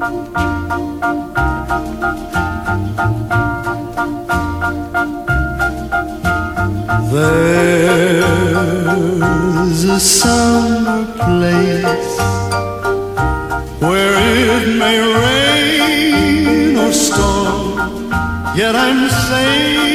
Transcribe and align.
There's 0.00 0.14
a 9.84 9.98
summer 9.98 11.04
place 11.16 12.18
where 13.80 14.14
it 14.54 14.68
may 14.78 14.98
rain 15.00 16.76
or 16.76 16.92
storm, 16.92 17.78
yet 18.56 18.76
I'm 18.76 19.10
safe 19.10 19.87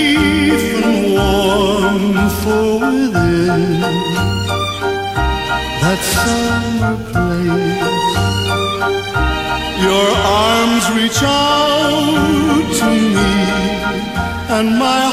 my 14.63 15.12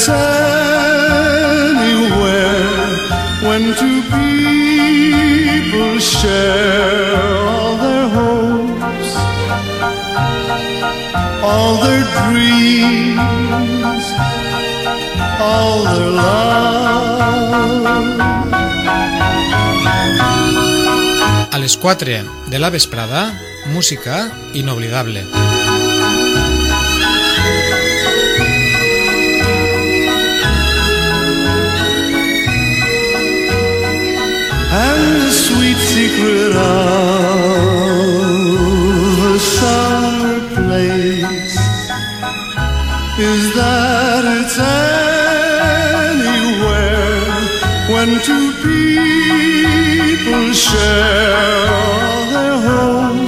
it's 0.00 0.08
anywhere 1.28 1.92
when 3.48 3.62
two 3.76 4.00
people 4.16 5.98
share 5.98 7.12
all 7.46 7.76
their 7.76 8.08
hopes, 8.08 9.10
all 11.42 11.74
their 11.84 12.04
dreams, 12.18 14.04
all 15.38 15.84
their 15.84 16.10
love. 16.10 16.40
A 21.52 21.58
les 21.58 21.76
4 21.76 22.24
de 22.48 22.58
la 22.58 22.70
vesprada, 22.70 23.38
música 23.66 24.32
inoblidable. 24.54 25.26
And 34.88 35.02
the 35.22 35.30
sweet 35.30 35.78
secret 35.92 36.52
of 36.56 36.70
a 39.34 39.36
summer 39.58 40.38
place. 40.56 41.58
Is 43.30 43.42
that 43.60 44.22
it's 44.38 44.58
anywhere 46.08 46.48
when 47.92 48.08
two 48.28 48.48
people 48.68 50.46
share 50.68 52.16
their 52.34 52.56
hopes, 52.68 53.19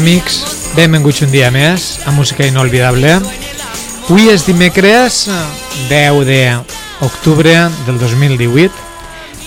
Amics, 0.00 0.72
benvinguts 0.72 1.18
un 1.26 1.28
dia 1.28 1.50
més 1.52 1.98
a 2.08 2.12
Música 2.16 2.46
Inolvidable. 2.48 3.18
Avui 4.08 4.30
és 4.32 4.46
dimecres 4.48 5.26
10 5.90 6.30
d'octubre 7.02 7.52
del 7.84 7.98
2018. 8.00 8.72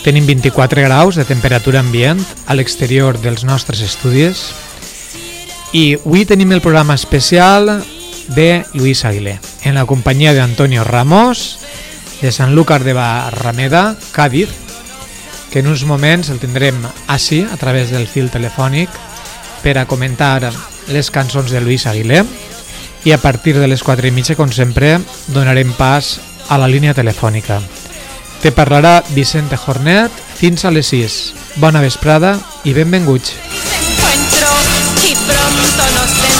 Tenim 0.03 0.27
24 0.29 0.83
graus 0.85 1.17
de 1.17 1.25
temperatura 1.25 1.81
ambient 1.81 2.21
a 2.45 2.53
l'exterior 2.53 3.17
dels 3.17 3.41
nostres 3.49 3.81
estudis 3.81 4.43
i 5.73 5.95
avui 5.95 6.21
tenim 6.29 6.53
el 6.53 6.61
programa 6.61 6.93
especial 6.93 7.79
de 8.35 8.61
Luis 8.77 9.01
Aguilé 9.09 9.39
en 9.65 9.73
la 9.73 9.87
companyia 9.89 10.35
d'Antonio 10.37 10.83
Ramos 10.85 11.63
de 12.21 12.29
Sant 12.29 12.53
Lúcar 12.53 12.83
de 12.83 12.93
Barrameda, 12.93 13.95
Cádiz, 14.11 14.53
que 15.49 15.65
en 15.65 15.73
uns 15.73 15.81
moments 15.89 16.29
el 16.29 16.37
tindrem 16.37 16.77
així 17.07 17.41
a 17.41 17.57
través 17.57 17.89
del 17.89 18.05
fil 18.05 18.29
telefònic 18.29 18.93
per 19.63 19.77
a 19.79 19.87
comentar 19.87 20.51
les 20.91 21.09
cançons 21.11 21.49
de 21.51 21.61
Luis 21.63 21.87
Aguilé 21.87 22.21
i 23.03 23.11
a 23.11 23.17
partir 23.17 23.55
de 23.57 23.67
les 23.67 23.83
4 23.83 24.07
i 24.07 24.11
mitja, 24.11 24.35
com 24.35 24.51
sempre, 24.51 24.99
donarem 25.31 25.71
pas 25.79 26.19
a 26.49 26.59
la 26.59 26.67
línia 26.67 26.93
telefònica. 26.93 27.61
Te 28.43 28.51
parlarà 28.51 29.01
Vicente 29.15 29.55
Jornet 29.55 30.11
fins 30.35 30.65
a 30.65 30.71
les 30.71 30.91
6. 30.91 31.19
Bona 31.63 31.81
vesprada 31.81 32.35
i 32.63 32.73
benvinguts. 32.75 33.35
encuentro 33.79 34.47
y 35.07 35.15
pronto 35.15 35.83
nos 35.95 36.32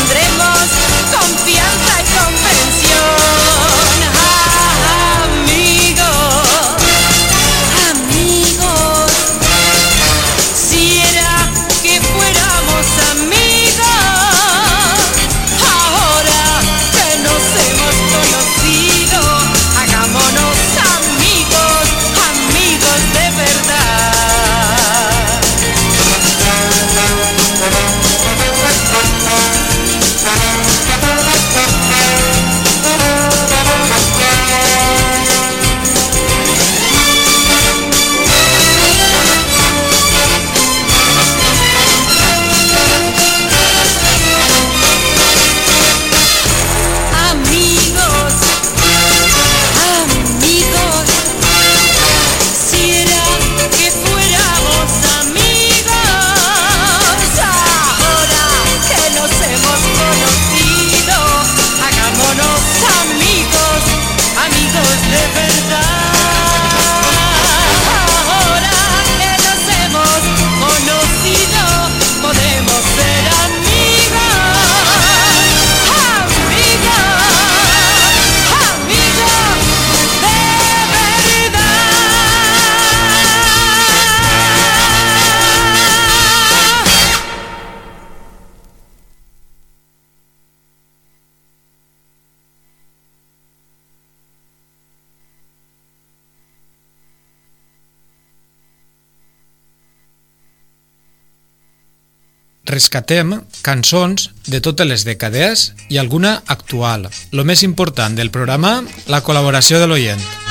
rescatem 102.93 103.41
cançons 103.65 104.27
de 104.45 104.59
totes 104.61 104.85
les 104.85 105.05
dècades 105.07 105.73
i 105.89 105.97
alguna 105.97 106.43
actual. 106.45 107.09
Lo 107.31 107.43
més 107.43 107.63
important 107.65 108.13
del 108.13 108.29
programa, 108.29 108.83
la 109.09 109.23
col·laboració 109.25 109.81
de 109.81 109.89
l'oient. 109.89 110.42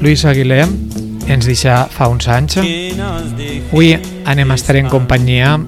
Lluís 0.00 0.24
Aguilé 0.24 0.64
ens 1.28 1.44
deixa 1.44 1.84
fa 1.92 2.08
uns 2.08 2.24
anys. 2.32 2.56
Avui 2.56 3.90
anem 4.24 4.50
a 4.50 4.56
estar 4.56 4.74
en 4.80 4.88
companyia 4.88 5.58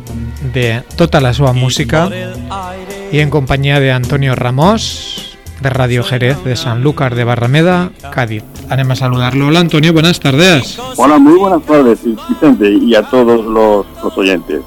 de 0.54 0.80
tota 0.96 1.20
la 1.20 1.34
seva 1.36 1.52
música 1.52 2.08
y 3.12 3.20
en 3.20 3.28
compañía 3.28 3.78
de 3.78 3.92
Antonio 3.92 4.34
Ramos, 4.34 5.36
de 5.60 5.68
Radio 5.68 6.02
Jerez, 6.02 6.42
de 6.44 6.56
Sanlúcar 6.56 7.14
de 7.14 7.24
Barrameda, 7.24 7.92
Cádiz. 8.10 8.42
Anem 8.70 8.90
a 8.90 8.96
saludarlo. 8.96 9.48
Hola 9.48 9.60
Antonio, 9.60 9.92
buenas 9.92 10.18
tardes. 10.18 10.78
Hola, 10.96 11.18
muy 11.18 11.38
buenas 11.38 11.62
tardes, 11.66 12.00
Vicente, 12.02 12.70
y 12.72 12.94
a 12.94 13.02
todos 13.02 13.44
los, 13.44 13.84
los 14.02 14.16
oyentes. 14.16 14.62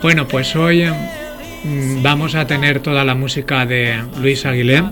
Bueno, 0.00 0.26
pues 0.26 0.56
hoy 0.56 0.84
mm, 0.84 2.02
vamos 2.02 2.34
a 2.34 2.46
tener 2.46 2.80
toda 2.80 3.04
la 3.04 3.14
música 3.14 3.66
de 3.66 4.02
Luis 4.18 4.46
Aguilé. 4.46 4.82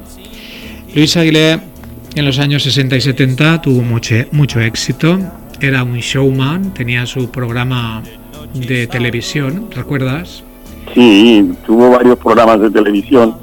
Luis 0.95 1.17
Aguilé 1.17 1.70
en 2.15 2.25
los 2.25 2.39
años 2.39 2.63
60 2.65 2.97
y 2.97 3.01
70 3.01 3.63
tuvo 3.63 3.83
mucho, 3.83 4.15
mucho 4.33 4.61
éxito. 4.61 5.19
Era 5.61 5.85
un 5.85 5.99
showman, 5.99 6.73
tenía 6.75 7.07
su 7.07 7.31
programa 7.31 8.03
de 8.55 8.87
televisión, 8.87 9.69
¿recuerdas? 9.75 10.43
Sí, 10.95 11.53
tuvo 11.67 11.91
varios 11.91 12.19
programas 12.19 12.61
de 12.61 12.71
televisión. 12.71 13.35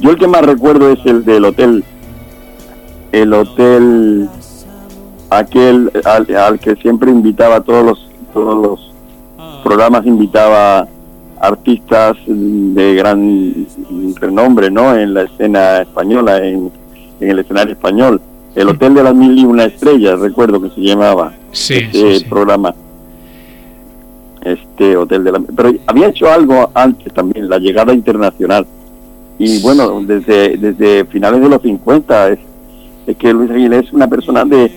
Yo 0.00 0.10
el 0.10 0.16
que 0.16 0.26
más 0.26 0.42
recuerdo 0.42 0.90
es 0.92 0.98
el 1.04 1.24
del 1.24 1.44
hotel, 1.44 1.84
el 3.12 3.32
hotel, 3.32 4.28
aquel 5.30 5.90
al, 6.04 6.36
al 6.36 6.58
que 6.58 6.74
siempre 6.76 7.10
invitaba 7.10 7.60
todos 7.60 7.84
los, 7.84 8.10
todos 8.32 8.62
los 8.62 9.62
programas, 9.62 10.04
invitaba 10.06 10.86
artistas 11.40 12.16
de 12.26 12.94
gran 12.94 13.66
renombre, 14.20 14.70
¿no? 14.70 14.96
En 14.96 15.14
la 15.14 15.22
escena 15.22 15.82
española, 15.82 16.38
en, 16.44 16.70
en 17.20 17.30
el 17.30 17.38
escenario 17.38 17.72
español. 17.74 18.20
El 18.54 18.68
Hotel 18.68 18.94
de 18.94 19.02
las 19.02 19.14
Mil 19.14 19.38
y 19.38 19.44
Una 19.44 19.64
Estrellas, 19.64 20.18
recuerdo 20.18 20.60
que 20.62 20.70
se 20.70 20.80
llamaba. 20.80 21.34
Sí, 21.52 21.74
este 21.74 21.92
sí, 21.92 22.18
sí. 22.20 22.24
programa. 22.24 22.74
Este 24.42 24.96
hotel 24.96 25.24
de 25.24 25.32
la 25.32 25.40
pero 25.40 25.72
había 25.86 26.08
hecho 26.08 26.30
algo 26.30 26.70
antes 26.72 27.12
también, 27.12 27.48
la 27.48 27.58
llegada 27.58 27.92
internacional. 27.92 28.66
Y 29.38 29.60
bueno, 29.60 30.00
desde 30.02 30.56
desde 30.56 31.04
finales 31.06 31.40
de 31.40 31.48
los 31.48 31.60
50 31.60 32.30
es, 32.30 32.38
es 33.06 33.16
que 33.16 33.32
Luis 33.32 33.50
Aguilé 33.50 33.80
es 33.80 33.92
una 33.92 34.06
persona 34.06 34.44
de, 34.44 34.70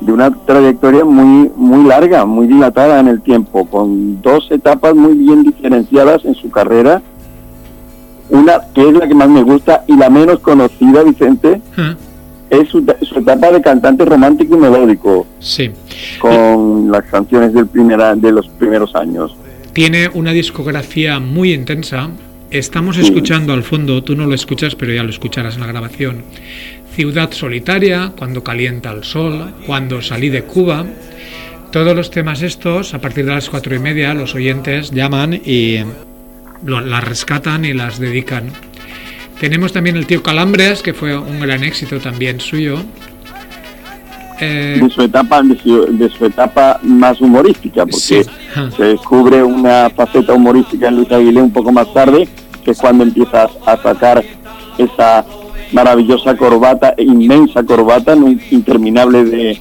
de 0.00 0.12
una 0.12 0.30
trayectoria 0.30 1.04
muy 1.04 1.50
muy 1.56 1.88
larga, 1.88 2.26
muy 2.26 2.46
dilatada 2.46 3.00
en 3.00 3.08
el 3.08 3.22
tiempo, 3.22 3.64
con 3.64 4.20
dos 4.22 4.50
etapas 4.50 4.94
muy 4.94 5.14
bien 5.14 5.42
diferenciadas 5.42 6.24
en 6.24 6.34
su 6.34 6.50
carrera. 6.50 7.02
Una 8.30 8.60
que 8.74 8.88
es 8.88 8.94
la 8.94 9.08
que 9.08 9.14
más 9.14 9.28
me 9.28 9.42
gusta 9.42 9.84
y 9.88 9.96
la 9.96 10.08
menos 10.08 10.38
conocida, 10.40 11.02
Vicente, 11.02 11.60
Ah, 11.76 11.94
es 12.48 12.68
su, 12.68 12.84
su 13.02 13.18
etapa 13.18 13.50
de 13.50 13.60
cantante 13.60 14.04
romántico 14.04 14.54
y 14.56 14.58
melódico 14.58 15.26
Sí. 15.38 15.70
con 16.20 16.90
las 16.90 17.04
canciones 17.04 17.52
del 17.52 17.66
primera, 17.66 18.14
de 18.14 18.32
los 18.32 18.48
primeros 18.48 18.94
años. 18.94 19.36
Tiene 19.72 20.08
una 20.14 20.32
discografía 20.32 21.20
muy 21.20 21.52
intensa. 21.52 22.10
Estamos 22.50 22.96
Sí. 22.96 23.02
escuchando 23.02 23.52
al 23.52 23.62
fondo, 23.62 24.02
tú 24.02 24.16
no 24.16 24.26
lo 24.26 24.34
escuchas, 24.34 24.74
pero 24.74 24.92
ya 24.92 25.02
lo 25.04 25.10
escucharás 25.10 25.54
en 25.54 25.60
la 25.60 25.66
grabación. 25.68 26.22
Ciudad 26.94 27.30
solitaria, 27.32 28.12
cuando 28.18 28.42
calienta 28.42 28.90
el 28.90 29.04
sol, 29.04 29.52
cuando 29.66 30.02
salí 30.02 30.28
de 30.28 30.42
Cuba. 30.42 30.84
Todos 31.70 31.94
los 31.94 32.10
temas 32.10 32.42
estos, 32.42 32.94
a 32.94 33.00
partir 33.00 33.24
de 33.26 33.32
las 33.32 33.48
cuatro 33.48 33.74
y 33.76 33.78
media, 33.78 34.12
los 34.12 34.34
oyentes 34.34 34.90
llaman 34.90 35.34
y 35.34 35.78
las 36.64 37.04
rescatan 37.04 37.64
y 37.64 37.72
las 37.72 37.98
dedican. 37.98 38.50
Tenemos 39.40 39.72
también 39.72 39.96
el 39.96 40.06
tío 40.06 40.22
Calambres, 40.22 40.82
que 40.82 40.92
fue 40.92 41.16
un 41.16 41.40
gran 41.40 41.64
éxito 41.64 41.98
también 41.98 42.40
suyo. 42.40 42.78
Eh, 44.40 44.78
De 44.82 44.90
su 44.90 45.02
etapa, 45.02 45.42
de 45.42 45.58
su, 45.58 45.86
de 45.98 46.08
su 46.08 46.24
etapa 46.26 46.78
más 46.82 47.20
humorística, 47.20 47.82
porque 47.84 47.96
Sí. 47.98 48.20
Ah. 48.56 48.68
se 48.74 48.84
descubre 48.84 49.42
una 49.42 49.90
faceta 49.90 50.32
humorística 50.32 50.88
en 50.88 50.96
Luis 50.96 51.12
Aguilé 51.12 51.42
un 51.42 51.52
poco 51.52 51.72
más 51.72 51.92
tarde, 51.92 52.26
que 52.64 52.70
es 52.70 52.78
cuando 52.78 53.04
empieza 53.04 53.48
a 53.66 53.76
sacar 53.82 54.24
esa 54.78 55.24
maravillosa 55.72 56.36
corbata, 56.36 56.94
inmensa 56.98 57.62
corbata, 57.62 58.14
interminable 58.50 59.24
de, 59.24 59.60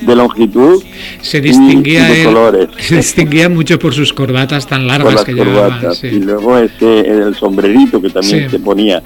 de 0.00 0.14
longitud, 0.16 0.82
se 1.22 1.38
y 1.38 1.40
distinguía 1.40 2.04
de 2.04 2.20
él- 2.22 2.26
colores. 2.26 2.68
se 2.78 2.96
distinguía 2.96 3.48
mucho 3.48 3.78
por 3.78 3.94
sus 3.94 4.12
corbatas 4.12 4.66
tan 4.66 4.86
largas 4.86 5.14
las 5.14 5.24
que 5.24 5.32
llevaba. 5.34 5.94
sí. 5.94 6.08
Y 6.08 6.20
luego 6.20 6.58
ese 6.58 7.00
el 7.00 7.34
sombrerito 7.34 8.00
que 8.02 8.10
también 8.10 8.44
Sí. 8.44 8.50
se 8.50 8.58
ponía 8.58 9.02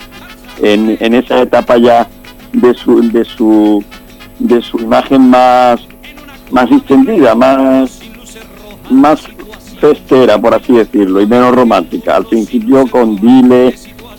en, 0.63 0.97
en 1.01 1.15
esa 1.15 1.43
etapa 1.43 1.79
ya 1.79 2.09
de 2.53 2.75
su 2.75 3.01
de 3.11 3.25
su 3.25 3.85
de 4.41 4.61
su 4.63 4.79
imagen 4.79 5.31
más 5.31 5.81
más 6.51 6.69
distendida, 6.69 7.35
más 7.35 8.01
más 8.91 9.21
festera, 9.81 10.39
por 10.39 10.53
así 10.55 10.73
decirlo, 10.73 11.21
y 11.23 11.27
menos 11.27 11.55
romántica. 11.55 12.17
Al 12.17 12.27
principio 12.27 12.87
con 12.89 13.17
Dile, 13.17 13.75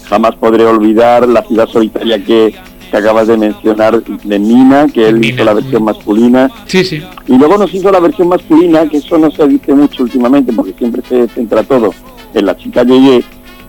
jamás 0.09 0.35
podré 0.35 0.63
olvidar 0.65 1.27
la 1.27 1.43
ciudad 1.43 1.67
solitaria 1.67 2.23
que, 2.23 2.55
que 2.91 2.97
acabas 2.97 3.27
de 3.27 3.37
mencionar 3.37 4.03
de 4.03 4.37
Nina, 4.39 4.85
que 4.93 5.07
él 5.09 5.23
hizo 5.25 5.43
la 5.45 5.53
versión 5.53 5.83
masculina. 5.85 6.49
Sí, 6.65 6.83
sí. 6.83 7.01
Y 7.27 7.37
luego 7.37 7.57
nos 7.57 7.73
hizo 7.73 7.89
la 7.91 7.99
versión 8.01 8.27
masculina, 8.27 8.85
que 8.87 8.97
eso 8.97 9.17
no 9.17 9.31
se 9.31 9.47
dice 9.47 9.73
mucho 9.73 10.03
últimamente, 10.03 10.51
porque 10.53 10.73
siempre 10.77 11.01
se 11.07 11.27
centra 11.29 11.63
todo 11.63 11.93
en 12.33 12.45
la 12.45 12.55
chica 12.57 12.83
Yeye, 12.83 13.23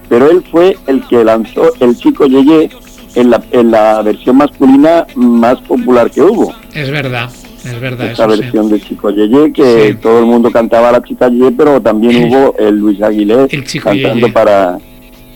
pero 0.08 0.28
él 0.30 0.42
fue 0.50 0.76
el 0.88 1.06
que 1.06 1.24
lanzó 1.24 1.72
el 1.80 1.96
chico 1.96 2.26
Yeye 2.26 2.68
en 3.14 3.30
la, 3.30 3.42
en 3.52 3.70
la 3.70 4.02
versión 4.02 4.36
masculina 4.36 5.06
más 5.14 5.60
popular 5.60 6.10
que 6.10 6.20
hubo. 6.22 6.52
Es 6.74 6.90
verdad, 6.90 7.30
es 7.64 7.80
verdad. 7.80 8.10
Esa 8.10 8.24
eso 8.24 8.34
sí. 8.34 8.40
versión 8.40 8.68
de 8.70 8.80
chico 8.80 9.10
Yeye, 9.10 9.52
que 9.52 9.88
Sí. 9.92 9.94
todo 10.02 10.18
el 10.18 10.26
mundo 10.26 10.50
cantaba 10.50 10.88
a 10.88 10.92
la 10.92 11.02
chica 11.02 11.28
Yeye, 11.28 11.52
pero 11.52 11.80
también 11.80 12.22
El- 12.24 12.28
hubo 12.28 12.54
el 12.58 12.76
Luis 12.76 13.00
Aguilé 13.02 13.46
el 13.50 13.64
cantando 13.82 14.14
Yeye. 14.26 14.32
para, 14.32 14.78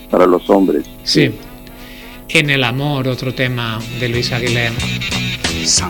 para 0.09 0.25
los 0.25 0.49
hombres. 0.49 0.83
Sí. 1.03 1.31
En 2.29 2.49
el 2.49 2.63
amor, 2.63 3.07
otro 3.07 3.33
tema 3.33 3.79
de 3.99 4.09
Luis 4.09 4.31
Aguilera. 4.31 4.71
Sí, 5.65 5.85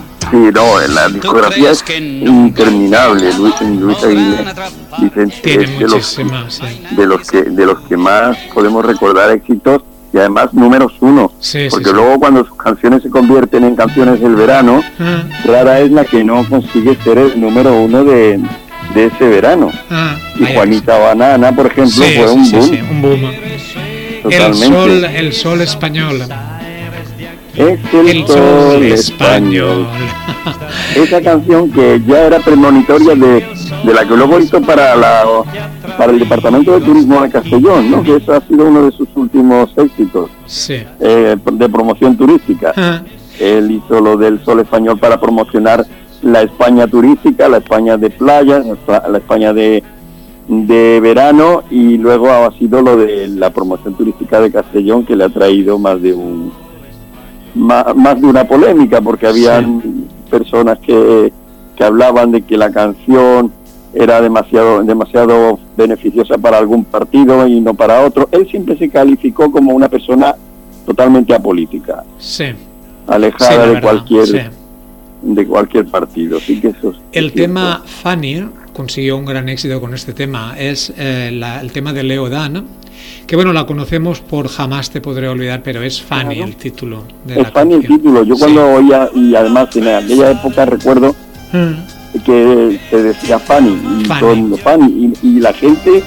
no, 0.54 0.80
en 0.80 0.94
la 0.94 1.08
discografía 1.08 1.70
es 1.70 1.84
interminable. 1.90 3.32
Luis, 3.34 3.54
Luis 3.60 3.96
que 3.98 5.26
Tiene 5.42 5.64
es 5.64 5.78
de 5.78 5.80
los, 5.82 5.92
muchísimas, 5.94 6.54
sí. 6.54 6.80
de 6.96 7.06
los 7.06 7.28
que 7.30 7.42
de 7.42 7.66
los 7.66 7.80
que 7.82 7.96
más 7.96 8.36
podemos 8.54 8.84
recordar 8.84 9.30
éxitos 9.30 9.82
y 10.12 10.18
además 10.18 10.52
números 10.54 10.92
uno 11.00 11.32
Sí, 11.40 11.66
porque 11.70 11.86
sí. 11.90 11.94
luego 11.94 12.18
cuando 12.18 12.44
sus 12.44 12.56
canciones 12.56 13.02
se 13.02 13.10
convierten 13.10 13.64
en 13.64 13.76
canciones 13.76 14.20
del 14.20 14.34
verano 14.34 14.82
Ah, 14.98 15.24
rara 15.44 15.80
es 15.80 15.90
la 15.90 16.04
que 16.04 16.24
no 16.24 16.48
consigue 16.48 16.96
ser 17.04 17.18
el 17.18 17.40
número 17.40 17.74
uno 17.80 18.04
de, 18.04 18.40
de 18.94 19.04
ese 19.06 19.28
verano 19.28 19.70
ah, 19.90 20.16
y 20.38 20.44
Juanita 20.54 20.96
Banana 20.98 21.52
por 21.54 21.66
ejemplo 21.66 22.02
Sí, 22.04 22.14
fue 22.16 22.30
un 22.32 22.44
sí, 22.46 22.52
boom 22.56 22.68
sí, 22.70 22.80
un 22.90 23.02
boom. 23.02 23.20
El 24.24 24.54
sol, 24.54 25.04
el 25.04 25.32
sol 25.32 25.60
español. 25.60 26.22
es 27.56 27.78
el, 27.92 28.08
El 28.08 28.26
sol 28.26 28.36
sol 28.36 28.82
español 28.84 28.92
español. 28.92 29.86
esa 30.96 31.20
canción 31.22 31.70
que 31.70 32.00
ya 32.06 32.26
era 32.26 32.38
premonitoria 32.40 33.14
de, 33.14 33.46
de 33.84 33.94
la 33.94 34.06
que 34.06 34.16
luego 34.16 34.38
hizo 34.40 34.60
para 34.62 34.94
la 34.94 35.24
para 35.96 36.12
el 36.12 36.18
departamento 36.20 36.78
de 36.78 36.84
turismo 36.86 37.20
de 37.22 37.30
Castellón 37.30 37.90
no 37.90 38.02
que 38.02 38.16
ese 38.16 38.32
ha 38.32 38.40
sido 38.42 38.66
uno 38.66 38.84
de 38.86 38.92
sus 38.96 39.08
últimos 39.16 39.70
éxitos 39.76 40.30
Sí. 40.46 40.82
eh, 41.00 41.36
de 41.52 41.68
promoción 41.68 42.16
turística. 42.16 42.72
Ah, 42.76 43.02
Él 43.40 43.70
hizo 43.70 44.00
lo 44.00 44.16
del 44.16 44.42
Sol 44.44 44.60
Español 44.60 44.98
para 44.98 45.20
promocionar 45.20 45.84
la 46.22 46.42
España 46.42 46.86
turística, 46.86 47.48
la 47.48 47.58
España 47.58 47.96
de 47.96 48.10
playa, 48.10 48.62
la 48.86 49.18
España 49.18 49.52
de, 49.52 49.82
de 50.48 50.98
verano 51.00 51.62
y 51.70 51.98
luego 51.98 52.30
ha 52.30 52.50
sido 52.58 52.80
lo 52.80 52.96
de 52.96 53.28
la 53.28 53.50
promoción 53.50 53.94
turística 53.94 54.40
de 54.40 54.50
Castellón 54.50 55.04
que 55.04 55.14
le 55.14 55.24
ha 55.24 55.28
traído 55.28 55.78
más 55.78 56.00
de 56.00 56.14
un 56.14 56.50
más, 57.54 57.94
más 57.94 58.18
de 58.20 58.26
una 58.26 58.44
polémica 58.44 59.00
porque 59.02 59.26
habían 59.26 59.82
personas 60.30 60.78
que, 60.78 61.32
que 61.76 61.84
hablaban 61.84 62.30
de 62.32 62.42
que 62.42 62.56
la 62.56 62.70
canción 62.70 63.52
era 63.92 64.20
demasiado 64.20 64.82
demasiado 64.82 65.58
beneficiosa 65.76 66.38
para 66.38 66.58
algún 66.58 66.84
partido 66.84 67.46
y 67.46 67.60
no 67.60 67.74
para 67.74 68.04
otro. 68.04 68.28
Él 68.32 68.46
siempre 68.50 68.76
se 68.78 68.88
calificó 68.88 69.50
como 69.50 69.72
una 69.74 69.88
persona 69.88 70.34
totalmente 70.86 71.34
apolítica, 71.34 72.04
Sí. 72.18 72.44
alejada 73.06 73.50
Sí, 73.50 73.58
de 73.58 73.66
verdad, 73.66 73.82
cualquier 73.82 74.26
sí. 74.26 74.38
de 75.22 75.46
cualquier 75.46 75.86
partido. 75.86 76.38
Así 76.38 76.60
que 76.60 76.68
eso 76.68 76.90
es 76.92 76.96
El 77.12 77.32
tema 77.32 77.82
Fanny 77.84 78.46
consiguió 78.82 79.16
un 79.16 79.24
gran 79.24 79.48
éxito 79.48 79.80
con 79.80 79.92
este 79.92 80.12
tema. 80.12 80.54
Es 80.56 80.92
eh, 80.96 81.30
la- 81.32 81.60
el 81.60 81.72
tema 81.72 81.92
de 81.92 82.04
Leo 82.04 82.28
Dan, 82.30 82.64
que 83.26 83.34
bueno, 83.34 83.52
la 83.52 83.66
conocemos 83.66 84.20
por 84.20 84.46
Jamás 84.46 84.90
te 84.90 85.00
podré 85.00 85.26
olvidar, 85.28 85.62
pero 85.64 85.82
es 85.82 86.00
Fanny 86.00 86.36
Claro. 86.36 86.48
el 86.50 86.56
título 86.56 87.02
de 87.26 87.34
es 87.34 87.42
la 87.42 87.50
Fanny 87.50 87.74
el 87.74 87.86
título. 87.88 88.22
Yo 88.22 88.36
Sí. 88.36 88.40
cuando 88.42 88.64
oía 88.74 89.10
y 89.16 89.34
además 89.34 89.74
en 89.74 89.88
aquella 89.88 90.30
época 90.30 90.64
recuerdo 90.64 91.16
Mm, 91.52 92.20
que 92.24 92.78
se 92.88 93.02
decía 93.02 93.38
Fanny 93.40 93.76
y 94.00 94.04
Fanny. 94.04 94.42
todo 94.50 94.56
Fanny 94.58 95.12
y, 95.22 95.26
y 95.26 95.40
la 95.40 95.52
gente 95.52 96.02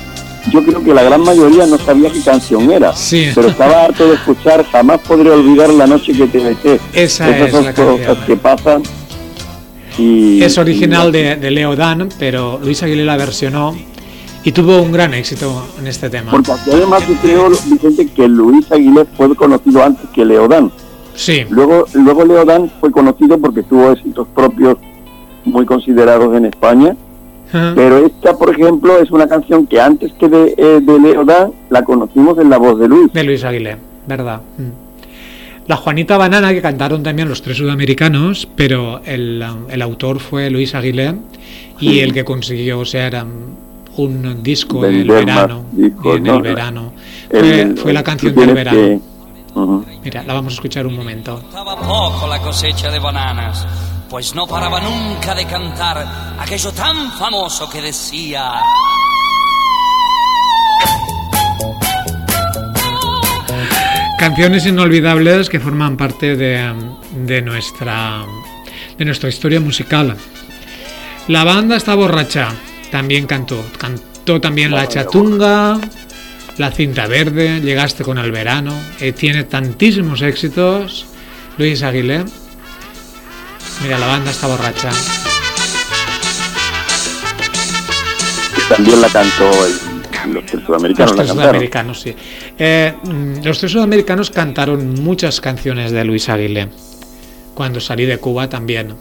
yo 0.50 0.64
creo 0.64 0.82
que 0.84 0.94
la 0.94 1.04
gran 1.04 1.22
mayoría 1.22 1.66
no 1.68 1.78
sabía 1.78 2.10
qué 2.10 2.22
canción 2.22 2.72
era 2.72 2.96
Sí. 2.96 3.28
pero 3.36 3.50
estaba 3.50 3.84
harto 3.86 4.08
de 4.08 4.16
escuchar 4.16 4.64
jamás 4.72 5.00
podré 5.02 5.30
olvidar 5.30 5.70
la 5.74 5.88
noche 5.88 6.14
que 6.14 6.26
te 6.28 6.40
besé 6.40 6.80
Esa 6.94 7.30
esas 7.30 7.48
es 7.48 7.52
son 7.52 7.66
la 7.66 7.74
cosas 7.74 8.06
canción. 8.08 8.26
que 8.28 8.36
pasan 8.38 8.84
y 10.02 10.44
Es 10.44 10.58
original 10.58 11.12
de, 11.12 11.36
de 11.36 11.52
Leo 11.52 11.76
Dan, 11.76 12.10
pero 12.18 12.60
Luis 12.64 12.82
Aguilera 12.84 13.14
la 13.14 13.18
versionó 13.18 13.76
y 14.44 14.52
tuvo 14.52 14.82
un 14.82 14.92
gran 14.92 15.14
éxito 15.14 15.66
en 15.80 15.88
este 15.88 16.10
tema. 16.10 16.32
porque 16.32 16.52
aquí 16.52 16.72
además 16.74 17.08
yo 17.08 17.16
creo 17.22 17.50
Vicente 17.50 18.08
que 18.08 18.28
Luis 18.28 18.72
Aguilé 18.72 19.06
fue 19.16 19.36
conocido 19.36 19.84
antes 19.84 20.10
que 20.14 20.26
Leodán 20.26 20.72
Sí, 21.14 21.46
luego 21.50 21.86
luego 21.94 22.26
Leodán 22.26 22.72
fue 22.80 22.90
conocido 22.92 23.38
porque 23.38 23.64
tuvo 23.64 23.92
éxitos 23.92 24.28
propios 24.34 24.78
muy 25.46 25.66
considerados 25.66 26.36
en 26.36 26.46
España 26.46 26.96
Pero 27.76 27.98
esta, 28.06 28.38
por 28.38 28.50
ejemplo, 28.50 28.98
es 29.00 29.12
una 29.12 29.28
canción 29.28 29.68
que 29.68 29.80
antes 29.82 30.14
que 30.14 30.30
de, 30.30 30.54
eh, 30.58 30.80
de 30.82 31.00
Leodán 31.00 31.52
la 31.70 31.84
conocimos 31.84 32.38
en 32.40 32.50
la 32.50 32.58
voz 32.58 32.80
de 32.80 32.88
Luis. 32.88 33.12
de 33.12 33.24
Luis 33.26 33.44
Aguilé, 33.44 33.76
verdad. 34.08 34.42
Mm. 34.58 34.81
La 35.68 35.78
Juanita 35.78 36.18
Banana, 36.18 36.52
que 36.54 36.62
cantaron 36.62 37.04
también 37.04 37.30
los 37.30 37.42
tres 37.42 37.58
sudamericanos, 37.58 38.48
pero 38.56 39.02
el, 39.06 39.44
el 39.70 39.82
autor 39.82 40.20
fue 40.20 40.50
Luis 40.50 40.74
Aguilé 40.76 41.16
y 41.80 42.00
el 42.00 42.14
que 42.14 42.26
consiguió 42.26 42.84
ser 42.84 43.16
um, 43.24 43.56
un 43.98 44.44
disco 44.44 44.86
en 44.86 44.96
el 44.96 45.08
Vender 45.08 45.26
más 45.28 45.36
verano. 45.36 45.66
discos, 45.72 46.18
en 46.18 46.24
¿no? 46.24 46.36
el 46.38 46.42
verano. 46.42 46.94
Fue, 47.30 47.62
El- 47.62 47.78
fue 47.78 47.94
la 47.94 48.04
canción 48.04 48.36
del 48.36 48.54
verano. 48.54 48.78
que- 48.80 49.00
Ujú. 49.54 49.86
Mira, 50.04 50.24
la 50.24 50.34
vamos 50.34 50.54
a 50.54 50.56
escuchar 50.56 50.88
un 50.88 50.96
momento. 50.96 51.42
Estaba 51.48 51.76
poco 51.78 52.26
la 52.28 52.40
cosecha 52.40 52.90
de 52.90 53.00
bananas, 53.00 53.68
pues 54.10 54.34
no 54.34 54.48
paraba 54.48 54.80
nunca 54.82 55.36
de 55.36 55.46
cantar 55.46 56.36
aquello 56.40 56.72
tan 56.72 57.12
famoso 57.14 57.70
que 57.70 57.82
decía... 57.82 58.52
Canciones 64.22 64.68
inolvidables 64.68 65.50
que 65.50 65.60
forman 65.60 65.98
parte 65.98 66.36
de, 66.36 66.72
de 67.26 67.42
nuestra 67.42 68.24
de 68.96 69.04
nuestra 69.06 69.30
historia 69.30 69.60
musical. 69.60 70.16
La 71.28 71.44
banda 71.44 71.76
está 71.76 71.96
borracha, 71.96 72.50
también 72.92 73.26
cantó. 73.26 73.66
Cantó 73.80 74.40
también 74.40 74.70
La 74.72 74.88
Chatunga, 74.88 75.80
La 76.60 76.70
Cinta 76.72 77.08
Verde, 77.08 77.62
Llegaste 77.62 78.04
con 78.04 78.20
el 78.20 78.32
Verano. 78.32 78.74
eh, 79.00 79.12
tiene 79.12 79.44
tantísimos 79.46 80.22
éxitos. 80.22 81.08
Luis 81.58 81.82
Aguilé. 81.82 82.24
Mira, 83.82 83.98
la 83.98 84.06
banda 84.06 84.30
está 84.30 84.46
borracha. 84.46 84.92
También 88.70 89.02
la 89.02 89.10
cantó 89.10 89.50
el- 89.66 89.91
los 90.28 90.46
tres 90.46 90.64
sudamericanos. 90.66 91.10
Los 91.12 91.16
tres 91.16 91.28
cantaron. 91.28 91.44
sudamericanos, 91.52 92.02
sí. 92.02 92.16
Eh, 92.58 92.94
los 93.44 93.60
tres 93.60 93.72
sudamericanos 93.72 94.30
cantaron 94.32 94.94
muchas 95.04 95.42
canciones 95.42 95.92
de 95.92 96.04
Luis 96.04 96.30
Aguilé. 96.30 96.68
Cuando 97.54 97.80
salí 97.80 98.06
de 98.06 98.18
Cuba 98.18 98.50
también. 98.50 98.94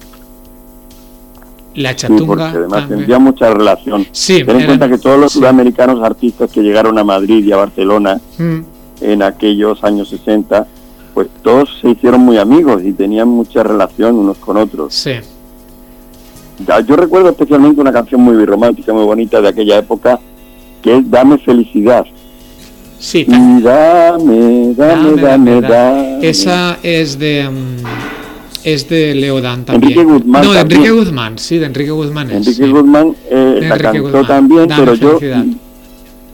La 1.76 1.90
Sí, 1.90 1.96
Chatunga. 1.96 2.26
porque 2.26 2.42
además 2.44 2.70
también. 2.80 2.88
tendría 2.98 3.18
mucha 3.18 3.50
relación. 3.54 4.06
Sí, 4.10 4.42
Ten 4.44 4.60
en 4.60 4.66
cuenta 4.66 4.88
que 4.88 4.98
todos 4.98 5.18
los 5.20 5.32
sí. 5.32 5.38
sudamericanos 5.38 6.02
artistas 6.02 6.50
que 6.50 6.60
llegaron 6.62 6.98
a 6.98 7.04
Madrid 7.04 7.44
y 7.44 7.52
a 7.52 7.56
Barcelona 7.56 8.20
Mm, 8.38 8.58
en 9.02 9.22
aquellos 9.22 9.82
años 9.84 10.08
60, 10.08 10.66
pues 11.14 11.28
todos 11.42 11.78
se 11.80 11.90
hicieron 11.90 12.20
muy 12.22 12.38
amigos 12.38 12.82
y 12.84 12.92
tenían 12.92 13.28
mucha 13.28 13.62
relación 13.62 14.16
unos 14.16 14.38
con 14.38 14.56
otros. 14.56 14.94
sí. 14.94 15.12
Yo 16.86 16.94
recuerdo 16.96 17.30
especialmente 17.30 17.80
una 17.80 17.90
canción 17.90 18.20
muy 18.20 18.44
romántica, 18.44 18.92
muy 18.92 19.04
bonita 19.04 19.40
de 19.40 19.48
aquella 19.48 19.78
época, 19.78 20.20
que 20.82 20.96
es 20.98 21.10
Dame 21.10 21.38
felicidad. 21.38 22.04
Sí, 22.98 23.24
Y 23.26 23.62
dame, 23.62 24.74
dame, 24.74 25.20
Dame, 25.22 25.60
dame. 25.62 26.18
Esa 26.28 26.78
es 26.82 27.18
de. 27.18 27.48
mm, 27.48 27.76
es 28.62 28.88
de 28.90 29.14
Leodán 29.14 29.64
también. 29.64 29.92
Enrique 29.98 30.04
Guzmán 30.12 30.44
No, 30.44 30.52
de. 30.52 30.60
Enrique 30.60 30.90
Guzmán, 30.90 31.38
sí, 31.38 31.58
de 31.58 31.66
Enrique 31.66 31.90
Guzmán. 31.92 32.30
Enrique. 32.30 32.66
Guzmán 32.68 33.16
eh, 33.30 33.60
la 33.62 33.78
cantó 33.78 34.02
Guzmán. 34.02 34.26
también, 34.26 34.68
pero 34.76 34.94
yo 34.94 35.18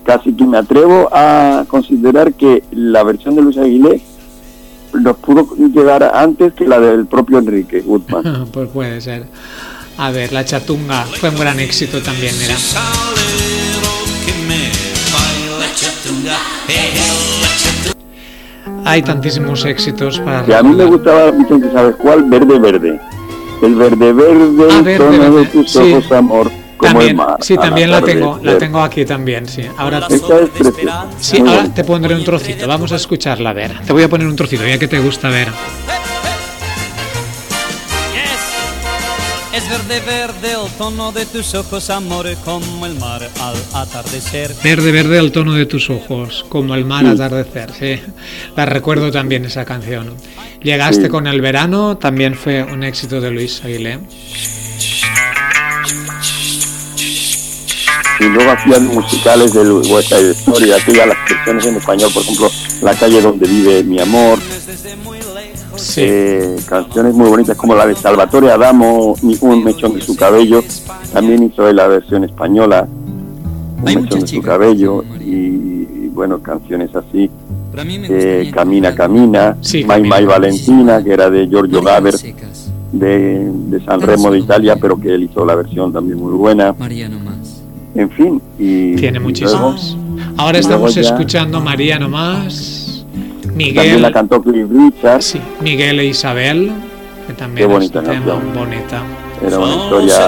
casi 0.04 0.32
que 0.32 0.44
me 0.44 0.58
atrevo 0.58 1.08
a 1.12 1.64
considerar 1.68 2.32
que 2.34 2.62
la 2.72 3.02
versión 3.04 3.36
de 3.36 3.42
Luis 3.42 3.58
Aguilé 3.58 4.00
nos 4.94 5.16
pudo 5.18 5.46
llegar 5.72 6.02
antes 6.14 6.52
que 6.54 6.64
la 6.66 6.80
del 6.80 7.06
propio 7.06 7.38
Enrique 7.38 7.80
Guzmán. 7.80 8.46
pues 8.52 8.68
puede 8.70 9.00
ser. 9.00 9.24
A 9.98 10.10
ver, 10.10 10.32
La 10.32 10.44
Chatunga 10.44 11.04
fue 11.04 11.30
un 11.30 11.38
gran 11.38 11.58
éxito 11.60 12.00
también, 12.02 12.34
mira. 12.40 12.54
Hay 18.84 19.02
tantísimos 19.02 19.64
éxitos 19.64 20.20
para 20.20 20.44
Y 20.46 20.52
a 20.52 20.62
mí 20.62 20.74
me 20.74 20.84
gustaba, 20.84 21.30
Vicente, 21.32 21.70
¿sabes 21.72 21.96
cuál? 21.96 22.24
Verde 22.24 22.58
Verde. 22.58 23.00
El 23.62 23.74
verde 23.74 24.12
verde, 24.12 24.66
Ah, 24.70 24.76
el 24.78 24.82
verde, 24.84 24.96
tono 24.98 25.12
de 25.12 25.18
verde, 25.30 25.46
tus 25.46 25.70
sí. 25.72 25.78
ojos, 25.78 26.12
amor, 26.12 26.50
como 26.76 26.92
También, 26.92 27.10
el 27.10 27.16
mar. 27.16 27.36
sí, 27.40 27.56
también 27.56 27.90
la 27.90 28.02
tengo, 28.02 28.38
la 28.42 28.58
tengo 28.58 28.82
aquí 28.82 29.06
también, 29.06 29.48
sí. 29.48 29.62
Ahora 29.78 30.06
te, 30.06 30.14
Esta 30.16 30.40
es 30.40 30.48
preciosa. 30.50 31.06
sí, 31.18 31.38
ahora 31.38 31.64
te 31.74 31.82
pondré 31.82 32.14
un 32.14 32.22
trocito, 32.22 32.68
vamos 32.68 32.92
a 32.92 32.96
escucharla, 32.96 33.50
a 33.50 33.54
ver. 33.54 33.72
Te 33.86 33.94
voy 33.94 34.02
a 34.02 34.08
poner 34.10 34.26
un 34.26 34.36
trocito, 34.36 34.66
ya 34.66 34.78
que 34.78 34.88
te 34.88 34.98
gusta 34.98 35.30
ver. 35.30 35.48
Es 39.56 39.68
verde, 39.70 40.00
verde 40.04 40.52
el 40.52 40.70
tono 40.76 41.12
de 41.12 41.24
tus 41.24 41.54
ojos, 41.54 41.88
amor, 41.88 42.26
como 42.44 42.84
el 42.84 42.94
mar 42.96 43.26
al 43.40 43.56
atardecer. 43.72 44.54
Verde, 44.62 44.92
verde 44.92 45.18
el 45.18 45.32
tono 45.32 45.54
de 45.54 45.64
tus 45.64 45.88
ojos, 45.88 46.44
como 46.50 46.74
el 46.74 46.84
mar 46.84 47.04
Sí. 47.06 47.10
atardecer, 47.12 47.72
sí. 47.78 48.00
La 48.54 48.66
recuerdo 48.66 49.10
también 49.10 49.46
esa 49.46 49.64
canción. 49.64 50.14
Llegaste 50.62 51.04
Sí. 51.04 51.08
con 51.08 51.26
el 51.26 51.40
verano, 51.40 51.96
también 51.96 52.34
fue 52.34 52.62
un 52.64 52.84
éxito 52.84 53.20
de 53.20 53.30
Luis 53.30 53.62
Aguilé. 53.64 53.98
Y 58.20 58.24
luego 58.24 58.50
hacían 58.50 58.86
musicales 58.88 59.54
del 59.54 59.72
West 59.72 60.08
Side 60.08 60.30
Story, 60.32 60.72
aquellas 60.72 61.06
las 61.06 61.16
versiones 61.30 61.66
en 61.66 61.76
español, 61.76 62.10
por 62.12 62.22
ejemplo, 62.22 62.50
La 62.82 62.94
calle 62.94 63.22
donde 63.22 63.48
vive 63.48 63.82
mi 63.84 63.98
amor. 64.00 64.38
Sí. 65.76 66.00
eh, 66.04 66.56
canciones 66.68 67.14
muy 67.14 67.28
bonitas 67.28 67.56
como 67.56 67.74
la 67.74 67.86
de 67.86 67.94
Salvatore 67.94 68.50
Adamo, 68.50 69.14
un 69.40 69.64
mechón 69.64 69.94
de 69.94 70.00
su 70.00 70.16
cabello, 70.16 70.62
también 71.12 71.42
hizo 71.42 71.70
la 71.72 71.86
versión 71.88 72.24
española, 72.24 72.86
Un 73.82 73.88
Hay 73.88 73.96
mechón 73.96 74.20
de 74.20 74.26
su 74.26 74.40
cabello, 74.42 75.04
y, 75.20 75.30
y, 75.30 76.10
bueno, 76.14 76.38
canciones 76.42 76.90
así, 76.96 77.30
eh, 78.08 78.50
Camina, 78.54 78.94
Camina, 78.94 79.56
Sí. 79.60 79.84
Mai 79.84 80.24
Valentina, 80.24 81.02
que 81.04 81.12
era 81.12 81.28
de 81.28 81.46
Giorgio 81.46 81.82
Gaber, 81.82 82.14
de, 82.92 83.50
de 83.52 83.84
San 83.84 84.00
Remo 84.00 84.30
de 84.30 84.38
Italia, 84.38 84.76
pero 84.80 84.98
que 84.98 85.12
él 85.14 85.24
hizo 85.24 85.44
la 85.44 85.54
versión 85.56 85.92
también 85.92 86.18
muy 86.18 86.32
buena, 86.32 86.72
María 86.78 87.08
no 87.08 87.18
más. 87.18 87.62
en 87.94 88.08
fin. 88.10 88.40
Y, 88.58 88.94
Tiene 88.96 89.20
muchísimos. 89.20 89.96
Ahora 90.38 90.58
estamos 90.58 90.96
escuchando 90.96 91.60
María 91.60 91.98
nomás, 91.98 92.85
También 93.56 93.74
Miguel, 93.74 94.02
la 94.02 94.12
cantó 94.12 94.42
Cliff 94.42 94.66
Richard, 94.70 95.22
sí, 95.22 95.40
Miguel 95.62 96.00
e 96.00 96.04
Isabel, 96.04 96.70
que 97.26 97.32
también 97.32 97.66
Qué 97.66 97.72
bonita 97.72 98.00
es 98.00 98.06
canción. 98.06 98.52
bonita. 98.54 99.02
era 99.42 99.58
una 99.58 99.76
historia 99.76 100.18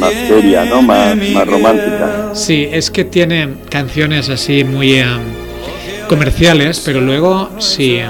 más 0.00 0.12
seria, 0.26 0.64
¿no? 0.64 0.80
Más, 0.80 1.16
más 1.34 1.46
romántica. 1.46 2.30
Sí, 2.32 2.66
es 2.72 2.90
que 2.90 3.04
tiene 3.04 3.56
canciones 3.68 4.30
así 4.30 4.64
muy 4.64 4.94
eh, 4.94 5.04
comerciales, 6.08 6.80
pero 6.82 7.02
luego 7.02 7.50
si 7.58 7.96
eh, 7.96 8.06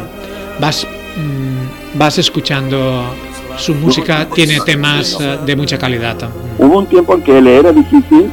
vas 0.61 0.87
mm, 1.17 1.99
vas 1.99 2.19
escuchando 2.19 3.05
su 3.59 3.75
música 3.75 4.29
tiene 4.33 4.61
temas 4.65 5.19
eh, 5.21 5.39
de 5.45 5.57
mucha 5.57 5.77
calidad. 5.77 6.17
Hubo 6.59 6.79
un 6.79 6.87
tiempo 6.87 7.15
en 7.17 7.23
que 7.23 7.43
le 7.43 7.57
era 7.57 7.73
difícil 7.73 8.31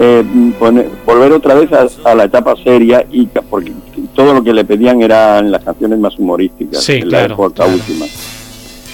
eh, 0.00 0.24
poner- 0.58 0.88
volver 1.04 1.32
otra 1.32 1.54
vez 1.54 1.70
a, 1.72 1.86
a 2.10 2.14
la 2.14 2.24
etapa 2.24 2.54
seria 2.62 3.04
y 3.10 3.26
porque 3.26 3.72
todo 4.14 4.32
lo 4.34 4.42
que 4.44 4.52
le 4.52 4.64
pedían 4.64 5.02
eran 5.02 5.50
las 5.50 5.64
canciones 5.64 5.98
más 5.98 6.18
humorísticas 6.18 6.82
Sí, 6.84 6.92
en 6.94 7.08
claro, 7.08 7.28
la 7.28 7.34
época 7.34 7.54
claro. 7.54 7.72
última. 7.72 8.06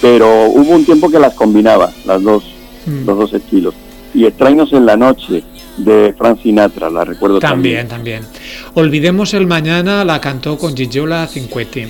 Pero 0.01 0.45
hubo 0.47 0.75
un 0.75 0.85
tiempo 0.85 1.09
que 1.09 1.19
las 1.19 1.33
combinaba, 1.35 1.91
las 2.05 2.21
dos, 2.21 2.43
Mm. 2.85 3.05
los 3.07 3.17
dos 3.17 3.33
estilos. 3.33 3.73
Y 4.13 4.25
Extraños 4.25 4.71
en 4.73 4.85
la 4.85 4.95
noche 4.95 5.43
de 5.77 6.13
Frank 6.17 6.41
Sinatra, 6.41 6.89
la 6.89 7.03
recuerdo 7.03 7.39
También, 7.39 7.87
también. 7.87 8.21
también. 8.21 8.41
Olvidemos 8.75 9.33
el 9.33 9.45
mañana, 9.47 10.05
la 10.05 10.21
cantó 10.21 10.57
con 10.57 10.75
Gigiola 10.77 11.27
Cinquetti. 11.27 11.85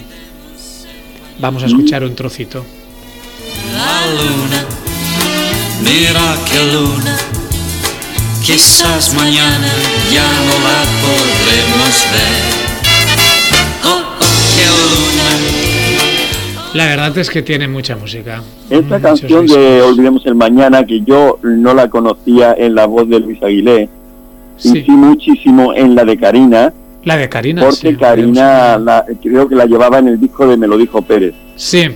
Vamos 1.39 1.63
a 1.63 1.65
escuchar 1.67 2.03
un 2.03 2.15
trocito. 2.15 2.63
La 3.73 4.05
luna, 4.13 4.65
mira 5.83 6.35
qué 6.49 6.73
luna, 6.73 7.17
quizás 8.45 9.13
mañana 9.15 9.67
ya 10.11 10.23
no 10.23 10.53
la 10.63 10.83
podremos 11.01 12.05
ver. 12.11 12.43
Oh, 13.85 14.03
oh, 14.19 14.25
qué 14.55 14.65
luna. 14.91 15.29
La 16.73 16.85
verdad 16.87 17.17
es 17.17 17.29
que 17.29 17.41
tiene 17.41 17.67
mucha 17.67 17.95
música. 17.95 18.41
Esta 18.69 18.97
Muchos 18.99 19.21
canción 19.21 19.47
de 19.47 19.81
Olvidemos 19.81 20.25
el 20.25 20.35
Mañana, 20.35 20.85
que 20.85 21.01
yo 21.01 21.39
no 21.43 21.73
la 21.73 21.89
conocía 21.89 22.53
en 22.57 22.75
la 22.75 22.85
voz 22.85 23.07
de 23.09 23.19
Luis 23.19 23.41
Aguilé, 23.41 23.89
Sí. 24.57 24.69
y 24.79 24.83
sí 24.85 24.91
muchísimo 24.91 25.73
en 25.73 25.95
la 25.95 26.05
de 26.05 26.17
Karina, 26.17 26.73
La 27.03 27.17
de 27.17 27.27
Karina. 27.29 27.61
porque 27.63 27.89
sí, 27.91 27.95
Karina 27.95 28.77
la- 28.77 29.05
creo 29.21 29.47
que 29.49 29.55
la 29.55 29.65
llevaba 29.65 29.99
en 29.99 30.07
el 30.09 30.19
disco 30.19 30.47
de 30.47 30.55
Me 30.57 30.67
lo 30.67 30.77
dijo 30.77 31.01
Pérez, 31.01 31.33
Sí, 31.57 31.87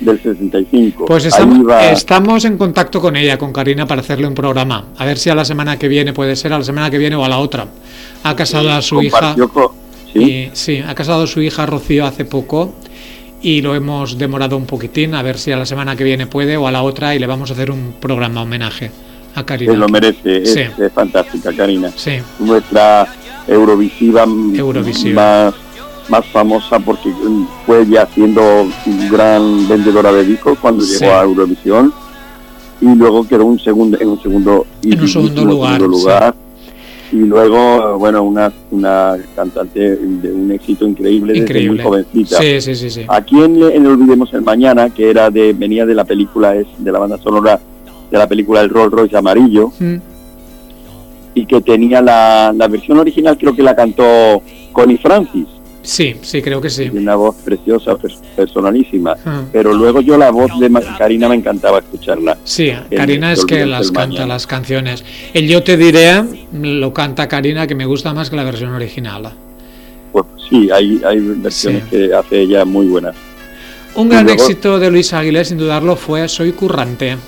del 0.00 0.20
65. 0.22 1.04
pues 1.06 1.24
estamos, 1.24 1.68
va- 1.68 1.90
estamos 1.90 2.44
en 2.44 2.58
contacto 2.58 3.00
con 3.00 3.16
ella, 3.16 3.38
con 3.38 3.52
Karina, 3.52 3.86
para 3.86 4.00
hacerle 4.00 4.26
un 4.26 4.34
programa. 4.34 4.86
A 4.98 5.04
ver 5.04 5.18
si 5.18 5.30
a 5.30 5.34
la 5.34 5.44
semana 5.44 5.78
que 5.78 5.88
viene 5.88 6.12
puede 6.12 6.36
ser, 6.36 6.52
a 6.52 6.58
la 6.58 6.64
semana 6.64 6.90
que 6.90 6.98
viene 6.98 7.16
o 7.16 7.24
a 7.24 7.28
la 7.28 7.38
otra. 7.38 7.66
Ha 8.22 8.36
casado 8.36 8.70
a 8.72 8.82
su 8.82 9.02
hija. 9.02 9.34
con- 9.52 9.68
sí, 10.12 10.20
Y, 10.20 10.50
sí, 10.52 10.78
ha 10.86 10.94
casado 10.94 11.24
a 11.24 11.26
su 11.26 11.40
hija 11.42 11.66
Rocío 11.66 12.06
hace 12.06 12.24
poco 12.24 12.74
y 13.42 13.60
lo 13.62 13.74
hemos 13.74 14.16
demorado 14.18 14.56
un 14.56 14.64
poquitín, 14.66 15.14
a 15.14 15.22
ver 15.22 15.38
si 15.38 15.52
a 15.52 15.56
la 15.56 15.66
semana 15.66 15.96
que 15.96 16.04
viene 16.04 16.26
puede 16.26 16.56
o 16.56 16.66
a 16.66 16.70
la 16.72 16.82
otra 16.82 17.14
y 17.14 17.18
le 17.18 17.26
vamos 17.26 17.50
a 17.50 17.54
hacer 17.54 17.70
un 17.70 17.94
programa 18.00 18.42
homenaje 18.42 18.90
a 19.34 19.44
Karina. 19.44 19.72
se 19.72 19.78
lo 19.78 19.88
merece, 19.88 20.42
es, 20.42 20.52
Sí. 20.52 20.60
es 20.60 20.92
fantástica 20.92 21.52
Karina. 21.52 21.90
Sí, 21.96 22.12
Nuestra 22.38 23.06
Eurovisiva, 23.48 24.24
Eurovisiva. 24.54 25.44
Más, 25.46 25.54
más 26.08 26.24
famosa 26.26 26.78
porque 26.80 27.10
fue 27.66 27.86
ya 27.86 28.06
siendo 28.14 28.42
gran 29.10 29.66
vendedora 29.68 30.12
de 30.12 30.24
discos 30.24 30.58
cuando 30.60 30.82
Sí. 30.84 30.98
llegó 30.98 31.12
a 31.14 31.22
Eurovisión 31.24 31.92
y 32.80 32.94
luego 32.94 33.26
quedó 33.26 33.46
un 33.46 33.58
segundo, 33.58 33.98
en 34.00 34.08
un 34.08 34.22
segundo, 34.22 34.66
En 34.82 35.00
un 35.00 35.08
segundo 35.08 35.40
segundo 35.42 35.86
lugar, 35.88 36.34
y 37.12 37.16
luego 37.16 37.98
bueno 37.98 38.22
una 38.22 38.52
una 38.70 39.16
cantante 39.36 39.96
de 39.96 40.32
un 40.32 40.50
éxito 40.50 40.86
increíble, 40.86 41.32
desde 41.34 41.44
increíble. 41.44 41.82
muy 41.82 41.84
jovencita 41.84 42.38
Sí. 42.40 43.02
Aquí 43.08 43.40
en, 43.40 43.62
en 43.62 43.86
Olvidemos 43.86 44.32
el 44.34 44.42
Mañana, 44.42 44.90
que 44.90 45.08
era 45.10 45.30
de 45.30 45.52
venía 45.52 45.86
de 45.86 45.94
la 45.94 46.04
película, 46.04 46.54
es 46.56 46.66
de 46.78 46.90
la 46.92 46.98
banda 46.98 47.16
sonora 47.18 47.60
de 48.10 48.18
la 48.18 48.26
película 48.28 48.60
El 48.60 48.68
Rolls 48.70 48.92
Royce 48.92 49.16
Amarillo, 49.16 49.72
Mm, 49.78 49.96
y 51.36 51.46
que 51.46 51.60
tenía 51.62 52.00
la, 52.00 52.52
la 52.54 52.68
versión 52.68 52.98
original, 52.98 53.36
creo 53.38 53.54
que 53.56 53.62
la 53.62 53.74
cantó 53.74 54.04
Connie 54.72 54.98
Francis, 54.98 55.46
Sí, 55.84 56.16
sí, 56.22 56.40
creo 56.42 56.60
que 56.62 56.70
sí. 56.70 56.90
una 56.92 57.14
voz 57.14 57.36
preciosa, 57.44 57.92
pers- 57.92 58.18
personalísima. 58.34 59.14
Ah. 59.24 59.42
Pero 59.52 59.72
luego 59.74 60.00
yo 60.00 60.16
la 60.16 60.30
voz 60.30 60.50
de 60.58 60.70
Karina 60.98 61.28
me 61.28 61.34
encantaba 61.36 61.78
escucharla. 61.78 62.38
Sí, 62.42 62.72
Karina 62.96 63.32
es 63.32 63.44
que 63.44 63.66
las 63.66 63.92
canta 63.92 64.08
mañana. 64.08 64.26
las 64.26 64.46
canciones. 64.46 65.04
El 65.34 65.46
Yo 65.46 65.62
te 65.62 65.76
diré 65.76 66.24
lo 66.52 66.92
canta 66.94 67.28
Karina 67.28 67.66
que 67.66 67.74
me 67.74 67.84
gusta 67.84 68.12
más 68.14 68.30
que 68.30 68.36
la 68.36 68.44
versión 68.44 68.72
original. 68.72 69.30
Pues 70.10 70.24
sí, 70.48 70.70
hay, 70.72 71.00
hay 71.06 71.18
versiones 71.20 71.82
Sí. 71.84 71.90
que 71.90 72.14
hace 72.14 72.40
ella 72.40 72.64
muy 72.64 72.86
buenas. 72.86 73.14
Un 73.94 74.08
gran 74.08 74.24
luego- 74.24 74.42
éxito 74.42 74.78
de 74.78 74.90
Luis 74.90 75.12
Aguilé, 75.12 75.44
sin 75.44 75.58
dudarlo, 75.58 75.96
fue 75.96 76.28
Soy 76.28 76.52
currante. 76.52 77.18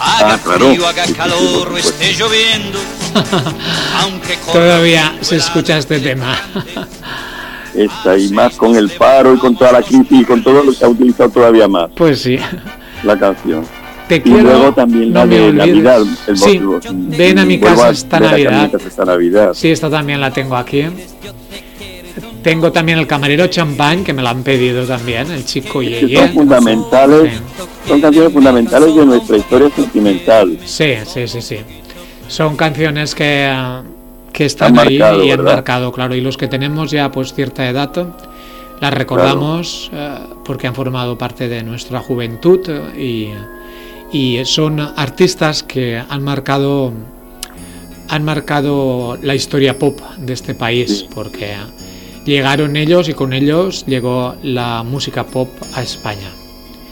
Haga 0.00 0.34
Ah, 0.34 0.40
claro. 0.42 0.70
frío, 0.70 0.86
haga 0.86 1.04
calor 1.16 1.76
esté 1.78 2.14
lloviendo. 2.14 2.78
Aunque 4.00 4.38
Todavía 4.52 5.16
se 5.20 5.36
escucha 5.36 5.76
este 5.78 5.98
tema. 6.00 6.36
Esta 7.84 8.16
y 8.18 8.28
más 8.30 8.56
con 8.56 8.74
el 8.76 8.88
paro 8.90 9.34
y 9.34 9.38
con 9.38 9.56
toda 9.56 9.72
la 9.72 9.82
crisis 9.82 10.06
y 10.10 10.24
con 10.24 10.42
todo 10.42 10.62
lo 10.64 10.72
que 10.72 10.84
ha 10.84 10.88
utilizado 10.88 11.30
todavía 11.30 11.68
más 11.68 11.90
Pues 11.94 12.20
sí. 12.22 12.38
la 13.04 13.18
canción. 13.18 13.64
Te 14.08 14.16
Y 14.16 14.20
quiero. 14.20 14.42
luego 14.42 14.72
también 14.74 15.12
no 15.12 15.20
la 15.20 15.26
de. 15.26 15.52
Navidad. 15.52 16.00
El 16.26 16.36
sí, 16.38 16.60
ven 16.92 17.38
a 17.38 17.44
mi 17.44 17.60
casa 17.60 17.90
esta 17.90 18.18
Navidad. 18.18 18.70
casa 18.72 18.88
esta 18.88 19.04
Navidad. 19.04 19.50
Sí, 19.54 19.70
esta 19.70 19.90
también 19.90 20.20
la 20.20 20.30
tengo 20.32 20.56
aquí. 20.56 20.84
Tengo 22.42 22.72
también 22.72 22.98
el 22.98 23.06
camarero 23.06 23.46
champán, 23.48 24.04
que 24.04 24.12
me 24.12 24.22
lo 24.22 24.28
han 24.28 24.42
pedido 24.42 24.84
también, 24.86 25.30
el 25.30 25.44
chico 25.44 25.80
que 25.80 25.90
Yeye. 26.06 26.16
son 26.16 26.28
fundamentales, 26.30 27.32
son 27.86 28.00
canciones 28.00 28.32
fundamentales 28.32 28.94
de 28.94 29.04
nuestra 29.04 29.36
historia 29.36 29.68
sentimental. 29.74 30.58
Sí, 30.64 30.94
sí, 31.04 31.28
sí, 31.28 31.42
sí. 31.42 31.56
Son 32.28 32.56
canciones 32.56 33.14
que, 33.14 33.52
que 34.38 34.44
están 34.44 34.78
Han 34.78 34.86
ahí 34.86 34.98
marcado, 35.00 35.24
y 35.24 35.30
han 35.32 35.38
¿verdad? 35.38 35.54
marcado, 35.56 35.92
claro. 35.92 36.14
Y 36.14 36.20
los 36.20 36.36
que 36.36 36.46
tenemos 36.46 36.92
ya 36.92 37.10
pues 37.10 37.32
cierta 37.34 37.68
edad, 37.68 37.90
las 38.80 38.94
recordamos 38.94 39.90
eh, 39.92 40.16
porque 40.44 40.68
han 40.68 40.76
formado 40.76 41.18
parte 41.18 41.48
de 41.48 41.64
nuestra 41.64 41.98
juventud 41.98 42.60
y, 42.96 43.30
y 44.12 44.44
son 44.44 44.78
artistas 44.78 45.64
que 45.64 46.00
han 46.08 46.22
marcado 46.22 46.92
han 48.10 48.24
marcado 48.24 49.18
la 49.20 49.34
historia 49.34 49.76
pop 49.76 49.98
de 50.18 50.32
este 50.32 50.54
país 50.54 51.00
Sí. 51.00 51.08
porque 51.12 51.56
llegaron 52.24 52.76
ellos 52.76 53.08
y 53.08 53.14
con 53.14 53.32
ellos 53.32 53.84
llegó 53.86 54.36
la 54.44 54.84
música 54.84 55.24
pop 55.24 55.48
a 55.74 55.82
España. 55.82 56.30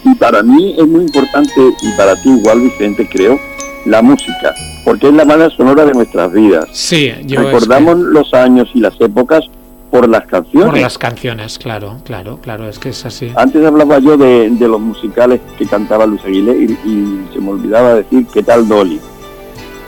Y 0.05 0.15
para 0.17 0.43
mí 0.43 0.75
es 0.77 0.87
muy 0.87 1.03
importante, 1.05 1.53
y 1.81 1.93
para 1.97 2.21
ti 2.23 2.29
igual, 2.29 2.61
Vicente, 2.63 3.09
creo, 3.09 3.39
la 3.87 4.03
música, 4.03 4.53
porque 4.87 5.09
es 5.09 5.15
la 5.15 5.25
banda 5.25 5.51
sonora 5.51 5.85
de 5.85 5.93
nuestras 5.95 6.33
vidas. 6.33 6.69
Sí, 6.73 7.13
yo 7.25 7.41
es 7.41 7.47
que- 7.47 7.53
Recordamos 7.53 7.99
los 7.99 8.33
años 8.35 8.69
y 8.73 8.79
las 8.79 8.95
épocas 9.01 9.43
por 9.91 10.09
las 10.09 10.25
canciones. 10.27 10.71
Por 10.71 10.79
las 10.79 10.97
canciones, 10.97 11.59
claro, 11.59 11.97
claro, 12.05 12.39
claro, 12.41 12.69
es 12.69 12.79
que 12.79 12.91
es 12.91 13.05
así. 13.05 13.33
Antes 13.35 13.65
hablaba 13.67 13.99
yo 13.99 14.17
de, 14.17 14.49
de 14.49 14.69
los 14.69 14.81
musicales 14.81 15.41
que 15.59 15.67
cantaba 15.67 16.07
Luis 16.07 16.23
Aguilé 16.25 16.53
y, 16.57 16.89
y 16.89 17.21
se 17.33 17.41
me 17.41 17.51
olvidaba 17.51 17.95
decir 17.97 18.27
qué 18.33 18.45
tal 18.45 18.69
Dolly. 18.69 19.01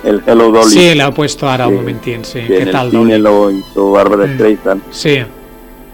El 0.03 0.21
Hello 0.27 0.51
Dolly. 0.51 0.71
Sí, 0.71 0.95
le 0.97 1.05
he 1.05 1.13
puesto 1.13 1.49
ahora 1.49 1.69
un 1.69 1.77
momentín, 1.77 2.25
sí. 2.25 2.41
que 2.41 2.47
¿Qué 2.49 2.63
en 2.63 2.71
tal, 2.73 2.87
el 2.87 2.91
cine 2.93 3.19
Dolly? 3.19 3.23
lo 3.23 3.51
hizo 3.53 3.93
Bárbara 3.93 4.27
Mm. 4.27 4.35
Streisand 4.35 4.83
Sí, 4.91 5.19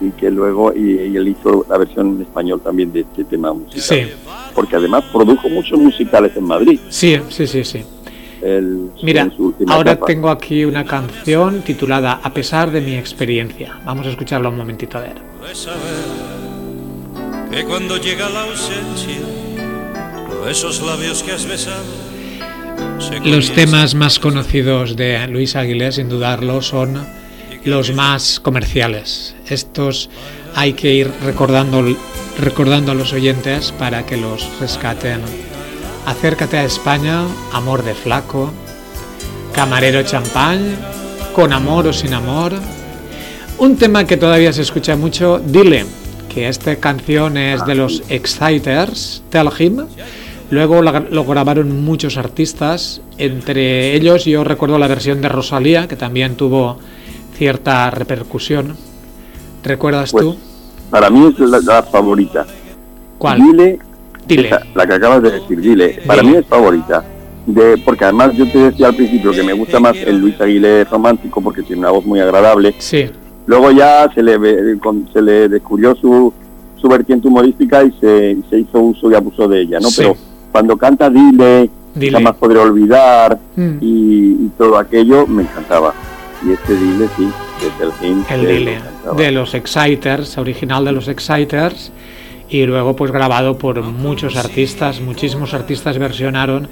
y 0.00 0.10
que 0.12 0.30
luego 0.30 0.72
y, 0.74 0.80
y 1.12 1.16
él 1.16 1.28
hizo 1.28 1.66
la 1.68 1.76
versión 1.76 2.16
en 2.16 2.22
español 2.22 2.58
también 2.64 2.90
de 2.90 3.00
este 3.00 3.24
tema 3.24 3.52
musical. 3.52 3.80
sí, 3.82 4.02
Porque 4.54 4.76
además 4.76 5.04
produjo 5.12 5.48
muchos 5.50 5.78
musicales 5.78 6.32
en 6.36 6.44
Madrid. 6.44 6.80
sí, 6.88 7.18
sí, 7.28 7.46
sí, 7.46 7.64
sí. 7.64 7.84
El- 8.44 8.90
Mira, 9.02 9.22
en 9.22 9.36
su 9.36 9.46
última 9.46 9.74
ahora 9.74 9.92
etapa. 9.92 10.06
tengo 10.06 10.30
aquí 10.30 10.64
una 10.64 10.84
canción 10.84 11.62
titulada 11.62 12.20
A 12.22 12.32
pesar 12.32 12.70
de 12.70 12.80
mi 12.80 12.94
experiencia. 12.96 13.78
Vamos 13.84 14.06
a 14.06 14.10
escucharla 14.10 14.48
un 14.48 14.56
momentito 14.56 14.98
a 14.98 15.02
ver. 15.02 15.14
saber 15.54 15.80
que 17.50 17.64
cuando 17.64 17.96
llega 17.96 18.28
la 18.30 18.42
ausencia, 18.42 19.20
esos 20.50 20.82
labios 20.82 21.22
que 21.22 21.32
has 21.32 21.46
besado. 21.46 21.82
se 22.98 23.20
Los 23.20 23.50
temas 23.52 23.94
más 23.94 24.18
conocidos 24.18 24.96
de 24.96 25.26
Luis 25.28 25.56
Aguilé, 25.56 25.90
sin 25.92 26.08
dudarlo, 26.08 26.60
son 26.62 27.04
los 27.64 27.94
más 27.94 28.40
comerciales. 28.40 29.34
Estos 29.48 30.10
hay 30.54 30.74
que 30.74 30.92
ir 30.94 31.10
recordando, 31.24 31.82
recordando 32.38 32.92
a 32.92 32.94
los 32.94 33.12
oyentes 33.12 33.72
para 33.72 34.04
que 34.04 34.16
los 34.16 34.46
rescaten. 34.60 35.20
Acércate 36.06 36.58
a 36.58 36.64
España, 36.64 37.22
Amor 37.52 37.82
de 37.82 37.94
Flaco, 37.94 38.50
Camarero 39.54 40.02
Champán, 40.02 40.76
Con 41.34 41.52
Amor 41.52 41.86
o 41.86 41.92
Sin 41.92 42.12
Amor. 42.12 42.52
Un 43.58 43.76
tema 43.76 44.04
que 44.04 44.16
todavía 44.16 44.52
se 44.52 44.62
escucha 44.62 44.96
mucho, 44.96 45.38
Dile, 45.38 45.86
que 46.28 46.48
esta 46.48 46.76
canción 46.76 47.36
es 47.38 47.64
de 47.64 47.74
los 47.74 48.02
Exciters, 48.08 49.22
Tell 49.30 49.48
Him. 49.58 49.86
Luego 50.50 50.82
lo 50.82 51.24
grabaron 51.24 51.84
muchos 51.84 52.18
artistas, 52.18 53.00
entre 53.16 53.94
ellos 53.94 54.26
yo 54.26 54.44
recuerdo 54.44 54.78
la 54.78 54.88
versión 54.88 55.22
de 55.22 55.28
Rosalía, 55.30 55.88
que 55.88 55.96
también 55.96 56.36
tuvo 56.36 56.78
cierta 57.36 57.90
repercusión. 57.90 58.76
¿Recuerdas 59.62 60.12
Pues, 60.12 60.22
tú? 60.24 60.36
Para 60.90 61.08
mí 61.08 61.32
es 61.32 61.38
la, 61.40 61.60
la 61.60 61.82
favorita. 61.82 62.46
¿Cuál? 63.16 63.40
Dile, 63.40 63.78
Dile. 64.26 64.48
esa, 64.48 64.60
la 64.74 64.86
que 64.86 64.94
acabas 64.94 65.22
de 65.22 65.30
decir, 65.32 65.60
dile. 65.60 65.98
Para 66.06 66.20
Dile. 66.22 66.32
mí 66.32 66.38
es 66.38 66.46
favorita. 66.46 67.04
De, 67.46 67.76
porque 67.84 68.04
además 68.04 68.32
yo 68.34 68.46
te 68.50 68.58
decía 68.58 68.86
al 68.88 68.96
principio 68.96 69.30
que 69.32 69.42
me 69.42 69.52
gusta 69.52 69.78
más 69.78 69.96
el 69.98 70.18
Luis 70.18 70.40
Aguilé 70.40 70.84
romántico 70.84 71.42
porque 71.42 71.62
tiene 71.62 71.80
una 71.80 71.90
voz 71.90 72.04
muy 72.06 72.18
agradable. 72.20 72.74
Sí, 72.78 73.06
Luego 73.46 73.70
ya 73.70 74.10
se 74.14 74.22
le, 74.22 74.38
ve- 74.38 74.78
con- 74.82 75.06
se 75.12 75.20
le 75.20 75.50
descubrió 75.50 75.94
su, 75.96 76.32
su 76.80 76.88
vertiente 76.88 77.28
humorística 77.28 77.84
y 77.84 77.92
se, 78.00 78.38
se 78.48 78.60
hizo 78.60 78.78
uso 78.80 79.10
y 79.10 79.14
abuso 79.14 79.46
de 79.46 79.60
ella, 79.60 79.78
¿no? 79.80 79.88
Sí. 79.90 79.96
Pero 80.00 80.16
cuando 80.50 80.78
canta 80.78 81.10
Dile, 81.10 81.68
Dile. 81.94 82.12
jamás 82.16 82.36
podré 82.36 82.58
olvidar 82.60 83.38
Mm. 83.56 83.76
y, 83.82 83.86
y 84.46 84.50
todo 84.56 84.78
aquello 84.78 85.26
me 85.26 85.42
encantaba. 85.42 85.92
Y 86.46 86.52
este 86.52 86.74
Dile, 86.74 87.06
sí, 87.18 87.28
es 87.60 87.82
el 87.82 87.92
hit 87.92 88.30
el 88.30 88.40
Dile 88.46 88.78
de 89.18 89.30
los 89.32 89.52
Exciters, 89.54 90.38
original 90.38 90.86
de 90.86 90.92
los 90.92 91.08
Exciters. 91.08 91.92
Y 92.54 92.66
luego 92.66 92.94
pues 92.94 93.10
grabado 93.10 93.58
por 93.58 93.82
muchos 93.82 94.36
artistas, 94.36 95.00
muchísimos 95.00 95.54
artistas 95.54 95.98
versionaron 95.98 96.68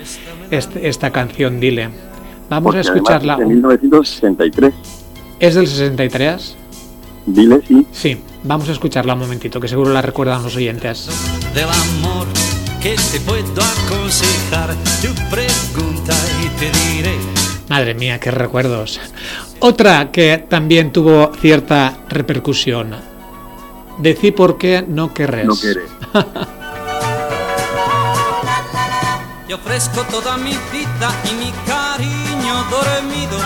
este- 0.52 0.88
esta 0.88 1.10
canción 1.10 1.58
Dile. 1.58 1.88
Vamos 2.48 2.62
Porque 2.74 2.78
a 2.78 2.80
escucharla. 2.82 3.32
es 3.34 3.38
de 3.40 3.46
1963. 3.46 4.74
¿Es 5.40 5.54
del 5.56 5.66
63? 5.66 6.56
Dile, 7.26 7.60
sí. 7.66 7.84
Sí, 7.90 8.20
vamos 8.44 8.68
a 8.68 8.72
escucharla 8.72 9.14
un 9.14 9.20
momentito, 9.20 9.58
que 9.58 9.66
seguro 9.66 9.92
la 9.92 10.02
recuerdan 10.02 10.42
los 10.44 10.54
oyentes. 10.54 11.08
del 11.52 11.64
amor 11.64 12.28
que 12.80 12.94
te 13.10 13.18
puedo 13.20 13.62
aconsejar. 13.62 14.70
Tu 15.02 15.08
pregunta 15.30 16.14
y 16.44 16.48
te 16.60 16.70
diré. 16.94 17.14
Madre 17.68 17.94
mía, 17.94 18.20
qué 18.20 18.30
recuerdos. 18.30 19.00
Otra 19.58 20.10
que 20.12 20.38
también 20.48 20.92
tuvo 20.92 21.32
cierta 21.40 21.98
repercusión. 22.08 22.94
Decí 23.98 24.32
por 24.32 24.58
qué 24.58 24.84
no 24.86 25.12
querés. 25.12 25.46
No 25.46 25.54
quieres. 25.56 25.84
Yo 29.48 29.56
ofrezco 29.62 30.02
toda 30.10 30.36
mi 30.38 30.50
vida 30.72 31.10
y 31.30 31.34
mi 31.34 31.52
cariño 31.66 32.54
dormido. 32.70 33.36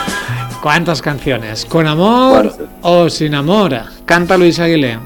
¿Cuántas 0.63 1.03
canciones? 1.03 1.65
¿Con 1.65 1.87
amor 1.87 2.53
o 2.83 3.09
sin 3.11 3.35
amor? 3.35 3.77
Canta 4.05 4.37
Luis 4.37 4.59
Aguilé. 4.59 4.99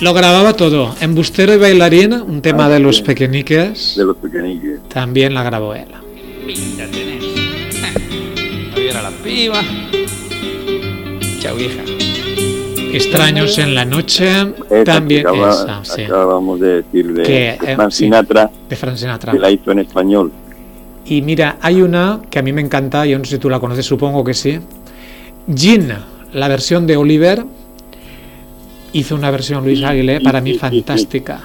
Lo 0.00 0.12
grababa 0.14 0.54
todo. 0.54 0.94
Embustero 1.00 1.54
y 1.54 1.58
bailarín, 1.58 2.12
un 2.14 2.42
tema 2.42 2.66
Ah, 2.66 2.68
de 2.70 2.80
los 2.80 3.00
pequeñiques, 3.02 3.94
De 3.96 4.04
los 4.04 4.16
pequeñiques. 4.16 4.80
también 4.88 5.32
la 5.32 5.44
grabó 5.44 5.74
él. 5.74 5.86
Piba. 9.32 9.62
Chao, 11.40 11.56
vieja. 11.56 11.82
Extraños 12.92 13.56
en 13.58 13.74
la 13.74 13.86
noche, 13.86 14.28
Esa 14.68 14.84
también 14.84 15.26
acaba- 15.26 15.50
esa, 15.50 15.84
sí, 15.84 16.02
Acabamos 16.02 16.60
de 16.60 16.82
decir 16.82 17.12
de, 17.14 17.22
Que, 17.22 17.32
de 17.32 17.72
eh, 17.72 17.74
Frank 17.76 17.90
sí. 17.90 18.04
Sinatra, 18.04 18.50
de 18.68 18.76
Frank 18.76 18.96
Sinatra. 18.96 19.32
que 19.32 19.38
la 19.38 19.50
hizo 19.50 19.70
en 19.72 19.78
español. 19.78 20.30
Y 21.06 21.22
mira, 21.22 21.56
hay 21.62 21.80
una 21.80 22.20
que 22.30 22.38
a 22.38 22.42
mí 22.42 22.52
me 22.52 22.60
encanta, 22.60 23.06
yo 23.06 23.18
no 23.18 23.24
sé 23.24 23.36
si 23.36 23.38
tú 23.38 23.48
la 23.48 23.58
conoces, 23.58 23.86
supongo 23.86 24.22
que 24.22 24.34
sí. 24.34 24.58
Gin, 25.52 25.88
la 26.34 26.48
versión 26.48 26.86
de 26.86 26.98
Oliver, 26.98 27.44
hizo 28.92 29.14
una 29.14 29.30
versión 29.30 29.64
Luis 29.64 29.82
Aguilé, 29.82 30.20
para 30.20 30.42
mí 30.42 30.54
fantástica. 30.58 31.40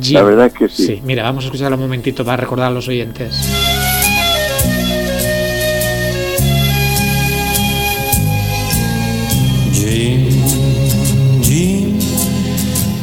Gin. 0.00 0.14
La 0.14 0.22
verdad 0.22 0.46
es 0.46 0.52
que 0.54 0.68
sí. 0.68 0.86
Sí, 0.86 1.02
mira, 1.04 1.24
vamos 1.24 1.42
a 1.44 1.46
escucharla 1.48 1.74
un 1.76 1.82
momentito 1.82 2.24
para 2.24 2.36
recordar 2.36 2.68
a 2.68 2.70
los 2.70 2.86
oyentes. 2.86 3.34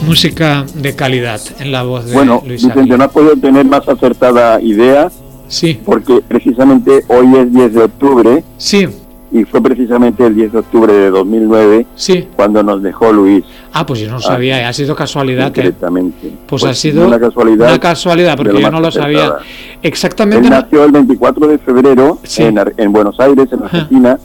Música 0.07 0.65
de 0.73 0.95
calidad 0.95 1.41
en 1.59 1.71
la 1.71 1.83
voz 1.83 2.05
de 2.05 2.13
Bueno, 2.13 2.41
Luis 2.45 2.61
Vicente, 2.61 2.79
Aguilé. 2.79 2.97
no 2.97 3.09
podido 3.09 3.35
tener 3.35 3.65
más 3.65 3.87
acertada 3.87 4.61
idea 4.61 5.09
Sí, 5.49 5.79
porque 5.85 6.21
precisamente 6.27 7.03
hoy 7.07 7.27
es 7.37 7.53
10 7.53 7.73
de 7.73 7.83
octubre 7.83 8.43
sí, 8.57 8.87
y 9.31 9.43
fue 9.43 9.61
precisamente 9.61 10.25
el 10.25 10.35
10 10.35 10.51
de 10.53 10.59
octubre 10.59 10.93
de 10.93 11.09
2009 11.09 11.85
sí. 11.95 12.27
cuando 12.35 12.63
nos 12.63 12.81
dejó 12.81 13.11
Luis 13.11 13.43
Ah, 13.73 13.85
pues 13.85 13.99
yo 13.99 14.09
no 14.09 14.19
sabía, 14.19 14.67
ha 14.67 14.73
sido 14.73 14.95
casualidad. 14.95 15.47
¿eh? 15.49 15.51
directamente. 15.53 16.31
Pues, 16.47 16.63
ha 16.63 16.73
sido 16.73 17.05
una 17.05 17.19
casualidad. 17.19 17.67
una 17.67 17.79
casualidad, 17.79 18.35
porque 18.35 18.59
yo 18.59 18.71
no 18.71 18.79
lo 18.79 18.89
sabía. 18.91 19.19
acertada. 19.19 19.41
Exactamente. 19.83 20.47
Él 20.47 20.49
nació 20.49 20.83
el 20.85 20.91
24 20.93 21.47
de 21.47 21.57
febrero 21.59 22.17
Sí. 22.23 22.41
en, 22.43 22.59
en 22.75 22.91
Buenos 22.91 23.19
Aires, 23.19 23.47
en 23.51 23.59
Ajá. 23.63 23.65
Argentina, 23.77 24.17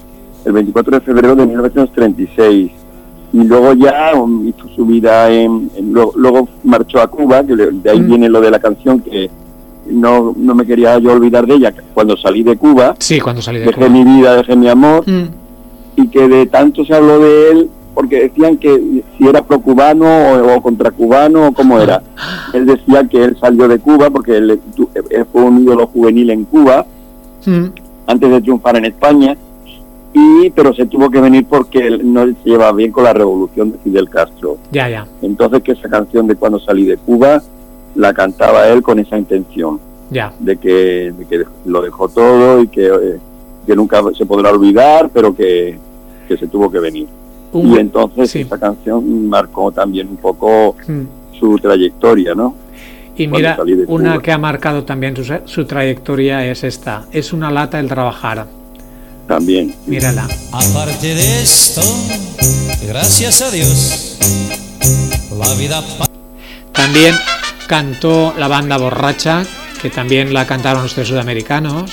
el 0.47 0.53
24 0.53 0.99
de 0.99 1.05
febrero 1.05 1.35
de 1.37 1.45
1936. 1.47 2.71
Y 3.33 3.45
luego 3.45 3.73
ya 3.75 4.13
um, 4.15 4.47
hizo 4.47 4.69
su 4.77 4.85
vida 4.85 5.31
en, 5.31 5.71
en- 5.77 5.93
luego, 5.93 6.13
luego 6.17 6.49
marchó 6.65 7.01
a 7.01 7.07
Cuba, 7.07 7.43
que 7.45 7.57
de 7.57 7.91
ahí 7.91 8.01
Mm. 8.01 8.07
viene 8.07 8.29
lo 8.29 8.41
de 8.41 8.51
la 8.51 8.59
canción 8.59 9.01
que 9.01 9.31
no, 9.91 10.35
no 10.37 10.55
me 10.55 10.67
quería 10.67 10.99
yo 10.99 11.13
olvidar 11.13 11.47
de 11.47 11.55
ella. 11.55 11.73
Cuando 11.95 12.17
salí 12.17 12.43
de 12.43 12.57
Cuba, 12.57 12.95
Sí, 12.99 13.21
cuando 13.21 13.41
salí 13.43 13.59
de 13.59 13.67
dejé 13.67 13.77
Cuba. 13.79 13.89
mi 13.89 14.05
vida, 14.05 14.37
dejé 14.37 14.55
mi 14.57 14.69
amor, 14.69 15.05
Mm, 15.09 15.25
y 15.97 16.09
que 16.09 16.29
de 16.29 16.47
tanto 16.47 16.85
se 16.85 16.95
habló 16.95 17.19
de 17.21 17.51
él, 17.53 17.71
porque 17.95 18.21
decían 18.23 18.57
que 18.57 19.03
si 19.19 19.27
era 19.27 19.43
pro-cubano 19.43 20.07
o, 20.07 20.57
o 20.57 20.63
contra-cubano 20.63 21.49
o 21.49 21.53
cómo 21.53 21.79
era. 21.81 22.03
Él 22.55 22.65
decía 22.67 23.05
que 23.07 23.23
él 23.23 23.37
salió 23.41 23.69
de 23.69 23.79
Cuba 23.79 24.09
porque 24.11 24.37
él, 24.39 24.51
él 25.11 25.27
fue 25.31 25.43
un 25.43 25.63
ídolo 25.63 25.87
juvenil 25.87 26.31
en 26.31 26.45
Cuba 26.45 26.87
mm, 27.47 27.65
antes 28.07 28.31
de 28.31 28.41
triunfar 28.41 28.77
en 28.77 28.87
España, 28.87 29.37
y 30.15 30.51
pero 30.51 30.75
se 30.75 30.87
tuvo 30.87 31.11
que 31.11 31.21
venir 31.21 31.47
porque 31.47 31.87
él 31.87 32.13
no 32.13 32.25
se 32.27 32.35
llevaba 32.45 32.73
bien 32.73 32.93
con 32.93 33.05
la 33.05 33.13
revolución 33.13 33.73
de 33.73 33.79
Fidel 33.79 34.09
Castro. 34.09 34.59
ya, 34.71 34.89
ya, 34.89 35.07
Entonces 35.23 35.63
que 35.63 35.73
esa 35.73 35.89
canción 35.89 36.27
de 36.27 36.37
Cuando 36.37 36.59
salí 36.59 36.85
de 36.85 36.97
Cuba 36.99 37.43
la 37.95 38.13
cantaba 38.15 38.69
él 38.69 38.83
con 38.83 38.99
esa 38.99 39.19
intención, 39.19 39.79
ya. 40.11 40.33
de 40.39 40.57
que, 40.57 41.13
de 41.17 41.27
que 41.27 41.45
lo 41.67 41.83
dejó 41.83 42.09
todo 42.09 42.63
y 42.63 42.69
que, 42.69 42.87
eh, 42.87 43.19
que 43.67 43.77
nunca 43.77 44.03
se 44.17 44.25
podrá 44.27 44.51
olvidar, 44.51 45.11
pero 45.13 45.35
que, 45.35 45.79
que 46.29 46.37
se 46.37 46.47
tuvo 46.47 46.71
que 46.71 46.79
venir. 46.79 47.07
Un- 47.53 47.67
Y 47.73 47.79
entonces 47.79 48.31
sí. 48.31 48.41
esta 48.41 48.59
canción 48.59 49.29
marcó 49.29 49.71
también 49.73 50.09
un 50.09 50.17
poco 50.17 50.75
mm. 50.89 51.39
su 51.39 51.57
trayectoria, 51.59 52.35
¿no? 52.35 52.55
Y 53.15 53.27
mira, 53.29 53.59
una 53.89 54.19
que 54.21 54.33
ha 54.33 54.39
marcado 54.39 54.85
también 54.85 55.15
su, 55.15 55.25
su 55.45 55.65
trayectoria 55.67 56.47
es 56.51 56.65
esta. 56.65 57.05
Es 57.13 57.35
una 57.35 57.51
lata 57.51 57.79
el 57.79 57.89
trabajar. 57.89 58.47
También. 59.29 59.75
Mírala. 59.87 60.29
Aparte 60.53 61.15
de 61.15 61.43
esto, 61.43 61.83
gracias 62.87 63.41
a 63.43 63.51
Dios, 63.51 64.19
la 65.39 65.55
vida 65.55 65.83
También 66.73 67.15
cantó 67.67 68.35
la 68.39 68.49
banda 68.49 68.77
Borracha, 68.79 69.45
que 69.81 69.91
también 69.91 70.35
la 70.35 70.47
cantaron 70.47 70.83
los 70.83 70.95
tres 70.95 71.09
sudamericanos. 71.09 71.91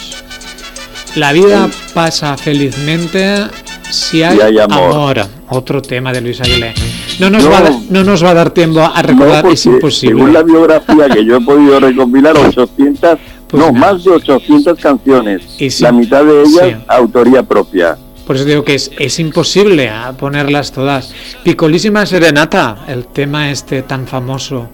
La 1.16 1.32
vida 1.32 1.70
pasa 1.94 2.38
felizmente 2.38 3.44
si 3.90 4.22
hay, 4.24 4.38
Si 4.38 4.42
hay 4.44 4.60
amor. 4.60 4.94
amor. 4.94 5.28
Otro 5.50 5.82
tema 5.82 6.12
de 6.14 6.22
Luis 6.22 6.40
Aguilé. 6.42 6.74
No 7.20 7.30
nos, 7.30 7.44
No. 7.44 7.50
va, 7.50 7.58
a, 7.58 7.62
dar- 7.62 7.74
no 7.90 8.04
nos 8.04 8.24
va 8.24 8.30
a 8.30 8.34
dar 8.36 8.52
tiempo 8.52 8.80
a 8.82 9.02
recordar, 9.02 9.44
No, 9.46 9.52
es 9.52 9.66
imposible. 9.66 10.16
Según 10.18 10.34
la 10.34 10.44
biografía 10.44 11.10
que 11.10 11.26
yo 11.26 11.38
he 11.38 11.42
podido 11.42 11.80
recopilar, 11.80 12.38
800, 12.38 13.18
Pues 13.50 13.66
no, 13.66 13.72
más 13.72 14.04
de 14.04 14.12
800 14.12 14.80
canciones. 14.80 15.42
Sí, 15.58 15.70
la 15.82 15.92
mitad 15.92 16.24
de 16.24 16.42
ellas 16.42 16.66
sí. 16.68 16.76
autoría 16.88 17.42
propia. 17.42 17.98
Por 18.28 18.36
eso 18.36 18.46
digo 18.46 18.64
que 18.64 18.76
es, 18.76 18.92
es 19.00 19.20
imposible 19.20 19.90
a 19.90 20.12
ponerlas 20.12 20.72
todas. 20.72 21.16
Picolísima 21.44 22.06
Serenata, 22.06 22.86
el 22.88 23.08
tema 23.08 23.50
este 23.50 23.82
tan 23.82 24.06
famoso. 24.06 24.70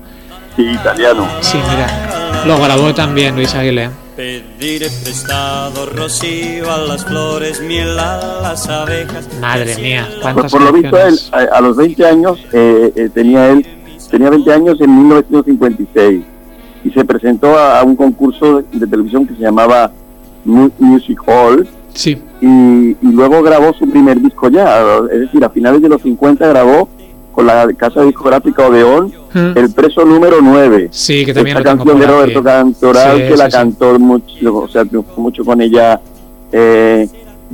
Sí, 0.57 0.63
italiano. 0.63 1.25
Sí, 1.39 1.57
mira, 1.69 2.43
lo 2.45 2.59
grabó 2.59 2.93
también 2.93 3.35
Luis 3.35 3.55
Aguilé. 3.55 3.91
Pediré 4.17 4.89
prestado 4.89 5.85
rocío 5.85 6.69
a 6.69 6.77
las 6.79 7.05
flores, 7.05 7.61
miel 7.61 7.97
a 7.97 8.41
las 8.41 8.67
abejas. 8.67 9.27
Madre 9.39 9.77
mía, 9.77 10.07
Por, 10.09 10.21
cuántas 10.21 10.51
por 10.51 10.61
lo 10.61 10.73
visto, 10.73 10.97
él, 10.97 11.17
a, 11.31 11.57
a 11.57 11.61
los 11.61 11.77
20 11.77 12.05
años, 12.05 12.39
eh, 12.51 12.91
eh, 12.93 13.09
tenía 13.13 13.51
él 13.51 13.65
tenía 14.11 14.29
20 14.29 14.53
años 14.53 14.81
en 14.81 14.97
1956 14.97 16.23
y 16.85 16.91
se 16.91 17.03
presentó 17.03 17.57
a, 17.57 17.79
a 17.79 17.83
un 17.83 17.95
concurso 17.95 18.61
de, 18.61 18.79
de 18.79 18.87
televisión 18.87 19.25
que 19.27 19.33
se 19.35 19.41
llamaba 19.41 19.91
Mu- 20.45 20.69
Music 20.79 21.19
Hall 21.27 21.67
Sí, 21.93 22.17
y, 22.41 22.45
y 22.47 22.97
luego 23.01 23.41
grabó 23.41 23.73
su 23.73 23.89
primer 23.89 24.21
disco 24.21 24.49
ya, 24.49 24.83
es 25.11 25.19
decir, 25.21 25.43
a 25.43 25.49
finales 25.49 25.81
de 25.81 25.89
los 25.89 26.01
50 26.01 26.45
grabó 26.47 26.87
con 27.33 27.45
la 27.47 27.67
casa 27.77 28.01
discográfica 28.03 28.67
Odeón 28.67 29.11
Mm. 29.35 29.57
el 29.57 29.69
preso 29.73 30.05
número 30.05 30.37
9. 30.41 30.87
sí, 30.91 31.25
que 31.25 31.33
también 31.33 31.57
Esta 31.57 31.75
canción 31.75 31.99
de. 31.99 32.07
Roberto 32.07 32.41
Cantoral 32.41 33.17
Sí, 33.17 33.23
que 33.27 33.35
la 33.35 33.45
sí, 33.47 33.51
cantó 33.51 33.99
mucho, 33.99 34.55
o 34.55 34.67
sea, 34.69 34.85
triunfó 34.85 35.19
mucho 35.19 35.43
con 35.43 35.59
ella 35.59 35.99
eh, 36.53 37.05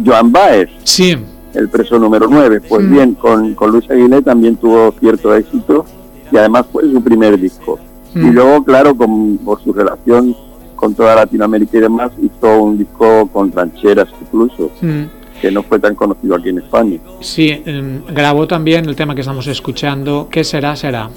Joan 0.05 0.31
Baez, 0.31 0.69
Sí, 0.83 1.17
el 1.55 1.69
preso 1.69 1.97
número 1.97 2.27
9. 2.29 2.61
Pues 2.69 2.83
Mm. 2.83 2.91
bien, 2.93 3.13
con, 3.15 3.55
con 3.55 3.71
Luis 3.71 3.89
Aguilé 3.89 4.21
también 4.21 4.57
tuvo 4.57 4.93
cierto 4.99 5.35
éxito 5.35 5.83
y 6.31 6.37
además 6.37 6.65
fue 6.71 6.83
su 6.83 7.01
primer 7.01 7.39
disco. 7.39 7.79
Mm. 8.13 8.27
Y 8.27 8.31
luego, 8.31 8.63
claro, 8.63 8.95
con, 8.95 9.37
por 9.39 9.63
su 9.63 9.71
relación 9.73 10.35
con 10.75 10.93
toda 10.95 11.15
Latinoamérica 11.15 11.77
y 11.77 11.81
demás, 11.81 12.11
hizo 12.21 12.61
un 12.63 12.77
disco 12.77 13.27
con 13.31 13.51
rancheras 13.51 14.07
incluso, 14.21 14.71
mm, 14.81 15.03
que 15.41 15.51
no 15.51 15.61
fue 15.63 15.79
tan 15.79 15.93
conocido 15.95 16.35
aquí 16.35 16.49
en 16.49 16.57
España. 16.59 16.97
sí, 17.21 17.61
mm, 17.65 18.13
grabó 18.13 18.47
también 18.47 18.85
el 18.89 18.95
tema 18.95 19.13
que 19.15 19.21
estamos 19.21 19.45
escuchando, 19.47 20.27
¿Qué 20.31 20.43
será? 20.43 20.75
Será. 20.75 21.09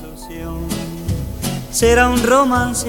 Será 1.71 2.09
un 2.09 2.23
romance. 2.23 2.89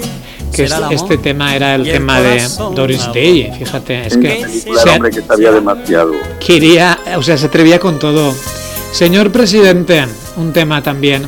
Que 0.54 0.63
es- 0.63 0.76
este 0.91 1.18
tema 1.18 1.56
era 1.56 1.76
el 1.76 1.84
tema 1.84 2.22
de 2.22 2.41
Doris. 2.76 3.08
Day, 3.13 3.52
fíjate, 3.58 4.06
es 4.08 4.15
que 4.18 4.39
la 4.41 4.46
película 4.48 4.82
se- 4.82 4.89
hombre 4.89 5.12
que 5.12 5.22
sabía 5.22 5.52
demasiado. 5.52 6.12
quería, 6.46 6.98
o 7.18 7.22
sea, 7.24 7.38
se 7.38 7.48
atrevía 7.48 7.80
con 7.80 7.98
todo. 8.00 8.34
Señor 8.91 9.32
presidente, 9.32 10.06
un 10.38 10.54
tema 10.54 10.82
también 10.82 11.24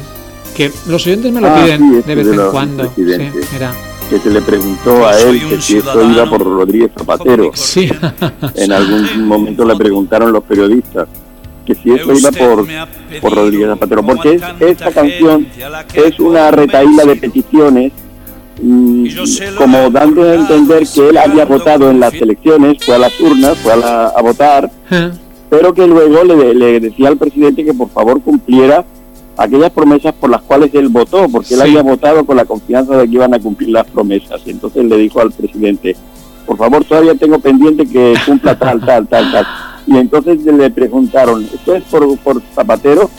que 0.58 0.72
los 0.88 1.06
oyentes 1.06 1.32
me 1.32 1.40
lo 1.40 1.48
Ah, 1.48 1.62
piden 1.64 1.80
sí, 2.02 2.08
de 2.08 2.16
vez 2.16 2.26
de 2.28 2.36
en 2.36 2.52
cuando. 2.52 2.84
Sí, 2.86 2.90
presidentes. 3.04 3.48
mira. 3.54 3.72
que 4.10 4.20
se 4.20 4.30
le 4.30 4.42
preguntó 4.42 5.06
a 5.06 5.20
él 5.20 5.42
que 5.50 5.60
si 5.62 5.78
esto 5.78 6.02
iba 6.10 6.26
por 6.30 6.42
Rodríguez 6.42 6.92
Zapatero. 6.98 7.52
Sí. 7.54 7.90
En 8.56 8.72
algún 8.72 9.28
momento 9.28 9.66
le 9.66 9.76
preguntaron 9.76 10.32
los 10.32 10.44
periodistas 10.46 11.08
que 11.66 11.76
si 11.76 11.92
eso 11.92 12.14
iba 12.14 12.32
por, 12.32 12.66
por 13.22 13.36
Rodríguez 13.36 13.68
Zapatero, 13.68 14.04
porque 14.04 14.36
es- 14.36 14.42
esta 14.62 14.92
canción 14.92 15.46
es 15.94 16.20
una 16.22 16.50
retaíla 16.52 17.04
de 17.04 17.16
peticiones, 17.18 17.92
mm, 18.62 19.08
como 19.58 19.90
dando 19.90 20.24
a 20.24 20.36
entender 20.36 20.88
que 20.88 21.10
él 21.10 21.18
había 21.18 21.44
votado 21.44 21.90
en 21.92 22.00
las 22.00 22.14
elecciones, 22.14 22.78
fue 22.86 22.96
a 22.96 23.00
las 23.00 23.20
urnas, 23.20 23.58
fue 23.58 23.74
a, 23.74 23.76
la- 23.76 24.08
a 24.08 24.22
votar, 24.22 24.72
Eh, 24.90 25.12
pero 25.50 25.74
que 25.74 25.86
luego 25.86 26.24
le, 26.24 26.54
le 26.54 26.80
decía 26.80 27.10
al 27.10 27.18
presidente 27.18 27.66
que 27.66 27.74
por 27.74 27.90
favor 27.90 28.22
cumpliera 28.22 28.86
aquellas 29.38 29.72
promesas 29.72 30.14
por 30.14 30.30
las 30.30 30.42
cuales 30.42 30.74
él 30.74 30.90
votó, 30.90 31.28
porque 31.30 31.54
él 31.54 31.62
había 31.62 31.84
votado 31.84 32.26
con 32.26 32.38
la 32.38 32.46
confianza 32.46 32.98
de 32.98 33.08
que 33.08 33.14
iban 33.14 33.34
a 33.34 33.40
cumplir 33.40 33.70
las 33.70 33.86
promesas. 33.86 34.42
Y 34.46 34.52
entonces 34.52 34.84
le 34.84 34.98
dijo 34.98 35.22
al 35.22 35.32
presidente, 35.32 35.96
por 36.46 36.58
favor, 36.58 36.84
todavía 36.84 37.16
tengo 37.16 37.40
pendiente 37.40 37.86
que 37.86 38.16
cumpla 38.26 38.58
tal, 38.58 38.84
tal, 38.84 39.08
tal, 39.08 39.32
tal. 39.32 39.46
Y 39.86 39.98
entonces 39.98 40.44
le 40.44 40.70
preguntaron, 40.72 41.46
¿esto 41.54 41.76
es 41.76 41.84
por, 41.84 42.18
por 42.20 42.42
Zapatero? 42.54 43.10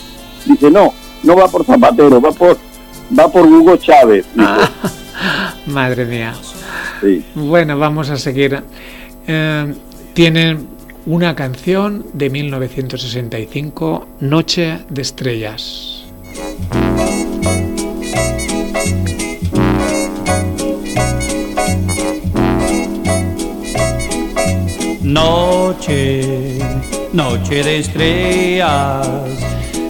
Dice, 0.44 0.70
no, 0.70 0.92
no 1.22 1.36
va 1.36 1.48
por 1.48 1.64
Zapatero, 1.64 2.20
va 2.20 2.32
por, 2.32 2.56
va 3.18 3.28
por 3.30 3.46
Hugo 3.46 3.76
Chávez. 3.76 4.26
dijo. 4.34 4.56
Madre 5.66 6.04
mía. 6.04 6.34
Sí. 7.00 7.24
Bueno, 7.34 7.78
vamos 7.78 8.10
a 8.10 8.16
seguir. 8.16 8.62
Eh, 9.26 9.74
tienen 10.14 10.66
una 11.06 11.34
canción 11.34 12.06
de 12.12 12.28
1965, 12.28 14.06
Noche 14.20 14.80
de 14.90 15.02
Estrellas. 15.02 15.97
Noche, 25.28 26.58
noche 27.12 27.62
de 27.62 27.78
estrellas. 27.78 29.06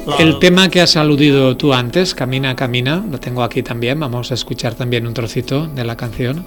La- 0.06 0.16
El 0.18 0.38
tema 0.38 0.68
que 0.68 0.80
has 0.80 0.96
aludido 0.96 1.56
tú 1.56 1.74
antes, 1.74 2.14
Camina, 2.14 2.54
Camina, 2.56 3.04
lo 3.11 3.18
tengo 3.18 3.42
aquí 3.42 3.62
también. 3.62 4.00
Vamos 4.00 4.30
a 4.30 4.34
escuchar 4.34 4.74
también 4.74 5.06
un 5.06 5.14
trocito 5.14 5.66
de 5.66 5.84
la 5.84 5.96
canción. 5.96 6.46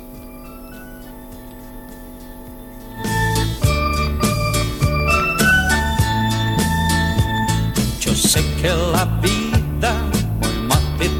Yo 8.00 8.14
sé 8.14 8.42
que 8.62 8.70
la 8.70 9.06
vida 9.22 9.41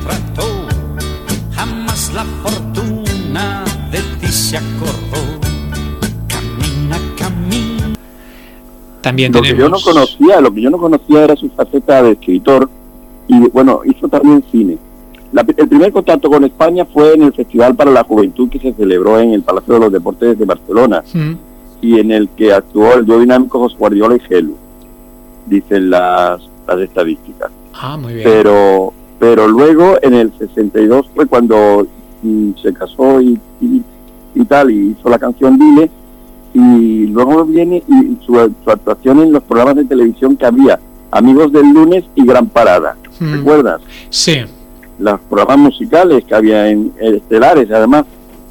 trató, 0.06 0.44
jamás 1.54 2.12
la 2.14 2.24
fortuna 2.44 3.64
de 3.92 4.00
ti 4.20 4.28
se 4.28 4.58
acordó. 4.58 5.40
Camina, 6.28 6.98
camina. 7.18 7.94
También 9.02 9.32
Lo 9.32 9.42
que 9.42 9.50
yo 9.50 9.54
no 9.70 9.78
tenemos. 9.78 9.84
conocía, 9.84 10.42
lo 10.42 10.54
que 10.54 10.62
yo 10.62 10.70
no 10.70 10.78
conocía 10.78 11.24
era 11.24 11.36
su 11.36 11.50
faceta 11.50 12.04
de 12.04 12.12
escritor 12.12 12.70
y 13.28 13.40
bueno, 13.50 13.82
hizo 13.86 14.08
también 14.08 14.44
cine. 14.52 14.78
La- 15.32 15.46
el 15.58 15.68
primer 15.68 15.92
contacto 15.94 16.30
con 16.30 16.44
España 16.44 16.86
fue 16.86 17.14
en 17.14 17.24
el 17.24 17.34
Festival 17.34 17.74
para 17.76 17.90
la 17.92 18.04
Juventud 18.04 18.50
que 18.50 18.60
se 18.60 18.74
celebró 18.74 19.18
en 19.20 19.34
el 19.34 19.42
Palacio 19.44 19.76
de 19.76 19.80
los 19.80 19.92
Deportes 19.92 20.38
de 20.38 20.46
Barcelona 20.46 21.04
Mm, 21.14 21.32
y 21.82 22.00
en 22.00 22.12
el 22.12 22.28
que 22.30 22.52
actuó 22.54 22.94
el 22.96 23.06
dúo 23.06 23.20
dinámico 23.20 23.60
José 23.60 23.76
Guardiola 23.80 24.18
y 24.18 24.20
Gelu, 24.20 24.56
dicen 25.48 25.90
las, 25.90 26.42
las 26.68 26.80
estadísticas. 26.80 27.50
Ah, 27.74 27.98
muy 27.98 28.14
bien. 28.16 28.24
Pero 28.30 28.94
pero 29.22 29.48
luego 29.48 30.00
en 30.02 30.16
el 30.16 30.34
62 30.36 31.06
fue 31.14 31.28
cuando 31.28 31.86
mm, 32.24 32.54
se 32.60 32.74
casó 32.74 33.22
y, 33.22 33.40
y, 33.62 33.84
y 34.34 34.46
tal, 34.46 34.72
y 34.72 34.96
hizo 34.98 35.10
la 35.10 35.20
canción 35.20 35.60
Dile, 35.60 35.92
y 36.56 37.06
luego 37.06 37.46
viene 37.46 37.84
y 37.88 38.18
su, 38.26 38.34
su 38.64 38.72
actuación 38.72 39.20
en 39.22 39.32
los 39.32 39.44
programas 39.44 39.76
de 39.76 39.86
televisión 39.86 40.36
que 40.36 40.48
había, 40.48 40.80
Amigos 41.12 41.54
del 41.54 41.72
Lunes 41.72 42.04
y 42.16 42.26
Gran 42.26 42.48
Parada. 42.48 42.96
Mm, 43.20 43.34
¿Recuerdas? 43.34 43.82
Sí, 44.10 44.38
Los 44.98 45.20
programas 45.30 45.60
musicales 45.60 46.26
que 46.26 46.34
había 46.34 46.70
en 46.70 46.92
en 47.00 47.14
estelares, 47.18 47.70
además, 47.70 48.06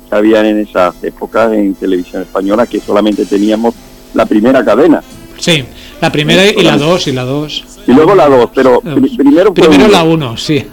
que 0.09 0.15
habían 0.15 0.47
en 0.47 0.59
esas 0.61 1.03
épocas 1.03 1.53
en 1.53 1.75
televisión 1.75 2.23
española, 2.23 2.65
que 2.69 2.79
solamente 2.79 3.27
teníamos 3.27 3.75
la 4.15 4.25
primera 4.25 4.65
cadena. 4.65 5.03
sí. 5.37 5.65
La 6.01 6.11
primera 6.13 6.45
y 6.45 6.63
la 6.63 6.77
dos, 6.77 7.07
y 7.09 7.13
la 7.13 7.25
dos. 7.25 7.65
Y 7.87 7.93
luego 7.93 8.15
la 8.15 8.29
dos, 8.29 8.51
pero 8.55 8.81
pri- 8.81 9.17
primero 9.17 9.53
fue 9.55 9.69
Primero 9.69 9.85
una. 9.87 9.93
la 9.99 10.03
uno, 10.05 10.37
sí. 10.37 10.65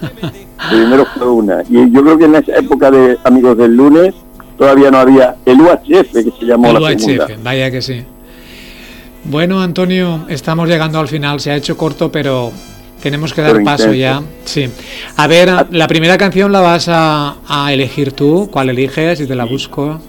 Primero 0.70 1.06
fue 1.18 1.28
una. 1.30 1.64
Y 1.70 1.92
yo 1.92 2.02
creo 2.04 2.18
que 2.18 2.26
en 2.26 2.36
esa 2.36 2.56
época 2.56 2.90
de 2.92 3.18
Amigos 3.24 3.58
del 3.58 3.76
Lunes 3.76 4.14
todavía 4.58 4.90
no 4.90 4.98
había 5.00 5.36
el 5.46 5.60
UHF, 5.62 6.12
que 6.14 6.32
se 6.40 6.46
llamó 6.46 6.68
El 6.68 6.82
la 6.82 6.90
segunda. 7.00 7.26
UHF, 7.26 7.44
vaya 7.44 7.72
que 7.72 7.82
sí. 7.82 8.02
Bueno, 9.26 9.62
Antonio, 9.62 10.26
estamos 10.30 10.70
llegando 10.70 11.00
al 11.00 11.08
final. 11.08 11.40
Se 11.40 11.52
ha 11.52 11.56
hecho 11.56 11.76
corto, 11.76 12.12
pero 12.12 12.52
tenemos 13.02 13.34
que 13.34 13.42
dar 13.42 13.54
Pero 13.54 13.66
paso 13.66 13.94
intenso. 13.94 14.00
ya. 14.00 14.24
Sí. 14.46 14.70
A 15.18 15.28
ver, 15.28 15.68
la 15.72 15.88
primera 15.88 16.18
canción 16.18 16.52
la 16.52 16.62
vas 16.62 16.88
a, 16.90 17.36
a 17.48 17.74
elegir 17.74 18.14
tú. 18.14 18.48
¿Cuál 18.52 18.70
eliges? 18.70 19.20
Y 19.20 19.28
te 19.28 19.36
la 19.36 19.44
busco. 19.46 20.00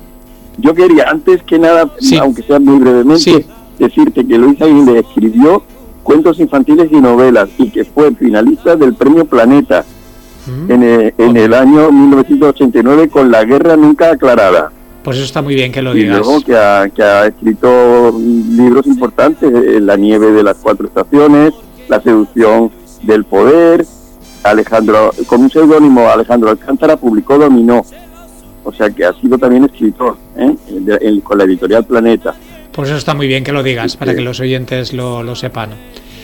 Yo 0.59 0.75
quería, 0.75 1.07
antes 1.11 1.43
que 1.43 1.59
nada, 1.59 1.91
Sí. 1.99 2.17
aunque 2.17 2.43
sea 2.43 2.59
muy 2.59 2.79
brevemente, 2.79 3.21
Sí. 3.23 3.45
Decirte 3.79 4.27
que 4.27 4.39
Luis 4.39 4.61
Aguilera 4.61 5.01
escribió 5.01 5.63
cuentos 6.03 6.39
infantiles 6.41 6.89
y 6.91 6.97
novelas 7.01 7.49
y 7.59 7.71
que 7.71 7.85
fue 7.85 8.15
finalista 8.15 8.77
del 8.77 8.95
Premio 8.95 9.25
Planeta 9.25 9.85
Mm, 10.47 10.73
en 10.73 10.83
el, 10.83 11.15
en 11.19 11.37
el 11.37 11.53
año 11.53 11.93
1989 11.93 13.11
con 13.11 13.31
La 13.31 13.45
Guerra 13.45 13.77
Nunca 13.77 14.13
Aclarada. 14.13 14.73
Pues 15.05 15.19
eso 15.19 15.27
está 15.27 15.43
muy 15.43 15.55
bien 15.55 15.71
que 15.71 15.83
lo 15.83 15.95
y 15.95 16.05
digas. 16.05 16.21
luego 16.21 16.41
que 16.41 16.57
ha, 16.57 16.89
que 16.89 17.03
ha 17.03 17.27
escrito 17.27 18.19
libros 18.19 18.87
importantes, 18.87 19.53
eh, 19.53 19.79
La 19.81 19.97
nieve 19.97 20.33
de 20.33 20.43
las 20.43 20.57
cuatro 20.57 20.87
estaciones, 20.87 21.53
La 21.89 22.01
seducción 22.01 22.71
del 23.03 23.25
poder, 23.25 23.85
Alejandro, 24.43 25.11
con 25.27 25.43
un 25.43 25.51
seudónimo 25.51 26.09
Alejandro 26.09 26.49
Alcántara 26.51 26.97
publicó 26.97 27.37
Dominó, 27.37 27.83
o 28.65 28.73
sea 28.73 28.89
que 28.89 29.05
ha 29.05 29.13
sido 29.21 29.37
también 29.37 29.65
escritor 29.65 30.17
¿eh? 30.37 30.55
En- 31.03 31.21
con 31.21 31.37
la 31.37 31.45
editorial 31.45 31.85
Planeta. 31.85 32.35
Pues 32.79 32.91
eso 32.91 32.99
está 32.99 33.13
muy 33.13 33.27
bien 33.27 33.43
que 33.43 33.51
lo 33.51 33.65
digas, 33.65 33.97
para 33.97 34.15
que 34.15 34.21
los 34.21 34.39
oyentes 34.39 34.93
lo, 34.93 35.25
lo 35.25 35.35
sepan. 35.35 35.71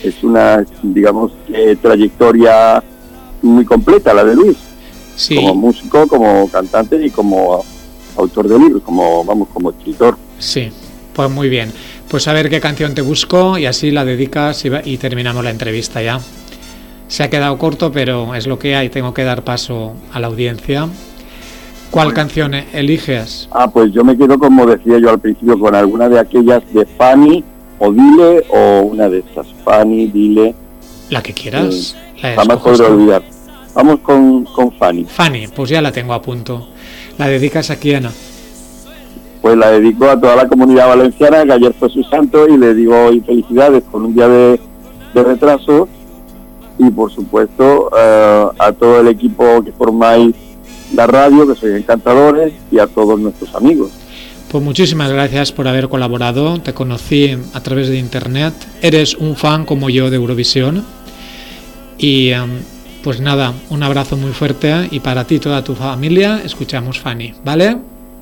Es 0.04 0.22
una, 0.22 0.64
digamos, 0.84 1.32
eh, 1.52 1.74
trayectoria 1.82 2.80
muy 3.42 3.64
completa 3.64 4.14
la 4.14 4.22
de 4.22 4.36
Luis, 4.36 4.56
Sí, 5.16 5.34
como 5.34 5.56
músico, 5.56 6.06
como 6.06 6.48
cantante 6.48 7.04
y 7.04 7.10
como 7.10 7.64
autor 8.16 8.46
de 8.46 8.56
libros, 8.60 8.82
como 8.84 9.24
vamos, 9.24 9.48
como 9.52 9.70
escritor. 9.70 10.16
sí. 10.38 10.70
Pues 11.12 11.28
muy 11.28 11.48
bien. 11.48 11.72
Pues 12.08 12.28
a 12.28 12.32
ver 12.32 12.48
qué 12.48 12.60
canción 12.60 12.94
te 12.94 13.02
busco 13.02 13.58
y 13.58 13.66
así 13.66 13.90
la 13.90 14.04
dedicas 14.04 14.64
y, 14.64 14.68
va- 14.68 14.82
y 14.84 14.96
terminamos 14.98 15.42
la 15.42 15.50
entrevista 15.50 16.02
ya. 16.02 16.20
Se 17.08 17.24
ha 17.24 17.30
quedado 17.30 17.58
corto, 17.58 17.90
pero 17.90 18.32
es 18.36 18.46
lo 18.46 18.60
que 18.60 18.76
hay. 18.76 18.90
Tengo 18.90 19.12
que 19.12 19.24
dar 19.24 19.42
paso 19.42 19.94
a 20.12 20.20
la 20.20 20.28
audiencia. 20.28 20.88
¿Cuál 21.94 22.12
canción 22.12 22.54
eliges? 22.54 23.48
Ah, 23.52 23.70
pues 23.70 23.92
yo 23.92 24.02
me 24.02 24.16
quedo, 24.16 24.36
como 24.36 24.66
decía 24.66 24.98
yo 24.98 25.10
al 25.10 25.20
principio, 25.20 25.56
con 25.56 25.76
alguna 25.76 26.08
de 26.08 26.18
aquellas 26.18 26.60
de 26.72 26.84
Fanny 26.86 27.44
o 27.78 27.92
Dile 27.92 28.44
o 28.48 28.80
una 28.80 29.08
de 29.08 29.20
estas. 29.20 29.46
Fanny, 29.64 30.08
Dile, 30.08 30.56
La 31.08 31.22
que 31.22 31.32
quieras. 31.32 31.96
La 32.20 32.34
jamás 32.34 32.56
podré 32.58 32.86
olvidar. 32.86 33.22
Vamos 33.74 34.00
con, 34.00 34.42
con 34.42 34.72
Fanny. 34.72 35.04
Fanny, 35.04 35.46
pues 35.46 35.70
ya 35.70 35.80
la 35.80 35.92
tengo 35.92 36.14
a 36.14 36.20
punto. 36.20 36.66
¿La 37.16 37.28
dedicas 37.28 37.70
a 37.70 37.76
quién? 37.76 38.08
Pues 39.40 39.56
la 39.56 39.70
dedico 39.70 40.10
a 40.10 40.20
toda 40.20 40.34
la 40.34 40.48
comunidad 40.48 40.88
valenciana, 40.88 41.44
que 41.44 41.52
ayer 41.52 41.74
fue 41.78 41.90
su 41.90 42.02
santo, 42.02 42.48
y 42.48 42.58
le 42.58 42.74
digo 42.74 43.04
hoy 43.04 43.20
felicidades 43.20 43.84
con 43.88 44.06
un 44.06 44.16
día 44.16 44.26
de, 44.26 44.60
de 45.14 45.22
retraso. 45.22 45.88
Y 46.76 46.90
por 46.90 47.12
supuesto 47.12 47.88
eh, 47.96 48.46
a 48.58 48.72
todo 48.72 48.98
el 48.98 49.06
equipo 49.06 49.62
que 49.62 49.70
formáis 49.70 50.34
la 50.94 51.06
radio, 51.06 51.46
que 51.46 51.54
sois 51.54 51.74
encantadores, 51.74 52.52
y 52.70 52.78
a 52.78 52.86
todos 52.86 53.18
nuestros 53.18 53.54
amigos. 53.54 53.90
Pues 54.50 54.62
muchísimas 54.62 55.10
gracias 55.10 55.50
por 55.50 55.66
haber 55.66 55.88
colaborado. 55.88 56.60
Te 56.60 56.72
conocí 56.72 57.36
a 57.52 57.60
través 57.60 57.88
de 57.88 57.98
internet. 57.98 58.54
Eres 58.82 59.16
un 59.16 59.34
fan 59.34 59.64
como 59.64 59.90
yo 59.90 60.10
de 60.10 60.16
Eurovisión. 60.16 60.84
Y 61.98 62.30
em, 62.30 62.60
pues 63.02 63.20
nada, 63.20 63.52
un 63.70 63.82
abrazo 63.82 64.16
muy 64.16 64.30
fuerte 64.30 64.88
y 64.90 65.00
para 65.00 65.24
ti 65.24 65.36
y 65.36 65.38
toda 65.40 65.64
tu 65.64 65.74
familia 65.74 66.40
escuchamos 66.44 67.00
Fanny, 67.00 67.34
¿vale? 67.44 67.76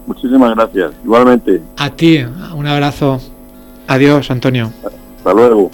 Muchísimas 0.06 0.54
gracias. 0.54 0.92
Igualmente. 1.04 1.60
A 1.76 1.90
ti, 1.90 2.24
un 2.54 2.66
abrazo. 2.66 3.20
Adiós, 3.86 4.30
Antonio. 4.30 4.72
Hasta 5.18 5.32
luego. 5.34 5.70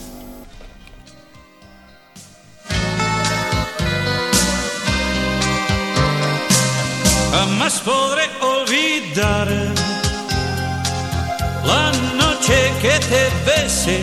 La 11.68 11.92
noche 12.22 12.56
que 12.82 12.94
te 13.12 13.22
besé. 13.46 14.00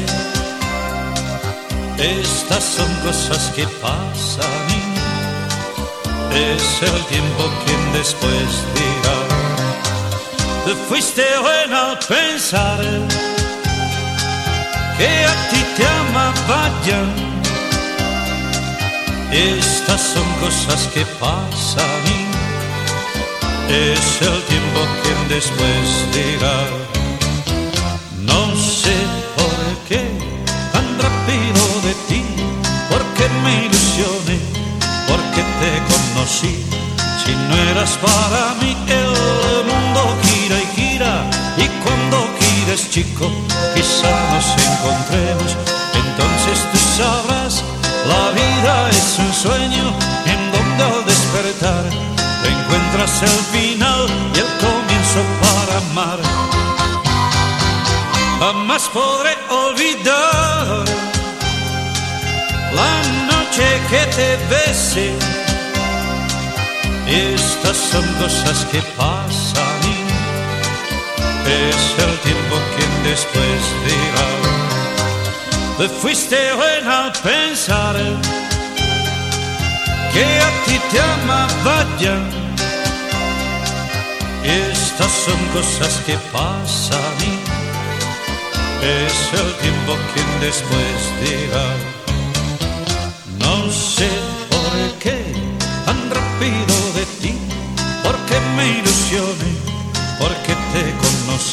Estas 1.98 2.64
son 2.64 2.92
cosas 3.06 3.52
que 3.56 3.66
pasan. 3.82 4.66
Es 6.54 6.66
el 6.90 7.00
tiempo 7.14 7.44
quien 7.64 7.84
después 7.94 8.50
dirá. 8.78 9.18
Te 10.66 10.74
fuiste 10.88 11.26
buena 11.42 11.92
al 11.92 12.00
pensar 12.00 12.84
que 14.98 15.10
a 15.32 15.36
ti 15.50 15.62
te 15.78 15.86
amaba 16.02 16.62
ya. 16.88 17.04
Estas 19.32 20.02
son 20.14 20.28
cosas 20.44 20.82
que 20.94 21.04
pasan 21.24 22.02
y 22.10 22.36
es 23.92 24.22
el 24.22 24.40
tiempo 24.52 24.80
quien 25.02 25.22
después 25.30 25.88
dirá. 26.14 26.85
Si 36.28 37.34
no 37.50 37.56
eras 37.72 37.98
para 37.98 38.56
mí, 38.62 38.76
el 38.88 39.64
mundo 39.70 40.02
gira 40.24 40.58
y 40.58 40.68
gira, 40.76 41.30
y 41.58 41.68
cuando 41.84 42.28
gires, 42.40 42.90
chico, 42.90 43.30
quizá 43.76 44.12
nos 44.34 44.48
encontremos. 44.66 45.56
Entonces 45.94 46.58
tú 46.72 46.78
sabrás, 46.98 47.64
la 48.08 48.32
vida 48.32 48.90
es 48.90 49.20
un 49.20 49.34
sueño 49.34 49.94
en 50.26 50.52
donde 50.52 50.84
al 50.84 51.06
despertar 51.06 51.84
te 52.42 52.50
encuentras 52.50 53.22
el 53.22 53.40
final 53.54 54.08
y 54.34 54.40
el 54.40 54.52
comienzo 54.66 55.22
para 55.42 55.78
amar 55.92 56.46
jamás 58.40 58.90
podré 58.90 59.34
olvidar 59.50 60.86
la 62.74 62.92
noche 63.32 63.66
que 63.90 64.02
te 64.16 64.38
besé. 64.50 65.45
Estas 67.08 67.78
son 67.78 68.04
cosas 68.16 68.66
que 68.72 68.82
pasan 68.98 69.80
y 69.84 70.16
es 71.48 72.04
el 72.06 72.18
tiempo 72.20 72.56
quien 72.76 73.04
después 73.04 73.62
dirá. 73.86 74.28
Te 75.78 75.90
fuiste 75.90 76.54
buena 76.54 77.06
al 77.06 77.12
pensar 77.12 77.96
que 80.14 80.24
a 80.24 80.50
ti 80.66 80.80
te 80.92 81.00
amaba 81.00 81.86
ya. 82.00 82.18
Estas 84.44 85.12
son 85.26 85.40
cosas 85.54 86.02
que 86.08 86.18
pasan 86.34 87.18
y 87.22 87.56
es 88.84 89.34
el 89.42 89.54
tiempo 89.62 89.98
quien 90.14 90.40
después 90.40 90.98
dirá. 91.22 91.68
No 93.40 93.72
sé 93.72 94.35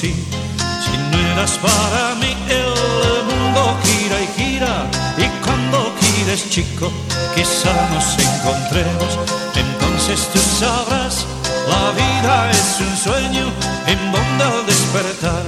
Si 0.02 0.96
no 1.12 1.18
eras 1.32 1.52
para 1.58 2.16
mí, 2.16 2.34
el 2.48 3.24
mundo 3.24 3.78
gira 3.84 4.20
y 4.20 4.26
gira, 4.36 4.86
y 5.16 5.28
cuando 5.44 5.92
gires, 6.00 6.50
chico, 6.50 6.90
quizá 7.36 7.72
nos 7.94 8.18
encontremos. 8.18 9.18
Entonces 9.54 10.28
tú 10.32 10.40
sabrás, 10.58 11.24
la 11.68 11.92
vida 11.92 12.50
es 12.50 12.80
un 12.80 12.96
sueño 12.96 13.52
en 13.86 14.10
donde 14.10 14.72
despertar 14.72 15.44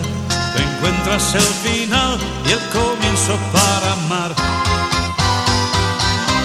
te 0.55 0.63
encuentras 0.63 1.35
el 1.35 1.43
final 1.67 2.19
y 2.47 2.53
el 2.53 2.61
comienzo 2.71 3.37
para 3.53 3.93
amar. 3.93 4.35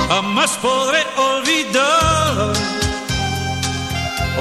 Jamás 0.08 0.52
podré 0.60 1.06
olvidar 1.15 2.54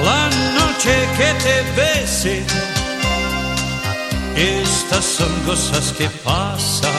la 0.03 0.29
noche 0.57 1.07
que 1.17 1.33
te 1.43 1.55
besé. 1.79 2.78
Estas 4.39 5.03
son 5.03 5.27
cosas 5.45 5.91
que 5.97 6.07
pasan. 6.23 6.89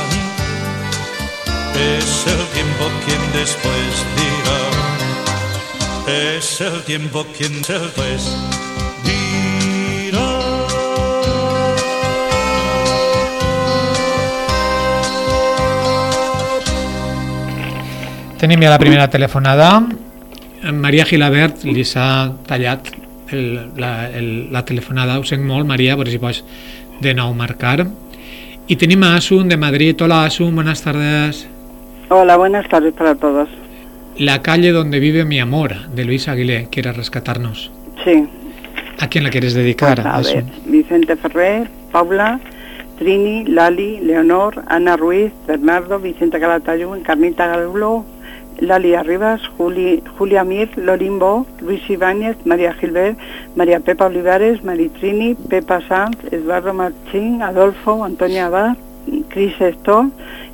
Es 1.75 2.27
el 2.27 2.47
tiempo 2.53 2.85
quien 3.07 3.33
después 3.33 4.05
dirá. 4.21 4.61
Es 6.37 6.61
el 6.61 6.83
tiempo 6.83 7.25
quien 7.39 7.63
después 7.63 8.37
dirá. 9.09 10.29
Tenim 18.37 18.61
ja 18.61 18.69
la 18.69 18.79
primera 18.79 19.09
telefonada. 19.09 19.81
Maria 20.73 21.07
Gilabert 21.09 21.65
li 21.65 21.87
s'ha 21.89 22.35
tallat 22.45 22.93
el, 23.33 23.73
la, 23.81 24.11
el, 24.11 24.53
la 24.53 24.65
telefonada. 24.67 25.17
Ho 25.17 25.25
sent 25.25 25.41
molt, 25.47 25.65
Maria, 25.65 25.97
per 25.97 26.11
si 26.13 26.21
pots 26.21 26.45
de 27.01 27.15
nou 27.15 27.35
marcar. 27.35 27.87
Y 28.67 28.77
tenim 28.77 29.03
a 29.03 29.17
Asun 29.17 29.49
de 29.49 29.57
Madrid. 29.57 30.01
Hola 30.01 30.25
Asun, 30.25 30.55
buenas 30.55 30.83
tardes. 30.83 31.49
Hola, 32.09 32.37
buenas 32.37 32.69
tardes 32.69 32.93
para 32.95 33.15
todos. 33.15 33.49
La 34.17 34.43
calle 34.43 34.71
donde 34.73 35.01
vive 35.01 35.25
mi 35.25 35.41
amor, 35.41 35.89
de 35.89 36.05
Luis 36.05 36.29
Aguilé, 36.29 36.69
quiere 36.71 36.93
rescatarnos. 36.93 37.71
Sí, 38.05 38.29
¿A 39.01 39.09
quién 39.09 39.25
la 39.25 39.31
quieres 39.31 39.55
dedicar, 39.55 40.03
pues, 40.03 40.07
a 40.07 40.19
ver, 40.19 40.45
Asun? 40.45 40.53
Vicente 40.67 41.17
Ferrer, 41.17 41.69
Paula, 41.91 42.39
Trini, 42.99 43.45
Lali, 43.47 43.99
Leonor, 44.01 44.63
Ana 44.69 44.97
Ruiz, 44.97 45.33
Bernardo, 45.47 45.99
Vicente 45.99 46.39
Calatayud, 46.39 47.01
Carnita 47.03 47.47
Gallo, 47.47 48.05
Lali 48.59 48.95
Arribas, 48.95 49.41
Juli, 49.57 50.03
Julia 50.19 50.45
Mir, 50.45 50.71
Lorimbo, 50.77 51.47
Luis 51.61 51.83
Ibáñez, 51.89 52.37
María 52.45 52.75
Gilbert, 52.75 53.19
María 53.57 53.81
Pepa 53.81 54.07
Olivares, 54.07 54.63
Maritrini, 54.63 55.35
Pepa 55.35 55.81
Sanz, 55.89 56.17
Eduardo 56.31 56.75
Marchín, 56.75 57.43
Adolfo, 57.43 58.05
Antonia 58.05 58.47
Abad, 58.47 58.77
Cris 59.29 59.59
Esto, 59.61 60.11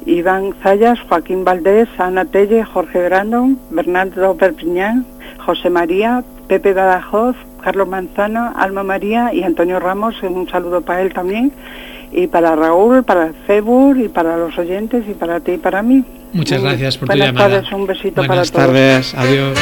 Iván 0.07 0.55
Zayas, 0.63 1.01
Joaquín 1.09 1.45
Valdés, 1.45 1.89
Ana 1.99 2.25
Telle, 2.25 2.65
Jorge 2.65 3.05
Brandon, 3.07 3.59
Bernardo 3.71 4.37
Perpiñán, 4.37 5.05
José 5.45 5.69
María, 5.69 6.23
Pepe 6.47 6.73
Badajoz, 6.75 7.37
Carlos 7.61 7.89
Manzano, 7.89 8.53
Alma 8.57 8.85
María 8.85 9.35
y 9.35 9.43
Antonio 9.43 9.81
Ramos, 9.81 10.23
un 10.23 10.49
saludo 10.49 10.83
para 10.83 11.03
él 11.03 11.13
también, 11.13 11.53
y 12.13 12.29
para 12.29 12.55
Raúl, 12.55 13.03
para 13.03 13.33
Cebur 13.47 13.99
y 13.99 14.09
para 14.09 14.37
los 14.37 14.57
oyentes 14.57 15.05
y 15.09 15.15
para 15.15 15.41
ti 15.41 15.53
y 15.53 15.59
para 15.59 15.83
mí. 15.83 16.05
Muchas 16.37 16.63
gracias 16.63 16.99
por 16.99 17.09
tu 17.09 17.13
buenas 17.15 17.29
llamada. 17.29 17.49
tardes, 17.57 17.73
un 17.73 17.87
besito 17.87 18.15
para 18.17 18.27
Buenas 18.29 18.51
todos. 18.53 18.67
tardes, 18.67 19.15
adiós. 19.15 19.59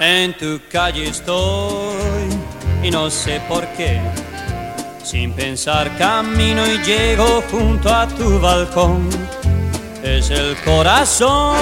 En 0.00 0.36
tu 0.36 0.60
calle 0.70 1.08
estoy 1.08 2.28
y 2.82 2.90
no 2.90 3.08
sé 3.10 3.40
por 3.48 3.66
qué. 3.76 4.00
Sin 5.04 5.32
pensar 5.32 5.96
camino 5.98 6.66
y 6.66 6.78
llego 6.82 7.42
junto 7.50 7.92
a 7.92 8.06
tu 8.08 8.40
balcón. 8.40 9.08
Es 10.02 10.30
el 10.30 10.56
corazón 10.64 11.56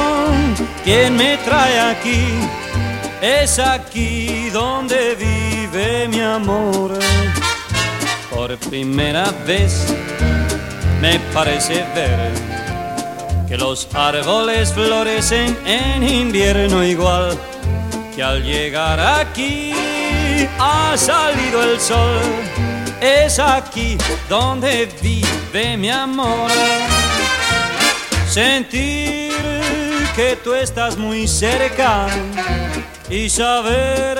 quien 0.85 1.17
me 1.17 1.37
trae 1.39 1.81
aquí. 1.81 2.25
Es 3.21 3.59
aquí 3.59 4.49
donde 4.51 5.15
vive 5.17 6.09
mi 6.09 6.21
amor. 6.21 6.99
Por 8.41 8.57
primera 8.57 9.31
vez 9.47 9.85
me 10.99 11.21
parece 11.35 11.85
ver 11.95 12.33
que 13.47 13.59
los 13.59 13.87
árboles 13.93 14.73
florecen 14.73 15.59
en 15.67 16.03
invierno 16.03 16.83
igual 16.83 17.39
que 18.17 18.23
al 18.23 18.43
llegar 18.43 18.99
aquí 18.99 19.75
ha 20.59 20.95
salido 20.97 21.63
el 21.63 21.79
sol. 21.79 22.19
Es 22.99 23.39
aquí 23.39 23.99
donde 24.31 24.89
vive 25.03 25.77
mi 25.77 25.91
amor. 25.91 26.51
Sentir 28.27 29.35
que 30.17 30.39
tú 30.43 30.55
estás 30.55 30.97
muy 30.97 31.29
cerca 31.29 32.07
y 33.11 33.29
saber 33.29 34.19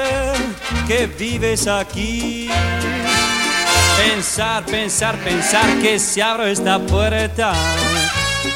que 0.87 1.07
vives 1.07 1.67
aquí. 1.67 2.51
Pensar, 4.01 4.65
pensar, 4.65 5.15
pensar 5.19 5.79
que 5.83 5.99
se 5.99 6.23
abro 6.23 6.47
esta 6.47 6.79
puerta. 6.79 7.53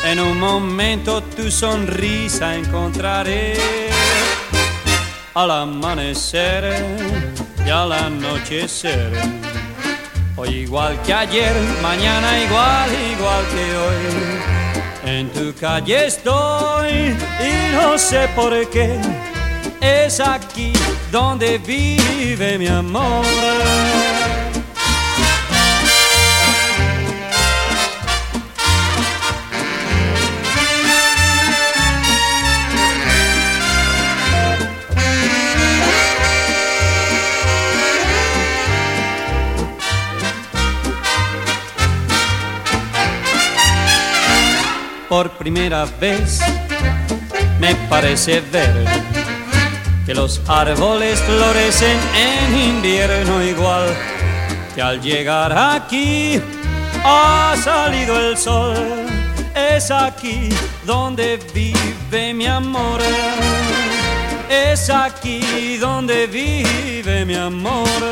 En 0.02 0.18
un 0.18 0.40
momento 0.40 1.22
tu 1.22 1.50
sonrisa 1.50 2.56
encontraré 2.56 3.54
al 5.34 5.50
amanecer 5.50 6.64
y 7.66 7.68
al 7.68 7.92
anochecer. 7.92 9.12
Hoy 10.36 10.48
igual 10.64 11.00
que 11.02 11.12
ayer, 11.12 11.54
mañana 11.82 12.40
igual, 12.42 12.90
igual 13.12 13.44
que 13.52 13.76
hoy. 13.76 15.14
En 15.14 15.28
tu 15.28 15.54
calle 15.60 16.06
estoy 16.06 17.14
y 17.40 17.74
no 17.74 17.98
sé 17.98 18.28
por 18.34 18.52
qué. 18.70 18.98
Es 19.82 20.20
aquí 20.20 20.72
donde 21.12 21.58
vive 21.58 22.56
mi 22.56 22.66
amor. 22.66 23.26
Por 45.14 45.30
primera 45.30 45.84
vez 46.00 46.40
me 47.60 47.72
parece 47.88 48.40
ver 48.40 48.84
que 50.04 50.12
los 50.12 50.40
árboles 50.48 51.20
florecen 51.20 51.96
en 52.16 52.58
invierno 52.70 53.40
igual 53.40 53.86
que 54.74 54.82
al 54.82 55.00
llegar 55.00 55.56
aquí 55.56 56.40
ha 57.04 57.54
salido 57.62 58.18
el 58.18 58.36
sol. 58.36 58.74
Es 59.54 59.92
aquí 59.92 60.48
donde 60.84 61.38
vive 61.54 62.34
mi 62.34 62.46
amor. 62.48 63.00
Es 64.50 64.90
aquí 64.90 65.76
donde 65.76 66.26
vive 66.26 67.24
mi 67.24 67.36
amor. 67.36 68.02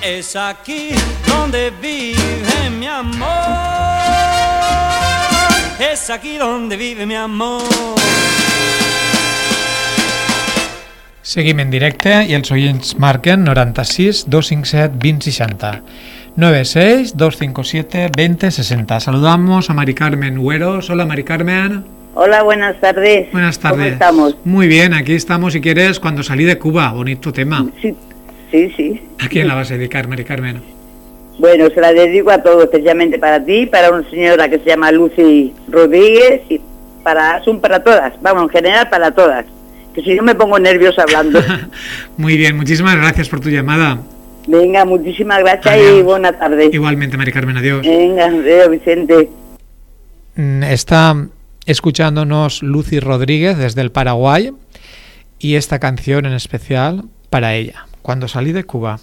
Es 0.00 0.34
aquí 0.34 0.92
donde 1.26 1.70
vive 1.72 2.70
mi 2.70 2.86
amor. 2.86 4.08
Es 5.78 6.10
aquí 6.10 6.36
donde 6.38 6.76
vive 6.76 7.06
mi 7.06 7.14
amor. 7.14 7.62
Seguim 11.22 11.60
en 11.62 11.70
directe 11.70 12.24
i 12.26 12.34
els 12.34 12.50
oients 12.50 12.96
marquen 12.98 13.44
96 13.46 14.24
257 14.26 14.96
2060. 14.98 15.70
96 16.34 17.14
257 17.14 18.10
2060. 18.10 18.98
Saludamos 18.98 19.70
a 19.70 19.74
Mari 19.74 19.94
Carmen 19.94 20.38
Hueros. 20.38 20.90
Hola 20.90 21.06
Mari 21.06 21.22
Carmen. 21.22 21.84
Hola, 22.14 22.42
buenas 22.42 22.80
tardes. 22.80 23.30
Buenas 23.30 23.60
tardes. 23.60 23.78
¿Cómo 23.78 23.92
estamos? 23.92 24.36
Muy 24.44 24.66
bien, 24.66 24.94
aquí 24.94 25.12
estamos 25.12 25.52
si 25.52 25.60
quieres 25.60 26.00
cuando 26.00 26.24
salí 26.24 26.42
de 26.42 26.58
Cuba. 26.58 26.90
Bonito 26.90 27.32
tema. 27.32 27.64
Sí, 27.80 27.94
sí, 28.50 28.72
sí. 28.76 29.00
¿A 29.20 29.28
quién 29.28 29.46
la 29.46 29.54
vas 29.54 29.70
a 29.70 29.74
dedicar, 29.74 30.08
Mari 30.08 30.24
Carmen? 30.24 30.77
Bueno, 31.38 31.70
se 31.70 31.80
la 31.80 31.92
dedico 31.92 32.30
a 32.30 32.42
todos, 32.42 32.64
especialmente 32.64 33.18
para 33.18 33.44
ti, 33.44 33.66
para 33.66 33.90
una 33.90 34.08
señora 34.10 34.48
que 34.48 34.58
se 34.58 34.64
llama 34.66 34.90
Lucy 34.90 35.54
Rodríguez 35.68 36.42
y 36.48 36.60
para, 37.04 37.42
son 37.44 37.60
para 37.60 37.82
todas, 37.82 38.12
vamos, 38.20 38.44
en 38.44 38.48
general 38.48 38.88
para 38.90 39.12
todas. 39.12 39.46
Que 39.94 40.02
si 40.02 40.14
no 40.14 40.24
me 40.24 40.34
pongo 40.34 40.58
nerviosa 40.58 41.02
hablando. 41.02 41.40
Muy 42.16 42.36
bien, 42.36 42.56
muchísimas 42.56 42.96
gracias 42.96 43.28
por 43.28 43.40
tu 43.40 43.50
llamada. 43.50 44.00
Venga, 44.48 44.84
muchísimas 44.84 45.38
gracias 45.40 45.78
y 45.78 46.02
buena 46.02 46.32
tarde. 46.32 46.70
Igualmente, 46.72 47.16
Mari 47.16 47.32
Carmen, 47.32 47.56
adiós. 47.56 47.86
Venga, 47.86 48.26
adiós, 48.26 48.70
Vicente. 48.70 49.30
Mm, 50.34 50.62
Está 50.64 51.28
escuchándonos 51.66 52.62
Lucy 52.62 52.98
Rodríguez 52.98 53.58
desde 53.58 53.82
el 53.82 53.92
Paraguay 53.92 54.52
y 55.38 55.54
esta 55.54 55.78
canción 55.78 56.26
en 56.26 56.32
especial 56.32 57.04
para 57.30 57.54
ella, 57.54 57.86
cuando 58.02 58.26
salí 58.26 58.52
de 58.52 58.64
Cuba. 58.64 59.00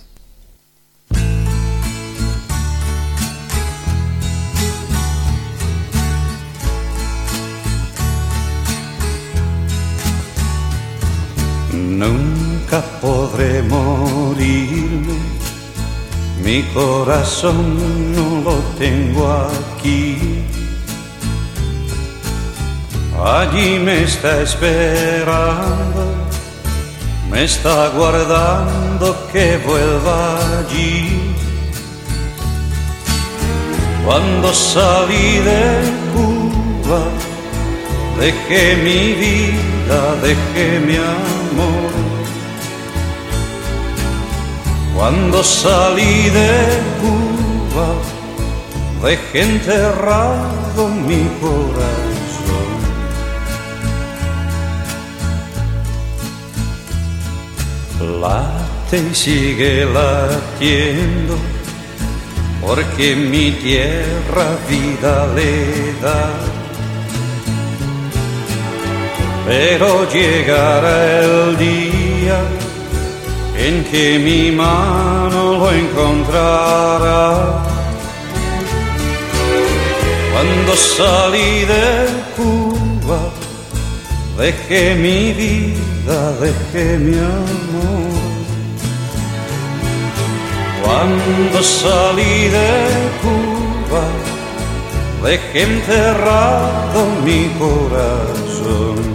Nunca 11.86 12.82
podré 13.00 13.62
morirme, 13.62 15.20
mi 16.44 16.64
corazón 16.74 18.14
no 18.16 18.42
lo 18.42 18.56
tengo 18.78 19.28
aquí. 19.30 20.44
Allí 23.24 23.80
me 23.80 24.04
está 24.04 24.42
esperando, 24.42 26.04
me 27.30 27.44
está 27.44 27.90
guardando 27.90 29.16
que 29.32 29.58
vuelva 29.66 30.38
allí. 30.60 31.36
Cuando 34.06 34.54
salí 34.54 35.40
de 35.40 35.66
Cuba, 36.14 37.02
dejé 38.20 38.76
mi 38.84 39.14
vida, 39.14 39.75
dejé 40.22 40.80
mi 40.80 40.96
amor. 40.96 41.92
Cuando 44.96 45.44
salí 45.44 46.30
de 46.30 46.52
Cuba, 47.02 47.88
dejé 49.04 49.42
enterrado 49.42 50.88
mi 50.88 51.28
corazón. 51.42 52.06
Late 58.22 58.98
y 59.12 59.16
sigue 59.16 59.86
latiendo, 59.86 61.36
porque 62.66 63.16
mi 63.16 63.52
tierra 63.52 64.48
vida 64.70 65.28
le 65.36 65.94
da. 66.02 66.55
Pero 69.46 70.10
llegará 70.10 71.22
el 71.22 71.58
día 71.58 72.40
en 73.58 73.84
que 73.86 74.18
mi 74.18 74.52
mano 74.52 75.60
lo 75.60 75.72
encontrará. 75.72 77.64
Cuando 80.32 80.76
salí 80.76 81.64
de 81.66 82.08
Cuba, 82.36 83.20
dejé 84.38 84.96
mi 84.96 85.32
vida, 85.34 86.34
dejé 86.42 86.98
mi 86.98 87.18
amor. 87.18 88.16
Cuando 90.84 91.64
salí 91.64 92.50
de 92.50 92.72
Cuba, 93.22 94.04
dejé 95.24 95.64
enterrado 95.64 97.06
mi 97.24 97.48
corazón. 97.60 99.15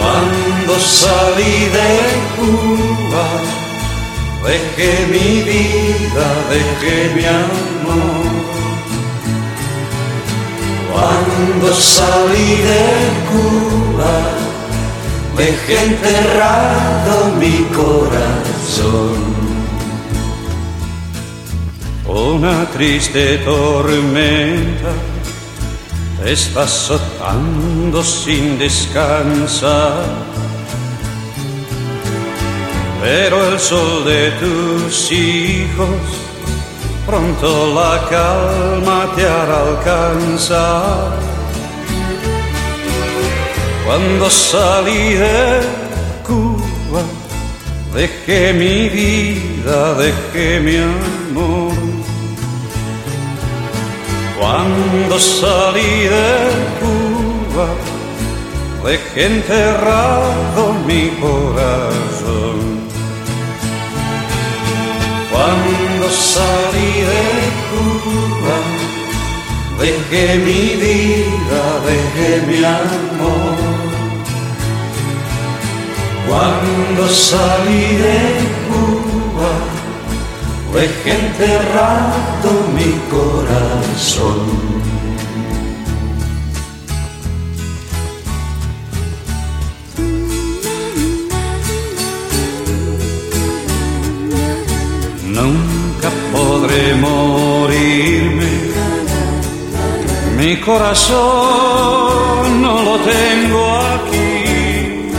Cuando 0.00 0.80
salí 0.80 1.56
de 1.76 1.92
Cuba, 2.36 3.26
dejé 4.46 4.92
mi 5.12 5.30
vida, 5.50 6.26
dejé 6.54 6.96
mi 7.16 7.24
amor. 7.24 8.30
Cuando 10.90 11.74
salí 11.74 12.50
de 12.70 12.86
Cuba, 13.30 14.14
dejé 15.36 15.76
enterrado 15.84 17.14
mi 17.38 17.56
corazón. 17.78 19.20
Una 22.06 22.66
triste 22.70 23.38
tormenta 23.38 24.92
te 26.22 26.32
está 26.32 26.62
azotando 26.62 28.02
sin 28.02 28.58
descansar. 28.58 30.04
Pero 33.02 33.52
el 33.52 33.58
sol 33.58 34.04
de 34.04 34.30
tus 34.32 35.10
hijos 35.12 35.88
pronto 37.06 37.74
la 37.74 38.06
calma 38.08 39.10
te 39.16 39.26
hará 39.26 39.62
alcanzar. 39.68 41.18
Cuando 43.86 44.30
salí 44.30 45.14
de 45.14 45.60
Cuba, 46.26 47.02
dejé 47.94 48.52
mi 48.52 48.88
vida, 48.88 49.94
dejé 49.94 50.60
mi 50.60 50.76
amor. 50.76 51.99
Cuando 54.40 55.18
salí 55.18 56.08
de 56.14 56.30
Cuba, 56.80 57.68
dejé 58.82 59.26
enterrado 59.26 60.72
mi 60.86 61.10
corazón. 61.20 62.58
Cuando 65.30 66.08
salí 66.08 66.92
de 67.10 67.26
Cuba, 67.70 68.56
dejé 69.78 70.38
mi 70.38 70.62
vida, 70.84 71.62
dejé 71.84 72.30
mi 72.46 72.64
amor. 72.64 73.58
Cuando 76.26 77.02
salí 77.08 77.84
de 78.04 78.18
Cuba, 78.48 78.59
dejé 80.72 81.12
enterrado 81.12 82.50
mi 82.74 82.92
corazón. 83.10 84.70
Nunca 95.26 96.10
podré 96.32 96.94
morirme, 96.94 98.50
mi 100.36 100.56
corazón 100.60 102.62
no 102.62 102.82
lo 102.82 102.98
tengo 102.98 103.78
aquí. 103.94 105.10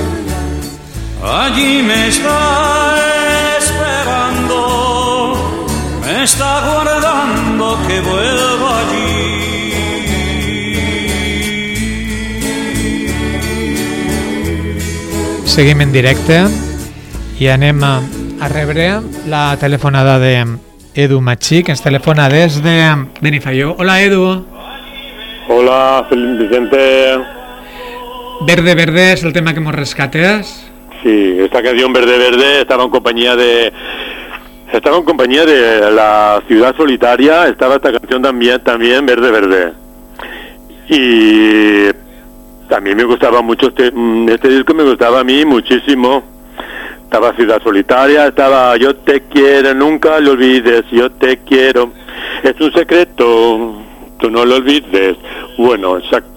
Allí 1.24 1.84
me 1.84 2.08
está 2.08 3.11
está 6.24 6.62
guardando 6.72 7.78
que 7.88 8.00
vuelva 8.02 8.80
allí. 8.80 9.42
Seguim 15.46 15.82
en 15.82 15.92
directe 15.92 16.44
i 17.42 17.50
anem 17.50 17.82
a, 17.84 17.98
a 18.40 18.48
rebre 18.48 19.02
la 19.28 19.58
telefonada 19.60 20.20
de 20.20 20.46
Edu 20.94 21.22
Machí, 21.22 21.64
que 21.64 21.74
ens 21.74 21.82
telefona 21.82 22.30
des 22.30 22.62
de 22.64 22.78
Benifaió. 23.20 23.76
Hola, 23.80 24.02
Edu. 24.02 24.46
Hola, 25.50 26.08
Vicente. 26.10 27.18
Verde 28.42 28.76
Verde 28.76 29.14
es 29.14 29.24
el 29.24 29.34
tema 29.34 29.54
que 29.54 29.60
hemos 29.60 29.76
rescates. 29.76 30.72
Sí, 31.04 31.38
esta 31.40 31.64
canción 31.64 31.92
Verde 31.92 32.18
Verde 32.18 32.62
estaba 32.62 32.84
en 32.84 32.92
compañía 32.92 33.36
de 33.36 33.74
estaba 34.72 34.98
en 34.98 35.04
compañía 35.04 35.46
de 35.46 35.92
la 35.92 36.42
ciudad 36.48 36.76
solitaria, 36.76 37.48
estaba 37.48 37.76
esta 37.76 37.92
canción 37.92 38.22
también 38.22 38.62
también 38.62 39.06
Verde 39.06 39.32
Verde. 39.32 39.74
Y 40.88 41.90
también 42.70 42.98
me 42.98 43.04
gustaba 43.04 43.42
mucho 43.42 43.68
este 43.68 43.92
mm, 43.92 44.30
este 44.30 44.50
disco 44.50 44.74
me 44.74 44.84
gustaba 44.84 45.22
a 45.22 45.24
mí 45.24 45.46
muchísimo. 45.46 46.24
Estaba 47.04 47.34
Ciudad 47.36 47.62
Solitaria, 47.62 48.28
estaba 48.28 48.78
Yo 48.78 48.96
te 48.96 49.24
quiero, 49.24 49.74
nunca 49.74 50.22
lo 50.22 50.32
olvides, 50.32 50.86
yo 50.92 51.12
te 51.12 51.40
quiero. 51.40 51.92
Es 52.42 52.60
un 52.62 52.72
secreto, 52.72 53.84
tú 54.18 54.32
no 54.32 54.46
lo 54.46 54.56
olvides. 54.56 55.18
Bueno, 55.58 55.98
exacto. 55.98 56.32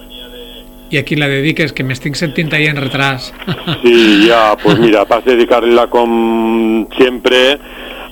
I 0.91 0.97
aquí 0.97 1.15
la 1.15 1.27
dediques, 1.27 1.73
que 1.73 1.83
m'estic 1.83 2.15
sentint 2.15 2.53
ahí 2.53 2.67
en 2.67 2.77
retras. 2.77 3.33
Sí, 3.81 4.27
ya, 4.27 4.55
pues 4.61 4.77
mira, 4.85 5.03
vas 5.05 5.25
a 5.25 5.29
dedicarla 5.29 5.87
como 5.87 6.87
siempre 6.97 7.57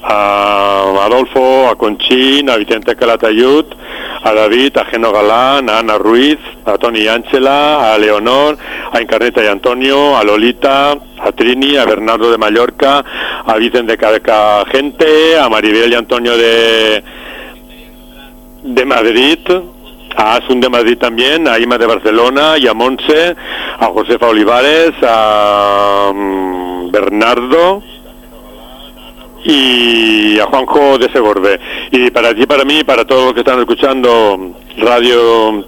a 0.04 1.06
Adolfo, 1.06 1.68
a 1.68 1.76
Conchín, 1.76 2.50
a 2.50 2.58
Vicente 2.58 2.96
Calatayud, 2.96 3.66
a 4.24 4.34
David, 4.34 4.78
a 4.78 4.86
Geno 4.86 5.12
Galán, 5.12 5.70
a 5.70 5.80
Ana 5.80 5.98
Ruiz, 5.98 6.38
a 6.66 6.78
Tony 6.78 7.08
Ángela, 7.08 7.94
a 7.94 7.98
Leonor, 7.98 8.58
a 8.92 9.00
Encarneta 9.00 9.44
y 9.44 9.48
Antonio, 9.48 10.18
a 10.18 10.24
Lolita, 10.24 10.92
a 10.92 11.32
Trini, 11.32 11.78
a 11.78 11.86
Bernardo 11.86 12.32
de 12.32 12.38
Mallorca, 12.38 13.04
a 13.46 13.56
Vicente 13.58 13.98
de 13.98 14.66
Gente, 14.72 15.38
a 15.38 15.50
Maribel 15.50 15.92
y 15.92 15.96
Antonio 15.96 16.38
de, 16.38 17.04
de 18.64 18.86
Madrid, 18.86 19.40
a 20.16 20.36
Asun 20.36 20.60
de 20.60 20.70
Madrid 20.70 20.98
también, 20.98 21.48
a 21.48 21.60
Ima 21.60 21.78
de 21.78 21.86
Barcelona 21.86 22.58
y 22.58 22.68
a 22.68 22.74
Monse, 22.74 23.36
a 23.80 23.86
Josefa 23.88 24.28
Olivares, 24.28 24.94
a 25.02 26.12
mm, 26.14 26.92
Bernardo 26.92 27.93
y 29.44 30.40
a 30.40 30.46
Juanjo 30.46 30.98
de 30.98 31.12
Segorbe. 31.12 31.60
Y 31.92 32.12
para 32.12 32.34
ti, 32.34 32.46
para 32.46 32.64
mí, 32.66 32.84
para 32.84 33.06
todos 33.06 33.26
los 33.26 33.34
que 33.34 33.40
están 33.42 33.60
escuchando 33.60 34.56
Radio 34.78 35.66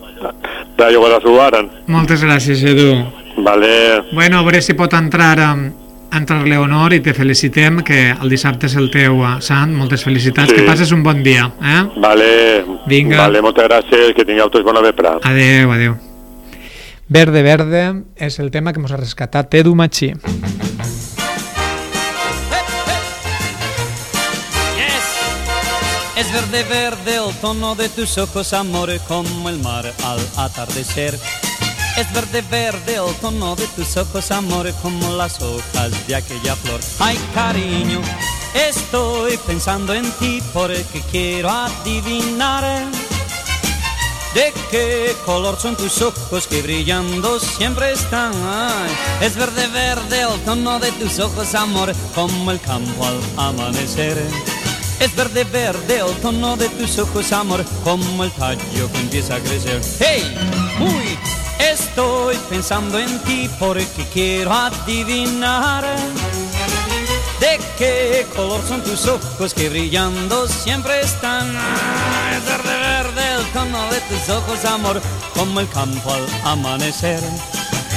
Radio 0.78 1.00
Guadalajara. 1.00 1.66
Moltes 1.88 2.24
gràcies, 2.24 2.64
Edu. 2.64 3.06
Vale. 3.38 4.02
Bueno, 4.12 4.40
a 4.40 4.44
veure 4.44 4.62
si 4.62 4.74
pot 4.74 4.94
entrar 4.94 5.40
um, 5.54 5.66
entrar 6.16 6.48
Leonor 6.48 6.94
i 6.96 7.02
te 7.04 7.14
felicitem, 7.14 7.82
que 7.84 8.12
el 8.12 8.30
dissabte 8.32 8.68
és 8.68 8.76
el 8.80 8.90
teu 8.92 9.20
uh, 9.20 9.38
sant. 9.44 9.74
Moltes 9.76 10.04
felicitats, 10.04 10.50
Sí. 10.50 10.56
que 10.56 10.64
passes 10.68 10.92
un 10.92 11.04
bon 11.04 11.24
dia. 11.24 11.52
Eh? 11.62 11.84
Vale. 11.98 12.30
Vinga. 12.88 13.18
Vale, 13.28 13.42
moltes 13.42 13.68
gràcies, 13.68 14.14
que 14.16 14.26
tingueu 14.26 14.50
tots 14.50 14.66
bona 14.66 14.82
vespre. 14.82 15.18
Adeu, 15.24 15.72
adeu. 15.72 15.96
Verde 17.08 17.44
Verde 17.44 18.04
és 18.18 18.40
el 18.40 18.50
tema 18.50 18.74
que 18.74 18.82
ens 18.82 18.92
ha 18.92 18.98
rescatat 18.98 19.54
Edu 19.54 19.76
Machí. 19.76 20.14
Es 26.16 26.32
verde, 26.32 26.64
verde 26.64 27.16
el 27.18 27.36
tono 27.42 27.76
de 27.76 27.90
tus 27.90 28.18
ojos, 28.18 28.54
amor, 28.54 28.90
como 29.06 29.50
el 29.50 29.60
mar 29.60 29.94
al 30.02 30.20
atardecer. 30.38 31.20
Es 31.98 32.14
verde, 32.14 32.42
verde 32.50 32.96
el 32.96 33.14
tono 33.16 33.54
de 33.58 33.68
tus 33.68 33.98
ojos, 33.98 34.32
amor, 34.32 34.72
como 34.82 35.14
las 35.18 35.42
hojas 35.42 36.08
de 36.08 36.16
aquella 36.16 36.56
flor. 36.56 36.80
Ay, 37.00 37.20
cariño, 37.34 38.02
estoy 38.54 39.38
pensando 39.46 39.94
en 39.94 40.10
ti 40.14 40.42
porque 40.54 41.04
quiero 41.12 41.50
adivinar. 41.50 42.86
¿De 44.34 44.54
qué 44.72 45.16
color 45.26 45.60
son 45.60 45.76
tus 45.76 46.02
ojos 46.02 46.48
que 46.48 46.62
brillando 46.62 47.42
siempre 47.42 47.92
están? 47.92 48.32
Ay, 48.46 48.90
es 49.20 49.36
verde, 49.36 49.68
verde 49.68 50.22
el 50.22 50.40
tono 50.46 50.80
de 50.80 50.94
tus 50.94 51.20
ojos, 51.20 51.54
amor, 51.56 51.94
como 52.14 52.52
el 52.52 52.62
campo 52.62 53.06
al 53.06 53.20
amanecer. 53.36 54.26
Es 55.00 55.16
verde, 55.16 55.44
verde 55.44 56.00
el 56.00 56.16
tono 56.22 56.56
de 56.56 56.70
tus 56.70 56.98
ojos, 57.00 57.32
amor, 57.32 57.64
como 57.84 58.24
el 58.24 58.32
tallo 58.32 58.92
que 58.92 59.00
empieza 59.00 59.36
a 59.36 59.40
crecer. 59.40 59.82
¡Hey! 60.00 60.36
¡Uy! 60.80 61.18
Estoy 61.60 62.38
pensando 62.50 62.98
en 63.00 63.20
ti 63.24 63.50
porque 63.60 64.06
quiero 64.14 64.54
adivinar. 64.54 65.84
¿De 67.40 67.60
qué 67.78 68.26
color 68.36 68.62
son 68.68 68.82
tus 68.84 69.06
ojos 69.08 69.54
que 69.54 69.70
brillando 69.70 70.48
siempre 70.48 71.02
están? 71.02 71.50
Es 72.36 72.46
verde, 72.46 72.76
verde 72.78 73.34
el 73.40 73.46
tono 73.52 73.90
de 73.92 74.00
tus 74.02 74.30
ojos, 74.30 74.64
amor, 74.66 75.02
como 75.34 75.60
el 75.60 75.70
campo 75.70 76.14
al 76.14 76.26
amanecer. 76.44 77.20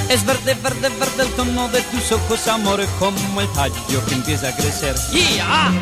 Es 0.09 0.24
verde, 0.24 0.55
verde, 0.55 0.88
verde 0.88 1.22
el 1.22 1.32
tono 1.34 1.68
de 1.68 1.80
tus 1.82 2.12
ojos, 2.12 2.49
amor, 2.49 2.84
como 2.99 3.40
el 3.40 3.49
tallo 3.53 4.05
que 4.07 4.14
empieza 4.14 4.49
a 4.49 4.57
crecer. 4.57 4.96
¡Yeah! 5.12 5.72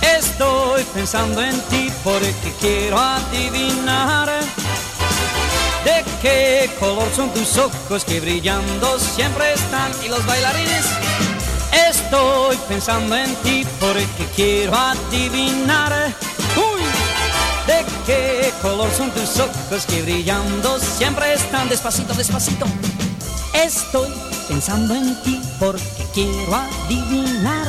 Estoy 0.00 0.84
pensando 0.94 1.42
en 1.42 1.60
ti 1.62 1.90
porque 2.04 2.52
quiero 2.60 2.98
adivinar 2.98 4.28
de 5.84 6.04
qué 6.22 6.70
color 6.78 7.08
son 7.14 7.30
tus 7.32 7.56
ojos 7.58 8.04
que 8.04 8.20
brillando 8.20 8.98
siempre 8.98 9.52
están 9.54 9.90
y 10.04 10.08
los 10.08 10.24
bailarines. 10.26 10.86
Estoy 11.88 12.56
pensando 12.68 13.16
en 13.16 13.34
ti 13.36 13.66
porque 13.80 14.26
quiero 14.34 14.76
adivinar 14.76 16.14
uy, 16.56 16.82
de 17.66 17.84
qué 18.06 18.52
color 18.62 18.90
son 18.96 19.10
tus 19.10 19.38
ojos 19.38 19.86
que 19.86 20.02
brillando 20.02 20.78
siempre 20.78 21.34
están 21.34 21.68
despacito, 21.68 22.14
despacito. 22.14 22.66
Estoy 23.52 24.12
pensando 24.48 24.94
en 24.94 25.20
ti 25.22 25.40
porque 25.58 26.06
quiero 26.14 26.54
adivinar 26.54 27.68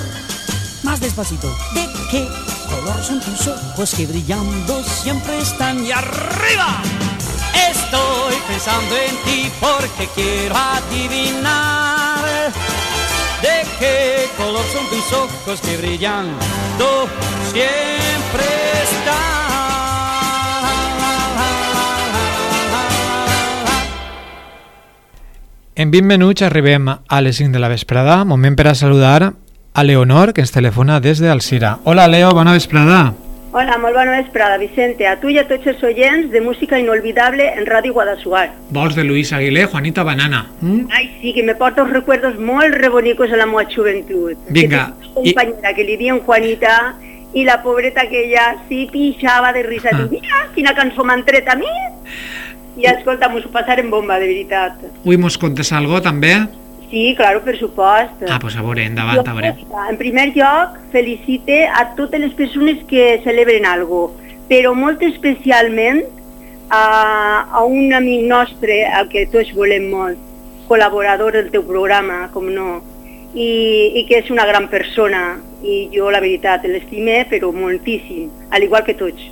más 0.83 0.99
despacito. 0.99 1.47
¿De 1.73 1.98
qué 2.09 2.27
color 2.67 3.03
son 3.03 3.19
tus 3.19 3.47
ojos 3.47 3.93
que 3.93 4.05
brillando 4.05 4.83
siempre 4.83 5.39
están 5.39 5.85
y 5.85 5.91
arriba? 5.91 6.81
Estoy 7.69 8.35
pensando 8.47 8.95
en 8.95 9.15
ti 9.25 9.51
porque 9.59 10.09
quiero 10.15 10.55
adivinar 10.55 12.23
de 13.41 13.65
qué 13.79 14.27
color 14.37 14.65
son 14.73 14.87
tus 14.89 15.13
ojos 15.13 15.61
que 15.61 15.77
brillando 15.77 17.07
siempre 17.51 18.45
están. 18.83 19.39
En 25.75 25.91
20 25.91 26.07
minuts 26.07 26.41
arribem 26.41 26.89
a 26.89 27.21
les 27.21 27.37
5 27.37 27.53
de 27.53 27.59
la 27.59 27.69
vesprada, 27.69 28.25
moment 28.25 28.57
per 28.57 28.67
a 28.67 28.75
saludar 28.75 29.33
a 29.73 29.83
Leonor, 29.83 30.33
que 30.33 30.41
ens 30.41 30.51
telefona 30.51 30.99
des 30.99 31.19
d'Alcira. 31.19 31.79
Hola, 31.83 32.07
Leo, 32.07 32.31
bona 32.33 32.53
vesprada. 32.53 33.13
Hola, 33.51 33.79
molt 33.81 33.95
bona 33.95 34.11
vesprada, 34.19 34.59
Vicente. 34.61 35.07
A 35.09 35.15
tu 35.19 35.31
i 35.33 35.39
a 35.41 35.47
tots 35.49 35.65
els 35.65 35.81
oients 35.81 36.27
de 36.29 36.41
Música 36.41 36.77
Inolvidable 36.77 37.47
en 37.57 37.65
Ràdio 37.65 37.95
Guadassuar. 37.95 38.51
Vols 38.69 38.93
de 38.93 39.03
Luis 39.03 39.31
Aguilé, 39.33 39.65
Juanita 39.65 40.03
Banana. 40.03 40.43
Mm? 40.61 40.85
Ai, 40.93 41.07
sí, 41.21 41.33
que 41.33 41.41
me 41.43 41.55
porta 41.55 41.81
uns 41.81 41.93
recuerdos 41.93 42.37
molt 42.37 42.75
rebonicos 42.77 43.31
a 43.33 43.39
la 43.41 43.47
meva 43.49 43.65
joventut. 43.65 44.37
Vinga, 44.49 44.93
Que 44.99 45.07
una 45.07 45.13
compañera 45.15 45.73
que 45.73 45.83
li 45.83 45.97
diuen 45.97 46.19
Juanita 46.19 46.75
i 47.33 47.43
la 47.45 47.61
pobreta 47.63 48.03
aquella 48.05 48.55
sí 48.67 48.87
pixava 48.91 49.51
de 49.53 49.63
risa. 49.63 49.89
Ah. 49.93 50.05
Mira, 50.11 50.45
quina 50.53 50.75
cançó 50.77 51.03
m'han 51.03 51.25
tret 51.25 51.49
a 51.49 51.55
mi. 51.57 51.73
I 52.77 52.85
escolta, 52.85 53.29
m'ho 53.29 53.41
passarem 53.49 53.89
bomba, 53.89 54.19
de 54.21 54.27
veritat. 54.29 54.77
Avui 55.01 55.17
mos 55.17 55.37
contes 55.41 55.73
algo 55.73 56.03
també? 56.05 56.35
Sí, 56.89 57.13
claro, 57.15 57.43
per 57.43 57.57
supost. 57.57 58.23
Ah, 58.27 58.39
pues 58.41 58.55
a 58.57 58.63
veure, 58.65 58.85
endavant, 58.89 59.21
a 59.21 59.33
veure. 59.33 59.53
En 59.89 59.97
primer 59.97 60.31
lloc, 60.33 60.79
felicite 60.91 61.67
a 61.67 61.93
totes 61.95 62.19
les 62.19 62.33
persones 62.33 62.81
que 62.89 63.19
celebren 63.23 63.67
algo, 63.69 64.07
però 64.49 64.73
molt 64.73 65.03
especialment 65.05 66.01
a, 66.73 67.45
a 67.45 67.63
un 67.63 67.93
amic 67.93 68.25
nostre, 68.25 68.81
al 68.89 69.09
que 69.13 69.27
tots 69.29 69.53
volem 69.53 69.85
molt, 69.93 70.17
col·laborador 70.69 71.37
del 71.37 71.53
teu 71.53 71.65
programa, 71.69 72.23
com 72.33 72.49
no, 72.49 72.81
i, 73.35 73.49
i 74.01 74.05
que 74.09 74.23
és 74.23 74.33
una 74.33 74.49
gran 74.49 74.65
persona, 74.73 75.37
i 75.61 75.89
jo 75.93 76.09
la 76.09 76.21
veritat 76.23 76.65
l'estimé, 76.65 77.21
però 77.29 77.53
moltíssim, 77.53 78.29
al 78.49 78.65
igual 78.65 78.85
que 78.87 78.97
tots. 78.97 79.29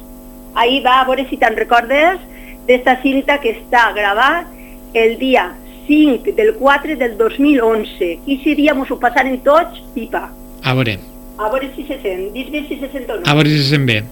Ahir 0.53 0.83
va, 0.85 0.99
a 1.01 1.05
veure 1.09 1.25
si 1.29 1.41
te'n 1.41 1.57
recordes, 1.57 2.21
d'esta 2.69 2.99
cinta 3.01 3.41
que 3.41 3.57
està 3.57 3.89
gravat 3.97 4.53
el 4.93 5.17
dia 5.17 5.53
5 5.87 6.33
del 6.35 6.53
4 6.55 6.95
del 6.97 7.17
2011. 7.17 8.19
I 8.25 8.37
si 8.43 8.55
dia 8.55 8.73
mos 8.73 8.91
ho 8.91 8.99
passaren 8.99 9.39
tots, 9.43 9.81
pipa. 9.95 10.29
A 10.63 10.73
veure, 10.73 10.99
A 11.37 11.49
veure 11.53 11.69
si 11.75 11.83
se 11.85 11.99
sent. 12.01 12.31
Dis-me 12.33 12.67
si 12.67 12.79
se 12.79 12.89
sent 12.91 13.09
o 13.09 13.19
no. 13.19 13.23
a 13.25 13.33
veure 13.33 13.49
si 13.49 13.63
se 13.63 13.69
sent 13.69 13.85
bé. 13.85 14.03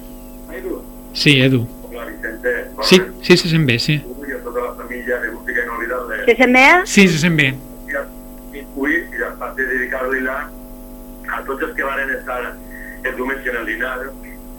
Sí, 1.13 1.39
Edu. 1.41 1.65
Hola, 1.89 2.05
Vicente. 2.05 2.69
Sí, 2.81 3.01
sí, 3.21 3.37
se 3.37 3.49
sent 3.49 3.65
bé, 3.65 3.79
sí. 3.79 4.01
Uy, 4.19 4.31
a 4.31 4.43
toda 4.43 4.61
la 4.61 4.73
familia 4.75 5.19
de 5.19 5.29
Inolvidable. 5.29 6.25
Se 6.25 6.35
sent 6.35 6.53
bé? 6.53 6.67
Sí, 6.85 7.07
se 7.07 7.17
sent 7.19 7.35
bé. 7.37 7.55
Uy, 8.75 8.91
y 8.91 9.19
ya 9.19 9.29
está. 9.29 9.53
tots 11.45 11.61
els 11.63 11.73
que 11.75 11.83
van 11.83 12.09
estar 12.09 12.55
el 13.03 13.15
diumenge 13.15 13.49
en 13.49 13.55
el 13.57 13.65
dinar, 13.65 13.99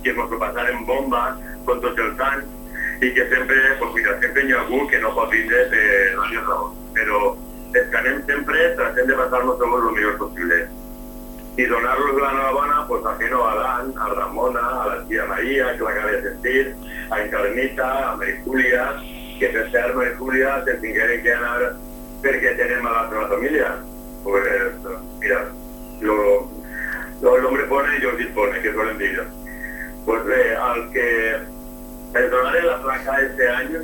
que 0.03 0.11
ens 0.11 0.33
ho 0.33 0.39
passaren 0.39 0.85
bomba 0.87 1.37
con 1.65 1.81
tots 1.83 1.99
els 1.99 2.21
anys, 2.21 2.45
i 3.01 3.13
que 3.13 3.29
sempre, 3.29 3.57
pues 3.79 3.95
mira, 3.95 4.19
sempre 4.21 4.45
hi 4.47 4.53
ha 4.53 4.61
algú 4.63 4.87
que 4.89 4.99
no 5.01 5.13
pot 5.15 5.31
vindre 5.31 5.67
per 5.73 5.85
diverses 5.85 6.47
raons, 6.47 6.79
però 6.97 7.37
els 7.77 8.95
que 8.97 9.03
de 9.05 9.15
passar-nos 9.15 9.61
el 9.61 9.93
millor 9.93 10.19
possible. 10.19 10.69
Y 11.59 11.65
donar-los 11.65 12.21
la 12.21 12.31
enhorabona 12.33 12.87
pues, 12.87 13.05
a 13.07 13.17
Geno 13.17 13.49
Adán, 13.49 13.95
a 13.99 14.09
Ramona, 14.09 14.61
a 14.61 14.87
la 14.89 15.09
tía 15.09 15.25
María, 15.25 15.77
que 15.77 15.85
l'acaba 15.85 16.11
de 16.11 16.23
sentir, 16.23 16.77
a 17.11 17.21
Encarnita, 17.23 18.13
a 18.13 18.17
Mericúlia, 18.17 18.93
que 19.39 19.49
per 19.49 19.71
cert 19.71 19.97
Mericúlia 19.97 20.63
se 20.65 20.75
tingueren 20.85 21.23
que 21.23 21.33
anar 21.33 21.73
perquè 22.21 22.53
tenem 22.61 22.87
a 22.87 22.93
la 22.93 23.09
seva 23.09 23.29
família. 23.29 23.73
Pues, 24.25 24.45
mira, 25.21 25.47
el 26.03 27.47
hombre 27.47 27.65
pone 27.65 27.97
y 27.97 28.01
Dios 28.01 28.19
dispone, 28.19 28.61
que 28.61 28.73
suelen 28.73 28.99
dir. 28.99 29.23
Pues 30.05 30.25
bé, 30.25 30.57
al 30.57 30.91
que 30.93 31.56
les 32.17 32.31
donaré 32.31 32.63
la 32.63 32.83
placa 32.83 33.21
este 33.21 33.49
año, 33.49 33.81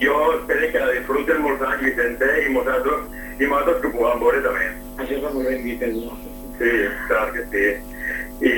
jo 0.00 0.34
espero 0.34 0.72
que 0.72 0.78
la 0.78 0.90
disfruten 0.90 1.42
molts 1.42 1.62
anys, 1.62 1.82
Vicente, 1.84 2.28
i 2.42 2.54
vosaltres, 2.54 3.04
i 3.38 3.46
vosaltres 3.46 3.82
que 3.82 3.90
puguem 3.94 4.22
veure 4.22 4.40
també. 4.46 4.70
Això 5.02 5.18
és 5.18 5.26
molt 5.26 5.48
ben 5.48 5.62
dit, 5.66 5.84
no? 5.92 6.16
Sí, 6.58 6.72
clar 7.10 7.26
que 7.34 7.44
sí. 7.52 7.66
I 8.48 8.54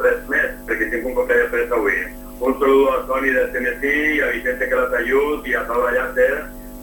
res 0.00 0.24
més, 0.32 0.56
perquè 0.66 0.88
tinc 0.90 1.06
un 1.10 1.18
cop 1.18 1.28
de 1.30 1.44
pressa 1.52 1.76
avui. 1.76 2.00
Un 2.40 2.56
saludo 2.58 2.90
a 2.94 3.04
Toni 3.06 3.30
de 3.36 3.44
i 3.44 4.20
a 4.24 4.32
Vicente 4.32 4.68
que 4.68 4.80
les 4.80 4.98
ajut 5.02 5.46
i 5.46 5.54
a 5.54 5.66
Salva 5.66 5.92
Llàcer, 5.92 6.34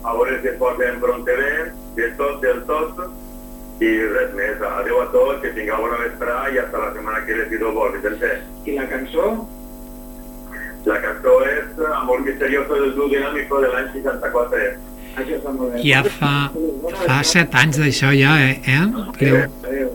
a 0.04 0.14
veure 0.14 0.40
si 0.40 0.48
es 0.48 0.58
posen 0.62 1.00
pronte 1.00 1.36
bé, 1.42 1.52
de 1.96 2.10
tot, 2.16 2.40
del 2.40 2.62
tot, 2.70 3.04
i 3.82 3.92
res 4.14 4.34
més. 4.34 4.62
Adéu 4.62 5.02
a 5.02 5.10
tots, 5.10 5.42
que 5.42 5.54
tingueu 5.58 5.82
bona 5.82 6.02
vesprà 6.06 6.48
i 6.54 6.58
hasta 6.62 6.78
la 6.78 6.92
setmana 6.94 7.24
que 7.26 7.34
ve, 7.34 7.48
si 7.50 7.58
vol, 7.58 7.92
Vicente. 7.98 8.36
I 8.64 8.78
la 8.78 8.88
cançó? 8.88 9.48
La 10.86 11.00
cançó 11.02 11.34
és 11.44 11.80
Amor 11.94 12.20
misterioso 12.22 12.74
del 12.74 12.94
dúo 12.94 13.08
dinámico 13.08 13.60
de 13.60 13.72
l'any 13.72 13.88
64. 13.94 14.60
Això 15.18 15.38
està 15.38 15.52
molt 15.54 15.74
bé. 15.74 15.82
Ja 15.82 16.02
fa, 16.04 16.34
fa 17.04 17.18
set 17.26 17.56
anys 17.62 17.80
d'això 17.82 18.12
ja, 18.14 18.36
eh? 18.44 18.60
eh? 18.62 18.84
Leo, 19.20 19.42
Adéu. 19.64 19.90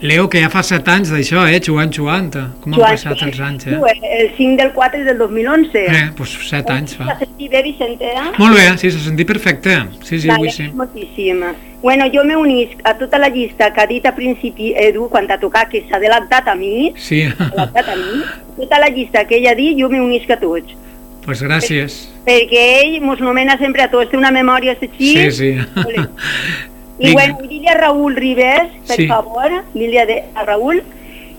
Leo, 0.00 0.30
que 0.32 0.40
ja 0.40 0.48
fa 0.48 0.62
set 0.64 0.86
anys 0.88 1.10
d'això, 1.12 1.42
eh? 1.52 1.58
Jugant, 1.60 1.90
jugant. 1.92 2.30
Com 2.64 2.72
han 2.72 2.80
passat 2.80 3.20
els 3.26 3.40
anys, 3.44 3.66
eh? 3.68 3.76
El 4.20 4.30
5 4.38 4.56
del 4.56 4.70
4 4.72 5.02
del 5.04 5.18
2011. 5.20 5.82
Eh, 5.84 6.06
doncs 6.16 6.32
set 6.48 6.70
anys 6.72 6.96
fa. 6.96 7.04
¿S'ha 7.10 7.18
sentit 7.20 7.50
bé, 7.52 7.60
Vicente? 7.66 8.08
eh? 8.08 8.30
Molt 8.38 8.56
bé, 8.56 8.64
sí, 8.80 8.90
s'ha 8.94 9.02
sentit 9.04 9.28
perfecte. 9.28 9.76
Sí, 10.02 10.18
sí, 10.22 10.30
avui 10.32 10.48
sí. 10.56 10.70
Moltíssim. 10.72 11.44
Bueno, 11.82 12.06
jo 12.12 12.24
me 12.24 12.36
unisc 12.36 12.80
a 12.84 12.94
tota 12.96 13.18
la 13.20 13.28
llista 13.28 13.70
que 13.72 13.80
ha 13.80 13.86
dit 13.86 14.04
a 14.08 14.14
principi 14.16 14.72
Edu 14.76 15.08
quan 15.12 15.28
t'ha 15.28 15.36
tocat, 15.40 15.68
que 15.72 15.84
s'ha 15.88 15.96
adelantat 16.00 16.48
a 16.48 16.54
mi, 16.56 16.92
Sí, 16.96 17.22
adelantat 17.28 17.88
a 17.92 17.96
mi, 17.96 18.24
tota 18.56 18.80
la 18.80 18.88
llista 18.88 19.26
que 19.28 19.36
ell 19.36 19.48
ha 19.52 19.54
dit, 19.56 19.76
jo 19.80 19.88
me 19.92 20.00
unisc 20.00 20.30
a 20.30 20.40
tots. 20.40 20.76
pues 21.24 21.42
gràcies. 21.44 22.08
Perquè 22.24 22.62
ell 22.82 23.00
mos 23.04 23.20
nomena 23.20 23.58
sempre 23.58 23.82
a 23.84 23.90
tots, 23.92 24.08
té 24.10 24.16
una 24.16 24.30
memòria 24.32 24.72
així. 24.80 25.12
Sí, 25.12 25.30
sí. 25.30 25.50
I 27.00 27.12
bueno, 27.12 27.38
Lília 27.48 27.74
Raül 27.74 28.14
Ribes, 28.16 28.68
per 28.86 28.96
Sí. 28.96 29.06
favor, 29.08 29.50
Lília 29.74 30.06
de 30.06 30.24
a 30.34 30.44
Raül, 30.44 30.82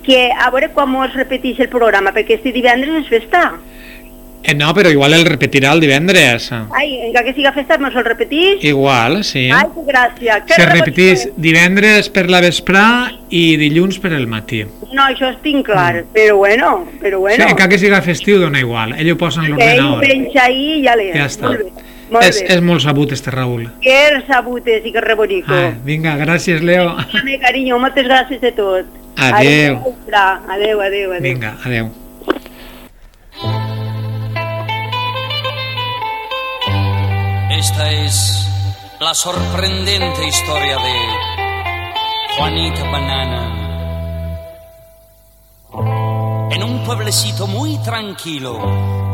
que 0.04 0.32
a 0.32 0.50
veure 0.50 0.70
quan 0.74 0.90
mos 0.90 1.14
repeteix 1.14 1.60
el 1.60 1.70
programa, 1.70 2.12
perquè 2.12 2.36
este 2.40 2.52
divendres 2.52 3.04
és 3.04 3.08
festa. 3.10 3.54
Eh, 4.44 4.56
no, 4.56 4.74
però 4.74 4.90
igual 4.90 5.14
el 5.14 5.24
repetirà 5.24 5.72
el 5.72 5.80
divendres. 5.80 6.48
Ai, 6.52 6.96
encara 7.06 7.26
que 7.28 7.34
siga 7.36 7.52
festa, 7.54 7.78
mos 7.78 7.94
el 7.96 8.04
repeteix? 8.04 8.64
Igual, 8.64 9.24
sí. 9.24 9.52
Ai, 9.54 9.68
que 9.76 9.84
gràcia. 9.86 10.40
Que 10.48 10.54
Se 10.56 10.66
repetís 10.66 11.28
divendres 11.38 12.10
per 12.10 12.28
la 12.28 12.42
vesprà 12.42 13.12
i 13.30 13.56
dilluns 13.62 14.00
per 14.00 14.14
el 14.14 14.26
matí. 14.26 14.64
No, 14.92 15.04
això 15.04 15.30
ho 15.30 15.38
tinc 15.44 15.68
clar, 15.68 16.06
però 16.12 16.38
bueno, 16.38 16.88
però 17.00 17.18
Sí, 17.18 17.22
bueno. 17.22 17.46
encara 17.50 17.70
que 17.70 17.78
siga 17.78 18.02
festiu 18.02 18.40
dona 18.40 18.60
igual, 18.60 18.94
ell 18.98 19.12
ho 19.12 19.16
posa 19.18 19.46
en 19.46 19.56
que 19.56 19.74
ell 19.76 19.78
l'ordenador. 19.78 20.02
penja 20.08 20.44
ahí 20.46 20.80
i 20.80 20.84
ja 20.88 20.96
l'he. 20.96 21.12
Ja 21.14 21.26
està. 21.28 21.48
Molt 21.48 21.60
bé, 21.60 21.72
molt 22.12 22.26
És, 22.28 22.42
bé. 22.42 22.48
és 22.56 22.62
molt 22.62 22.84
sabut 22.84 23.12
este 23.16 23.32
Raül. 23.32 23.70
Que 23.82 24.22
sabutes 24.28 24.86
i 24.86 24.92
que 24.92 25.02
rebonico. 25.02 25.54
Ah, 25.56 25.72
vinga, 25.86 26.18
gràcies 26.20 26.62
Leo. 26.62 26.92
Dame, 27.14 27.40
carinyo, 27.40 27.80
moltes 27.80 28.06
gràcies 28.08 28.42
de 28.44 28.52
tot. 28.52 28.86
Adeu. 29.18 29.80
Adeu, 30.12 30.82
adeu, 30.82 31.12
adeu. 31.12 31.22
Vinga, 31.22 31.56
adeu. 31.66 31.92
Esta 37.50 37.92
es 37.92 38.48
la 39.00 39.14
sorprendente 39.14 40.28
historia 40.28 40.78
de 40.78 42.36
Juanita 42.38 42.84
Banana. 42.90 43.58
En 46.52 46.64
un 46.64 46.84
pueblecito 46.84 47.48
muy 47.48 47.78
tranquilo 47.78 48.60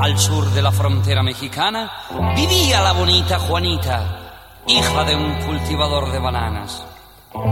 al 0.02 0.18
sur 0.18 0.50
de 0.50 0.62
la 0.62 0.72
frontera 0.72 1.22
mexicana 1.22 1.92
vivía 2.36 2.82
la 2.82 2.94
bonita 2.94 3.38
Juanita, 3.38 4.64
hija 4.66 5.04
de 5.04 5.16
un 5.16 5.36
cultivador 5.46 6.12
de 6.12 6.18
bananas. 6.18 6.84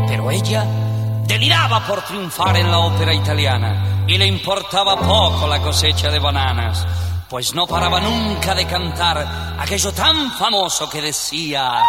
Pero 0.08 0.32
ella 0.32 0.66
deliraba 1.28 1.86
por 1.86 2.02
triunfar 2.02 2.58
en 2.58 2.72
la 2.72 2.80
ópera 2.80 3.14
italiana 3.14 4.06
y 4.08 4.18
le 4.18 4.26
importaba 4.26 4.98
poco 4.98 5.46
la 5.48 5.62
cosecha 5.62 6.10
de 6.10 6.18
bananas, 6.18 6.84
pues 7.30 7.54
no 7.54 7.68
paraba 7.68 8.00
nunca 8.00 8.56
de 8.56 8.66
cantar 8.66 9.56
aquello 9.60 9.92
tan 9.94 10.32
famoso 10.32 10.90
que 10.90 11.02
decía... 11.04 11.84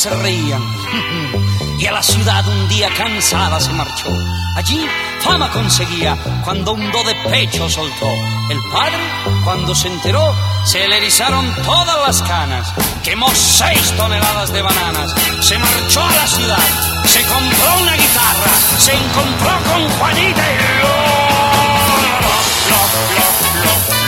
se 0.00 0.08
reían 0.08 0.62
y 1.78 1.84
a 1.84 1.92
la 1.92 2.02
ciudad 2.02 2.42
un 2.48 2.68
día 2.70 2.88
cansada 2.96 3.60
se 3.60 3.70
marchó. 3.74 4.08
Allí 4.56 4.88
fama 5.20 5.50
conseguía 5.50 6.16
cuando 6.42 6.72
un 6.72 6.90
do 6.90 7.04
de 7.04 7.14
pecho 7.28 7.68
soltó. 7.68 8.08
El 8.48 8.58
padre, 8.72 8.98
cuando 9.44 9.74
se 9.74 9.88
enteró, 9.88 10.34
se 10.64 10.88
le 10.88 10.96
erizaron 10.96 11.54
todas 11.66 11.98
las 12.06 12.22
canas. 12.22 12.72
Quemó 13.04 13.28
seis 13.34 13.92
toneladas 13.98 14.50
de 14.54 14.62
bananas. 14.62 15.14
Se 15.42 15.58
marchó 15.58 16.02
a 16.02 16.14
la 16.14 16.26
ciudad, 16.26 16.68
se 17.04 17.22
compró 17.26 17.82
una 17.82 17.92
guitarra, 17.92 18.52
se 18.78 18.94
encontró 18.94 19.50
con 19.70 19.86
Juanita 19.98 20.42
y 20.50 20.56
lo, 20.80 20.96
lo, 21.92 22.20
lo, 22.22 22.38
lo, 22.70 23.94
lo, 23.94 23.99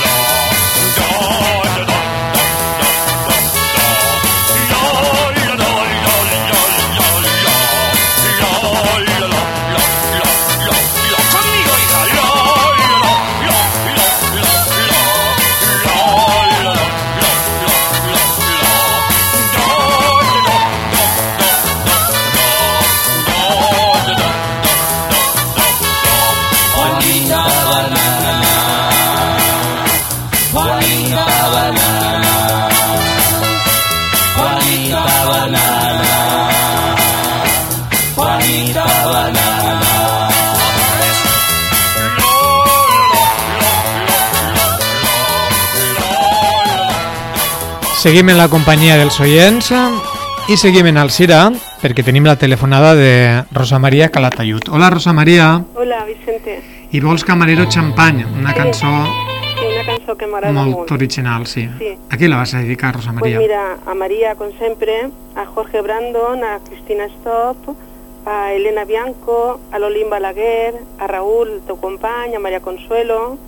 Seguim 48.02 48.28
en 48.30 48.38
la 48.38 48.48
companyia 48.50 48.96
dels 48.98 49.18
oients 49.22 49.68
i 50.50 50.56
seguim 50.58 50.88
en 50.90 50.98
Alcira 50.98 51.44
perquè 51.82 52.02
tenim 52.06 52.24
la 52.26 52.34
telefonada 52.38 52.94
de 52.98 53.12
Rosa 53.54 53.78
Maria 53.78 54.08
Calatayud. 54.10 54.66
Hola, 54.72 54.90
Rosa 54.90 55.12
Maria. 55.12 55.62
Hola, 55.74 56.04
Vicente. 56.04 56.58
I 56.92 57.00
vols 57.00 57.24
Camarero 57.24 57.68
Champagne, 57.70 58.26
una 58.26 58.52
cançó 58.54 58.90
Sí, 59.62 59.68
una 59.68 59.84
cançó 59.86 60.16
que 60.18 60.26
m'agrada 60.26 60.52
molt 60.52 60.74
molt. 60.74 60.90
original, 60.92 61.46
sí. 61.46 61.68
Sí. 61.78 61.92
A 62.10 62.16
qui 62.18 62.26
la 62.28 62.36
vas 62.36 62.52
a 62.54 62.58
dedicar, 62.58 62.94
Rosa 62.96 63.12
Pues 63.12 63.32
Maria? 63.32 63.38
mira, 63.38 63.76
a 63.86 63.94
María, 63.94 64.34
con 64.34 64.50
siempre, 64.58 65.08
a 65.36 65.46
Jorge 65.46 65.80
Brandon, 65.80 66.42
a 66.42 66.58
Cristina 66.68 67.04
Stop, 67.04 67.76
a 68.26 68.52
Elena 68.52 68.84
Bianco, 68.84 69.60
a 69.70 69.78
Lolín 69.78 70.10
Balaguer, 70.10 70.74
a 70.98 71.06
Raúl, 71.06 71.62
tu 71.68 71.78
company, 71.78 72.34
a 72.34 72.40
María 72.40 72.60
Consuelo, 72.60 73.38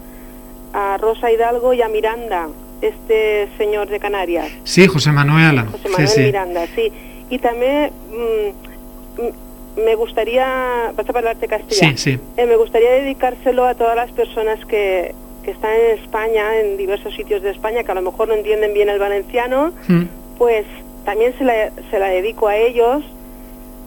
a 0.72 0.96
Rosa 0.98 1.32
Hidalgo 1.32 1.74
y 1.74 1.82
a 1.82 1.88
Miranda, 1.88 2.46
este 2.88 3.48
señor 3.58 3.88
de 3.88 3.98
Canarias. 4.00 4.48
Sí, 4.64 4.86
José 4.86 5.12
Manuel. 5.12 5.60
José 5.66 5.88
Manuel 5.88 6.08
sí, 6.08 6.14
sí. 6.14 6.20
Miranda, 6.22 6.66
sí. 6.74 6.92
Y 7.30 7.38
también 7.38 7.90
mm, 8.10 9.22
mm, 9.22 9.84
me 9.84 9.94
gustaría, 9.94 10.92
vas 10.96 11.08
a 11.08 11.18
hablarte 11.18 11.48
castellano. 11.48 11.96
Sí, 11.96 12.12
sí. 12.12 12.18
Eh, 12.36 12.46
me 12.46 12.56
gustaría 12.56 12.90
dedicárselo 12.92 13.64
a 13.64 13.74
todas 13.74 13.96
las 13.96 14.10
personas 14.12 14.64
que, 14.66 15.14
que 15.44 15.50
están 15.50 15.72
en 15.72 15.98
España, 16.02 16.58
en 16.60 16.76
diversos 16.76 17.14
sitios 17.14 17.42
de 17.42 17.50
España, 17.50 17.82
que 17.84 17.90
a 17.92 17.94
lo 17.94 18.02
mejor 18.02 18.28
no 18.28 18.34
entienden 18.34 18.72
bien 18.74 18.88
el 18.88 18.98
valenciano, 18.98 19.72
Mm. 19.88 20.04
pues 20.38 20.64
también 21.04 21.34
se 21.38 21.44
la, 21.44 21.70
se 21.90 21.98
la 21.98 22.06
dedico 22.08 22.48
a 22.48 22.56
ellos 22.56 23.02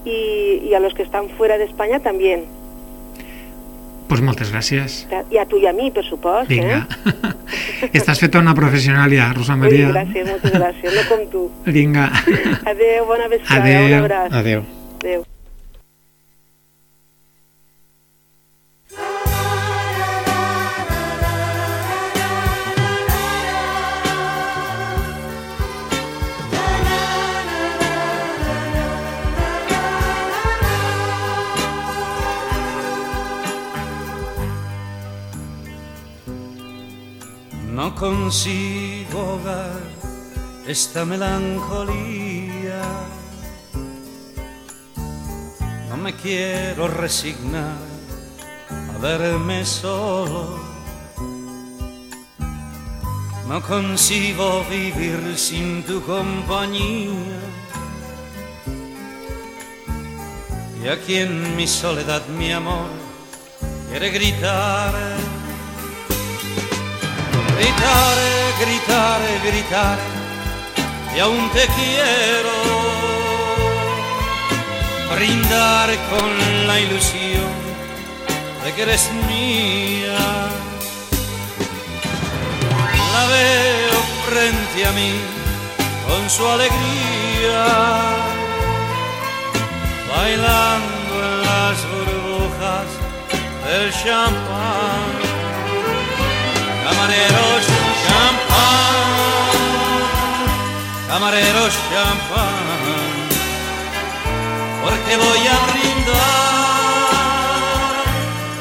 y, 0.06 0.62
y 0.64 0.74
a 0.74 0.80
los 0.80 0.94
que 0.94 1.04
están 1.04 1.30
fuera 1.30 1.58
de 1.58 1.66
España 1.66 2.00
también. 2.00 2.46
Pues 4.08 4.22
moltes 4.22 4.52
gràcies. 4.54 5.06
Y 5.30 5.38
a 5.38 5.46
tú 5.46 5.58
y 5.58 5.66
a 5.68 5.74
mí, 5.74 5.92
por 5.92 6.06
supuesto. 6.06 6.48
Vinga. 6.48 6.88
¿eh? 7.06 7.90
Estàs 7.94 8.20
feta 8.20 8.40
una 8.40 8.56
professional 8.56 9.12
ja, 9.12 9.34
Rosa 9.34 9.54
Uy, 9.54 9.60
Maria. 9.60 9.90
gracias, 9.90 10.30
muchas 10.32 10.52
gracias. 10.52 10.94
No 10.96 11.02
com 11.10 11.28
tu. 11.30 11.52
Vinga. 11.66 12.12
Adeu, 12.66 13.06
bona 13.06 13.28
vesprada, 13.28 13.64
un 13.64 13.76
Adeu. 13.76 14.00
abraç. 14.00 14.32
Adeu. 14.34 14.64
Adeu. 15.04 15.37
Consigo 38.00 39.20
ahogar 39.20 39.82
esta 40.68 41.06
melancolía. 41.06 42.82
No 45.90 45.98
me 45.98 46.14
quiero 46.14 46.88
resignar 46.88 47.78
a 48.70 48.98
verme 49.00 49.66
solo. 49.66 50.60
No 53.48 53.62
consigo 53.62 54.64
vivir 54.70 55.38
sin 55.38 55.84
tu 55.84 56.02
compañía. 56.02 57.40
Y 60.84 60.88
aquí 60.88 61.16
en 61.16 61.56
mi 61.56 61.66
soledad 61.66 62.26
mi 62.28 62.52
amor 62.52 62.90
quiere 63.90 64.12
gritar 64.12 64.94
gritar, 67.58 68.18
gritar, 68.60 69.22
gritar, 69.44 69.98
y 71.16 71.20
aún 71.20 71.50
te 71.50 71.66
quiero 71.76 72.58
brindar 75.16 75.90
con 76.12 76.68
la 76.68 76.80
ilusión 76.80 77.52
de 78.64 78.74
que 78.74 78.82
eres 78.84 79.10
mía. 79.28 80.20
La 83.14 83.26
veo 83.28 84.00
frente 84.30 84.86
a 84.86 84.92
mí 84.92 85.14
con 86.08 86.30
su 86.30 86.48
alegría, 86.48 87.66
bailando 90.16 91.14
en 91.26 91.42
las 91.42 91.78
burbujas 91.92 92.88
del 93.66 93.92
champán 93.92 95.17
camarero 96.88 97.48
champán, 98.04 98.96
camarero 101.10 101.64
champán, 101.70 103.28
porque 104.84 105.14
voy 105.18 105.44
a 105.56 105.58
brindar 105.72 106.16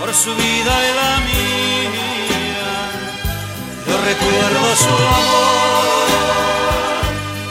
por 0.01 0.11
su 0.13 0.33
vida 0.35 0.73
y 0.89 0.91
la 1.01 1.13
mía. 1.29 2.71
Yo 3.87 3.95
recuerdo 4.11 4.67
su 4.85 4.95
amor, 5.19 6.09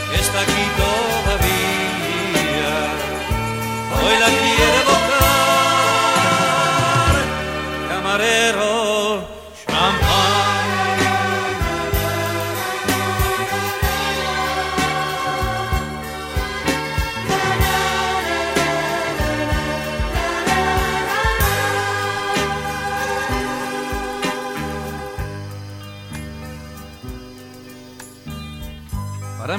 que 0.09 0.17
está 0.19 0.39
aquí 0.41 0.65
todavía, 0.84 2.73
hoy 3.95 4.15
la 4.23 4.30
quiere 4.41 4.74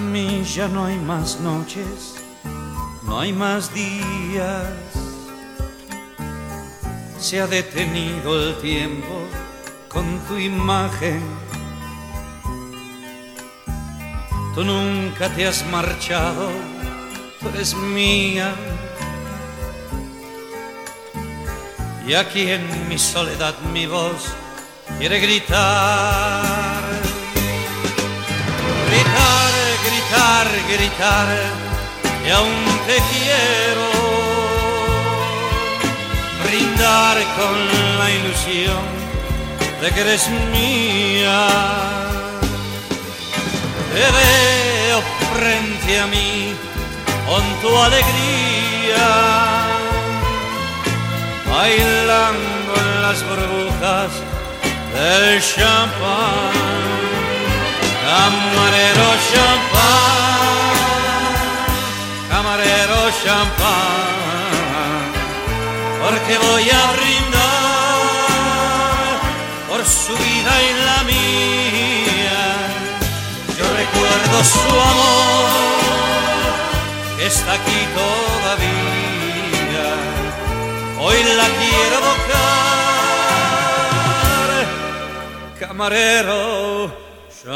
mí 0.07 0.43
ya 0.45 0.69
no 0.69 0.87
hay 0.87 0.99
más 0.99 1.41
noches, 1.41 2.15
no 3.03 3.21
hay 3.21 3.33
más 3.33 3.73
días. 3.75 4.73
Se 7.19 7.41
ha 7.41 7.47
detenido 7.47 8.41
el 8.41 8.57
tiempo 8.59 9.15
con 9.89 10.19
tu 10.27 10.37
imagen. 10.39 11.21
Tú 14.55 14.65
nunca 14.65 15.29
te 15.29 15.47
has 15.47 15.67
marchado, 15.67 16.51
tú 17.41 17.49
eres 17.49 17.75
mía. 17.75 18.55
Y 22.07 22.15
aquí 22.15 22.51
en 22.51 22.89
mi 22.89 22.99
soledad 22.99 23.59
mi 23.73 23.87
voz 23.87 24.33
quiere 24.99 25.19
gritar 25.19 26.87
gritar, 28.89 29.66
gritar, 29.87 30.47
gritar, 30.69 31.29
y 32.27 32.31
aún 32.31 32.65
te 32.87 32.97
quiero 33.11 33.87
brindar 36.45 37.17
con 37.39 37.57
la 37.99 38.11
ilusión 38.11 38.85
de 39.81 39.91
que 39.91 40.01
eres 40.01 40.29
mía. 40.53 41.49
Te 43.93 44.07
veo 44.19 44.99
frente 45.35 46.01
a 46.01 46.07
mí 46.07 46.55
con 47.27 47.43
tu 47.63 47.77
alegría, 47.89 49.07
bailando 51.51 52.73
en 52.83 53.03
las 53.03 53.19
burbujas 53.29 54.11
del 54.95 55.43
champán. 55.43 56.96
Camarero 58.07 59.09
champán, 59.31 60.75
camarero 62.31 63.01
champán, 63.25 65.03
porque 66.01 66.35
voy 66.39 66.67
a 66.71 66.83
brindar 66.93 67.97
por 69.69 69.83
su 69.85 70.15
vida 70.15 70.53
y 70.63 70.71
la 70.87 70.99
mía. 71.03 72.43
Yo 73.59 73.67
recuerdo 73.83 74.37
su 74.55 74.71
amor, 74.93 75.51
que 77.19 77.25
está 77.27 77.51
aquí 77.55 77.81
todavía. 78.03 79.87
Hoy 81.01 81.19
la 81.41 81.49
quiero 81.59 81.95
evocar, 82.03 82.47
camarero 85.59 87.06
que 87.47 87.53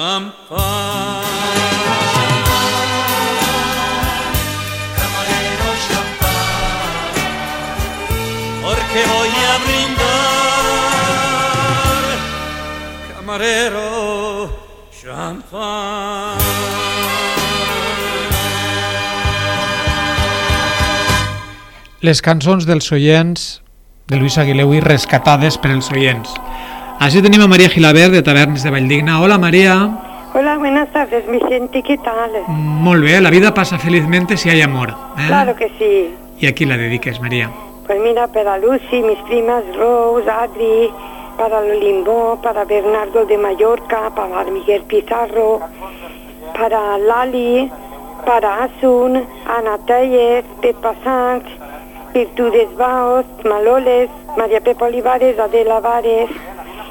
voy 9.07 9.29
a 9.29 9.59
brindar, 9.65 10.07
camarero 13.17 13.89
champán. 14.93 16.39
Les 22.01 22.23
cançons 22.23 22.67
dels 22.67 22.93
oients 22.93 23.63
de 24.07 24.17
Luis 24.17 24.39
Aguileu 24.39 24.75
i 24.75 24.81
rescatades 24.81 25.59
per 25.59 25.71
els 25.75 25.91
oients. 25.91 26.31
Així 27.01 27.23
tenim 27.25 27.41
a 27.41 27.47
Maria 27.49 27.71
Gilabert 27.73 28.13
de 28.13 28.21
Tavernes 28.21 28.63
de 28.63 28.71
Valldigna. 28.71 29.23
Hola 29.23 29.39
Maria. 29.39 29.75
Hola, 30.35 30.59
buenas 30.59 30.93
tardes, 30.93 31.27
Vicente, 31.27 31.83
¿qué 31.83 31.97
tal? 31.97 32.33
Molt 32.49 33.03
bé, 33.03 33.19
la 33.23 33.31
vida 33.31 33.55
pasa 33.55 33.79
felizmente 33.79 34.37
si 34.37 34.51
hay 34.51 34.61
amor. 34.61 34.91
¿eh? 34.91 35.25
Claro 35.27 35.57
que 35.57 35.71
sí. 35.79 36.15
¿Y 36.39 36.47
a 36.47 36.53
quién 36.53 36.69
la 36.69 36.77
dediques, 36.77 37.19
María? 37.19 37.51
Pues 37.87 37.99
mira, 38.03 38.29
para 38.29 38.59
Lucy, 38.59 39.01
mis 39.01 39.17
primas 39.21 39.65
Rose, 39.79 40.31
Adri, 40.31 40.91
para 41.39 41.63
Lolimbo, 41.63 42.39
para 42.43 42.67
Bernardo 42.67 43.25
de 43.25 43.39
Mallorca, 43.39 44.11
para 44.15 44.45
Miguel 44.51 44.83
Pizarro, 44.83 45.61
para 46.53 46.99
Lali, 46.99 47.71
para 48.27 48.65
Asun, 48.65 49.25
Ana 49.47 49.79
Tellez, 49.87 50.45
Pepa 50.61 50.95
Sanz, 51.03 51.45
Virtudes 52.13 52.69
Baos, 52.77 53.25
Maloles, 53.43 54.11
María 54.37 54.61
Pepa 54.61 54.85
Olivares, 54.85 55.39
Adela 55.39 55.81
Vares. 55.81 56.29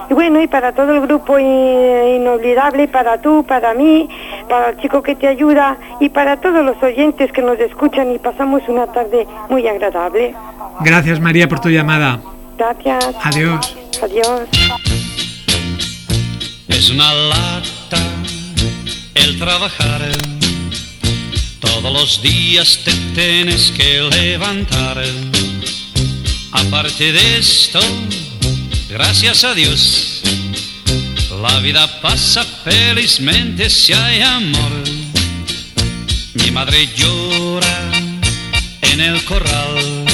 Y 0.09 0.13
bueno, 0.13 0.41
y 0.41 0.47
para 0.47 0.73
todo 0.73 0.93
el 0.93 1.01
grupo 1.01 1.37
inolvidable, 1.37 2.87
para 2.87 3.21
tú, 3.21 3.45
para 3.47 3.73
mí, 3.75 4.09
para 4.49 4.69
el 4.69 4.77
chico 4.77 5.03
que 5.03 5.15
te 5.15 5.27
ayuda 5.27 5.77
y 5.99 6.09
para 6.09 6.37
todos 6.37 6.65
los 6.65 6.81
oyentes 6.81 7.31
que 7.31 7.41
nos 7.41 7.59
escuchan 7.59 8.11
y 8.13 8.17
pasamos 8.17 8.63
una 8.67 8.87
tarde 8.87 9.27
muy 9.49 9.67
agradable. 9.67 10.33
Gracias 10.81 11.19
María 11.19 11.47
por 11.47 11.59
tu 11.59 11.69
llamada. 11.69 12.19
Gracias. 12.57 13.15
Adiós. 13.23 13.77
Adiós. 14.01 14.41
Es 16.67 16.89
una 16.89 17.13
lata 17.13 17.97
el 19.15 19.37
trabajar. 19.37 20.01
Todos 21.59 21.93
los 21.93 22.21
días 22.21 22.79
te 22.83 22.91
tienes 23.13 23.71
que 23.71 24.01
levantar. 24.01 24.97
Aparte 26.51 27.11
de 27.11 27.37
esto, 27.37 27.79
gracias 28.89 29.43
a 29.43 29.53
Dios, 29.53 30.21
la 31.41 31.59
vida 31.59 32.01
pasa 32.01 32.43
felizmente 32.63 33.69
si 33.69 33.93
hay 33.93 34.21
amor. 34.21 34.71
Mi 36.33 36.51
madre 36.51 36.89
llora 36.95 37.91
en 38.81 38.99
el 38.99 39.23
corral. 39.25 40.05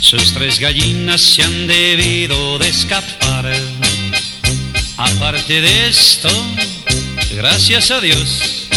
Sus 0.00 0.32
tres 0.32 0.58
gallinas 0.58 1.20
se 1.20 1.42
han 1.42 1.66
debido 1.66 2.58
de 2.58 2.68
escapar. 2.68 3.52
Aparte 4.96 5.60
de 5.60 5.88
esto, 5.88 6.30
gracias 7.34 7.90
a 7.90 8.00
Dios, 8.00 8.68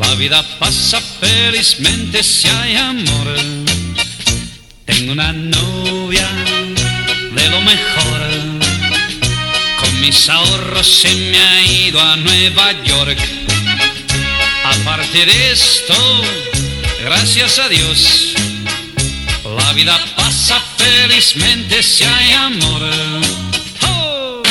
la 0.00 0.14
vida 0.14 0.42
pasa 0.58 1.00
felizmente 1.00 2.22
si 2.22 2.48
hay 2.48 2.76
amor. 2.76 3.36
Tengo 4.86 5.12
una 5.12 5.32
novia 5.32 6.28
de 7.44 7.50
lo 7.50 7.60
mejor. 7.60 8.20
Con 9.80 10.00
mis 10.00 10.28
ahorros 10.30 10.86
se 10.86 11.14
me 11.14 11.38
ha 11.38 11.62
ido 11.62 12.00
a 12.00 12.16
Nueva 12.16 12.72
York. 12.84 13.18
Aparte 14.64 15.26
de 15.26 15.52
esto, 15.52 15.94
gracias 17.02 17.58
a 17.58 17.68
Dios, 17.68 18.34
la 19.58 19.72
vida 19.74 19.98
pasa 20.16 20.58
felizmente 20.78 21.82
si 21.82 22.04
hay 22.04 22.32
amor. 22.32 22.82
¡Oh! 23.82 24.42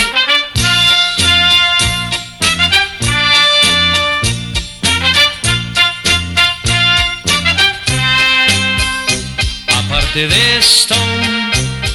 Aparte 9.67 10.27
de 10.27 10.57
esto, 10.59 11.02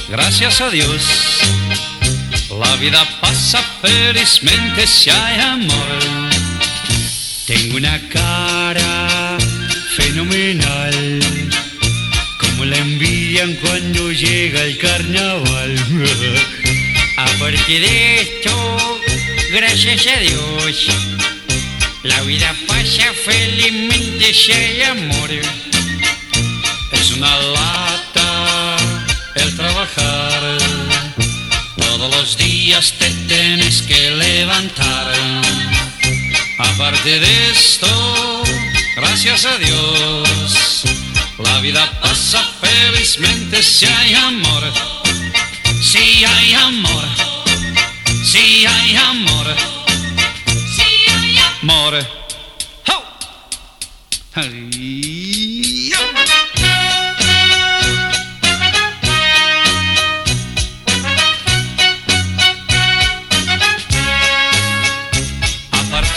gracias 0.09 0.59
a 0.61 0.69
Dios, 0.69 1.01
la 2.59 2.75
vida 2.77 3.07
pasa 3.21 3.61
felizmente 3.81 4.87
si 4.87 5.09
hay 5.09 5.39
amor. 5.39 5.99
Tengo 7.45 7.77
una 7.77 7.99
cara 8.09 9.37
fenomenal, 9.95 11.19
como 12.39 12.65
la 12.65 12.77
envían 12.77 13.55
cuando 13.55 14.11
llega 14.11 14.63
el 14.63 14.77
carnaval. 14.77 15.75
Aparte 17.17 17.79
de 17.79 18.21
esto, 18.21 19.01
gracias 19.51 20.07
a 20.07 20.19
Dios, 20.19 20.87
la 22.03 22.21
vida 22.21 22.55
pasa 22.67 23.13
felizmente 23.25 24.33
si 24.33 24.51
hay 24.51 24.81
amor. 24.83 25.29
Es 26.91 27.11
una 27.11 27.35
Todos 31.77 32.15
los 32.15 32.37
días 32.37 32.93
te 32.97 33.09
tienes 33.27 33.81
que 33.81 34.11
levantar. 34.11 35.13
Aparte 36.57 37.19
de 37.19 37.51
esto, 37.51 38.43
gracias 38.95 39.45
a 39.45 39.57
Dios, 39.57 40.83
la 41.37 41.59
vida 41.59 41.99
pasa 42.01 42.43
felizmente 42.61 43.63
si 43.63 43.85
hay 43.85 44.13
amor. 44.13 44.63
Si 45.81 46.23
hay 46.25 46.53
amor. 46.53 47.05
Si 48.23 48.65
hay 48.65 48.95
amor. 48.95 49.55
Si 50.75 51.11
hay 51.11 51.37
amor. 51.61 52.07
¡Ho! 52.87 53.03
Ay, 54.35 55.38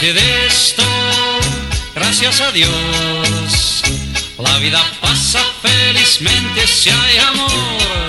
Aparte 0.03 0.21
de 0.21 0.47
esto, 0.47 0.83
gracias 1.95 2.41
a 2.41 2.51
Dios, 2.51 3.83
la 4.37 4.59
vida 4.59 4.81
pasa 4.99 5.39
felizmente 5.61 6.67
si 6.67 6.89
hay 6.89 7.19
amor. 7.19 8.07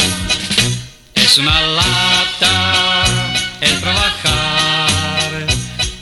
Es 1.15 1.39
una 1.39 1.61
lata 1.61 3.05
el 3.61 3.81
trabajar, 3.81 5.47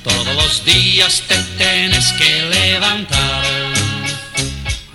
todos 0.03 0.35
los 0.35 0.65
días 0.65 1.25
te 1.29 1.37
tienes 1.59 2.11
que 2.15 2.43
levantar. 2.45 3.45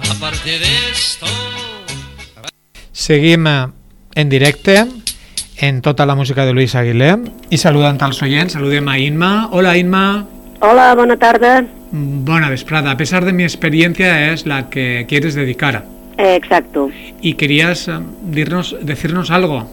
Aparte 0.09 0.57
de 0.57 0.89
esto... 0.91 1.27
Seguim 2.91 3.45
eh, 3.45 3.67
en 4.15 4.29
directe 4.29 4.87
en 5.57 5.83
tota 5.83 6.07
la 6.07 6.15
música 6.15 6.43
de 6.43 6.53
Luis 6.53 6.73
Aguilé 6.73 7.19
i 7.51 7.57
saludant 7.61 8.01
als 8.01 8.23
oients, 8.25 8.57
saludem 8.57 8.89
a 8.89 8.97
Inma. 8.97 9.49
Hola 9.51 9.77
Inma, 9.77 10.25
Hola, 10.59 10.95
bona 10.95 11.17
tarda. 11.17 11.65
buena 11.91 12.49
vesprada. 12.49 12.91
A 12.91 12.97
pesar 12.97 13.23
de 13.25 13.33
mi 13.33 13.43
experiencia 13.43 14.31
es 14.33 14.45
la 14.45 14.69
que 14.69 15.05
quieres 15.07 15.35
dedicar 15.35 15.83
Eh, 16.17 16.35
exacto. 16.35 16.89
y 17.21 17.33
querías 17.35 17.87
eh, 17.87 17.93
dirnos, 18.23 18.75
decirnos 18.81 19.31
algo. 19.31 19.67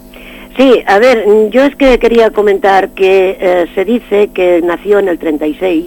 Sí, 0.56 0.82
a 0.86 0.98
ver, 0.98 1.24
yo 1.50 1.64
es 1.64 1.74
que 1.74 1.98
quería 1.98 2.30
comentar 2.30 2.90
que 2.90 3.36
eh, 3.40 3.66
se 3.74 3.84
dice 3.84 4.28
que 4.32 4.60
nació 4.62 5.00
en 5.00 5.08
el 5.08 5.18
36 5.18 5.86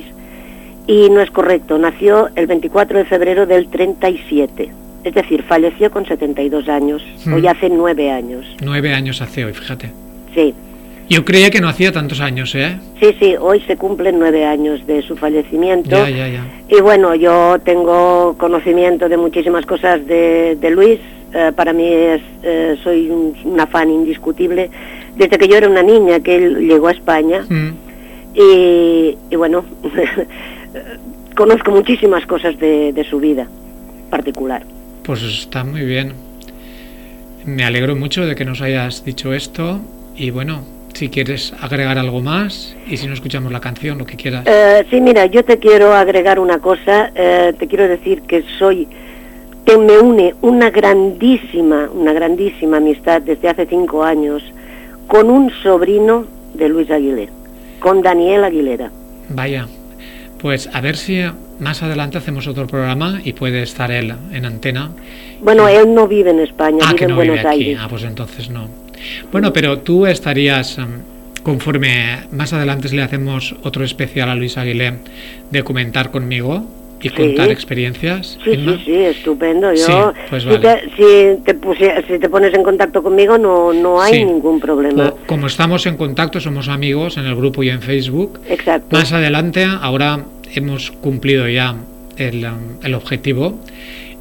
y 0.88 1.10
no 1.10 1.22
es 1.22 1.32
correcto, 1.32 1.78
nació 1.78 2.30
el 2.36 2.48
24 2.48 2.98
de 3.00 3.06
febrero 3.06 3.46
del 3.46 3.68
37. 3.70 4.70
Es 5.06 5.14
decir, 5.14 5.44
falleció 5.44 5.90
con 5.92 6.06
72 6.06 6.68
años, 6.68 7.02
Mm. 7.26 7.34
hoy 7.36 7.48
hace 7.48 7.70
nueve 7.70 8.12
años. 8.12 8.46
Nueve 8.62 8.94
años 8.94 9.22
hace 9.22 9.46
hoy, 9.46 9.54
fíjate. 9.54 9.92
Sí, 10.36 10.54
Yo 11.10 11.24
creía 11.24 11.50
que 11.50 11.62
no 11.62 11.70
hacía 11.70 11.92
tantos 11.92 12.20
años, 12.20 12.54
¿eh? 12.56 12.78
sí, 13.00 13.16
sí, 13.20 13.36
hoy 13.40 13.62
se 13.62 13.78
cumplen 13.78 14.20
nueve 14.20 14.46
años 14.46 14.86
de 14.86 15.02
su 15.02 15.16
fallecimiento. 15.16 15.90
Ya, 15.90 16.10
ya, 16.10 16.28
ya. 16.28 16.46
Y 16.70 16.82
bueno, 16.82 17.16
yo 17.16 17.58
tengo 17.64 18.36
conocimiento 18.38 19.08
de 19.08 19.16
muchísimas 19.18 19.66
cosas 19.66 20.06
de, 20.06 20.58
de 20.60 20.70
Luis. 20.72 21.00
Eh, 21.34 21.52
para 21.56 21.72
mí 21.74 21.86
es, 21.88 22.22
eh, 22.44 22.76
soy 22.84 23.10
un- 23.10 23.34
una 23.46 23.68
fan 23.68 23.90
indiscutible. 23.90 24.70
Desde 25.16 25.38
que 25.38 25.48
yo 25.48 25.56
era 25.58 25.70
una 25.70 25.82
niña 25.84 26.20
que 26.20 26.36
él 26.36 26.68
llegó 26.68 26.88
a 26.90 26.92
España. 26.92 27.46
Mm. 27.50 27.70
Y, 28.36 29.18
y 29.32 29.36
bueno, 29.38 29.64
conozco 31.36 31.72
muchísimas 31.72 32.26
cosas 32.26 32.58
de, 32.60 32.92
de 32.94 33.04
su 33.04 33.20
vida 33.20 33.48
particular. 34.10 34.64
Pues 35.04 35.22
está 35.24 35.64
muy 35.64 35.86
bien. 35.86 36.14
Me 37.46 37.64
alegro 37.64 37.96
mucho 37.96 38.26
de 38.26 38.36
que 38.36 38.46
nos 38.46 38.62
hayas 38.62 39.06
dicho 39.06 39.34
esto 39.34 39.80
y 40.16 40.32
bueno, 40.32 40.64
si 40.98 41.10
quieres 41.10 41.54
agregar 41.62 42.00
algo 42.00 42.22
más 42.22 42.76
y 42.88 42.98
si 42.98 43.06
no 43.06 43.14
escuchamos 43.14 43.52
la 43.52 43.60
canción, 43.60 44.00
lo 44.00 44.06
que 44.06 44.16
quieras. 44.16 44.44
Eh, 44.48 44.84
sí, 44.90 45.00
mira, 45.00 45.28
yo 45.28 45.46
te 45.46 45.60
quiero 45.60 45.94
agregar 45.94 46.40
una 46.40 46.58
cosa. 46.60 47.12
eh, 47.14 47.54
te 47.60 47.68
quiero 47.68 47.88
decir 47.88 48.24
que 48.24 48.44
soy, 48.58 48.88
que 49.64 49.78
me 49.78 50.00
une 50.00 50.34
una 50.42 50.72
grandísima, 50.72 51.88
una 51.94 52.14
grandísima 52.14 52.78
amistad 52.78 53.22
desde 53.22 53.48
hace 53.48 53.68
cinco 53.68 54.04
años 54.04 54.42
con 55.08 55.30
un 55.30 55.52
sobrino 55.62 56.26
de 56.56 56.68
Luis 56.70 56.90
Aguilera, 56.90 57.32
con 57.80 58.02
Daniel 58.02 58.44
Aguilera. 58.44 58.90
Vaya, 59.30 59.68
pues 60.42 60.68
a 60.74 60.82
ver 60.82 60.98
si 60.98 61.22
más 61.60 61.84
adelante 61.84 62.18
hacemos 62.18 62.48
otro 62.48 62.66
programa 62.66 63.22
y 63.24 63.34
puede 63.34 63.62
estar 63.62 63.92
él 63.92 64.14
en 64.34 64.46
antena. 64.46 64.90
Bueno, 65.42 65.68
él 65.68 65.94
no 65.94 66.08
vive 66.08 66.32
en 66.32 66.40
España, 66.40 66.80
Ah, 66.82 66.88
vive 66.88 66.98
que 66.98 67.04
en 67.06 67.10
no 67.12 67.16
Buenos 67.18 67.36
vive 67.38 67.48
aquí. 67.48 67.64
Aires. 67.66 67.80
Ah, 67.82 67.88
pues 67.88 68.04
entonces 68.04 68.50
no. 68.50 68.68
Bueno, 69.32 69.54
pero 69.54 69.80
tú 69.80 70.06
estarías, 70.06 70.78
em, 70.78 71.02
conforme 71.44 72.20
más 72.32 72.54
adelante 72.54 72.90
le 72.90 73.02
hacemos 73.02 73.56
otro 73.64 73.84
especial 73.86 74.30
a 74.30 74.36
Luis 74.36 74.58
Aguilé 74.58 74.94
de 75.52 75.64
comentar 75.64 76.12
conmigo 76.12 76.66
y 77.02 77.10
Sí. 77.10 77.16
contar 77.16 77.50
experiencias. 77.52 78.40
Sí, 78.44 78.52
Inma? 78.54 78.74
sí, 78.78 78.82
sí, 78.86 78.96
estupendo. 78.96 79.72
Yo, 79.74 79.86
Sí, 80.14 80.20
pues 80.30 80.44
si, 80.44 80.50
te, 80.58 80.82
si, 80.98 81.42
te 81.44 81.54
puse- 81.54 82.04
si 82.08 82.18
te 82.20 82.28
pones 82.28 82.54
en 82.54 82.64
contacto 82.64 83.04
conmigo 83.04 83.38
no, 83.38 83.72
no 83.72 84.02
hay 84.02 84.16
Sí. 84.16 84.26
ningún 84.26 84.60
problema. 84.60 85.10
O- 85.10 85.18
como 85.28 85.46
estamos 85.48 85.86
en 85.86 85.96
contacto, 85.96 86.40
somos 86.40 86.68
amigos 86.70 87.18
en 87.18 87.26
el 87.26 87.36
grupo 87.36 87.62
y 87.64 87.70
en 87.70 87.82
Facebook. 87.82 88.40
Exacto. 88.50 88.88
Más 88.96 89.14
adelante, 89.14 89.64
ahora 89.64 90.26
hemos 90.56 90.90
cumplido 90.92 91.48
ya 91.48 91.76
el, 92.18 92.44
um, 92.46 92.84
el 92.84 92.96
objetivo 92.96 93.60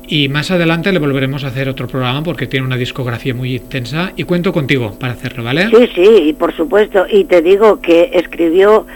y 0.09 0.29
más 0.29 0.51
adelante 0.51 0.93
le 0.93 0.99
volveremos 0.99 1.45
a 1.45 1.49
hacer 1.49 1.69
otro 1.69 1.89
programa 1.89 2.23
porque 2.23 2.47
tiene 2.47 2.67
una 2.67 2.77
discografía 2.77 3.35
muy 3.35 3.57
intensa 3.57 4.13
y 4.17 4.25
cuento 4.25 4.53
contigo 4.53 4.97
para 4.99 5.15
hacerlo, 5.15 5.43
¿vale? 5.43 5.69
Sí, 5.71 5.89
sí, 5.95 6.09
y 6.29 6.33
por 6.33 6.55
supuesto. 6.57 7.07
Y 7.11 7.25
te 7.25 7.43
digo 7.43 7.81
que 7.81 8.11
escribió, 8.15 8.87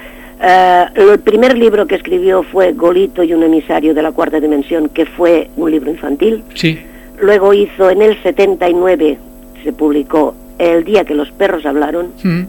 eh, 0.41 0.85
el 0.95 1.19
primer 1.21 1.59
libro 1.59 1.87
que 1.87 1.97
escribió 1.97 2.43
fue 2.45 2.73
Golito 2.73 3.23
y 3.23 3.35
un 3.35 3.43
emisario 3.43 3.93
de 3.95 4.03
la 4.03 4.13
cuarta 4.13 4.41
dimensión, 4.41 4.89
que 4.89 5.07
fue 5.07 5.51
un 5.57 5.71
libro 5.71 5.91
infantil. 5.91 6.45
Sí. 6.55 6.79
Luego 7.21 7.53
hizo 7.53 7.91
en 7.91 8.03
el 8.03 8.23
79, 8.23 9.19
se 9.63 9.73
publicó 9.73 10.35
El 10.59 10.85
día 10.85 11.05
que 11.05 11.15
los 11.15 11.31
perros 11.33 11.67
hablaron. 11.67 12.13
Mm, 12.23 12.43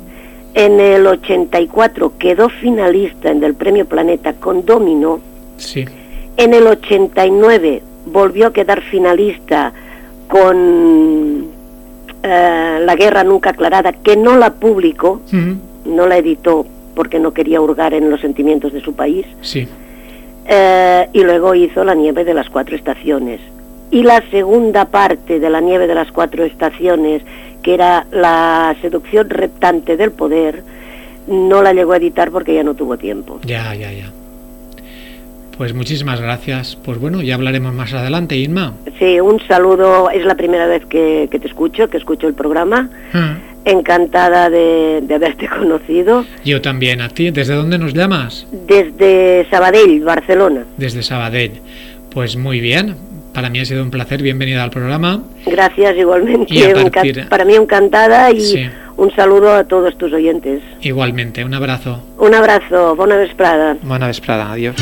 En 0.53 0.79
el 0.81 1.07
84 1.07 2.17
quedó 2.19 2.49
finalista 2.49 3.31
en 3.31 3.41
el 3.43 3.53
Premio 3.53 3.85
Planeta 3.85 4.33
con 4.33 4.65
Domino. 4.65 5.21
Sí. 5.55 5.85
En 6.35 6.53
el 6.53 6.67
89 6.67 7.81
volvió 8.05 8.47
a 8.47 8.53
quedar 8.53 8.81
finalista 8.81 9.73
con 10.27 11.47
eh, 12.23 12.79
La 12.81 12.95
Guerra 12.95 13.23
Nunca 13.23 13.51
Aclarada, 13.51 13.93
que 13.93 14.15
no 14.15 14.37
la 14.37 14.53
publicó, 14.53 15.21
no 15.85 16.07
la 16.07 16.17
editó 16.17 16.65
porque 16.95 17.19
no 17.19 17.33
quería 17.33 17.61
hurgar 17.61 17.93
en 17.93 18.09
los 18.09 18.21
sentimientos 18.21 18.73
de 18.73 18.81
su 18.81 18.93
país. 18.93 19.25
Sí. 19.41 19.67
Eh, 20.45 21.09
y 21.13 21.23
luego 21.23 21.55
hizo 21.55 21.83
La 21.83 21.95
Nieve 21.95 22.23
de 22.23 22.33
las 22.33 22.49
Cuatro 22.49 22.75
Estaciones. 22.75 23.39
Y 23.89 24.03
la 24.03 24.23
segunda 24.31 24.85
parte 24.85 25.39
de 25.39 25.49
La 25.49 25.61
Nieve 25.61 25.87
de 25.87 25.95
las 25.95 26.11
Cuatro 26.11 26.45
Estaciones, 26.45 27.23
que 27.61 27.73
era 27.73 28.05
La 28.11 28.75
Seducción 28.81 29.29
Reptante 29.29 29.97
del 29.97 30.11
Poder, 30.11 30.63
no 31.27 31.61
la 31.61 31.73
llegó 31.73 31.93
a 31.93 31.97
editar 31.97 32.31
porque 32.31 32.53
ya 32.53 32.63
no 32.63 32.73
tuvo 32.73 32.97
tiempo. 32.97 33.39
Ya, 33.43 33.73
ya, 33.75 33.91
ya. 33.91 34.11
Pues 35.57 35.73
muchísimas 35.73 36.19
gracias. 36.21 36.75
Pues 36.83 36.97
bueno, 36.99 37.21
ya 37.21 37.35
hablaremos 37.35 37.73
más 37.73 37.93
adelante, 37.93 38.35
Inma. 38.37 38.73
Sí, 38.97 39.19
un 39.19 39.39
saludo, 39.47 40.09
es 40.09 40.25
la 40.25 40.35
primera 40.35 40.65
vez 40.67 40.85
que, 40.85 41.27
que 41.31 41.39
te 41.39 41.47
escucho, 41.47 41.89
que 41.89 41.97
escucho 41.97 42.27
el 42.27 42.33
programa. 42.33 42.89
Mm, 43.13 43.51
Encantada 43.63 44.49
de, 44.49 45.01
de 45.03 45.13
haberte 45.15 45.47
conocido. 45.59 46.25
Yo 46.43 46.61
también 46.61 46.99
a 47.01 47.09
ti. 47.09 47.29
¿Desde 47.29 47.53
dónde 47.53 47.77
nos 47.77 47.93
llamas? 47.93 48.47
Desde 48.51 49.45
Sabadell, 49.51 50.01
Barcelona. 50.03 50.63
Desde 50.77 51.03
Sabadell. 51.03 51.61
Pues 52.11 52.35
muy 52.37 52.59
bien. 52.59 52.95
Para 53.33 53.49
mí 53.49 53.59
ha 53.59 53.65
sido 53.65 53.81
un 53.83 53.91
placer. 53.91 54.21
Bienvenida 54.21 54.63
al 54.63 54.71
programa. 54.71 55.21
Gracias 55.45 55.95
igualmente. 55.97 56.53
Y 56.53 56.63
partir- 56.89 57.29
Para 57.29 57.45
mí 57.45 57.55
encantada 57.55 58.29
y 58.31 58.41
Sí. 58.41 58.69
un 58.97 59.13
saludo 59.15 59.53
a 59.53 59.63
todos 59.63 59.97
tus 59.97 60.11
oyentes. 60.13 60.61
Igualmente, 60.81 61.43
un 61.45 61.53
abrazo. 61.53 62.03
Un 62.17 62.33
abrazo, 62.35 62.95
bona 62.95 63.15
vesprada. 63.15 63.77
Buena 63.83 64.07
vesprada, 64.07 64.51
adiós. 64.51 64.75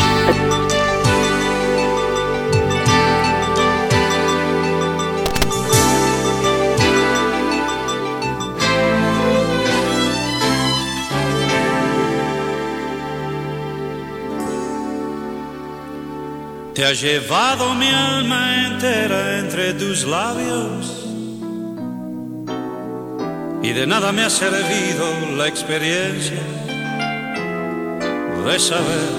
Te 16.79 16.85
has 16.85 17.01
llevado 17.01 17.75
mi 17.75 17.89
alma 17.89 18.67
entera 18.67 19.39
entre 19.39 19.73
tus 19.73 20.05
labios. 20.05 21.05
Y 23.61 23.73
de 23.73 23.85
nada 23.85 24.13
me 24.13 24.23
ha 24.23 24.29
servido 24.29 25.03
la 25.35 25.49
experiencia 25.49 26.39
de 28.45 28.59
saber 28.59 29.09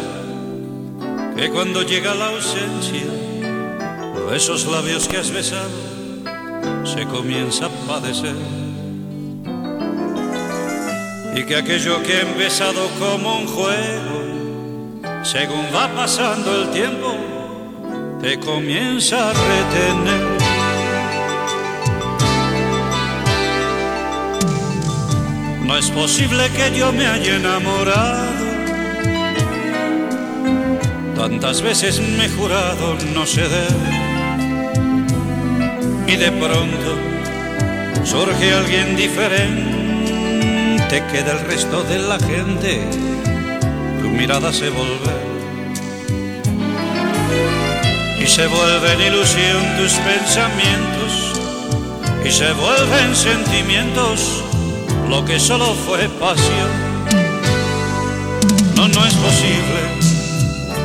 que 1.36 1.50
cuando 1.50 1.82
llega 1.82 2.14
la 2.14 2.28
ausencia 2.28 3.12
esos 4.34 4.64
labios 4.64 5.06
que 5.06 5.18
has 5.18 5.30
besado 5.30 5.68
se 6.86 7.04
comienza 7.08 7.66
a 7.66 7.86
padecer. 7.86 8.36
Y 11.36 11.44
que 11.44 11.56
aquello 11.56 12.02
que 12.04 12.14
he 12.14 12.20
empezado 12.22 12.88
como 12.98 13.36
un 13.36 13.46
juego 13.46 15.24
según 15.24 15.66
va 15.74 15.94
pasando 15.94 16.62
el 16.62 16.70
tiempo 16.70 17.39
te 18.20 18.38
comienza 18.38 19.30
a 19.30 19.32
retener. 19.32 20.38
No 25.64 25.76
es 25.76 25.90
posible 25.90 26.48
que 26.50 26.76
yo 26.76 26.92
me 26.92 27.06
haya 27.06 27.36
enamorado. 27.36 28.40
Tantas 31.16 31.62
veces 31.62 32.00
me 32.00 32.26
he 32.26 32.28
jurado 32.28 32.96
no 33.14 33.24
ceder. 33.26 33.72
Y 36.06 36.16
de 36.16 36.32
pronto 36.32 36.96
surge 38.04 38.52
alguien 38.52 38.96
diferente 38.96 39.70
que 41.12 41.22
del 41.22 41.40
resto 41.46 41.84
de 41.84 41.98
la 41.98 42.18
gente 42.18 42.82
tu 44.02 44.08
mirada 44.08 44.52
se 44.52 44.70
vuelve 44.70 45.30
y 45.36 45.39
se 48.30 48.46
vuelven 48.46 49.00
ilusión 49.00 49.76
tus 49.76 49.92
pensamientos 49.94 51.32
y 52.24 52.30
se 52.30 52.52
vuelven 52.52 53.16
sentimientos 53.16 54.44
lo 55.08 55.24
que 55.24 55.40
solo 55.40 55.74
fue 55.74 56.08
pasión. 56.10 56.70
No, 58.76 58.86
no 58.86 59.04
es 59.04 59.14
posible 59.14 59.80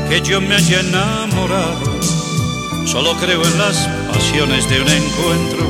que 0.10 0.22
yo 0.28 0.42
me 0.42 0.56
haya 0.56 0.80
enamorado, 0.80 2.02
solo 2.88 3.16
creo 3.18 3.46
en 3.46 3.60
las 3.60 3.78
pasiones 4.12 4.68
de 4.68 4.82
un 4.82 4.90
encuentro 4.90 5.68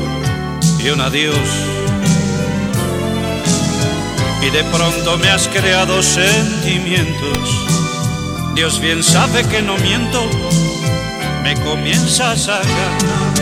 y 0.79 0.89
un 0.91 1.01
adiós. 1.01 1.49
Y 4.41 4.49
de 4.49 4.63
pronto 4.63 5.17
me 5.17 5.29
has 5.29 5.49
creado 5.49 6.01
sentimientos, 6.01 7.49
Dios 8.53 8.79
bien 8.79 9.03
sabe 9.03 9.43
que 9.43 9.61
no 9.61 9.75
miento, 9.79 10.21
me 11.45 11.53
comienzas 11.63 12.47
a 12.47 12.57
ganar. 12.57 13.33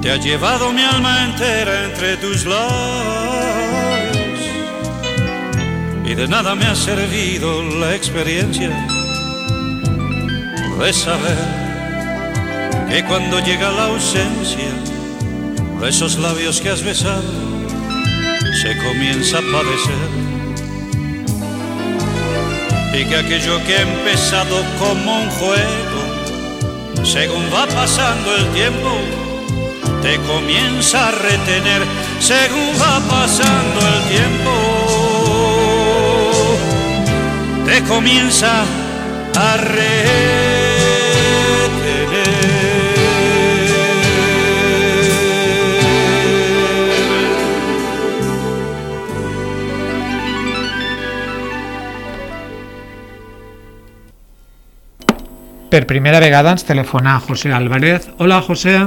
Te 0.00 0.10
ha 0.10 0.16
llevado 0.16 0.72
mi 0.72 0.82
alma 0.82 1.24
entera 1.26 1.84
entre 1.84 2.16
tus 2.16 2.46
labios 2.46 4.40
y 6.06 6.14
de 6.14 6.28
nada 6.28 6.54
me 6.54 6.64
ha 6.64 6.74
servido 6.74 7.62
la 7.62 7.94
experiencia 7.94 8.70
de 10.80 10.92
saber 10.94 11.38
que 12.88 13.04
cuando 13.04 13.40
llega 13.40 13.70
la 13.70 13.84
ausencia 13.92 14.72
de 15.78 15.88
esos 15.90 16.16
labios 16.16 16.62
que 16.62 16.70
has 16.70 16.82
besado 16.82 17.34
se 18.62 18.78
comienza 18.78 19.36
a 19.38 19.42
padecer 19.52 20.27
y 22.98 23.04
que 23.04 23.16
aquello 23.16 23.64
que 23.64 23.76
ha 23.76 23.82
empezado 23.82 24.64
como 24.76 25.20
un 25.20 25.30
juego, 25.30 27.04
según 27.04 27.48
va 27.54 27.66
pasando 27.68 28.34
el 28.34 28.44
tiempo, 28.48 28.90
te 30.02 30.16
comienza 30.26 31.08
a 31.08 31.12
retener, 31.12 31.82
según 32.18 32.72
va 32.80 32.98
pasando 33.08 33.80
el 33.86 34.02
tiempo, 34.08 34.52
te 37.66 37.82
comienza 37.84 38.64
a 39.36 39.56
retener. 39.58 40.37
Per 55.70 55.86
primera 55.86 56.18
vegada 56.20 56.52
ens 56.56 56.64
telefona 56.64 57.20
José 57.20 57.52
Álvarez. 57.52 58.08
Hola, 58.18 58.40
José. 58.40 58.86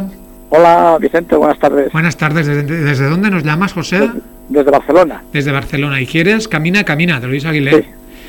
Hola 0.50 0.98
Vicente, 1.00 1.36
buenas 1.36 1.60
tardes. 1.60 1.92
Buenas 1.94 2.18
tardes. 2.18 2.48
¿Desde, 2.48 2.64
desde 2.64 3.08
dónde 3.10 3.30
nos 3.30 3.44
llamas, 3.44 3.74
José? 3.74 4.10
Desde 4.50 4.72
Barcelona. 4.72 5.22
Desde 5.32 5.52
Barcelona. 5.52 6.02
¿Y 6.02 6.08
quieres 6.08 6.48
Camina, 6.48 6.84
Camina, 6.84 7.20
de 7.20 7.28
Luis 7.28 7.46
Aguilé? 7.46 7.86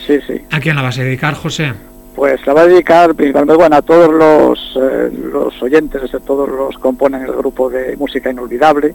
Sí, 0.06 0.18
sí. 0.26 0.34
¿A 0.50 0.60
quién 0.60 0.76
la 0.76 0.82
vas 0.82 0.98
a 0.98 1.02
dedicar, 1.02 1.34
José? 1.34 1.72
Pues 2.14 2.46
la 2.46 2.52
va 2.52 2.60
a 2.62 2.66
dedicar 2.66 3.14
principalmente 3.14 3.56
bueno, 3.56 3.74
a 3.76 3.82
todos 3.82 4.12
los, 4.12 4.76
eh, 4.76 5.10
los 5.32 5.60
oyentes, 5.62 6.12
a 6.14 6.20
todos 6.20 6.46
los 6.48 6.76
que 6.76 6.80
componen 6.82 7.22
el 7.22 7.32
grupo 7.32 7.70
de 7.70 7.96
música 7.96 8.30
inolvidable. 8.30 8.94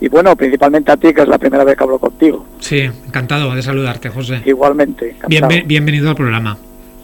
Y 0.00 0.08
bueno, 0.08 0.36
principalmente 0.36 0.92
a 0.92 0.96
ti, 0.98 1.12
que 1.14 1.22
es 1.22 1.28
la 1.28 1.38
primera 1.38 1.64
vez 1.64 1.76
que 1.76 1.82
hablo 1.82 1.98
contigo. 1.98 2.46
Sí, 2.60 2.80
encantado 3.06 3.52
de 3.54 3.62
saludarte, 3.62 4.10
José. 4.10 4.42
Igualmente. 4.44 5.16
Bienve- 5.28 5.64
bienvenido 5.66 6.10
al 6.10 6.14
programa. 6.16 6.58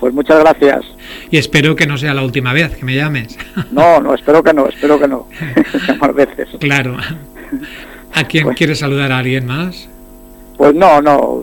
Pues 0.05 0.13
muchas 0.13 0.39
gracias. 0.41 0.85
Y 1.31 1.39
espero 1.39 1.75
que 1.75 1.87
no 1.87 1.97
sea 1.97 2.13
la 2.13 2.23
última 2.23 2.53
vez 2.53 2.77
que 2.77 2.85
me 2.85 2.95
llames. 2.95 3.39
No, 3.73 4.03
no, 4.03 4.13
espero 4.13 4.43
que 4.43 4.53
no, 4.53 4.69
espero 4.69 5.01
que 5.01 5.09
no. 5.09 5.27
Más 5.99 6.15
veces. 6.15 6.47
Claro. 6.61 6.99
¿A 8.13 8.25
quién 8.25 8.49
quieres 8.53 8.81
saludar? 8.81 9.13
¿A 9.13 9.21
alguien 9.21 9.47
más? 9.47 9.89
Pues 10.59 10.75
no, 10.75 11.01
no. 11.01 11.43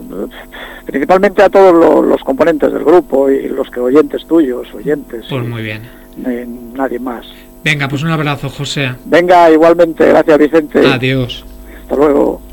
Principalmente 0.85 1.41
a 1.41 1.49
todos 1.49 1.73
lo- 1.73 2.03
los, 2.03 2.21
componentes 2.21 2.71
del 2.71 2.83
grupo 2.83 3.31
y 3.31 3.49
los 3.49 3.67
que 3.71 3.79
oyentes 3.79 4.27
tuyos, 4.27 4.71
oyentes. 4.75 5.25
Pues 5.27 5.43
muy 5.43 5.63
bien. 5.63 5.81
ni- 6.17 6.45
nadie 6.77 6.99
más. 6.99 7.25
Venga, 7.63 7.87
pues 7.87 8.03
un 8.03 8.11
abrazo, 8.11 8.47
José. 8.47 8.91
Venga, 9.05 9.49
igualmente, 9.49 10.05
gracias 10.07 10.37
Vicente. 10.37 10.85
Adiós. 10.85 11.43
Hasta 11.81 11.95
luego. 11.95 12.43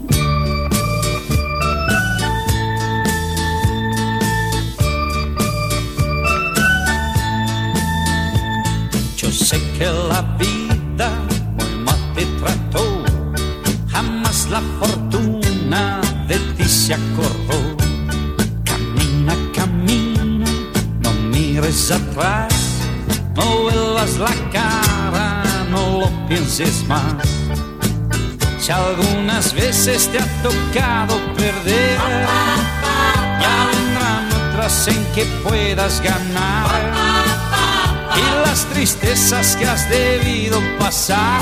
La 10.19 10.37
vida 10.37 11.11
muy 11.57 11.85
mal 11.85 12.01
te 12.15 12.27
trató, 12.41 13.05
jamás 13.89 14.49
la 14.51 14.61
fortuna 14.81 16.01
de 16.27 16.39
ti 16.57 16.65
se 16.65 16.95
acordó. 16.95 17.61
Camina, 18.65 19.35
camina, 19.55 20.45
no 21.03 21.13
mires 21.33 21.93
atrás, 21.93 22.53
no 23.37 23.45
vuelvas 23.63 24.19
la 24.19 24.35
cara, 24.51 25.43
no 25.71 26.01
lo 26.01 26.11
pienses 26.27 26.85
más. 26.89 27.29
Si 28.59 28.73
algunas 28.73 29.55
veces 29.55 30.09
te 30.11 30.19
ha 30.19 30.29
tocado 30.43 31.15
perder, 31.37 31.99
ya 33.43 33.55
vendrán 33.71 34.27
otras 34.41 34.89
en 34.89 35.05
que 35.15 35.25
puedas 35.45 36.01
ganar 36.01 37.38
y 38.19 38.47
las 38.47 38.65
tristezas 38.67 39.57
que 39.57 39.67
has 39.67 39.89
debido 39.89 40.61
pasar 40.79 41.41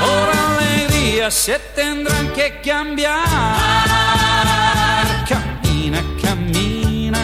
por 0.00 0.28
alegría 0.50 1.30
se 1.30 1.58
tendrán 1.74 2.28
que 2.32 2.60
cambiar. 2.60 3.24
Camina, 5.28 6.02
camina, 6.22 7.18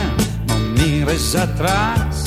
no 0.46 0.56
mires 0.56 1.34
atrás, 1.34 2.24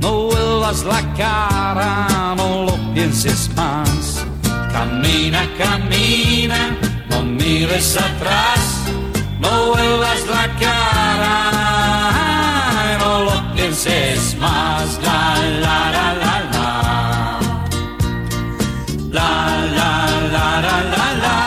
no 0.00 0.28
vuelvas 0.28 0.84
la 0.84 1.02
cara, 1.14 2.34
no 2.36 2.64
lo 2.64 2.94
pienses 2.94 3.50
más. 3.54 4.24
Camina, 4.72 5.42
camina, 5.58 6.76
no 7.10 7.22
mires 7.22 7.96
atrás, 7.96 8.60
no 9.40 9.70
vuelvas 9.70 10.26
la 10.26 10.46
cara, 10.58 11.79
pienses 13.82 14.36
más. 14.38 14.98
La 15.02 15.34
la 15.60 15.90
la 15.90 16.14
la 16.14 16.36
la. 16.52 16.68
La 19.10 19.32
la 19.76 19.92
la 20.32 20.60
la 20.66 20.76
la 20.94 21.06
la. 21.24 21.38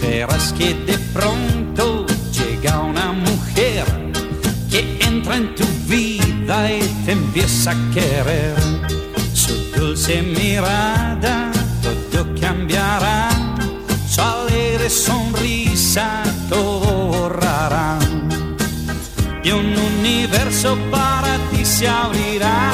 Verás 0.00 0.52
que 0.52 0.74
de 0.74 0.98
pronto 1.12 2.06
llega 2.32 2.78
una 2.80 3.12
mujer 3.12 3.84
que 4.70 4.98
entra 5.00 5.36
en 5.36 5.54
tu 5.54 5.66
vida 5.86 6.72
y 6.72 6.80
te 7.04 7.12
empieza 7.12 7.70
a 7.72 7.76
querer. 7.92 8.56
Su 9.34 9.54
dulce 9.76 10.22
mirada 10.22 11.50
todo 11.82 12.26
cambiará, 12.40 13.28
su 14.08 14.20
alegre 14.20 14.88
sonrisa 14.88 16.21
universo 20.64 20.78
para 20.90 21.38
ti 21.50 21.64
se 21.64 21.88
abrirá. 21.88 22.72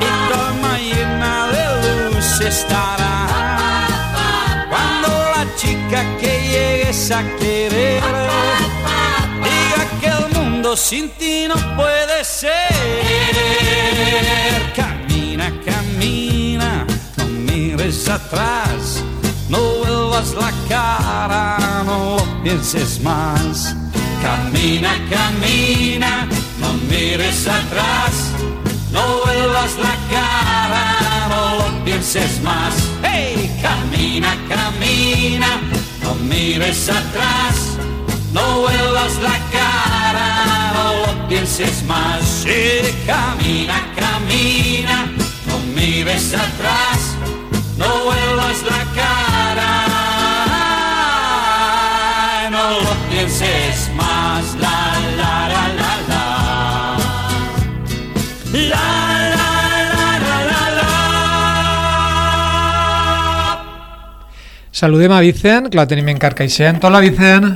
Y 0.00 0.28
tu 0.28 0.34
alma 0.38 0.78
llena 0.78 1.48
de 1.48 2.14
luz 2.14 2.40
estará. 2.40 3.16
Cuando 4.68 5.08
la 5.08 5.46
chica 5.56 6.04
que 6.20 6.32
llegues 6.52 7.10
a 7.10 7.22
querer 7.38 8.02
diga 9.42 9.82
que 10.00 10.08
el 10.08 10.28
mundo 10.38 10.76
sin 10.76 11.08
ti 11.10 11.46
no 11.48 11.56
puede 11.76 12.24
ser. 12.24 12.72
Camina 14.74 15.52
camina 15.64 16.86
no 17.16 17.24
mires 17.26 18.08
atrás. 18.08 19.02
No 19.48 19.58
vuelvas 19.58 20.34
la 20.34 20.52
cara 20.68 21.84
no 21.84 22.16
lo 22.16 22.42
pienses 22.42 23.00
más 23.00 23.76
Camina, 24.22 24.92
camina, 25.08 26.26
no 26.58 26.72
mires 26.90 27.46
atrás, 27.46 28.32
no 28.90 29.02
vuelvas 29.24 29.76
la 29.78 29.96
cara, 30.10 30.84
no 31.28 31.58
lo 31.58 31.84
pienses 31.84 32.40
más. 32.42 32.74
Hey, 33.02 33.50
camina, 33.62 34.36
camina, 34.48 35.60
no 36.02 36.14
mires 36.14 36.88
atrás, 36.88 37.78
no 38.32 38.60
vuelvas 38.62 39.16
la 39.22 39.38
cara, 39.52 40.72
no 40.74 40.84
lo 41.06 41.28
pienses 41.28 41.84
más. 41.84 42.22
Sí, 42.42 42.94
camina, 43.06 43.76
camina, 43.94 45.06
no 45.46 45.58
mires 45.74 46.34
atrás, 46.34 47.14
no 47.76 47.88
vuelvas 48.04 48.62
la 48.62 48.84
cara, 49.00 49.70
no 52.50 52.80
lo 52.80 52.94
pienses 53.10 53.90
más. 53.94 54.05
Saludem 64.76 65.10
a 65.12 65.20
Vicent, 65.20 65.70
que 65.70 65.78
la 65.78 65.86
tenim 65.88 66.10
en 66.12 66.18
Carcaixent. 66.20 66.84
Hola, 66.84 66.98
Vicent. 67.00 67.46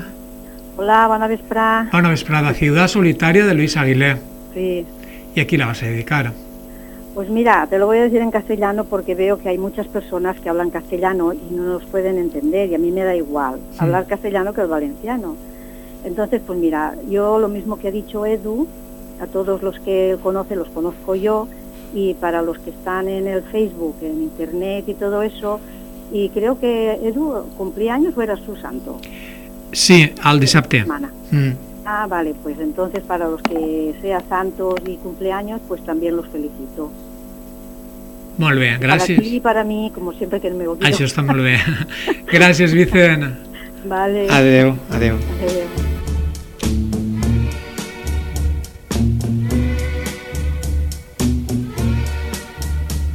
Hola, 0.78 1.06
bona 1.06 1.26
vesprada. 1.28 1.90
Bona 1.92 2.08
vesprada. 2.08 2.54
Ciudad 2.54 2.88
Solitaria 2.88 3.44
de 3.44 3.52
Luis 3.52 3.76
Aguilé. 3.76 4.16
Sí, 4.54 4.86
¿Y 5.34 5.40
a 5.40 5.46
quién 5.46 5.58
la 5.60 5.66
vas 5.66 5.82
a 5.82 5.86
dedicar? 5.86 6.32
pues 7.14 7.28
mira, 7.28 7.66
te 7.68 7.78
lo 7.78 7.84
voy 7.84 7.98
a 7.98 8.04
decir 8.04 8.22
en 8.22 8.30
castellano 8.30 8.84
porque 8.84 9.14
veo 9.14 9.38
que 9.38 9.50
hay 9.50 9.58
muchas 9.58 9.86
personas 9.86 10.40
que 10.40 10.48
hablan 10.48 10.70
castellano 10.70 11.34
y 11.34 11.54
no 11.54 11.64
nos 11.64 11.84
pueden 11.84 12.16
entender 12.16 12.70
y 12.70 12.74
a 12.74 12.78
mí 12.78 12.90
me 12.90 13.04
da 13.04 13.14
igual 13.14 13.60
hablar 13.76 14.06
castellano 14.06 14.54
que 14.54 14.62
el 14.62 14.68
valenciano. 14.68 15.36
Entonces, 16.04 16.40
pues 16.46 16.58
mira, 16.58 16.94
yo 17.10 17.38
lo 17.38 17.48
mismo 17.48 17.78
que 17.78 17.88
ha 17.88 17.90
dicho 17.90 18.24
Edu, 18.24 18.66
a 19.20 19.26
todos 19.26 19.62
los 19.62 19.78
que 19.80 20.16
conoce 20.22 20.56
los 20.56 20.70
conozco 20.70 21.14
yo 21.16 21.48
y 21.92 22.14
para 22.14 22.40
los 22.40 22.58
que 22.60 22.70
están 22.70 23.08
en 23.08 23.26
el 23.26 23.42
Facebook, 23.42 23.96
en 24.00 24.22
Internet 24.22 24.84
y 24.88 24.94
todo 24.94 25.20
eso, 25.20 25.60
y 26.12 26.28
creo 26.30 26.58
que 26.58 26.92
Edu 27.02 27.46
cumplía 27.56 27.94
años 27.94 28.14
o 28.16 28.22
era 28.22 28.36
su 28.36 28.56
santo. 28.56 28.98
Sí, 29.72 30.12
al 30.22 30.40
dissabte. 30.40 30.84
Mm. 31.30 31.50
Ah, 31.84 32.06
vale, 32.08 32.34
pues 32.42 32.58
entonces 32.58 33.02
para 33.02 33.28
los 33.28 33.40
que 33.42 33.94
sea 34.00 34.20
santos 34.28 34.74
y 34.86 34.96
cumpleaños, 34.96 35.60
pues 35.66 35.84
también 35.84 36.16
los 36.16 36.26
felicito. 36.28 36.90
Molt 38.38 38.58
bé, 38.58 38.78
Para 38.78 38.96
gràcies. 38.96 39.20
ti 39.20 39.36
y 39.36 39.40
para 39.40 39.64
mí, 39.64 39.90
como 39.94 40.12
siempre 40.12 40.40
que 40.40 40.50
me 40.50 40.66
olvido. 40.66 40.88
Això 40.88 41.04
està 41.04 41.20
molt 41.22 41.42
bé. 41.44 41.58
gràcies, 42.32 42.72
Vicent. 42.72 43.24
Vale. 43.84 44.26
Adeu, 44.30 44.76
adeu. 44.90 45.16
Adeu. 45.44 45.68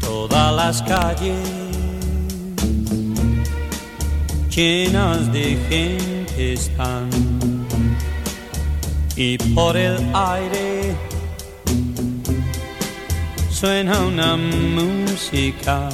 Todas 0.02 0.56
las 0.56 0.82
calles 0.84 1.65
llenas 4.56 5.34
de 5.34 5.58
gente 5.68 6.54
están 6.54 7.10
y 9.18 9.38
por 9.54 9.76
el 9.76 9.98
aire 10.14 10.96
suena 13.50 14.00
una 14.00 14.38
música. 14.38 15.90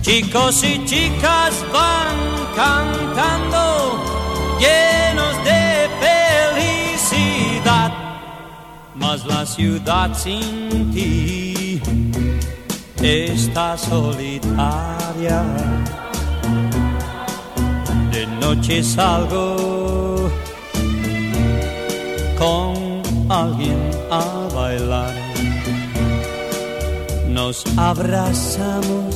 Chicos 0.00 0.64
y 0.64 0.82
chicas 0.86 1.52
van 1.70 2.16
cantando 2.56 4.02
llenos 4.58 5.36
de 5.44 5.90
felicidad, 6.00 7.92
mas 8.94 9.26
la 9.26 9.44
ciudad 9.44 10.16
sin 10.16 10.90
ti 10.92 11.82
está 13.02 13.76
solitaria. 13.76 15.44
Noche 18.48 18.82
salgo 18.82 20.30
con 22.38 23.02
alguien 23.28 23.78
a 24.10 24.48
bailar. 24.54 25.14
Nos 27.28 27.56
abrazamos, 27.76 29.14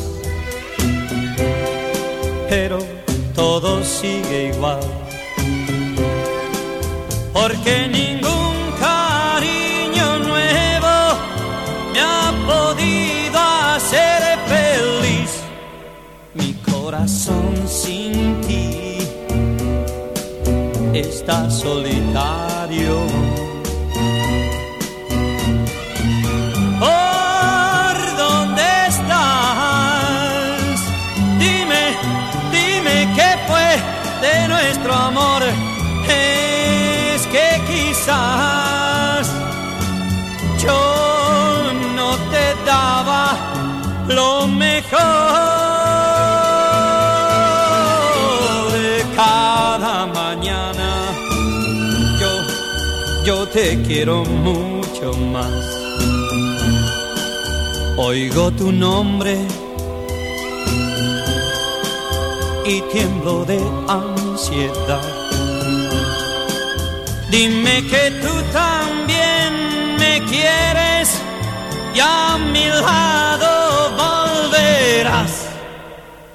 pero 2.51 2.79
todo 3.35 3.83
sigue 3.83 4.53
igual. 4.55 4.85
Porque 7.33 7.89
ningún 7.99 8.55
cariño 8.87 10.09
nuevo 10.31 10.95
me 11.93 12.01
ha 12.01 12.29
podido 12.53 13.39
hacer 13.75 14.21
feliz. 14.53 15.31
Mi 16.35 16.53
corazón 16.71 17.55
sin 17.67 18.41
ti 18.43 18.72
está 20.95 21.51
solitario. 21.51 23.07
¿Por 26.81 28.17
dónde 28.17 28.63
estás? 28.89 30.81
Dime, 31.39 31.97
dime 32.51 33.09
qué 33.17 33.39
fue 33.47 33.81
de 34.21 34.49
nuestro 34.49 34.93
amor. 34.93 35.43
Es 36.09 37.27
que 37.29 37.63
quizás 37.67 39.31
yo 40.59 41.73
no 41.97 42.17
te 42.31 42.55
daba 42.67 43.37
lo 44.09 44.47
mejor. 44.47 45.52
Mañana 50.53 51.15
yo, 52.21 53.25
yo 53.25 53.49
te 53.49 53.81
quiero 53.83 54.25
mucho 54.25 55.13
más. 55.33 55.65
Oigo 57.97 58.51
tu 58.53 58.73
nombre 58.73 59.39
y 62.67 62.81
tiemblo 62.93 63.45
de 63.45 63.61
ansiedad. 63.89 65.03
Dime 67.31 67.83
que 67.91 68.11
tú 68.23 68.35
también 68.53 69.97
me 69.99 70.21
quieres 70.31 71.21
y 71.95 72.01
a 72.01 72.39
mi 72.53 72.67
lado 72.67 73.51
volverás. 74.03 75.47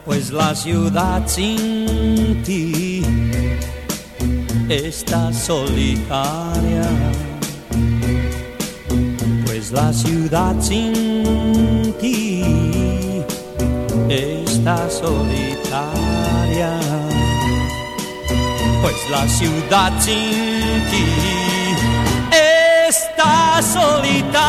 Pues 0.05 0.31
la 0.31 0.55
ciudad 0.55 1.21
sin 1.27 2.41
ti 2.45 2.96
está 4.69 5.31
solitaria. 5.31 6.83
Pues 9.45 9.71
la 9.71 9.93
ciudad 9.93 10.55
sin 10.59 11.93
ti 11.99 12.43
está 14.09 14.89
solitaria. 14.89 16.79
Pues 18.81 18.95
la 19.09 19.27
ciudad 19.27 19.93
sin 19.99 20.83
ti 20.91 21.05
está 22.87 23.61
solitaria. 23.61 24.47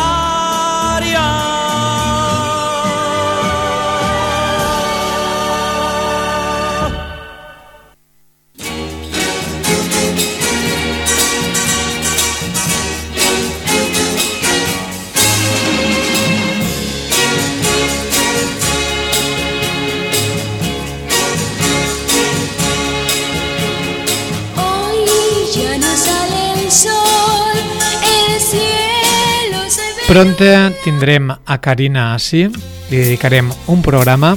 Pronte 30.09 30.73
tindrem 30.85 31.29
a 31.31 31.59
Karina 31.61 32.15
Assi, 32.15 32.47
li 32.89 32.97
dedicarem 32.97 33.51
un 33.69 33.83
programa 33.85 34.31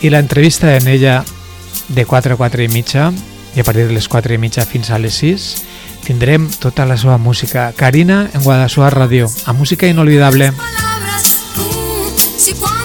i 0.00 0.08
l'entrevista 0.08 0.70
en 0.72 0.88
ella 0.88 1.18
de 1.92 2.06
4 2.08 2.32
a 2.32 2.38
4 2.40 2.64
i 2.64 2.68
mitja 2.72 3.10
i 3.52 3.60
a 3.60 3.64
partir 3.64 3.84
de 3.90 3.92
les 3.92 4.08
4 4.08 4.32
i 4.32 4.40
mitja 4.40 4.64
fins 4.64 4.88
a 4.88 4.96
les 4.96 5.20
6 5.20 5.44
tindrem 6.06 6.48
tota 6.48 6.86
la 6.88 6.96
seva 6.96 7.18
música. 7.18 7.74
Karina 7.76 8.30
en 8.32 8.40
Guadassuar 8.40 8.94
Ràdio, 8.96 9.28
a 9.44 9.52
música 9.52 9.86
inolvidable. 9.86 10.52
Si 12.38 12.54
cuando 12.54 12.64
sopla 12.64 12.75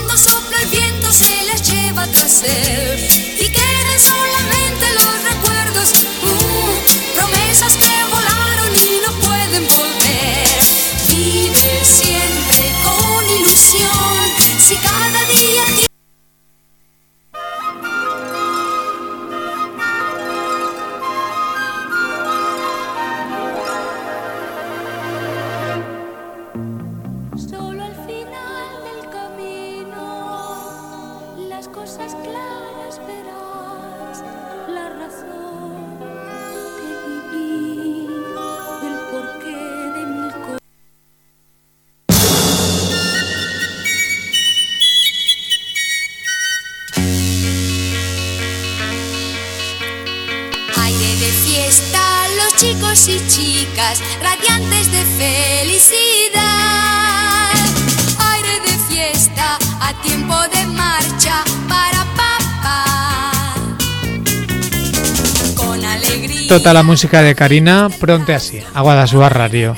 Tota 66.51 66.73
la 66.73 66.83
música 66.83 67.21
de 67.21 67.33
Karina 67.33 67.87
pronte 68.01 68.33
així, 68.35 68.57
a 68.59 68.81
Guadassuar 68.83 69.29
Ràdio. 69.31 69.71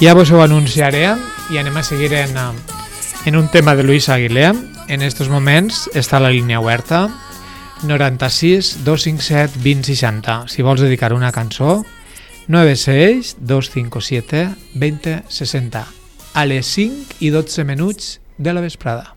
Ja 0.00 0.10
vos 0.18 0.32
ho 0.34 0.40
anunciaré 0.42 1.04
i 1.54 1.60
anem 1.60 1.76
a 1.78 1.84
eh, 1.86 2.26
en 3.26 3.36
un 3.36 3.46
tema 3.46 3.76
de 3.76 3.84
Luis 3.84 4.08
Aguilé. 4.08 4.50
En 4.88 5.02
estos 5.02 5.28
moments 5.28 5.88
està 5.94 6.18
la 6.18 6.30
línia 6.34 6.58
oberta 6.58 7.06
96 7.84 8.82
257 8.82 9.62
2060. 9.62 10.48
Si 10.48 10.62
vols 10.62 10.80
dedicar 10.80 11.12
una 11.12 11.30
cançó, 11.30 11.86
96 12.48 13.36
257 13.38 14.48
2060. 14.74 15.86
A 16.34 16.44
les 16.44 16.66
5 16.66 17.20
i 17.20 17.30
12 17.30 17.62
minuts 17.62 18.20
de 18.36 18.52
la 18.52 18.60
vesprada. 18.60 19.15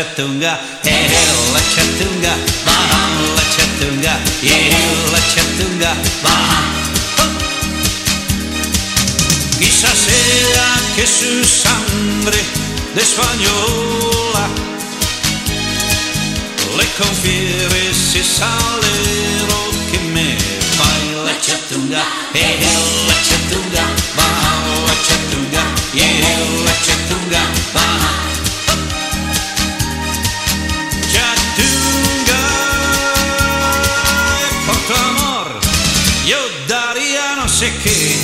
çatınga, 0.00 0.60
ehella 0.86 1.60
çatınga, 1.74 2.34
bahanla 2.66 3.44
çatınga, 3.56 4.14
yehella 4.42 5.20
çatınga, 5.34 5.92
bahan. 6.24 6.68
Quizás 9.58 9.98
sea 10.04 10.68
que 10.96 11.06
su 11.16 11.32
sangre 11.62 12.42
de 12.94 13.02
española 13.08 14.44
le 16.78 16.86
confiere 16.98 17.80
ese 17.90 18.22
salero 18.38 19.60
que 19.90 19.98
me 20.14 20.28
baila 20.78 21.34
chatunga, 21.46 22.02
ehella 22.34 23.16
chatunga, 23.28 23.84
bahanla 24.18 24.94
chatunga, 25.06 25.62
yehella 26.00 26.74
chatunga, 26.86 27.42
bahan. 27.74 28.19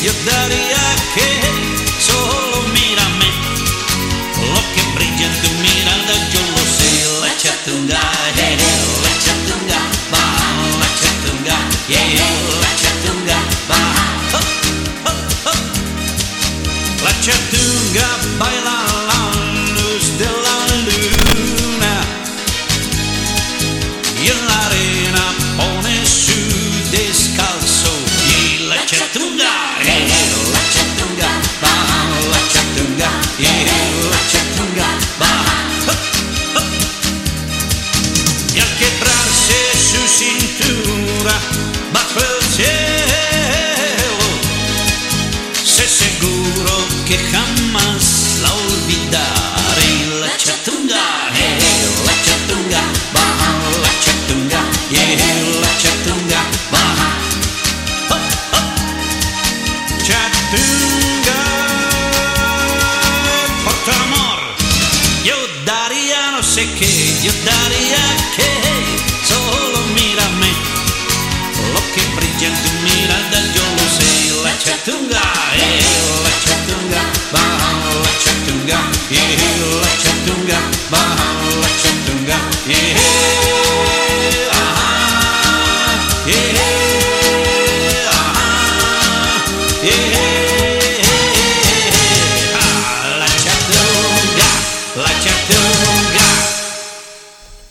Your 0.06 0.14
dirty 0.24 0.65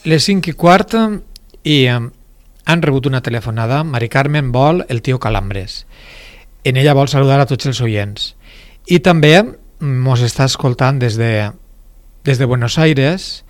Les 0.06 0.22
5 0.22 0.52
i 0.52 0.54
quart 0.54 0.92
i 1.66 1.76
eh, 1.90 1.94
han 1.98 2.82
rebut 2.82 3.08
una 3.10 3.24
telefonada. 3.26 3.80
Mari 3.82 4.06
Carmen 4.08 4.52
vol 4.54 4.84
el 4.88 5.02
tio 5.02 5.18
Calambres. 5.18 5.80
En 6.62 6.76
ella 6.76 6.94
vol 6.94 7.10
saludar 7.10 7.40
a 7.42 7.46
tots 7.50 7.66
els 7.66 7.80
oients. 7.82 8.28
I 8.86 9.00
també 9.02 9.40
nos 9.82 10.22
està 10.22 10.46
escoltant 10.46 11.00
des 11.02 11.18
de, 11.18 11.50
des 12.22 12.38
de 12.38 12.46
Buenos 12.46 12.78
Aires, 12.78 13.44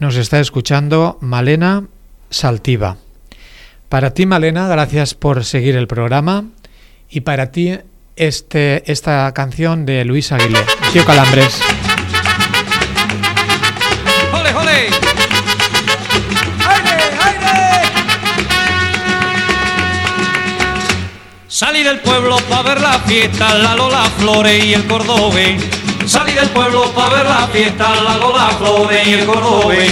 nos 0.00 0.16
está 0.16 0.40
escuchando 0.40 1.18
Malena 1.20 1.84
Saltiva. 2.30 2.96
Para 3.90 4.14
ti, 4.14 4.24
Malena, 4.24 4.66
gracias 4.66 5.12
por 5.12 5.44
seguir 5.44 5.76
el 5.76 5.88
programa. 5.88 6.46
Y 7.10 7.20
para 7.20 7.52
ti, 7.52 7.76
este, 8.16 8.90
esta 8.90 9.30
canción 9.34 9.84
de 9.84 10.06
Luis 10.06 10.32
Aguilé, 10.32 10.60
Tío 10.90 11.04
Calambres. 11.04 11.60
Salí 21.58 21.82
del 21.82 21.98
pueblo 21.98 22.36
pa' 22.48 22.62
ver 22.62 22.80
la 22.80 23.00
fiesta, 23.00 23.52
la 23.52 23.74
Lola 23.74 24.04
Flores 24.16 24.64
y 24.64 24.74
el 24.74 24.86
Cordobé. 24.86 25.56
Salí 26.06 26.32
del 26.32 26.48
pueblo 26.50 26.92
pa' 26.94 27.08
ver 27.08 27.26
la 27.26 27.48
fiesta, 27.48 27.96
la 27.96 28.16
Lola 28.16 28.48
Flores 28.50 29.04
y 29.04 29.14
el 29.14 29.26
Cordobé. 29.26 29.88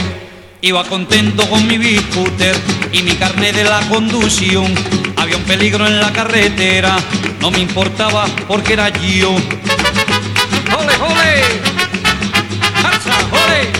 Iba 0.60 0.84
contento 0.84 1.44
con 1.50 1.66
mi 1.66 1.96
scooter 1.96 2.54
y 2.92 3.02
mi 3.02 3.16
carnet 3.16 3.56
de 3.56 3.64
la 3.64 3.80
conducción. 3.88 4.72
Había 5.16 5.38
un 5.38 5.42
peligro 5.42 5.88
en 5.88 5.98
la 5.98 6.12
carretera, 6.12 6.98
no 7.40 7.50
me 7.50 7.58
importaba 7.58 8.26
porque 8.46 8.74
era 8.74 8.88
yo. 8.90 9.34
¡Jole, 10.70 10.94
jole! 11.00 11.42
¡Alza, 12.84 13.12
jole! 13.28 13.75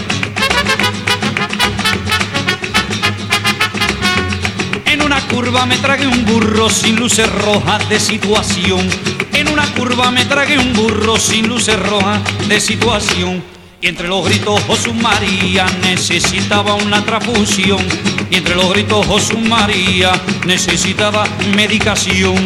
Curva 5.29 5.67
me 5.67 5.77
tragué 5.79 6.07
un 6.07 6.25
burro 6.25 6.69
sin 6.69 6.97
luces 6.97 7.31
rojas 7.31 7.89
de 7.89 7.99
situación. 8.01 8.89
En 9.33 9.49
una 9.49 9.65
curva 9.75 10.11
me 10.11 10.25
tragué 10.25 10.59
un 10.59 10.73
burro 10.73 11.17
sin 11.19 11.49
luces 11.49 11.79
rojas 11.79 12.21
de 12.49 12.61
situación. 12.61 13.43
Y 13.81 13.89
entre 13.89 14.09
los 14.09 14.25
gritos 14.25 14.61
Josu 14.67 14.95
María 14.95 15.67
necesitaba 15.83 16.75
una 16.75 17.05
transfusión. 17.05 17.85
Y 18.31 18.37
entre 18.37 18.55
los 18.55 18.71
gritos 18.71 19.07
Josu 19.07 19.39
María 19.39 20.13
necesitaba 20.47 21.25
medicación. 21.55 22.37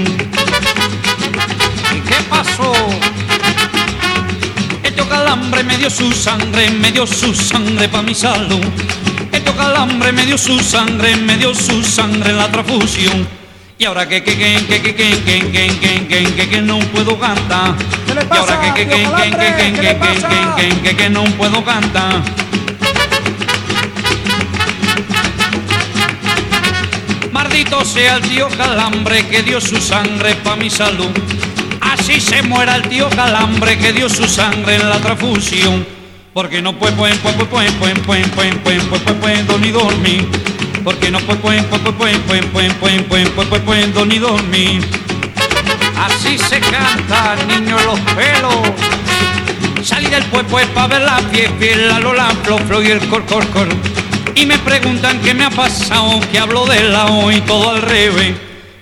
¿Y 1.97 2.01
qué 2.01 2.17
pasó? 2.29 2.73
Este 4.83 5.03
calambre 5.09 5.63
me 5.65 5.77
dio 5.77 5.91
su 5.91 6.13
sangre, 6.13 6.71
me 6.71 6.93
dio 6.93 7.07
su 7.07 7.35
sangre 7.35 7.89
pa' 7.89 8.03
mi 8.03 8.15
salud. 8.15 8.65
Este 9.33 9.53
calambre 9.53 10.13
me 10.13 10.27
dio 10.27 10.37
su 10.37 10.59
sangre, 10.61 11.17
me 11.17 11.37
dio 11.37 11.55
su 11.55 11.83
sangre 11.83 12.31
en 12.31 12.39
la 12.39 12.51
transfusión. 12.51 13.27
Y 13.79 13.85
ahora 13.85 14.07
que 14.07 14.23
que 14.23 14.37
que 14.37 14.67
que 14.67 14.83
que 14.83 14.95
que 14.95 15.23
que 15.25 15.41
que 15.49 15.79
que 15.81 16.07
que 16.07 16.35
que 16.35 16.49
que 16.49 16.61
no 16.61 16.79
puedo 16.93 17.19
cantar. 17.19 17.75
Y 18.09 18.37
ahora 18.37 18.61
que 18.61 18.75
que 18.75 18.87
que 18.87 18.97
que 18.97 19.31
que 19.31 19.53
que 19.55 19.73
que 19.73 19.99
que 19.99 20.75
que 20.75 20.81
que 20.83 20.97
que 20.97 21.11
no 21.11 21.25
puedo 21.25 21.65
cantar. 21.65 22.23
Maldito 27.33 27.85
sea 27.85 28.17
el 28.17 28.23
tío 28.23 28.49
Calambre 28.51 29.27
que 29.29 29.43
dio 29.43 29.61
su 29.61 29.81
sangre 29.81 30.35
pa' 30.35 30.57
mi 30.57 30.69
salud. 30.69 31.11
Así 31.81 32.21
se 32.21 32.43
muera 32.43 32.77
el 32.77 32.83
tío 32.89 33.09
Calambre 33.09 33.79
que 33.79 33.93
dio 33.93 34.09
su 34.09 34.27
sangre 34.27 34.75
en 34.75 34.91
la 34.91 34.99
transfusión. 34.99 36.00
Porque 36.33 36.63
no 36.63 36.79
puedo, 36.79 36.95
pueden, 36.95 37.19
pueden, 37.19 37.49
pueden, 37.49 37.75
pueden, 37.75 38.01
pueden, 38.03 38.31
pueden, 38.31 38.59
pueden, 38.61 39.21
pueden, 39.21 39.47
pueden, 39.47 39.61
ni 39.61 39.71
dormir. 39.73 40.29
Porque 40.85 41.11
no 41.11 41.19
pueden, 41.19 41.41
pueden, 41.65 41.65
pueden, 41.67 42.23
pueden, 42.23 42.49
pueden, 42.51 42.75
pueden, 42.75 43.05
pueden, 43.05 43.31
pueden, 43.33 43.49
pueden, 43.49 43.93
pueden, 43.93 44.09
ni 44.09 44.19
dormir. 44.21 44.81
Así 45.99 46.39
se 46.39 46.61
canta, 46.61 47.37
niño, 47.49 47.77
los 47.81 47.99
pelos. 48.15 48.55
Salí 49.83 50.07
del 50.07 50.23
pueblo 50.27 50.57
para 50.73 50.87
ver 50.87 51.01
la 51.03 51.19
piel, 51.33 51.51
piel, 51.55 51.89
la 51.89 51.99
lola, 51.99 52.29
flo, 52.45 52.81
y 52.81 52.87
el 52.87 53.01
cor, 53.09 53.27
cor, 53.27 53.45
cor. 53.49 53.69
Y 54.37 54.47
me 54.47 54.57
preguntan 54.59 55.19
qué 55.23 55.35
me 55.35 55.45
ha 55.45 55.51
pasado, 55.51 56.21
que 56.31 56.39
hablo 56.39 56.65
de 56.67 56.85
la 56.85 57.07
O 57.07 57.33
y 57.33 57.41
todo 57.41 57.71
al 57.71 57.83
revés. 57.83 58.35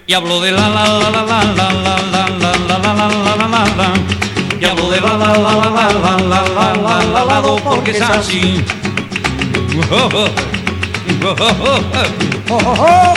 Y 0.07 0.13
hablo 0.13 0.43
de 0.43 0.53
la 0.53 0.69
la 0.69 0.87
la 0.87 1.11
la 1.11 1.23
la 1.23 1.45
la 1.45 1.73
la 1.73 1.99
la 1.99 2.29
la 2.29 2.29
la 2.29 2.69
la 2.69 2.79
la 2.79 3.37
la 3.37 3.49
la 3.49 3.65
la 3.75 3.95
hablo 4.67 4.91
de 4.91 5.01
la 5.01 5.17
la 5.17 5.33
la 5.37 5.55
la 5.55 5.71
la 5.71 5.93
la 5.93 6.19
la 6.19 6.43
la 6.43 6.75
la 6.75 7.05
la 7.05 7.25
la 7.25 7.41
do 7.41 7.57
porque 7.57 7.93
es 7.93 8.01
así. 8.01 8.65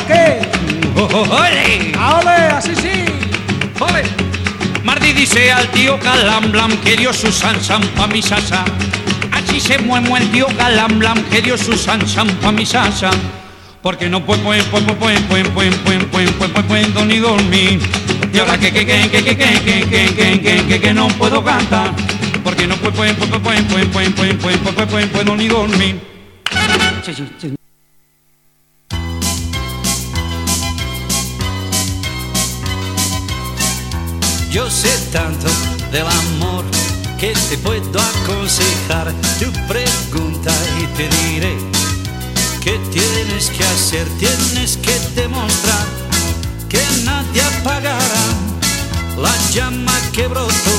¿Qué? 0.07 0.41
¡Ole! 0.95 1.93
¡Ole! 1.97 2.35
Así 2.53 2.75
sí. 2.75 3.05
¡Ole! 3.79 4.03
Mardi 4.83 5.13
dice 5.13 5.51
al 5.51 5.67
tío 5.69 5.99
Calamblam 5.99 6.71
que 6.77 6.97
dio 6.97 7.13
su 7.13 7.31
sansan 7.31 7.81
pa' 7.95 8.07
mi 8.07 8.21
sasa. 8.21 8.63
Así 9.31 9.59
se 9.59 9.79
mueve 9.79 10.09
el 10.19 10.31
tío 10.31 10.47
Calamblam 10.57 11.23
que 11.29 11.41
dio 11.41 11.57
su 11.57 11.77
sansan 11.77 12.27
pa' 12.41 12.51
mi 12.51 12.65
sasa. 12.65 13.09
Porque 13.81 14.09
no 14.09 14.23
puedo, 14.23 14.43
puedo, 14.43 14.63
puedo, 14.65 14.95
puedo, 14.95 15.19
puedo, 15.27 15.49
puedo, 15.51 15.71
puedo, 15.83 16.07
puedo, 16.07 16.31
puedo, 16.33 16.63
puedo 16.67 17.05
ni 17.05 17.17
dormir. 17.17 17.79
Y 18.33 18.39
ahora 18.39 18.57
que 18.57 18.71
que 18.71 18.85
que 18.85 19.09
que 19.09 19.23
que 19.23 19.35
que 19.35 19.35
que 19.35 19.85
que 19.89 20.15
que 20.15 20.41
que 20.41 20.65
que, 20.65 20.79
que 20.79 20.93
no 20.93 21.07
puedo 21.09 21.43
cantar, 21.43 21.93
porque 22.43 22.65
no 22.65 22.75
puedo 22.77 22.93
puedo 22.93 23.13
puedo 23.15 23.41
puedo 23.41 23.63
puedo 23.63 23.91
puedo 23.91 24.37
puedo 24.37 24.87
puedo 24.87 25.07
puedo 25.09 25.35
ni 25.35 25.47
dormir. 25.49 25.99
Yo 34.49 34.69
sé 34.69 34.89
tanto 35.11 35.47
del 35.91 36.07
amor 36.07 36.63
que 37.19 37.33
te 37.49 37.57
puedo 37.57 37.99
aconsejar. 37.99 39.13
Tu 39.39 39.51
pregunta 39.67 40.53
y 40.81 40.87
te 40.95 41.09
diré 41.09 41.57
qué 42.63 42.79
tienes 42.91 43.49
que 43.49 43.63
hacer, 43.63 44.07
tienes 44.19 44.77
que 44.77 44.97
demostrar 45.15 46.00
que 46.71 46.79
nadie 47.03 47.41
apagará 47.41 48.23
la 49.17 49.35
llama 49.51 49.91
que 50.13 50.25
brotó 50.27 50.75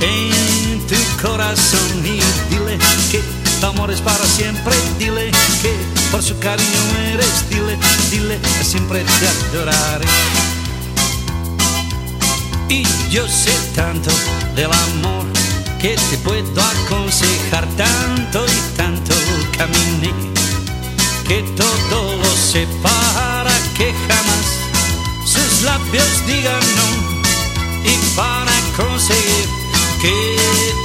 en 0.00 0.80
tu 0.86 0.96
corazón. 1.20 2.02
Y 2.02 2.18
dile 2.48 2.78
que 3.10 3.20
tu 3.60 3.66
amor 3.66 3.90
es 3.90 4.00
para 4.00 4.24
siempre, 4.24 4.74
dile 4.98 5.30
que 5.60 5.74
por 6.10 6.22
su 6.22 6.38
cariño 6.38 6.82
eres, 7.12 7.48
dile, 7.50 7.76
dile 8.10 8.38
que 8.40 8.64
siempre 8.64 9.04
te 9.04 9.28
adoraré. 9.28 10.06
Y 12.70 12.84
yo 13.10 13.28
sé 13.28 13.52
tanto 13.74 14.10
del 14.56 14.72
amor 14.72 15.26
que 15.78 15.94
te 16.10 16.16
puedo 16.18 16.62
aconsejar 16.62 17.66
tanto 17.76 18.46
y 18.46 18.76
tanto. 18.78 19.14
Caminé 19.58 20.12
que 21.26 21.42
todo 21.54 22.16
lo 22.16 22.28
jamás 22.52 23.37
sus 25.58 25.64
labios 25.64 26.26
digan 26.26 26.60
no 26.76 27.90
y 27.90 27.96
para 28.14 28.52
conseguir 28.76 29.48
que 30.00 30.36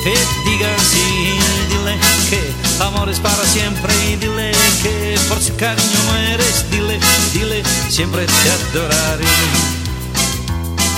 te 0.04 0.50
digan 0.50 0.80
sí. 0.80 1.38
Dile 1.70 1.98
que 2.30 2.84
amor 2.84 3.10
es 3.10 3.20
para 3.20 3.44
siempre 3.46 3.94
y 4.10 4.16
dile 4.16 4.52
que 4.82 5.20
por 5.30 5.40
su 5.42 5.56
cariño 5.56 6.00
mueres. 6.08 6.66
Dile 6.72 7.00
dile 7.34 7.64
siempre 7.90 8.26
te 8.26 8.78
adoraré. 8.78 9.26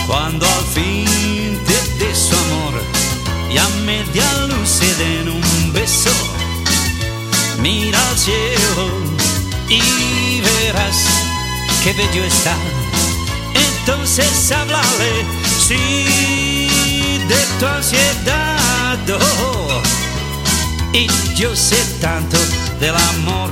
Cuando 0.08 0.46
al 0.46 0.66
fin 0.74 1.60
te 1.66 2.06
dé 2.06 2.16
su 2.16 2.36
amor 2.36 2.82
y 3.52 3.58
a 3.58 3.68
media 3.86 4.26
luz 4.48 4.70
se 4.70 4.96
den 4.96 5.30
un 5.30 5.74
beso, 5.74 6.12
mira 7.60 8.00
al 8.10 8.18
cielo 8.18 8.90
y 9.70 10.42
verás 10.42 10.98
qué 11.84 11.94
bello 11.94 12.24
está. 12.24 12.56
Entonces 13.88 14.52
háblale, 14.52 15.26
sí, 15.60 17.20
de 17.28 17.60
tu 17.60 17.68
ansiedad. 17.68 18.98
oh. 19.12 19.82
Y 20.91 21.07
yo 21.36 21.56
sé 21.56 21.78
tanto 22.02 22.36
del 22.80 22.95
amor 22.95 23.52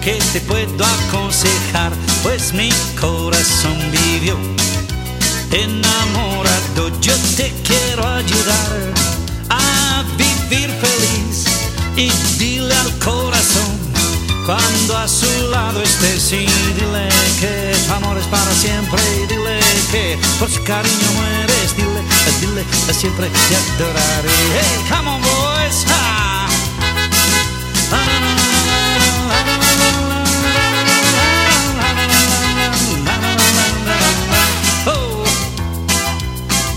que 0.00 0.20
te 0.32 0.40
puedo 0.42 0.84
aconsejar, 0.84 1.90
pues 2.22 2.52
mi 2.52 2.70
corazón 3.00 3.76
vivió 3.90 4.36
enamorado, 5.50 7.00
yo 7.00 7.14
te 7.36 7.52
quiero 7.64 8.06
ayudar 8.06 8.94
a 9.50 10.04
vivir 10.16 10.70
feliz 10.70 11.44
y 11.96 12.08
dile 12.38 12.72
al 12.72 12.98
corazón 13.00 13.61
cuando 14.46 14.96
a 14.96 15.06
su 15.06 15.26
lado 15.50 15.82
estés 15.82 16.32
y 16.32 16.46
dile 16.74 17.08
que 17.40 17.74
tu 17.86 17.92
amor 17.92 18.18
es 18.18 18.26
para 18.26 18.52
siempre 18.52 19.00
y 19.22 19.26
dile 19.26 19.60
que 19.90 20.18
por 20.38 20.50
su 20.50 20.62
cariño 20.64 21.12
mueres, 21.14 21.76
dile, 21.76 22.02
dile 22.40 22.94
siempre 22.94 23.28
te 23.28 23.56
adoraré. 23.56 24.28
Hey, 24.54 24.84
come 24.88 25.08
on 25.08 25.20
boys, 25.20 25.84
ha. 25.88 26.21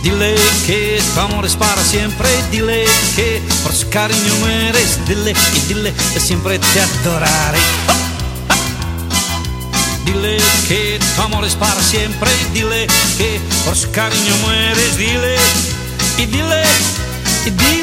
Dile 0.06 0.36
que 0.68 1.02
tu 1.15 1.19
amor 1.19 1.48
es 1.48 1.56
para 1.56 1.84
siempre, 1.84 2.30
dile 2.52 2.86
que 3.15 3.41
por 3.64 3.73
su 3.73 3.90
cariño 3.90 4.36
mueres, 4.40 4.99
dile 5.07 5.34
y 5.56 5.60
dile 5.61 5.91
que 6.14 6.19
siempre 6.19 6.60
te 6.60 6.80
adoraré. 6.80 7.57
Oh, 7.88 7.94
ah. 8.49 9.41
Dile 10.06 10.38
que 10.68 10.99
tu 11.15 11.22
amor 11.23 11.44
es 11.44 11.56
para 11.56 11.82
siempre, 11.82 12.30
dile 12.53 12.86
que 13.18 13.40
por 13.65 13.76
su 13.76 13.90
cariño 13.90 14.36
mueres, 14.44 14.95
dile 14.95 15.38
y 16.19 16.26
dile 16.27 16.64
y 17.48 17.49
dile. 17.49 17.74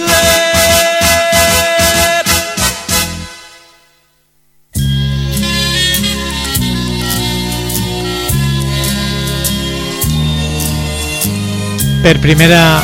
Per 12.02 12.18
primera 12.20 12.82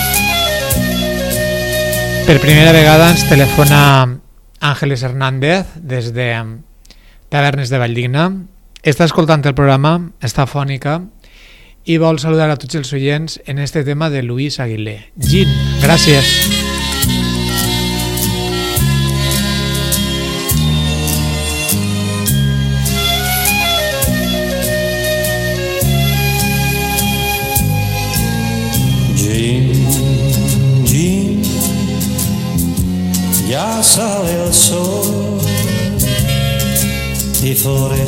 per 2.27 2.36
primera 2.39 2.70
vegada 2.70 3.09
ens 3.11 3.24
telefona 3.27 3.81
Àngeles 4.61 5.03
Hernández 5.03 5.74
des 5.82 6.12
de 6.15 6.28
Tavernes 7.28 7.73
de 7.73 7.81
Valldigna. 7.82 8.28
Està 8.86 9.09
escoltant 9.09 9.43
el 9.43 9.57
programa, 9.59 9.97
està 10.23 10.47
fònica 10.47 11.01
i 11.89 11.99
vol 11.99 12.23
saludar 12.23 12.51
a 12.53 12.61
tots 12.62 12.78
els 12.78 12.95
oients 12.95 13.40
en 13.47 13.59
este 13.59 13.82
tema 13.82 14.07
de 14.09 14.23
Luis 14.23 14.61
Aguilé. 14.61 15.01
Gin, 15.19 15.51
gràcies. 15.82 16.36
Jim, 16.47 16.68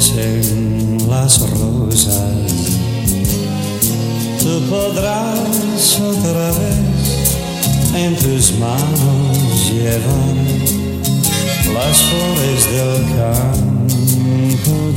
y 0.00 0.02
florecen 0.02 1.08
las 1.08 1.40
rosas. 1.50 2.14
Tú 4.38 4.60
podrás 4.70 6.00
otra 6.00 6.48
vez 6.52 7.36
en 7.94 8.16
tus 8.16 8.52
manos 8.58 9.70
llevar 9.70 10.36
las 11.74 11.98
flores 11.98 12.62
del 12.72 13.02
campo, 13.16 14.92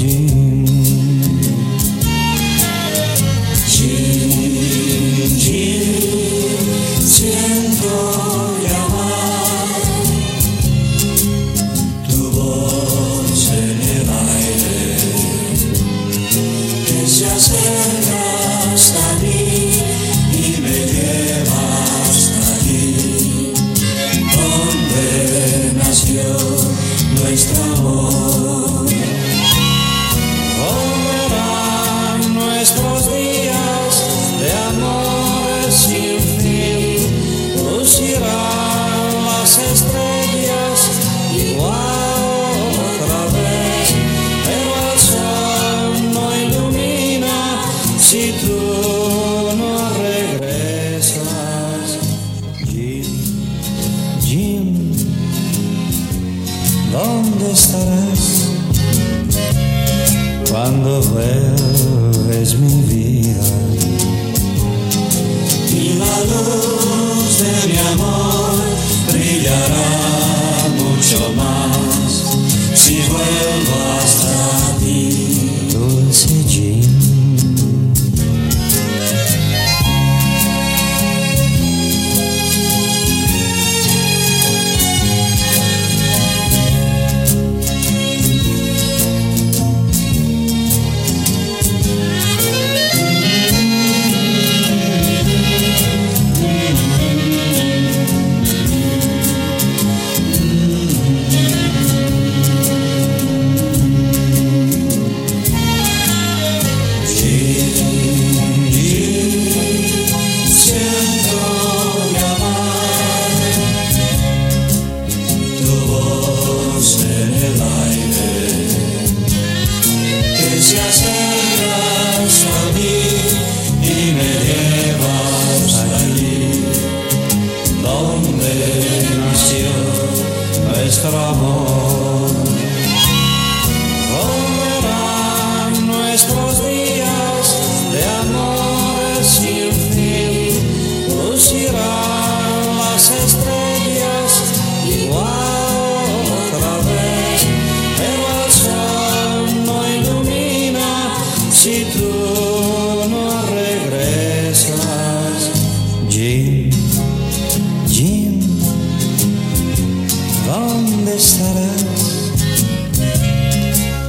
dónde 160.83 161.15
estarás 161.15 162.31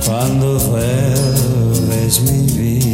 cuando 0.04 0.58
vuelves 0.58 2.20
mi 2.22 2.42
vida. 2.52 2.93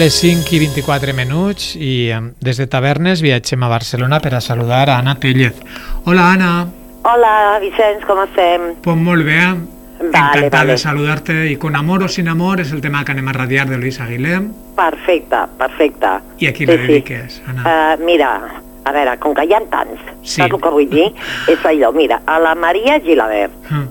Les 0.00 0.14
5 0.16 0.54
i 0.56 0.58
24 0.62 1.12
minuts 1.12 1.74
i 1.76 2.08
eh, 2.08 2.20
des 2.40 2.56
de 2.60 2.66
Tavernes 2.72 3.20
viatgem 3.20 3.60
a 3.66 3.68
Barcelona 3.68 4.20
per 4.24 4.32
a 4.38 4.40
saludar 4.40 4.86
a 4.88 4.98
Anna 5.02 5.16
Tellez. 5.20 5.58
Hola, 6.08 6.30
Anna. 6.32 6.52
Hola, 7.10 7.58
Vicenç, 7.60 8.06
com 8.08 8.22
estem? 8.24 8.64
Pues 8.84 8.96
molt 8.96 9.26
bé. 9.28 9.36
Vale, 10.00 10.08
Encantada 10.08 10.48
vale. 10.62 10.72
de 10.72 10.78
saludarte 10.80 11.36
i 11.52 11.56
con 11.60 11.76
amor 11.76 12.06
o 12.06 12.08
sin 12.08 12.28
amor 12.32 12.62
és 12.64 12.72
el 12.72 12.80
tema 12.80 13.02
que 13.04 13.12
anem 13.12 13.28
a 13.28 13.34
radiar 13.36 13.66
de 13.68 13.76
Luis 13.76 14.00
Aguilé. 14.00 14.38
Perfecte, 14.78 15.42
perfecte. 15.60 16.14
I 16.40 16.48
a 16.48 16.52
qui 16.56 16.64
Sí, 16.64 16.72
sí. 16.72 16.78
dediques, 16.78 17.42
Anna? 17.46 17.62
Uh, 17.68 18.04
mira, 18.06 18.30
a 18.84 18.92
veure, 18.96 19.18
com 19.20 19.34
que 19.36 19.44
hi 19.44 19.52
ha 19.52 19.60
tants, 19.68 20.00
Sí. 20.22 20.40
saps 20.40 20.54
el 20.54 20.60
que 20.60 20.70
vull 20.72 20.88
dir? 20.88 21.10
És 21.52 21.60
allò, 21.68 21.92
mira, 21.92 22.22
a 22.24 22.38
la 22.40 22.54
Maria 22.54 22.98
Gilabert, 23.04 23.52
Mm. 23.68 23.88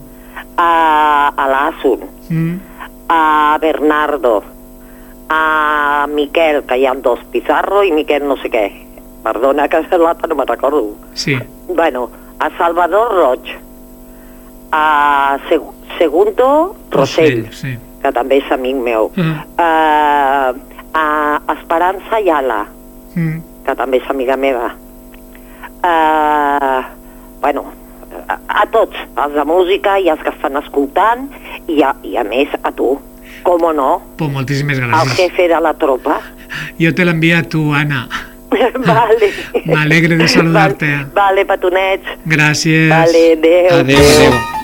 a, 0.58 1.34
a 1.38 1.48
l'Asun, 1.54 2.00
Mm. 2.30 2.56
a 3.10 3.58
Bernardo, 3.62 4.44
a 5.30 6.08
Miquel, 6.10 6.64
que 6.66 6.78
hi 6.78 6.86
ha 6.86 6.94
dos, 6.96 7.20
Pizarro 7.32 7.84
i 7.84 7.92
Miquel 7.92 8.26
no 8.28 8.38
sé 8.42 8.50
què. 8.50 8.66
Perdona, 9.24 9.68
que 9.70 9.82
l'altre 9.98 10.28
no 10.30 10.36
me'n 10.36 10.48
recordo. 10.48 10.96
Sí. 11.14 11.38
Bueno, 11.68 12.10
a 12.40 12.50
Salvador 12.58 13.12
Roig, 13.14 13.52
a 14.72 15.38
Seg 15.50 15.62
Segundo 15.98 16.76
Rosell, 16.92 17.48
Sí. 17.52 17.78
que 18.02 18.12
també 18.16 18.38
és 18.38 18.52
amic 18.52 18.76
meu, 18.76 19.12
Mm. 19.16 19.36
uh, 19.60 20.54
a 20.94 21.06
Esperança 21.60 22.16
Ayala, 22.16 22.66
Mm. 23.16 23.42
que 23.66 23.76
també 23.76 23.98
és 23.98 24.10
amiga 24.10 24.38
meva. 24.38 24.72
Uh, 25.84 26.82
bueno, 27.42 27.66
a, 28.28 28.38
a 28.62 28.66
tots, 28.72 28.96
els 29.18 29.34
de 29.34 29.46
música 29.46 29.98
i 30.00 30.10
els 30.10 30.22
que 30.24 30.30
estan 30.30 30.58
escoltant, 30.58 31.30
i 31.68 31.82
a, 31.84 31.94
i 32.04 32.18
a 32.18 32.24
més 32.24 32.50
a 32.64 32.72
tu, 32.72 32.98
com 33.44 33.62
no, 33.76 34.02
Pues 34.18 34.32
moltíssimes 34.32 34.78
el 34.80 34.90
gràcies. 34.90 35.16
jefe 35.16 35.48
de 35.48 35.60
la 35.62 35.74
tropa. 35.74 36.20
Jo 36.80 36.94
te 36.94 37.06
l'envia 37.06 37.40
a 37.40 37.44
tu, 37.44 37.74
Anna. 37.74 38.08
vale. 38.86 39.32
M'alegre 39.66 40.16
de 40.18 40.28
saludar-te. 40.28 41.06
Vale, 41.14 41.46
petonets. 41.46 42.04
Gràcies. 42.26 42.90
Vale, 42.90 43.34
adeu. 43.34 43.80
Adéu, 43.80 43.98
adéu. 43.98 44.59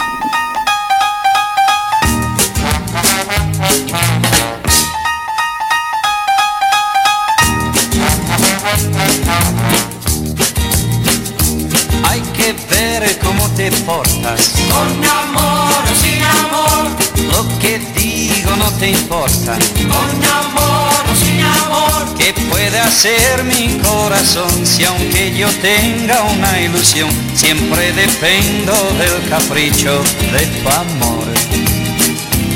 Importa. 19.26 19.58
Con 19.76 20.24
amor 20.24 21.04
o 21.12 21.16
sin 21.16 21.42
amor. 21.42 22.16
¿Qué 22.18 22.34
puede 22.50 22.80
hacer 22.80 23.44
mi 23.44 23.78
corazón 23.80 24.66
si 24.66 24.84
aunque 24.84 25.36
yo 25.36 25.48
tenga 25.62 26.22
una 26.24 26.60
ilusión, 26.62 27.10
siempre 27.34 27.92
dependo 27.94 28.74
del 28.98 29.30
capricho 29.30 30.02
de 30.32 30.46
tu 30.46 30.70
amor? 30.70 31.26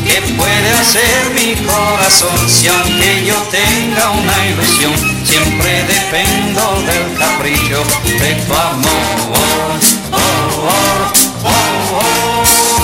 ¿Qué 0.05 0.21
puede 0.37 0.69
hacer 0.71 1.29
mi 1.35 1.55
corazón 1.65 2.49
si 2.49 2.67
aunque 2.67 3.25
yo 3.25 3.35
tenga 3.51 4.09
una 4.11 4.47
ilusión, 4.47 4.93
siempre 5.23 5.83
dependo 5.83 6.81
del 6.81 7.17
capricho 7.17 7.83
de 8.05 8.35
tu 8.45 8.53
amor? 8.53 9.79
Oh, 10.11 10.17
oh, 10.17 11.13
oh, 11.43 11.99
oh. 12.01 12.78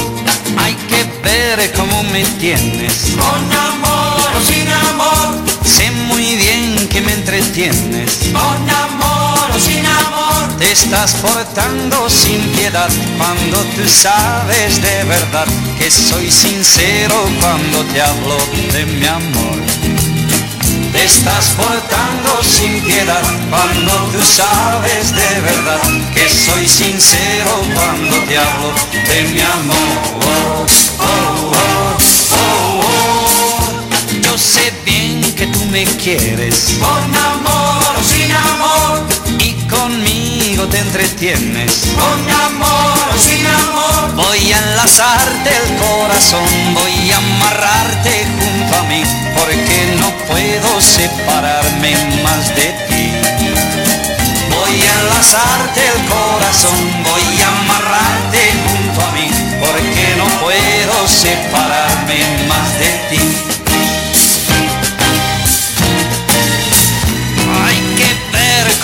Ver 1.26 1.74
cómo 1.74 2.04
me 2.04 2.24
tienes. 2.40 3.16
Con 3.18 3.52
amor 3.52 4.30
o 4.38 4.42
sin 4.48 4.68
amor. 4.70 5.44
Sé 5.66 5.90
muy 5.90 6.36
bien 6.36 6.88
que 6.88 7.02
me 7.02 7.14
entretienes. 7.14 8.20
Con 8.32 8.70
amor 8.70 9.50
o 9.56 9.60
sin 9.60 9.84
amor. 9.84 10.56
Te 10.60 10.72
estás 10.72 11.16
portando 11.16 12.08
sin 12.12 12.40
piedad 12.50 12.92
cuando 13.18 13.58
tú 13.76 13.90
sabes 13.90 14.80
de 14.84 15.04
verdad 15.06 15.48
que 15.80 15.90
soy 15.90 16.30
sincero 16.30 17.16
cuando 17.42 17.84
te 17.86 18.04
hablo 18.04 18.38
de 18.72 18.86
mi 18.86 19.08
amor. 19.08 19.95
Te 20.96 21.04
estás 21.04 21.48
portando 21.58 22.42
sin 22.42 22.82
piedad 22.82 23.22
cuando 23.50 23.92
tú 24.14 24.22
sabes 24.24 25.14
de 25.14 25.42
verdad 25.42 25.82
que 26.14 26.30
soy 26.30 26.66
sincero 26.66 27.52
cuando 27.74 28.16
te 28.20 28.38
hablo 28.38 28.72
de 29.06 29.24
mi 29.34 29.42
amor. 29.42 29.76
Oh, 30.24 30.66
oh, 31.00 31.52
oh, 31.52 31.98
oh, 32.32 32.82
oh. 32.82 34.22
Yo 34.22 34.38
sé 34.38 34.72
bien 34.86 35.22
que 35.36 35.48
tú 35.48 35.66
me 35.66 35.84
quieres 35.84 36.78
con 36.80 37.14
amor 37.14 37.96
o 38.00 38.02
sin 38.02 38.32
amor 38.32 38.75
te 40.76 40.82
entretienes 40.82 41.94
con 41.96 42.32
amor 42.32 42.98
o 43.14 43.18
sin 43.18 43.46
amor. 43.48 44.16
Voy 44.16 44.52
a 44.52 44.58
enlazarte 44.58 45.50
el 45.50 45.78
corazón, 45.78 46.50
voy 46.74 47.12
a 47.12 47.18
amarrarte 47.18 48.26
junto 48.38 48.76
a 48.76 48.84
mí 48.84 49.04
porque 49.38 49.96
no 50.02 50.10
puedo 50.28 50.82
separarme 50.82 51.96
más 52.24 52.50
de 52.56 52.68
ti. 52.90 53.12
Voy 54.50 54.82
a 54.82 54.94
enlazarte 55.00 55.82
el 55.94 56.02
corazón, 56.12 56.80
voy 57.04 57.42
a 57.42 57.48
amarrarte 57.60 58.42
junto 58.68 59.02
a 59.02 59.12
mí 59.12 59.30
porque 59.62 60.16
no 60.18 60.26
puedo 60.44 61.08
separarme 61.08 62.20
más 62.50 62.75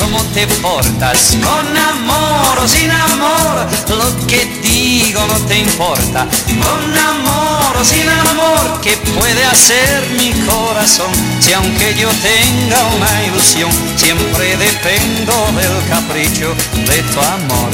cómo 0.02 0.24
te 0.34 0.48
portas, 0.48 1.38
con 1.44 1.78
amor 1.78 2.60
o 2.60 2.68
sin 2.68 2.90
amor, 2.90 3.68
lo 3.90 4.28
que 4.28 4.46
digo 4.62 5.22
no 5.28 5.38
te 5.46 5.60
importa, 5.60 6.28
con 6.48 6.98
amor 6.98 7.78
o 7.80 7.86
sin 7.86 8.10
amor, 8.10 8.82
¿qué 8.82 8.98
puede 9.18 9.44
hacer 9.46 10.10
mi 10.18 10.32
corazón? 10.46 11.12
Si 11.40 11.54
aunque 11.54 11.94
yo 11.96 12.10
tenga 12.10 12.80
una 12.98 13.24
ilusión, 13.26 13.72
siempre 13.96 14.58
dependo 14.58 15.34
del 15.56 15.88
capricho 15.88 16.56
de 16.74 17.04
tu 17.14 17.20
amor. 17.20 17.72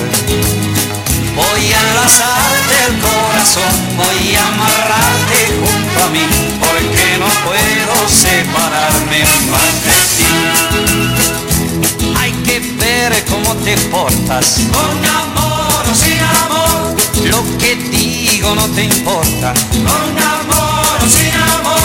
Voy 1.36 1.72
a 1.72 1.80
enlazarte 1.90 2.76
el 2.88 3.00
corazón, 3.00 3.74
voy 3.96 4.36
a 4.36 4.48
amarrarte 4.48 5.40
junto 5.62 6.04
a 6.04 6.10
mí, 6.10 6.26
porque 6.60 7.18
no 7.20 7.30
puedo 7.46 8.10
separarme 8.10 9.20
más 9.52 9.74
de 9.86 9.98
ti. 10.18 11.27
Ver 13.00 13.24
cómo 13.26 13.56
te 13.58 13.78
portas, 13.92 14.62
con 14.74 15.06
amor 15.06 15.86
o 15.92 15.94
sin 15.94 16.20
amor. 16.20 16.96
Lo 17.30 17.58
que 17.60 17.76
digo 17.76 18.56
no 18.56 18.66
te 18.70 18.86
importa, 18.86 19.54
con 19.72 20.18
amor 20.18 20.98
o 21.06 21.08
sin 21.08 21.32
amor. 21.32 21.77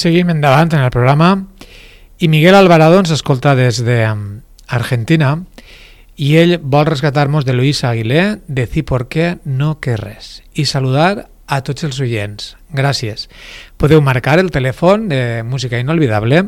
Seguim 0.00 0.30
endavant 0.32 0.70
en 0.72 0.80
el 0.80 0.92
programa 0.94 1.34
i 2.24 2.28
Miguel 2.32 2.54
Alvarado 2.56 2.96
ens 3.02 3.10
escolta 3.12 3.52
des 3.58 3.82
de 3.84 3.98
um, 4.08 4.22
Argentina 4.72 5.34
i 6.16 6.30
ell 6.40 6.54
vol 6.62 6.86
rescatar-nos 6.88 7.44
de 7.44 7.52
Luis 7.52 7.82
Aguilé, 7.84 8.38
decir 8.48 8.86
por 8.88 9.08
qué 9.12 9.34
no 9.44 9.74
que 9.76 9.98
res 10.00 10.38
i 10.56 10.64
saludar 10.64 11.26
a 11.44 11.60
tots 11.66 11.84
els 11.84 12.00
oients. 12.00 12.54
Gràcies. 12.72 13.26
Podeu 13.76 14.00
marcar 14.00 14.38
el 14.40 14.48
telèfon 14.54 15.10
de 15.12 15.42
Música 15.44 15.76
Inolvidable 15.76 16.46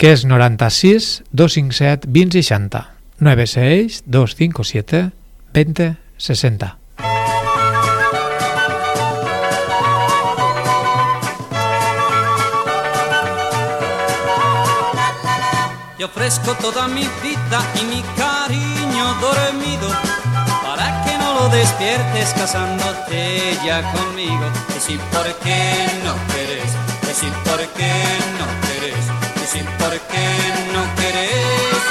que 0.00 0.14
és 0.16 0.24
96 0.24 1.20
257 1.36 2.08
2060 2.08 2.84
96 3.20 4.02
257 4.08 5.04
2060 5.52 6.85
ofrezco 16.06 16.54
toda 16.54 16.86
mi 16.86 17.02
vida 17.22 17.58
y 17.80 17.84
mi 17.84 18.02
cariño 18.16 19.14
dormido 19.20 19.88
para 20.62 21.04
que 21.04 21.18
no 21.18 21.34
lo 21.34 21.48
despiertes 21.48 22.32
casándote 22.34 23.58
ya 23.64 23.82
conmigo. 23.92 24.46
Decir 24.72 25.00
por 25.12 25.26
qué 25.42 25.86
no 26.04 26.14
querés, 26.32 26.70
decir 27.02 27.32
por 27.44 27.60
qué 27.76 27.92
no 28.38 28.46
querés, 28.66 29.04
decir 29.40 29.66
por 29.80 29.90
qué 30.10 30.28
no 30.72 30.82
querés. 30.94 31.82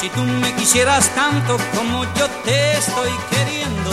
Si 0.00 0.08
tú 0.10 0.22
me 0.22 0.54
quisieras 0.54 1.08
tanto 1.10 1.56
como 1.76 2.04
yo 2.14 2.28
te 2.44 2.78
estoy 2.78 3.10
queriendo, 3.30 3.90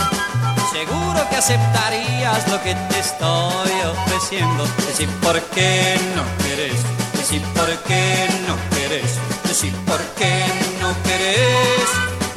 seguro 0.70 1.28
que 1.28 1.36
aceptarías 1.36 2.48
lo 2.48 2.62
que 2.62 2.74
te 2.74 2.98
estoy 3.00 3.72
ofreciendo. 3.94 4.64
Decir 4.86 5.08
por 5.22 5.40
qué 5.54 5.98
no 6.14 6.22
querés, 6.44 6.80
decir 7.14 7.42
por 7.54 7.68
qué 7.88 8.28
no 8.46 8.54
querés, 8.76 9.18
decir 9.52 9.74
por 9.84 10.00
qué 10.16 10.46
no 10.80 10.94
querés. 11.02 11.88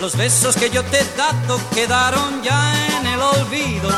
Los 0.01 0.17
besos 0.17 0.53
que 0.57 0.69
yo 0.69 0.83
te 0.83 0.99
he 0.99 1.05
dado 1.15 1.61
quedaron 1.73 2.43
ya 2.43 2.59
en 2.97 3.07
el 3.07 3.21
olvido. 3.21 3.89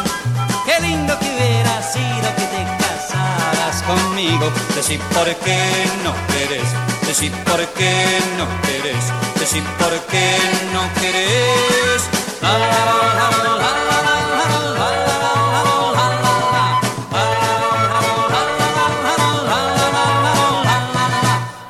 Qué 0.67 0.79
lindo 0.81 1.17
que 1.17 1.25
hubiera 1.25 1.81
sido 1.81 2.27
que 2.37 2.45
te 2.53 2.61
casaras 2.83 3.81
conmigo. 3.89 4.51
Decir 4.75 4.99
por 5.15 5.27
qué 5.37 5.59
no 6.03 6.13
querés, 6.31 6.69
decir 7.07 7.31
por 7.49 7.65
qué 7.77 8.19
no 8.37 8.45
querés, 8.67 9.05
decir 9.39 9.63
por 9.79 9.93
qué 10.11 10.37
no 10.71 10.83
querés. 11.01 12.01
La, 12.43 13.86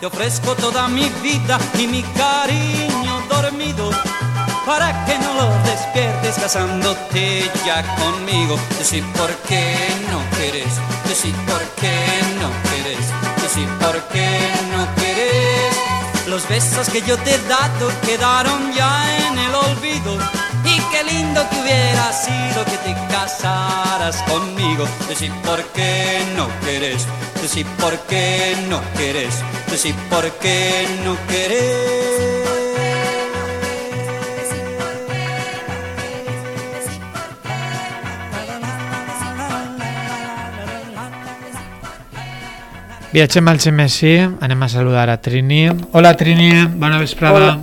Ofrezco 0.07 0.55
toda 0.55 0.87
mi 0.87 1.09
vida 1.21 1.59
y 1.77 1.85
mi 1.85 2.01
cariño 2.01 3.21
dormido 3.27 3.91
para 4.65 5.05
que 5.05 5.19
no 5.19 5.33
lo 5.33 5.49
despiertes 5.69 6.35
casándote 6.35 7.51
ya 7.65 7.83
conmigo. 7.97 8.57
Decir 8.79 9.03
por 9.17 9.29
qué 9.49 9.75
no 10.09 10.21
quieres, 10.37 10.73
decir 11.09 11.35
por 11.45 11.59
qué 11.75 12.05
no 12.39 12.49
quieres, 12.69 13.05
decir 13.41 13.67
por 13.81 14.01
qué 14.07 14.29
no 14.71 14.87
quieres. 14.95 15.75
Los 16.27 16.47
besos 16.47 16.87
que 16.87 17.01
yo 17.01 17.17
te 17.17 17.35
he 17.35 17.39
dado 17.39 17.91
quedaron 18.05 18.71
ya 18.71 19.27
en 19.27 19.37
el 19.37 19.55
olvido. 19.55 20.17
Qué 20.97 21.03
lindo 21.03 21.41
que 21.47 21.61
hubiera 21.61 22.11
sido 22.11 22.65
que 22.65 22.77
te 22.77 22.95
casaras 23.11 24.23
conmigo. 24.23 24.87
Decir 25.07 25.31
por 25.45 25.63
qué 25.65 26.23
no 26.35 26.47
quieres, 26.63 27.05
decir 27.39 27.67
por 27.79 27.95
qué 28.07 28.55
no 28.67 28.81
quieres, 28.95 29.43
decir 29.69 29.93
por 30.09 30.31
qué 30.39 30.87
no 31.05 31.15
quieres. 31.27 32.47
Viatgem 43.13 43.47
al 43.47 43.59
Xemessí, 43.59 44.17
anem 44.41 44.63
a 44.63 44.69
saludar 44.69 45.11
a 45.11 45.21
Trini. 45.21 45.69
Hola 45.91 46.15
Trini, 46.17 46.65
bona 46.73 46.97
vesprada. 46.97 47.35
Hola. 47.35 47.59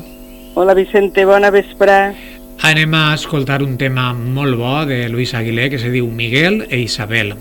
Hola 0.54 0.74
Vicente, 0.74 1.24
bona 1.24 1.50
vesprada. 1.50 2.14
Anem 2.62 2.94
a 2.94 3.14
escoltar 3.14 3.62
un 3.62 3.76
tema 3.76 4.12
molt 4.14 4.56
bo 4.56 4.84
de 4.86 5.08
Luis 5.08 5.34
Aguilé 5.34 5.68
que 5.70 5.78
se 5.78 5.90
diu 5.90 6.06
Miguel 6.06 6.66
e 6.70 6.78
Isabel. 6.78 7.34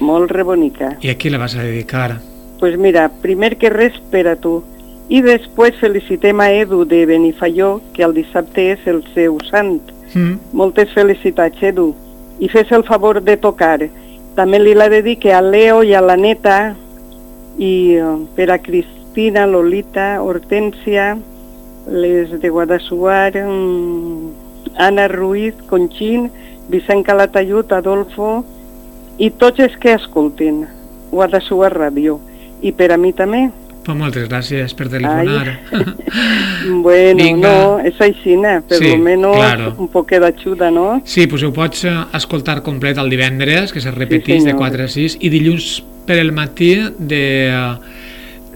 Molt 0.00 0.30
rebonica. 0.30 0.96
I 1.02 1.10
a 1.10 1.16
qui 1.18 1.30
la 1.30 1.38
vas 1.38 1.54
a 1.56 1.62
dedicar? 1.62 2.20
Pues 2.58 2.76
mira, 2.78 3.08
primer 3.22 3.56
que 3.56 3.70
res 3.70 3.94
per 4.10 4.26
a 4.28 4.36
tu. 4.36 4.60
I 5.08 5.22
després 5.24 5.78
felicitem 5.80 6.40
a 6.44 6.50
Edu 6.52 6.82
de 6.84 7.06
Benifaió, 7.06 7.78
que 7.94 8.04
el 8.04 8.12
dissabte 8.12 8.66
és 8.74 8.84
el 8.86 9.00
seu 9.14 9.38
sant. 9.48 9.80
Mm. 10.12 10.36
Moltes 10.52 10.92
felicitats, 10.92 11.62
Edu. 11.62 11.94
I 12.38 12.50
fes 12.52 12.70
el 12.72 12.84
favor 12.84 13.22
de 13.24 13.38
tocar. 13.40 13.80
També 14.36 14.60
li 14.60 14.74
la 14.76 14.90
dedique 14.92 15.32
a 15.32 15.40
Leo 15.40 15.80
i 15.82 15.94
a 15.96 16.02
la 16.04 16.18
neta, 16.20 16.74
i 17.58 17.96
eh, 17.96 18.10
per 18.36 18.50
a 18.52 18.60
Cristina, 18.62 19.46
Lolita, 19.46 20.20
Hortència, 20.22 21.16
les 21.88 22.36
de 22.40 22.50
Guadassuar, 22.52 23.32
mm, 23.34 24.47
Anna 24.78 25.08
Ruiz, 25.08 25.54
Conxín, 25.68 26.30
Vicent 26.68 27.04
Calatayud, 27.06 27.70
Adolfo, 27.72 28.44
i 29.18 29.30
tots 29.30 29.60
els 29.60 29.76
que 29.82 29.92
escoltin 29.98 30.64
Guadassuar 31.10 31.72
Ràdio. 31.74 32.18
I 32.62 32.72
per 32.72 32.92
a 32.94 32.98
mi 32.98 33.12
també. 33.12 33.48
Pues 33.84 33.96
moltes 33.96 34.26
gràcies 34.28 34.74
per 34.76 34.88
telefonar. 34.92 35.58
Bueno, 36.82 37.22
Vinga. 37.22 37.48
no, 37.48 37.78
és 37.80 37.96
així, 38.02 38.34
per 38.68 38.76
Sí, 38.78 38.88
lo 38.90 38.98
menos 38.98 39.36
claro. 39.36 39.74
un 39.78 39.88
poc 39.88 40.10
d'ajuda, 40.10 40.70
no? 40.70 41.00
Sí, 41.04 41.26
pues 41.26 41.42
ho 41.42 41.52
pots 41.52 41.84
eh, 41.84 41.94
escoltar 42.12 42.62
complet 42.62 42.98
el 42.98 43.08
divendres, 43.08 43.72
que 43.72 43.80
se 43.80 43.90
repeteix 43.90 44.44
de 44.44 44.50
senyor. 44.50 44.58
4 44.58 44.84
a 44.84 44.88
6, 44.88 45.16
i 45.20 45.30
dilluns 45.30 45.82
per 46.04 46.18
el 46.18 46.32
matí 46.32 46.74
de, 46.98 47.48
eh, 47.48 47.78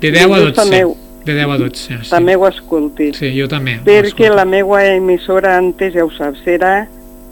de 0.00 0.10
10 0.10 0.24
a 0.24 0.26
Dilluns 0.26 0.52
12. 0.52 0.60
també. 0.60 0.82
De 1.24 1.34
10 1.34 1.46
a 1.48 1.56
12, 1.58 1.98
sí. 2.02 2.10
També 2.10 2.34
ho 2.36 2.46
escolti. 2.48 3.12
Sí, 3.14 3.32
jo 3.38 3.46
també. 3.48 3.78
Perquè 3.84 4.28
la 4.34 4.44
meva 4.44 4.84
emissora 4.84 5.56
antes, 5.56 5.94
ja 5.94 6.04
ho 6.04 6.10
saps, 6.10 6.40
era 6.46 6.86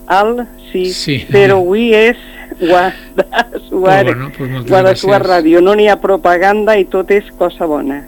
al 0.07 0.47
sí, 0.73 0.87
Sí. 0.93 1.25
però 1.31 1.59
avui 1.61 1.93
és 1.95 2.17
Guadassuar, 2.61 3.61
Pues 3.61 3.71
bueno, 3.71 4.33
pues 4.37 4.51
gràcies. 4.67 5.23
Ràdio. 5.23 5.61
No 5.63 5.75
n'hi 5.75 5.87
ha 5.89 5.97
propaganda 6.01 6.77
i 6.77 6.85
tot 6.85 7.11
és 7.11 7.25
cosa 7.39 7.65
bona. 7.67 8.03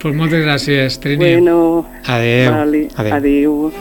Pues 0.00 0.14
moltes 0.14 0.44
gràcies, 0.44 0.98
Trini. 1.00 1.16
Bueno, 1.16 1.86
Adeu. 2.06 2.52
vale, 2.52 2.88
Adeu. 2.96 3.14
adeu. 3.14 3.72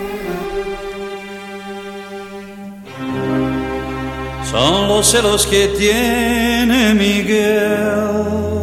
Son 4.43 4.87
los 4.87 5.07
celos 5.07 5.45
que 5.47 5.67
tiene 5.77 6.93
Miguel, 6.93 8.54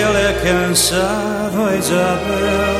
lo 0.00 0.06
que 0.06 0.12
le 0.12 0.28
ha 0.28 0.42
cansado 0.42 1.66
a 1.66 1.76
Isabel. 1.76 2.76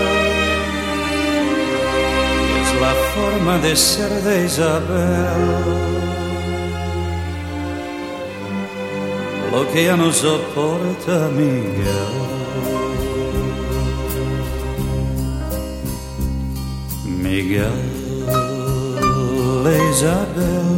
Es 2.61 2.71
la 2.81 2.95
forma 3.15 3.59
de 3.59 3.77
ser 3.77 4.11
de 4.23 4.45
Isabel, 4.45 5.65
lo 9.53 9.73
que 9.73 9.85
ya 9.85 9.97
no 9.97 10.13
soporta 10.13 11.29
Miguel. 11.35 12.17
Miguel 17.05 17.79
e 19.67 19.91
Isabel 19.91 20.69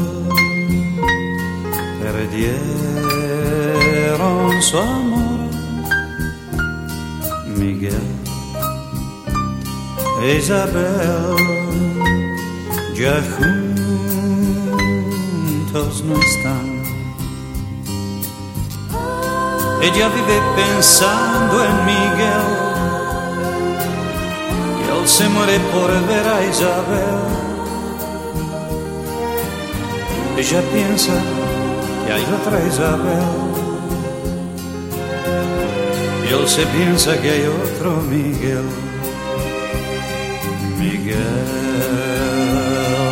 perdieron 2.02 2.62
su 4.62 4.78
amor. 4.78 5.30
Miguel 7.60 8.00
Isabel 10.36 11.36
ya 12.94 13.16
juntos 15.72 16.04
no 16.04 16.14
están. 16.20 16.66
Ella 19.82 20.08
vive 20.08 20.38
pensando 20.56 21.64
en 21.64 21.76
Miguel 21.86 22.48
y 24.78 24.82
él 24.92 25.08
se 25.08 25.28
muere 25.28 25.58
por 25.72 25.90
ver 26.08 26.28
a 26.28 26.44
Isabel. 26.44 27.20
Ella 30.36 30.62
piensa 30.72 31.14
que 32.06 32.12
hay 32.12 32.24
otra 32.24 32.66
Isabel. 32.66 33.49
Él 36.31 36.47
se 36.47 36.65
piensa 36.66 37.20
que 37.20 37.28
hay 37.28 37.43
otro 37.43 38.02
Miguel. 38.02 38.65
Miguel 40.78 41.16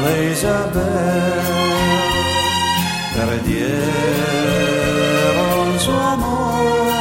e 0.07 0.31
Isabel 0.33 1.43
perdieron 3.17 3.69
su 5.81 5.91
amor. 5.91 6.93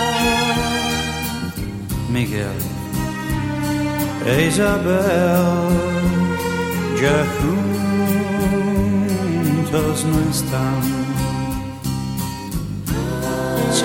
Miguel 2.09 2.59
e 4.25 4.47
Isabel 4.47 5.45
ya 6.99 7.17
juntos 9.77 9.97
no 10.05 10.17
están. 10.31 11.06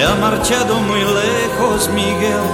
Se 0.02 0.08
ha 0.08 0.16
marchado 0.16 0.80
muy 0.80 0.98
lejos 0.98 1.88
Miguel, 1.90 2.46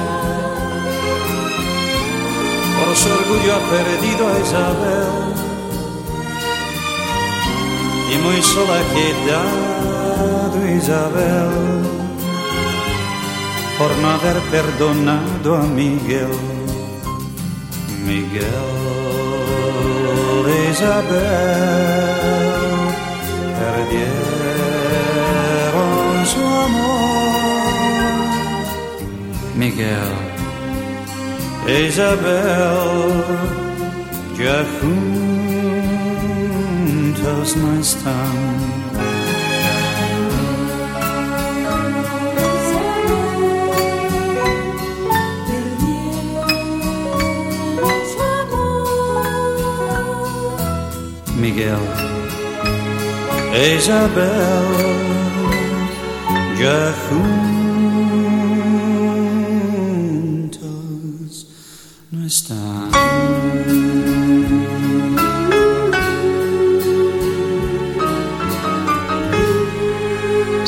por 2.76 2.94
su 2.94 3.08
orgullo 3.08 3.54
ha 3.56 3.60
perdido 3.70 4.28
a 4.28 4.38
Isabel 4.38 5.08
y 8.12 8.18
muy 8.18 8.42
sola 8.42 8.74
ha 8.78 8.84
quedado 8.98 10.56
Isabel. 10.76 11.52
por 13.78 13.96
no 13.96 14.10
haber 14.10 14.38
perdonado 14.50 15.56
a 15.56 15.62
Miguel. 15.62 16.28
Miguel, 18.04 18.44
Isabel, 20.70 21.08
perdieron 23.58 24.27
Miguel, 29.78 30.18
Isabel, 31.86 33.22
ya 34.36 34.58
juntos 36.80 37.48
no 37.56 37.68
están. 37.78 38.38
Miguel, 51.36 51.84
Isabel, 53.76 54.66
ya 56.58 56.78
juntos 57.08 57.57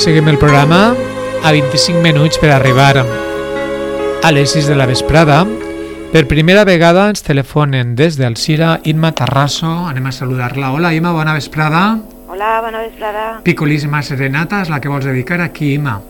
Seguim 0.01 0.29
el 0.29 0.39
programa 0.39 0.95
a 1.45 1.53
25 1.53 2.01
minuts 2.01 2.39
per 2.41 2.51
arribar 2.55 3.05
a 4.23 4.33
les 4.33 4.51
6 4.53 4.67
de 4.69 4.77
la 4.77 4.87
vesprada. 4.87 5.45
Per 6.13 6.27
primera 6.27 6.65
vegada 6.65 7.07
ens 7.13 7.23
telefonen 7.23 7.95
des 7.97 8.17
d'Alcira 8.19 8.79
Inma 8.85 9.13
Tarraso. 9.13 9.69
Anem 9.91 10.07
a 10.11 10.13
saludar-la. 10.13 10.73
Hola, 10.73 10.95
Imma, 10.97 11.13
bona 11.13 11.35
vesprada. 11.37 11.99
Hola, 12.29 12.61
bona 12.65 12.81
vesprada. 12.87 13.27
Picolíssima 13.45 14.03
serenata 14.03 14.63
és 14.65 14.71
la 14.73 14.81
que 14.81 14.89
vols 14.91 15.05
dedicar 15.07 15.41
aquí, 15.45 15.75
Imma. 15.77 16.01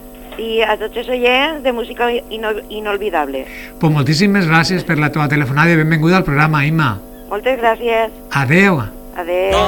I 0.41 0.63
a 0.65 0.77
tots 0.81 0.97
els 1.03 1.09
oients 1.13 1.63
de 1.65 1.73
música 1.73 2.09
ino- 2.31 2.55
inolvidable. 2.71 3.45
Pues 3.81 3.93
moltíssimes 3.93 4.47
gràcies 4.49 4.85
per 4.87 4.97
la 4.99 5.11
teva 5.13 5.29
telefonada 5.29 5.73
i 5.75 5.77
benvinguda 5.83 6.17
al 6.23 6.25
programa, 6.25 6.65
Imma. 6.65 6.95
Moltes 7.29 7.59
gràcies. 7.61 8.11
Adeu. 8.33 8.81
Adeu. 9.17 9.59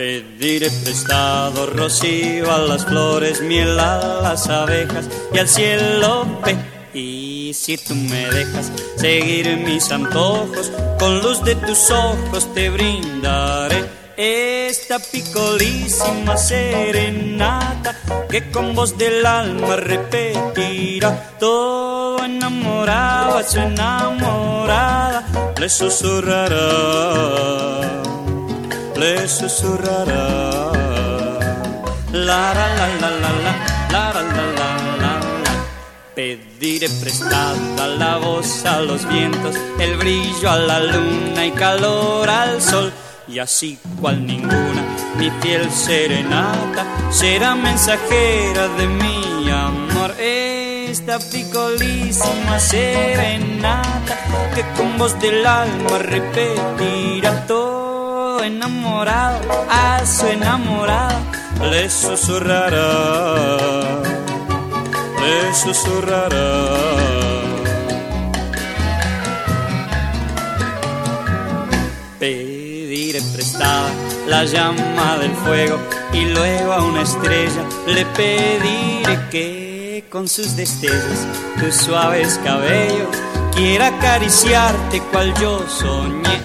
Pediré 0.00 0.70
prestado 0.82 1.66
rocío 1.66 2.50
a 2.50 2.56
las 2.56 2.86
flores, 2.86 3.42
miel 3.42 3.78
a 3.78 4.22
las 4.22 4.48
abejas 4.48 5.06
y 5.30 5.38
al 5.38 5.46
cielo 5.46 6.26
ve. 6.42 6.56
Y 6.98 7.52
si 7.52 7.76
tú 7.76 7.94
me 7.94 8.24
dejas 8.30 8.72
seguir 8.96 9.58
mis 9.58 9.92
antojos, 9.92 10.72
con 10.98 11.20
luz 11.20 11.44
de 11.44 11.54
tus 11.54 11.90
ojos 11.90 12.50
te 12.54 12.70
brindaré 12.70 13.84
esta 14.16 14.98
picolísima 15.00 16.34
serenata 16.38 17.94
que 18.30 18.50
con 18.50 18.74
voz 18.74 18.96
del 18.96 19.26
alma 19.26 19.76
repetirá. 19.76 21.36
Todo 21.38 22.24
enamorado 22.24 23.46
su 23.46 23.58
enamorada 23.58 25.26
le 25.58 25.68
susurrará 25.68 27.50
le 29.00 29.26
susurrará. 29.26 30.72
La 32.12 32.42
la 32.58 32.66
la 32.78 32.88
la 33.02 33.10
la 33.24 33.32
la 33.34 33.52
la 33.94 34.04
la 34.12 34.44
la 34.58 34.68
la 35.02 35.12
la. 35.44 35.52
Pediré 36.14 36.88
prestada 37.00 37.86
la 38.02 38.18
voz 38.18 38.66
a 38.66 38.80
los 38.80 39.08
vientos, 39.08 39.54
el 39.78 39.96
brillo 39.96 40.50
a 40.50 40.58
la 40.58 40.80
luna 40.80 41.46
y 41.46 41.52
calor 41.52 42.28
al 42.28 42.60
sol. 42.60 42.92
Y 43.26 43.38
así 43.38 43.78
cual 44.00 44.26
ninguna, 44.26 44.82
mi 45.16 45.30
fiel 45.40 45.70
serenata 45.70 46.84
será 47.10 47.54
mensajera 47.54 48.68
de 48.78 48.86
mi 48.86 49.50
amor. 49.50 50.10
Esta 50.18 51.18
picolísima 51.18 52.58
serenata 52.58 54.14
que 54.54 54.62
con 54.76 54.98
voz 54.98 55.18
del 55.20 55.46
alma 55.46 55.98
repetirá 55.98 57.46
todo 57.46 57.79
enamorado 58.42 59.66
a 59.68 60.04
su 60.04 60.26
enamorada 60.26 61.20
le 61.68 61.90
susurrará, 61.90 64.02
le 65.20 65.54
susurrará. 65.54 66.48
Pediré 72.18 73.20
prestada 73.34 73.90
la 74.26 74.44
llama 74.44 75.18
del 75.18 75.32
fuego 75.32 75.78
y 76.12 76.24
luego 76.26 76.72
a 76.72 76.82
una 76.82 77.02
estrella. 77.02 77.64
Le 77.86 78.06
pediré 78.06 79.18
que 79.30 80.04
con 80.10 80.28
sus 80.28 80.56
destellos 80.56 81.26
tus 81.58 81.74
suaves 81.74 82.40
cabellos 82.42 83.08
quiera 83.54 83.88
acariciarte 83.88 85.00
cual 85.12 85.34
yo 85.40 85.64
soñé 85.68 86.40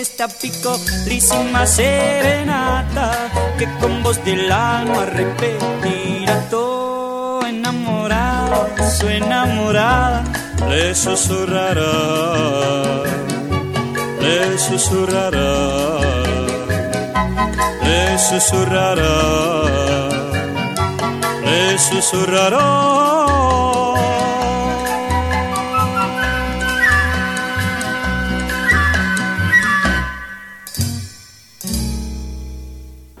esta 0.00 0.28
picolísima 0.28 1.66
serenata 1.66 3.30
que 3.58 3.66
con 3.80 4.02
voz 4.02 4.24
del 4.24 4.50
alma 4.50 5.04
repetirá 5.06 6.48
todo 6.48 7.44
enamorado, 7.44 8.68
su 8.96 9.08
enamorada 9.08 10.24
le 10.68 10.94
susurrará, 10.94 13.02
le 14.20 14.58
susurrará, 14.58 16.00
le 17.82 18.18
susurrará, 18.18 19.16
le 21.44 21.78
susurrará. 21.78 23.87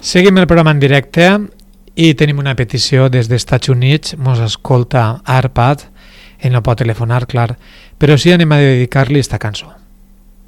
Seguim 0.08 0.38
el 0.38 0.46
programa 0.46 0.70
en 0.72 0.78
directe 0.80 1.24
i 1.92 2.14
tenim 2.16 2.38
una 2.40 2.54
petició 2.56 3.10
des 3.12 3.26
dels 3.28 3.42
Estats 3.42 3.68
Units. 3.68 4.14
Mos 4.16 4.38
escolta 4.40 5.02
Arpad, 5.28 5.82
ell 6.40 6.54
no 6.54 6.62
pot 6.64 6.78
telefonar, 6.80 7.26
clar, 7.28 7.58
però 8.00 8.14
sí 8.16 8.32
anem 8.32 8.54
a 8.56 8.56
dedicar-li 8.62 9.20
esta 9.20 9.36
cançó. 9.36 9.68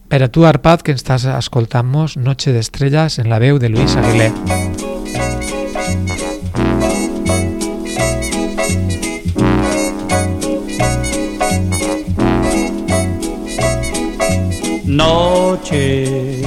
Per 0.09 0.23
a 0.25 0.31
tu, 0.33 0.47
Arpad, 0.49 0.81
que 0.81 0.95
estàs 0.97 1.27
escoltant-nos 1.29 2.17
Noche 2.17 2.55
d'Estrelles 2.57 3.19
en 3.21 3.29
la 3.29 3.37
veu 3.39 3.61
de 3.61 3.69
Luis 3.69 3.99
Aguilé. 4.01 4.33
Noche, 14.89 16.41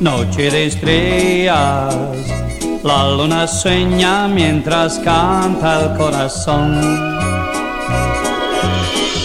noche 0.00 0.50
de 0.50 0.64
estrellas, 0.66 2.43
la 2.84 3.08
luna 3.08 3.46
sueña 3.46 4.28
mientras 4.28 4.98
canta 4.98 5.80
el 5.80 5.96
corazón. 5.96 6.80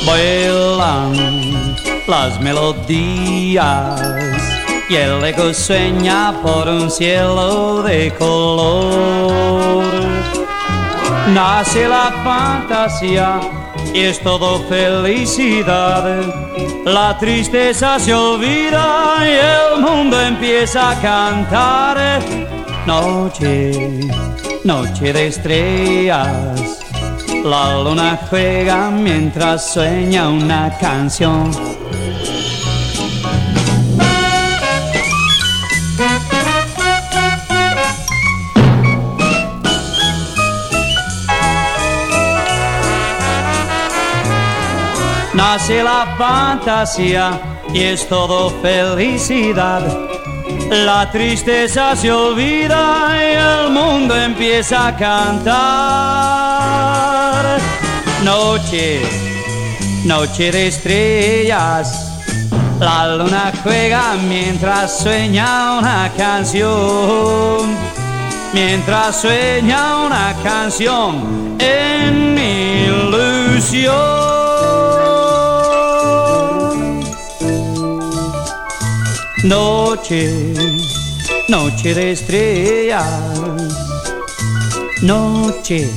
Vuelan 0.06 1.76
las 2.07 2.40
melodías 2.40 4.02
y 4.90 4.95
el 4.95 5.23
eco 5.26 5.53
sueña 5.53 6.41
por 6.41 6.69
un 6.69 6.90
cielo 6.90 7.84
de 7.84 8.14
color. 8.18 9.84
Nace 11.34 11.88
la 11.88 12.11
fantasía 12.23 13.59
y 13.94 13.99
es 13.99 14.20
todo 14.22 14.60
felicidad. 14.68 16.22
La 16.86 17.18
tristeza 17.18 17.99
se 17.99 18.14
olvida 18.14 19.18
y 19.22 19.76
el 19.76 19.82
mundo 19.82 20.20
empieza 20.22 20.91
a 20.91 21.02
cantar. 21.02 22.22
Noche, 22.86 24.07
noche 24.64 25.14
de 25.14 25.28
estrellas. 25.28 26.80
La 27.44 27.82
luna 27.82 28.20
juega 28.30 28.90
mientras 28.90 29.74
sueña 29.74 30.30
una 30.30 30.78
canción. 30.78 31.52
Nace 45.51 45.81
la 45.81 46.05
fantasía 46.15 47.41
y 47.73 47.81
es 47.81 48.07
todo 48.07 48.51
felicidad. 48.61 49.81
La 50.69 51.09
tristeza 51.09 51.95
se 51.95 52.11
olvida 52.11 53.17
y 53.17 53.34
el 53.34 53.71
mundo 53.71 54.15
empieza 54.15 54.89
a 54.89 54.95
cantar. 54.95 55.49
Noche, 58.23 59.01
noche 60.05 60.51
de 60.51 60.67
estrellas. 60.67 62.21
La 62.80 63.15
luna 63.15 63.51
juega 63.63 64.17
mientras 64.27 64.99
sueña 64.99 65.80
una 65.80 66.11
canción. 66.15 67.76
Mientras 68.53 69.19
sueña 69.19 69.97
una 70.05 70.35
canción 70.43 71.57
en 71.59 72.35
mi 72.35 72.84
ilusión. 72.84 74.48
Noche, 79.44 80.53
noche 81.48 81.94
de 81.94 82.11
estrellas. 82.11 83.06
Noche, 85.02 85.90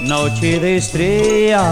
noche 0.00 0.60
de 0.60 0.76
estrellas. 0.76 1.62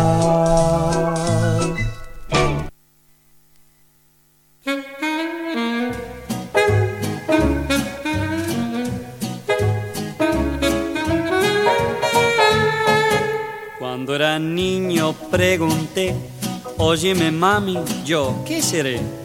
Cuando 13.78 14.14
era 14.14 14.38
niño 14.38 15.12
pregunté, 15.30 16.14
óyeme 16.78 17.30
mami, 17.30 17.76
yo, 18.06 18.42
¿qué 18.46 18.62
seré? 18.62 19.23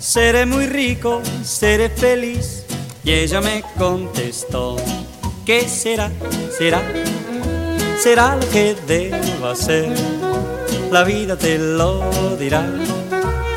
Seré 0.00 0.46
muy 0.46 0.66
rico, 0.66 1.20
seré 1.42 1.88
feliz. 1.90 2.64
Y 3.04 3.12
ella 3.12 3.40
me 3.40 3.62
contestó, 3.76 4.76
¿qué 5.44 5.68
será? 5.68 6.10
¿Será? 6.56 6.82
Será 7.98 8.36
lo 8.36 8.48
que 8.50 8.76
debo 8.86 9.46
hacer. 9.46 9.88
La 10.90 11.04
vida 11.04 11.36
te 11.36 11.58
lo 11.58 12.36
dirá. 12.38 12.64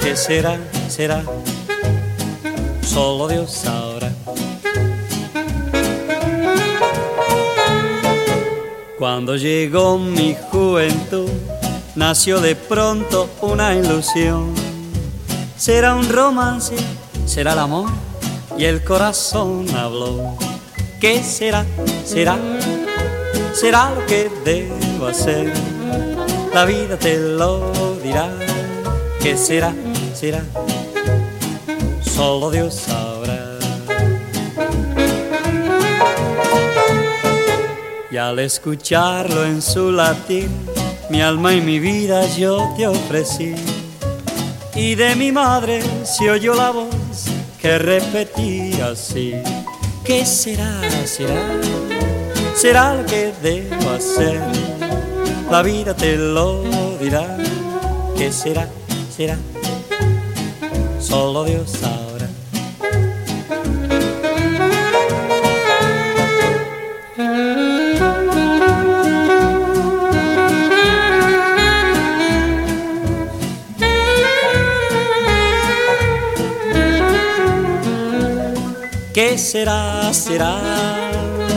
¿Qué 0.01 0.15
será? 0.15 0.57
Será. 0.89 1.23
Solo 2.81 3.27
Dios 3.27 3.51
sabrá. 3.51 4.11
Cuando 8.97 9.35
llegó 9.35 9.97
mi 9.97 10.35
juventud, 10.51 11.29
nació 11.95 12.39
de 12.39 12.55
pronto 12.55 13.29
una 13.41 13.73
ilusión. 13.75 14.60
Será 15.61 15.93
un 15.93 16.09
romance, 16.09 16.75
será 17.27 17.53
el 17.53 17.59
amor, 17.59 17.87
y 18.57 18.65
el 18.65 18.83
corazón 18.83 19.67
habló. 19.75 20.35
¿Qué 20.99 21.21
será? 21.21 21.67
¿Será? 22.03 22.35
Será 23.53 23.91
lo 23.91 24.03
que 24.07 24.31
debo 24.43 25.05
hacer. 25.05 25.53
La 26.51 26.65
vida 26.65 26.97
te 26.97 27.15
lo 27.15 27.71
dirá. 28.01 28.27
¿Qué 29.21 29.37
será? 29.37 29.71
¿Será? 30.15 30.41
Solo 32.01 32.49
Dios 32.49 32.73
sabrá. 32.73 33.59
Y 38.09 38.17
al 38.17 38.39
escucharlo 38.39 39.45
en 39.45 39.61
su 39.61 39.91
latir, 39.91 40.49
mi 41.11 41.21
alma 41.21 41.53
y 41.53 41.61
mi 41.61 41.77
vida 41.77 42.25
yo 42.35 42.73
te 42.75 42.87
ofrecí. 42.87 43.53
Y 44.75 44.95
de 44.95 45.15
mi 45.15 45.31
madre 45.31 45.81
se 46.03 46.29
oyó 46.29 46.53
la 46.53 46.71
voz 46.71 47.25
que 47.59 47.77
repetía 47.77 48.87
así. 48.91 49.33
¿Qué 50.03 50.25
será? 50.25 50.81
¿Será? 51.05 51.41
Será 52.55 52.95
lo 52.95 53.05
que 53.05 53.33
debo 53.41 53.89
hacer. 53.91 54.41
La 55.49 55.61
vida 55.61 55.93
te 55.93 56.15
lo 56.15 56.63
dirá. 56.99 57.37
¿Qué 58.17 58.31
será? 58.31 58.67
¿Será? 59.15 59.37
Solo 60.99 61.43
Dios 61.43 61.69
sabrá. 61.69 62.10
¿Qué 79.13 79.37
será? 79.37 80.13
¿Será? 80.13 80.57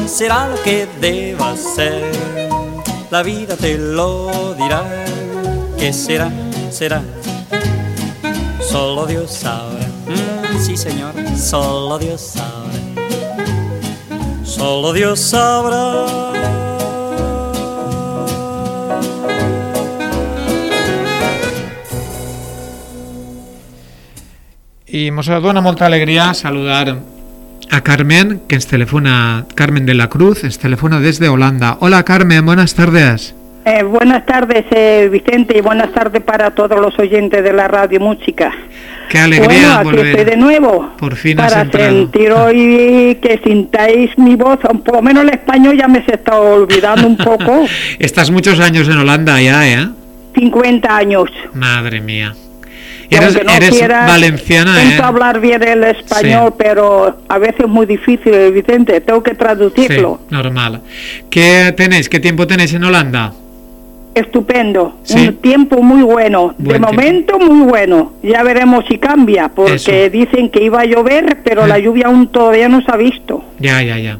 Será 0.09 0.49
lo 0.49 0.61
que 0.65 0.89
debo 1.01 1.45
hacer. 1.45 2.13
La 3.13 3.23
vida 3.23 3.57
te 3.57 3.79
lo 3.79 4.55
dirá. 4.55 4.83
¿Qué 5.79 5.93
será? 5.93 6.33
Será. 6.71 7.01
Solo 8.61 9.07
Dios 9.07 9.31
sabrá. 9.31 9.87
Mm, 10.09 10.59
sí, 10.59 10.77
señor. 10.77 11.15
Solo 11.37 11.97
Dios 11.99 12.21
sabrá. 12.21 12.73
Solo 14.45 14.93
Dios 14.93 15.21
sabrá. 15.21 16.33
I 24.87 25.11
mos 25.11 25.27
dona 25.27 25.61
molta 25.61 25.87
alegria 25.87 26.33
saludar 26.35 27.14
a 27.75 27.83
Carmen, 27.83 28.41
que 28.49 28.55
ens 28.55 28.67
telefona, 28.69 29.47
Carmen 29.55 29.85
de 29.85 29.95
la 29.95 30.09
Cruz, 30.09 30.45
ens 30.45 30.59
telefona 30.59 31.01
desde 31.01 31.29
Holanda. 31.29 31.77
Hola 31.81 32.05
Carmen, 32.05 32.47
buenas 32.47 32.75
tardes. 32.75 33.35
Eh, 33.65 33.83
buenas 33.83 34.25
tardes, 34.27 34.65
eh, 34.71 35.09
Vicente, 35.11 35.59
y 35.59 35.61
buenas 35.61 35.91
tardes 35.93 36.23
para 36.23 36.53
todos 36.53 36.79
los 36.79 36.97
oyentes 36.99 37.43
de 37.43 37.53
la 37.53 37.67
radio 37.67 37.99
música. 37.99 38.53
Qué 39.09 39.19
alegría 39.19 39.47
bueno, 39.49 39.75
aquí 39.75 39.85
volver. 39.85 40.07
estoy 40.07 40.25
de 40.25 40.37
nuevo. 40.37 40.93
Por 40.99 41.17
fin 41.17 41.41
has 41.41 41.51
para 41.53 41.63
entrado. 41.63 41.89
sentir 41.91 42.31
hoy 42.31 43.19
que 43.21 43.41
sintáis 43.43 44.17
mi 44.19 44.37
voz, 44.37 44.61
por 44.85 44.95
lo 44.95 45.03
menos 45.03 45.25
el 45.25 45.31
español 45.31 45.77
ya 45.77 45.89
me 45.89 46.05
se 46.05 46.15
está 46.15 46.39
olvidando 46.39 47.07
un 47.09 47.17
poco. 47.17 47.67
Estás 47.99 48.31
muchos 48.31 48.61
años 48.61 48.87
en 48.89 48.99
Holanda 48.99 49.41
ya, 49.41 49.67
¿eh? 49.69 49.89
50 50.35 50.97
años. 50.97 51.29
Madre 51.55 52.01
mía. 52.01 52.35
Eres, 53.11 53.27
aunque 53.29 53.45
no 53.45 53.53
eres 53.53 53.71
quiera, 53.71 54.07
valenciana, 54.07 54.79
¿eh? 54.81 54.85
Intento 54.85 55.05
hablar 55.05 55.41
bien 55.41 55.63
el 55.63 55.85
español, 55.85 56.55
pero 56.57 57.19
a 57.29 57.39
veces 57.39 57.61
es 57.61 57.69
muy 57.69 57.87
difícil, 57.87 58.53
Vicente, 58.53 59.01
tengo 59.01 59.23
que 59.23 59.35
traducirlo. 59.35 60.21
Sí, 60.29 60.35
normal. 60.35 60.81
¿Qué 61.31 61.73
tenéis? 61.77 62.09
¿Qué 62.09 62.21
tiempo 62.21 62.47
tenéis 62.47 62.73
en 62.75 62.85
Holanda? 62.85 63.33
Estupendo, 64.15 64.97
Sí. 65.03 65.27
un 65.29 65.37
tiempo 65.39 65.83
muy 65.83 66.03
bueno, 66.03 66.55
de 66.57 66.65
Buen 66.79 66.83
tiempo. 66.83 66.93
momento 66.93 67.39
muy 67.41 67.67
bueno, 67.69 68.13
ya 68.23 68.45
veremos 68.45 68.85
si 68.89 68.99
cambia, 68.99 69.49
porque 69.49 69.75
Eso. 69.75 69.91
Eh. 69.91 70.09
dicen 70.09 70.51
que 70.51 70.63
iba 70.63 70.81
a 70.81 70.85
llover, 70.85 71.39
pero 71.43 71.67
la 71.67 71.79
lluvia 71.81 72.07
aún 72.07 72.29
todavía 72.29 72.69
no 72.69 72.81
se 72.81 72.93
ha 72.93 72.97
visto. 72.97 73.45
Ya, 73.59 73.83
ya, 73.83 73.99
ya. 73.99 74.19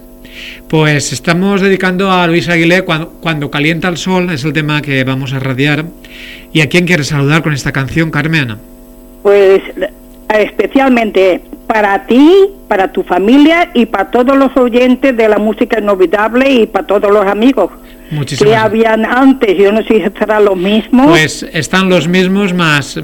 Pues 0.69 1.12
estamos 1.12 1.61
dedicando 1.61 2.11
a 2.11 2.27
Luis 2.27 2.48
Aguilé 2.48 2.82
cuando, 2.82 3.09
cuando 3.20 3.52
calienta 3.52 3.86
el 3.89 3.97
sol, 3.97 4.31
es 4.31 4.43
el 4.44 4.52
tema 4.52 4.82
que 4.82 5.05
vamos 5.05 5.32
a 5.32 5.39
radiar. 5.39 5.85
¿Y 6.52 6.61
a 6.61 6.69
quién 6.69 6.86
quieres 6.86 7.06
saludar 7.09 7.43
con 7.44 7.52
esta 7.52 7.70
canción, 7.70 8.11
Carmen? 8.11 8.56
Pues 9.24 9.62
especialmente 10.28 11.40
para 11.66 12.06
ti, 12.06 12.51
para 12.68 12.92
tu 12.92 13.02
familia 13.02 13.70
y 13.74 13.86
para 13.86 14.10
todos 14.10 14.36
los 14.36 14.55
oyentes 14.56 15.16
de 15.16 15.28
la 15.28 15.38
música 15.38 15.80
inolvidable 15.80 16.51
y 16.51 16.66
para 16.66 16.86
todos 16.86 17.10
los 17.10 17.26
amigos 17.26 17.70
Muchísimas 18.10 18.52
que 18.52 18.56
habían 18.56 19.06
antes, 19.06 19.56
yo 19.56 19.72
no 19.72 19.82
sé 19.82 20.05
si 20.05 20.18
será 20.18 20.40
lo 20.40 20.55
mismo. 20.55 21.06
Pues 21.09 21.42
están 21.42 21.88
los 21.88 22.06
mismos 22.06 22.52
más 22.52 23.01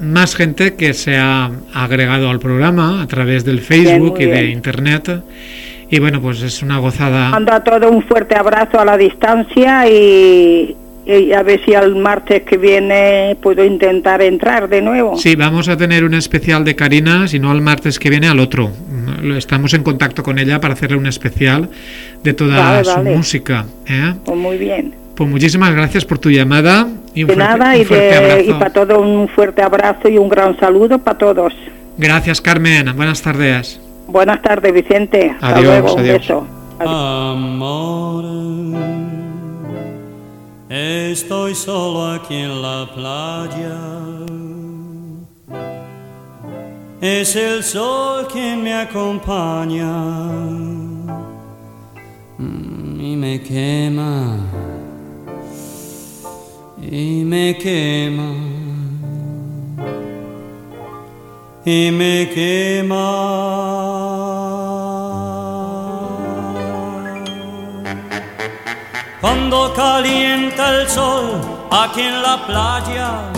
más 0.00 0.36
gente 0.36 0.74
que 0.74 0.94
se 0.94 1.16
ha 1.16 1.50
agregado 1.74 2.30
al 2.30 2.38
programa 2.38 3.02
a 3.02 3.06
través 3.06 3.44
del 3.44 3.60
Facebook 3.60 4.16
y 4.20 4.24
de 4.24 4.42
bien. 4.42 4.50
internet. 4.52 5.22
Y 5.90 5.98
bueno, 6.00 6.20
pues 6.20 6.42
es 6.42 6.62
una 6.62 6.78
gozada. 6.78 7.30
Mando 7.30 7.52
a 7.52 7.64
todos 7.64 7.90
un 7.90 8.02
fuerte 8.02 8.36
abrazo 8.36 8.78
a 8.78 8.84
la 8.84 8.96
distancia 8.96 9.88
y, 9.88 10.76
y 11.08 11.32
a 11.32 11.42
ver 11.42 11.60
si 11.64 11.74
al 11.74 11.96
martes 11.96 12.42
que 12.42 12.58
viene 12.58 13.36
puedo 13.42 13.64
intentar 13.64 14.20
entrar 14.20 14.68
de 14.68 14.82
nuevo. 14.82 15.16
Sí, 15.16 15.34
vamos 15.36 15.68
a 15.68 15.76
tener 15.76 16.04
un 16.04 16.12
especial 16.14 16.64
de 16.64 16.76
Karina, 16.76 17.26
si 17.26 17.38
no 17.38 17.50
al 17.50 17.62
martes 17.62 17.98
que 17.98 18.10
viene 18.10 18.28
al 18.28 18.38
otro. 18.40 18.70
Lo- 19.22 19.36
Estamos 19.36 19.72
en 19.74 19.82
contacto 19.82 20.22
con 20.22 20.38
ella 20.38 20.60
para 20.60 20.74
hacerle 20.74 20.96
un 20.98 21.06
especial 21.06 21.70
de 22.22 22.34
toda 22.34 22.58
Vale, 22.58 22.84
su 22.84 22.90
vale. 22.94 23.16
música. 23.16 23.64
¿eh? 23.86 24.14
Pues 24.24 24.36
muy 24.38 24.58
bien. 24.58 24.94
Pues 25.14 25.28
muchísimas 25.30 25.72
gracias 25.74 26.04
por 26.04 26.18
tu 26.18 26.30
llamada 26.30 26.86
y 27.14 27.22
un 27.24 27.28
De 27.28 27.34
fuerte, 27.34 27.58
nada 27.58 27.74
un 27.74 27.80
y, 27.80 27.84
de, 27.84 28.14
abrazo. 28.14 28.40
y 28.50 28.52
para 28.52 28.70
todos 28.72 28.98
un 28.98 29.28
fuerte 29.28 29.62
abrazo 29.62 30.08
y 30.08 30.18
un 30.18 30.28
gran 30.28 30.56
saludo 30.60 30.98
para 30.98 31.18
todos. 31.18 31.52
Gracias, 31.96 32.40
Carmen. 32.40 32.94
Buenas 32.94 33.22
tardes. 33.22 33.80
Buenas 34.06 34.40
tardes, 34.42 34.72
Vicente. 34.72 35.30
Hasta 35.30 35.48
Adiós, 35.56 35.64
luego. 35.64 35.94
Un 35.94 36.00
adiós. 36.00 36.18
beso. 36.18 36.46
Amor, 36.80 38.24
estoy 40.68 41.54
solo 41.54 42.12
aquí 42.12 42.34
en 42.34 42.62
la 42.62 42.90
playa. 42.94 43.78
es 47.00 47.36
el 47.36 47.62
sol 47.62 48.26
quien 48.28 48.62
me 48.62 48.74
acompaña. 48.74 49.92
Mm, 52.38 53.00
y 53.00 53.16
me 53.16 53.42
quema. 53.42 54.36
Y 56.82 57.24
me 57.24 57.56
quema. 57.56 58.34
Y 61.64 61.90
me 61.90 62.30
quema 62.34 63.78
cuando 69.20 69.72
calienta 69.74 70.80
el 70.80 70.88
sol 70.88 71.40
aquí 71.70 72.02
en 72.02 72.22
la 72.22 72.46
playa 72.46 73.32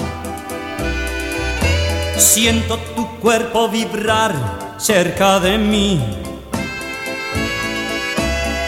siento 2.16 2.76
tu 2.94 3.06
cuerpo 3.18 3.68
vibrar 3.68 4.32
cerca 4.78 5.40
de 5.40 5.58
mí 5.58 6.20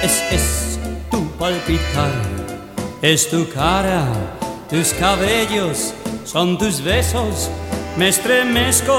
es, 0.03 0.23
es 0.31 0.79
tu 1.11 1.31
palpitar, 1.39 2.11
es 3.01 3.29
tu 3.31 3.49
cara, 3.49 4.05
tus 4.69 4.93
cabellos, 4.95 5.95
son 6.25 6.59
tus 6.59 6.83
besos, 6.83 7.51
me 7.97 8.09
estremezco. 8.09 8.93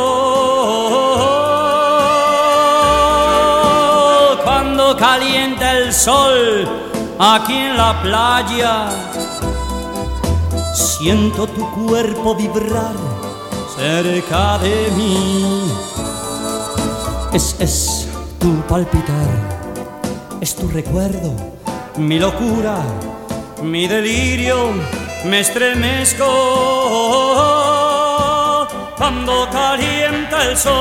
Cuando 4.44 4.95
calienta 4.98 5.77
el 5.77 5.94
sol 5.94 6.93
aquí 7.19 7.53
en 7.53 7.77
la 7.77 8.02
playa, 8.02 8.90
siento 10.73 11.48
tu 11.48 11.69
cuerpo 11.72 12.35
vibrar 12.35 12.95
cerca 13.76 14.57
de 14.60 14.91
mí. 14.95 15.72
Es, 17.34 17.56
es 17.60 18.07
tu 18.40 18.61
palpitar 18.68 19.53
es 20.44 20.56
tu 20.57 20.68
recuerdo, 20.68 21.34
mi 21.95 22.19
locura, 22.19 22.84
mi 23.61 23.88
delirio, 23.88 24.73
me 25.23 25.40
estremezco 25.40 26.27
cuando 28.98 29.48
calienta 29.49 30.49
el 30.49 30.57
sol, 30.57 30.73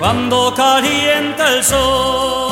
cuando 0.00 0.52
calienta 0.54 1.56
el 1.56 1.62
sol. 1.62 2.50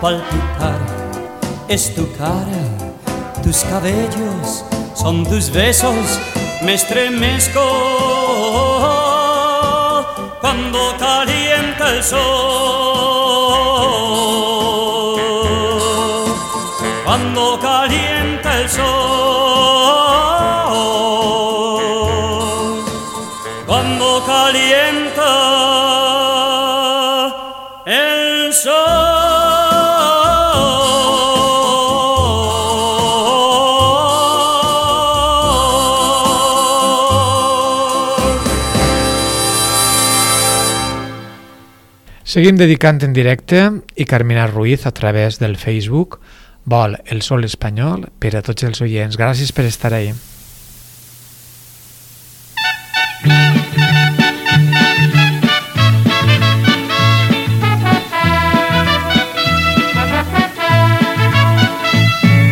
palpitar 0.00 0.80
es 1.68 1.94
tu 1.94 2.10
cara, 2.16 2.62
tus 3.42 3.58
cabellos, 3.64 4.64
son 4.94 5.26
tus 5.26 5.50
besos, 5.50 6.18
me 6.62 6.74
estremezco. 6.74 7.60
Cuando 10.40 10.96
calienta 10.98 11.96
el 11.96 12.02
sol, 12.02 12.20
cuando 17.04 17.58
calienta 17.60 18.60
el 18.60 18.68
sol, 18.68 18.99
Seguim 42.30 42.54
dedicant 42.54 43.00
en 43.02 43.10
directe 43.10 43.58
i 43.98 44.04
Carmina 44.06 44.44
Ruiz 44.46 44.84
a 44.86 44.92
través 44.94 45.40
del 45.40 45.56
Facebook 45.58 46.20
vol 46.62 46.94
el 47.10 47.24
sol 47.26 47.42
espanyol 47.42 48.04
per 48.22 48.36
a 48.38 48.42
tots 48.46 48.62
els 48.68 48.78
oients. 48.86 49.16
Gràcies 49.18 49.50
per 49.50 49.64
estar 49.66 49.90
ahí. 49.90 50.12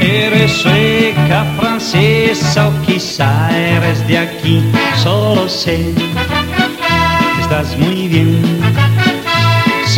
Eres 0.02 0.58
sueca, 0.58 1.44
francesa 1.60 2.66
o 2.66 2.74
quizá 2.82 3.30
eres 3.54 4.02
de 4.08 4.18
aquí, 4.26 4.58
solo 5.04 5.48
sé 5.48 5.78
que 5.94 7.42
estás 7.42 7.78
muy 7.78 8.08
bien. 8.08 8.57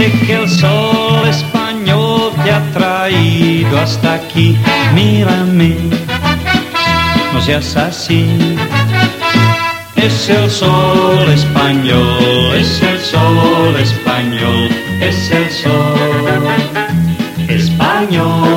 Sé 0.01 0.11
que 0.27 0.33
el 0.33 0.49
sol 0.49 1.29
español 1.29 2.33
te 2.43 2.51
ha 2.51 2.63
traído 2.73 3.79
hasta 3.79 4.15
aquí, 4.15 4.57
mírame, 4.95 5.77
no 7.35 7.43
seas 7.43 7.77
así. 7.77 8.25
Es 9.97 10.31
el 10.31 10.51
sol 10.51 11.31
español, 11.31 12.55
es 12.57 12.81
el 12.81 12.99
sol 12.99 13.77
español, 13.79 14.71
es 15.03 15.31
el 15.33 15.51
sol 15.51 16.49
español. 17.47 18.49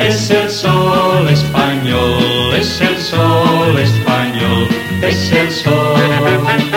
Es 0.00 0.30
el 0.30 0.50
sol 0.50 1.28
español, 1.28 2.54
es 2.58 2.80
el 2.80 2.98
sol 2.98 3.78
español, 3.78 4.66
es 5.00 5.30
el 5.30 5.48
sol 5.52 6.71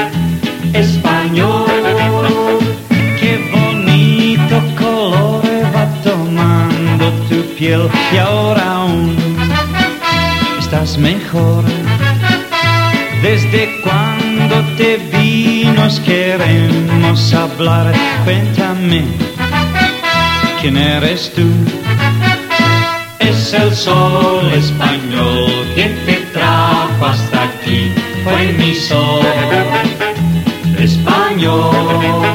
piel 7.57 7.89
y 8.13 8.17
ahora 8.17 8.63
aún 8.75 9.15
estás 10.59 10.97
mejor. 10.97 11.63
Desde 13.21 13.81
cuando 13.81 14.55
te 14.77 14.97
vi 15.11 15.69
nos 15.75 15.99
queremos 16.01 17.33
hablar, 17.33 17.93
cuéntame 18.23 19.03
quién 20.61 20.77
eres 20.77 21.31
tú. 21.33 21.47
Es 23.19 23.53
el 23.53 23.73
sol 23.75 24.51
español 24.53 25.49
que 25.75 25.85
te 26.05 26.15
trajo 26.33 27.05
hasta 27.05 27.43
aquí, 27.43 27.91
fue 28.23 28.53
mi 28.53 28.73
sol 28.75 29.21
español. 30.77 32.25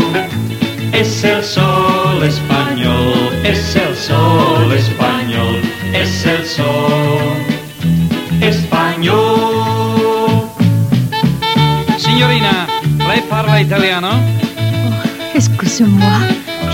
Es 0.92 1.24
el 1.24 1.42
sol 1.42 2.22
español, 2.22 3.30
es 3.44 3.76
el 3.76 3.96
sol 3.96 4.70
español, 4.72 4.99
es 5.92 6.26
el 6.26 6.44
sol 6.46 7.36
español. 8.40 9.20
Signorina, 11.98 12.66
lei 13.08 13.20
parla 13.28 13.60
italiano? 13.60 14.10
Excusez-moi, 15.34 16.18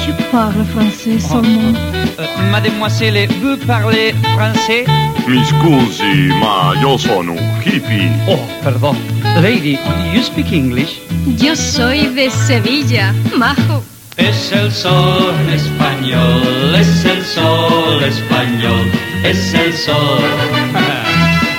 je 0.05 0.13
parle 0.31 0.65
français 0.75 1.19
seulement. 1.19 1.75
Euh, 2.19 2.51
mademoiselle, 2.51 3.29
vous 3.43 3.57
parlez 3.67 4.15
français? 4.35 4.85
Mi 5.29 5.45
scusi, 5.45 6.29
ma 6.41 6.75
io 6.81 6.97
sono 6.97 7.35
hippie. 7.65 8.11
Oh, 8.27 8.39
perdón. 8.63 8.97
Lady, 9.43 9.79
you 10.13 10.23
speak 10.23 10.53
English? 10.53 11.01
Yo 11.39 11.55
soy 11.55 12.07
de 12.15 12.31
Sevilla, 12.31 13.13
majo. 13.37 13.83
Es 14.17 14.53
el 14.53 14.73
sol 14.73 15.35
español, 15.53 16.75
es 16.75 17.05
el 17.05 17.25
sol 17.25 18.03
español, 18.03 18.91
es 19.23 19.55
el 19.55 19.73
sol 19.73 20.21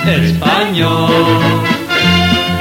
español. 0.06 1.38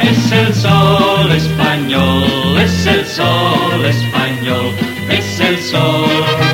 Es 0.03 0.31
el 0.31 0.53
sol 0.53 1.31
español, 1.31 2.57
es 2.59 2.85
el 2.85 3.05
sol 3.05 3.85
español, 3.85 4.73
es 5.09 5.39
el 5.39 5.57
sol 5.59 6.46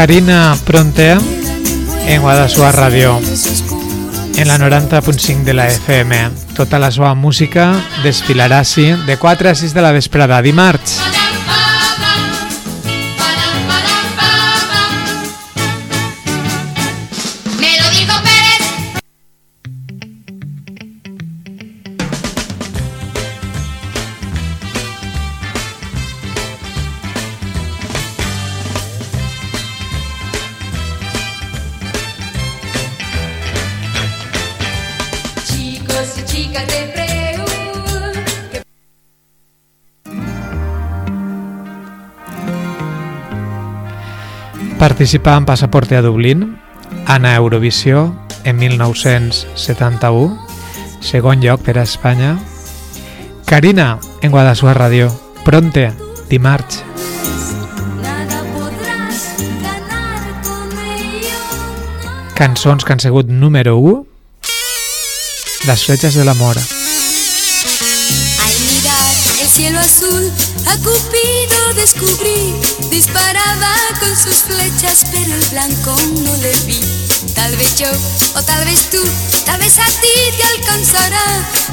Karina 0.00 0.56
Pronte 0.64 1.10
en 2.08 2.22
Guadassuar 2.22 2.72
Ràdio 2.72 3.18
en 3.20 4.48
la 4.48 4.56
90.5 4.56 5.44
de 5.44 5.52
la 5.52 5.68
FM. 5.68 6.22
Tota 6.56 6.80
la 6.80 6.88
seva 6.88 7.12
música 7.12 7.68
desfilarà 8.00 8.62
així 8.64 8.94
de 9.04 9.20
4 9.20 9.52
a 9.52 9.54
6 9.60 9.76
de 9.76 9.84
la 9.84 9.92
vesprada 9.92 10.40
dimarts. 10.40 11.09
Participà 44.80 45.36
en 45.36 45.44
Passaporte 45.44 45.94
a 45.94 46.00
Dublín, 46.00 46.56
Anna 47.04 47.34
Eurovisió 47.36 48.16
en 48.44 48.56
1971, 48.56 50.40
segon 51.04 51.42
lloc 51.44 51.60
per 51.60 51.76
a 51.76 51.82
Espanya. 51.84 52.38
Karina 53.44 53.98
en 54.24 54.32
Guadassuar 54.32 54.78
Ràdio, 54.80 55.12
Pronte, 55.44 55.92
dimarts. 56.32 56.80
Cançons 62.40 62.80
que 62.80 62.96
han 62.96 63.04
sigut 63.04 63.28
número 63.28 63.76
1 63.76 64.06
Les 65.68 65.84
fletxes 65.84 66.16
de 66.16 66.24
l'amor. 66.24 66.56
Al 66.56 66.64
mirar 68.64 69.08
el 69.44 69.48
cielo 69.60 69.78
azul, 69.84 70.24
a 70.64 70.74
Cupido 70.80 71.59
descubrí. 71.74 72.54
Disparaba 72.90 73.74
con 74.00 74.14
sus 74.16 74.42
flechas, 74.44 75.04
pero 75.12 75.34
el 75.34 75.44
blanco 75.50 75.94
no 76.24 76.36
le 76.38 76.52
vi. 76.66 76.80
Tal 77.34 77.54
vez 77.56 77.78
yo, 77.78 77.88
o 78.38 78.42
tal 78.42 78.64
vez 78.64 78.90
tú, 78.90 78.98
tal 79.46 79.58
vez 79.60 79.78
a 79.78 79.84
ti 79.84 80.14
te 80.36 80.44
alcanzará, 80.58 81.24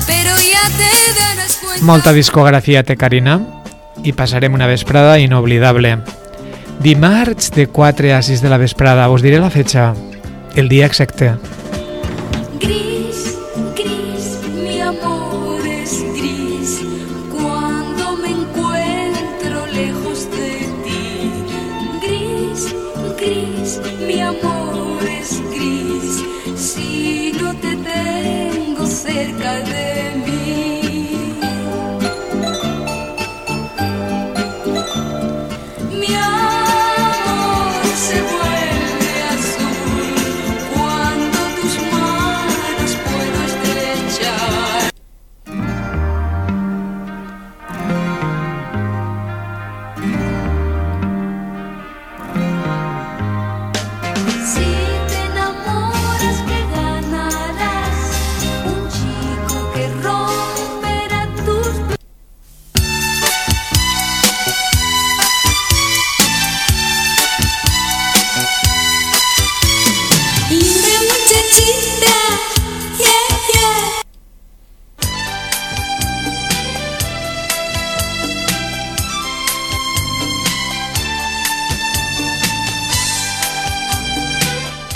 pero 0.06 0.32
ya 0.38 0.70
te 0.78 1.20
darás 1.20 1.58
cuenta. 1.58 1.86
Molta 1.86 2.14
discografia 2.14 2.84
té 2.84 2.98
Karina 2.98 3.40
i 4.04 4.14
passarem 4.14 4.54
una 4.54 4.68
vesprada 4.68 5.20
inoblidable. 5.20 5.98
Dimarts 6.80 7.52
de 7.52 7.68
4 7.68 8.16
a 8.16 8.22
6 8.22 8.42
de 8.42 8.50
la 8.50 8.58
vesprada, 8.58 9.10
us 9.10 9.24
diré 9.26 9.40
la 9.40 9.50
fetxa, 9.50 9.94
el 10.56 10.70
dia 10.70 10.86
exacte. 10.86 11.34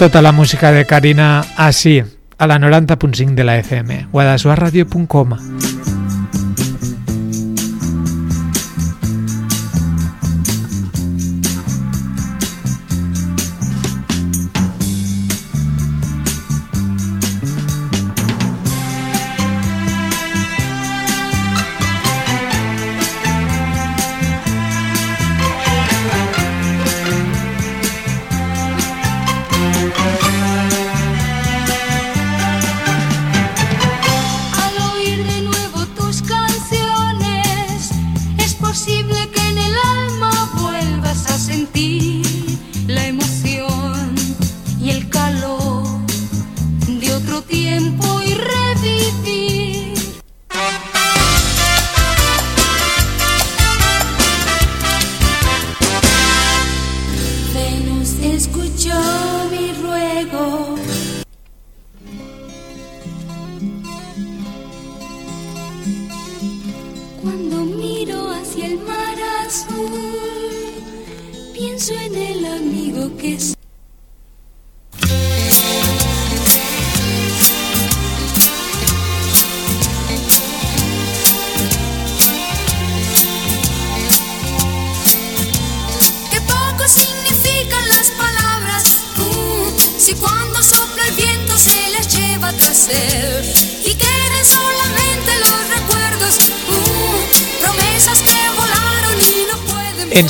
Tota 0.01 0.23
la 0.23 0.31
música 0.31 0.71
de 0.71 0.87
Karina 0.87 1.43
així, 1.61 2.01
a 2.01 2.47
la 2.49 2.57
90.5 2.57 3.35
de 3.37 3.43
la 3.43 3.59
FM, 3.59 4.07
guadassuarradio.com. 4.11 5.50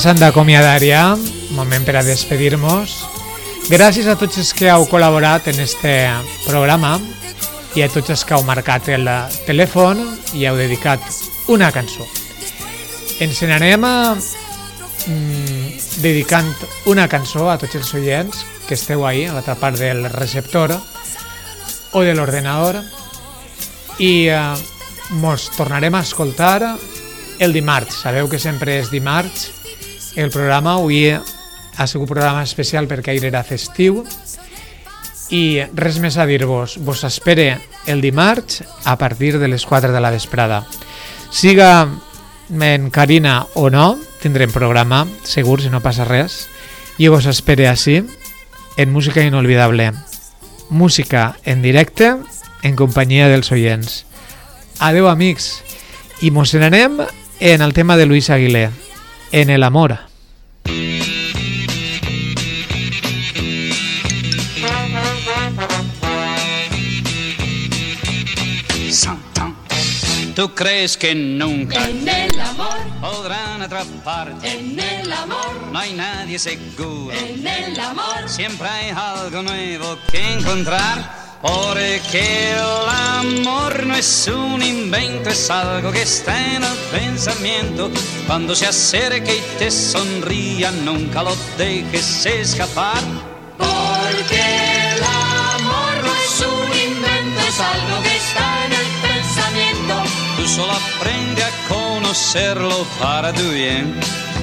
pueden. 0.02 0.08
Ens 0.08 0.10
han 0.10 0.18
d'acomiadar 0.18 0.82
ja, 0.82 1.16
moment 1.54 1.84
per 1.86 1.94
a 1.94 2.02
despedir-nos. 2.02 3.04
Gràcies 3.70 4.08
a 4.10 4.16
tots 4.18 4.36
els 4.36 4.52
que 4.52 4.66
heu 4.66 4.88
col·laborat 4.90 5.46
en 5.52 5.60
este 5.62 6.10
programa 6.42 6.98
i 7.76 7.84
a 7.84 7.88
tots 7.88 8.10
els 8.10 8.24
que 8.24 8.34
heu 8.34 8.42
marcat 8.42 8.88
el 8.88 9.06
telèfon 9.46 10.02
i 10.34 10.42
heu 10.46 10.58
dedicat 10.58 11.00
una 11.46 11.70
cançó. 11.70 12.02
Ens 13.20 13.44
n'anem 13.46 13.84
a 13.86 14.16
mm, 15.06 15.70
dedicant 16.02 16.50
una 16.90 17.06
cançó 17.06 17.48
a 17.48 17.56
tots 17.62 17.78
els 17.78 17.94
oients 17.94 18.42
que 18.66 18.74
esteu 18.74 19.06
ahí, 19.06 19.26
a 19.26 19.38
l'altra 19.38 19.54
part 19.54 19.78
del 19.78 20.10
receptor 20.10 20.74
o 21.92 22.02
de 22.02 22.18
l'ordenador 22.18 22.82
i 24.02 24.26
eh, 24.26 24.42
mos 25.14 25.50
tornarem 25.54 25.94
a 25.94 26.02
escoltar 26.02 26.74
el 27.38 27.52
dimarts. 27.52 28.02
Sabeu 28.02 28.26
que 28.26 28.42
sempre 28.42 28.80
és 28.82 28.90
dimarts 28.90 29.61
el 30.16 30.30
programa. 30.30 30.74
Avui 30.74 31.10
ha 31.12 31.86
sigut 31.86 32.06
un 32.06 32.14
programa 32.14 32.42
especial 32.42 32.88
perquè 32.88 33.12
ahir 33.12 33.26
era 33.30 33.44
festiu 33.46 34.02
i 35.32 35.62
res 35.72 35.98
més 36.02 36.18
a 36.20 36.26
dir-vos. 36.28 36.76
Vos 36.84 37.04
espere 37.08 37.56
el 37.86 38.02
dimarts 38.04 38.62
a 38.84 38.98
partir 38.98 39.38
de 39.38 39.48
les 39.48 39.64
4 39.66 39.92
de 39.92 40.00
la 40.00 40.10
vesprada. 40.10 40.66
Siga 41.30 41.88
en 42.52 42.90
Carina 42.90 43.46
o 43.54 43.70
no, 43.70 43.98
tindrem 44.20 44.52
programa, 44.52 45.06
segur, 45.24 45.62
si 45.62 45.70
no 45.72 45.80
passa 45.80 46.04
res. 46.04 46.46
I 47.00 47.08
vos 47.08 47.24
espere 47.26 47.70
així, 47.70 48.02
en 48.76 48.92
Música 48.92 49.24
Inolvidable. 49.24 49.92
Música 50.68 51.36
en 51.44 51.62
directe, 51.62 52.16
en 52.62 52.76
companyia 52.76 53.28
dels 53.32 53.50
oients. 53.52 54.04
Adeu, 54.78 55.08
amics. 55.08 55.62
I 56.20 56.30
mos 56.30 56.52
n'anem 56.54 57.00
en 57.40 57.62
el 57.64 57.72
tema 57.72 57.96
de 57.96 58.06
Luis 58.06 58.30
Aguilé, 58.30 58.68
en 59.32 59.50
el 59.50 59.62
amor. 59.62 59.98
Tú 70.34 70.54
crees 70.54 70.96
que 70.96 71.14
nunca 71.14 71.88
En 71.88 72.08
el 72.08 72.40
amor, 72.40 72.76
podrán 73.00 73.60
atraparte. 73.60 74.50
en 74.50 74.80
el 74.80 75.12
amor, 75.12 75.68
No 75.70 75.78
hay 75.78 75.92
nadie 75.92 76.38
seguro. 76.38 77.12
en 77.12 77.46
el 77.46 77.78
amor. 77.78 78.26
Siempre 78.26 78.66
hay 78.66 78.90
algo 78.90 79.42
nuevo 79.42 79.98
que 80.10 80.32
encontrar. 80.32 81.21
Porque 81.42 82.52
el 82.52 82.88
amor 82.88 83.84
no 83.84 83.96
es 83.96 84.28
un 84.28 84.62
invento, 84.62 85.28
es 85.28 85.50
algo 85.50 85.90
que 85.90 86.02
está 86.02 86.54
en 86.54 86.62
el 86.62 86.78
pensamiento. 86.92 87.90
Cuando 88.28 88.54
se 88.54 88.66
acerque 88.68 89.38
y 89.38 89.58
te 89.58 89.68
sonría, 89.72 90.70
nunca 90.70 91.24
lo 91.24 91.34
dejes 91.58 92.26
escapar. 92.26 93.02
Porque 93.58 94.40
el 94.94 95.02
amor 95.02 95.94
no 96.04 96.14
es 96.14 96.40
un 96.46 96.92
invento, 96.92 97.40
es 97.48 97.60
algo 97.60 98.02
que 98.02 98.16
está 98.16 98.66
en 98.66 98.72
el 98.72 98.86
pensamiento. 99.10 99.94
Tú 100.36 100.48
solo 100.48 100.72
aprende 100.72 101.42
a 101.42 101.50
conocerlo 101.68 102.86
para 103.00 103.32
tu 103.32 103.50
bien. 103.50 103.98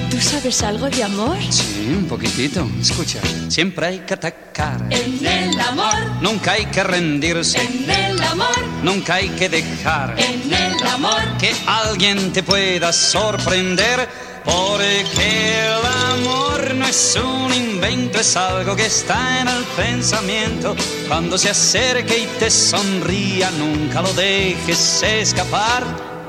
¿Tú 0.08 0.20
sabes 0.20 0.62
algo 0.62 0.88
de 0.88 1.02
amor? 1.04 1.36
Sí, 1.50 1.86
un 1.96 2.06
poquitito. 2.06 2.68
Escucha, 2.80 3.20
siempre 3.48 3.86
hay 3.86 3.98
que 4.00 4.14
atacar. 4.14 4.86
En 4.90 5.24
el 5.26 5.58
amor, 5.60 5.94
Nunca 6.20 6.52
hay 6.52 6.66
que 6.66 6.82
rendirse. 6.84 7.60
en 7.60 7.90
el 7.90 8.22
amor, 8.22 8.56
Nunca 8.82 9.14
hay 9.14 9.28
que 9.30 9.48
dejar 9.48 10.14
en 10.18 10.52
el 10.52 10.86
amor. 10.86 11.20
que 11.38 11.52
alguien 11.66 12.32
te 12.32 12.42
pueda 12.42 12.92
sorprender. 12.92 14.08
Porque 14.44 15.66
el 15.66 15.86
amor 16.14 16.74
no 16.74 16.86
es 16.86 17.16
un 17.22 17.52
invento, 17.52 18.18
es 18.20 18.36
algo 18.36 18.74
que 18.74 18.86
está 18.86 19.40
en 19.42 19.48
el 19.48 19.62
pensamiento. 19.76 20.74
Cuando 21.08 21.36
se 21.36 21.50
acerque 21.50 22.20
y 22.20 22.26
te 22.38 22.50
sonría, 22.50 23.50
nunca 23.50 24.00
lo 24.00 24.12
dejes 24.14 25.02
escapar. 25.02 25.84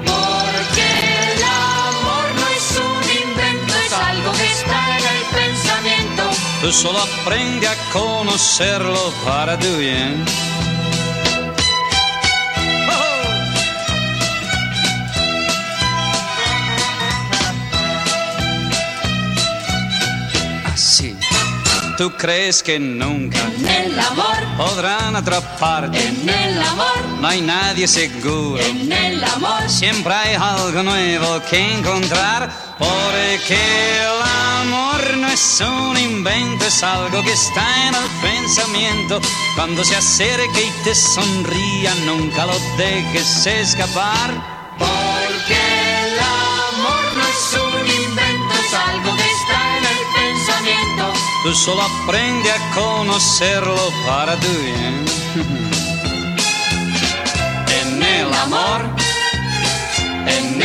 Porque 0.06 1.11
algo 4.22 4.38
que 4.38 4.52
está 4.52 4.98
en 4.98 5.04
el 5.04 5.24
pensamiento. 5.34 6.24
Tú 6.62 6.72
solo 6.72 7.00
aprende 7.00 7.68
a 7.68 7.76
conocerlo 7.92 9.14
para 9.26 9.58
tu 9.58 9.78
bien. 9.78 10.24
Tú 22.02 22.12
crees 22.18 22.64
que 22.64 22.80
nunca 22.80 23.38
En 23.60 23.68
el 23.68 24.00
amor, 24.00 24.36
podrán 24.58 25.16
atraparte. 25.16 26.00
en 26.04 26.28
el 26.28 26.60
amor, 26.60 26.98
No 27.20 27.28
hay 27.28 27.42
nadie 27.42 27.88
seguro. 27.88 28.60
en 28.60 28.92
el 28.92 29.24
amor. 29.24 29.70
Siempre 29.70 30.12
hay 30.12 30.34
algo 30.34 30.82
nuevo 30.82 31.40
que 31.48 31.76
encontrar. 31.76 32.50
Porque 32.80 34.02
el 34.02 34.20
amor 34.64 35.18
no 35.18 35.28
es 35.28 35.62
un 35.62 35.96
invento, 35.96 36.66
es 36.66 36.82
algo 36.82 37.22
que 37.22 37.34
está 37.34 37.68
en 37.90 37.94
el 37.94 38.10
pensamiento. 38.20 39.22
Cuando 39.56 39.84
se 39.84 39.96
acerque 39.96 40.64
y 40.64 40.84
te 40.84 40.96
sonría, 40.96 41.94
nunca 42.08 42.48
lo 42.48 42.58
dejes 42.78 43.46
escapar. 43.46 44.32
Porque 44.80 45.60
el 46.06 46.18
amor 46.18 47.04
no 47.16 47.24
es 47.36 47.62
un 47.62 47.86
invento, 47.86 48.54
es 48.56 48.74
algo 48.74 49.16
que 49.18 49.21
Tú 51.44 51.54
solo 51.56 51.82
aprende 51.82 52.52
a 52.52 52.72
conocerlo 52.76 53.92
para 54.06 54.40
tu 54.40 54.48
bien. 54.48 55.06
En 57.82 58.04
el 58.04 58.32
amor, 58.34 58.82
en 60.28 60.62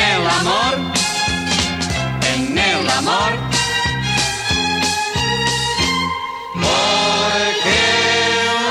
el 2.58 2.90
amor. 2.90 3.32
Porque 6.52 7.78
el 8.42 8.70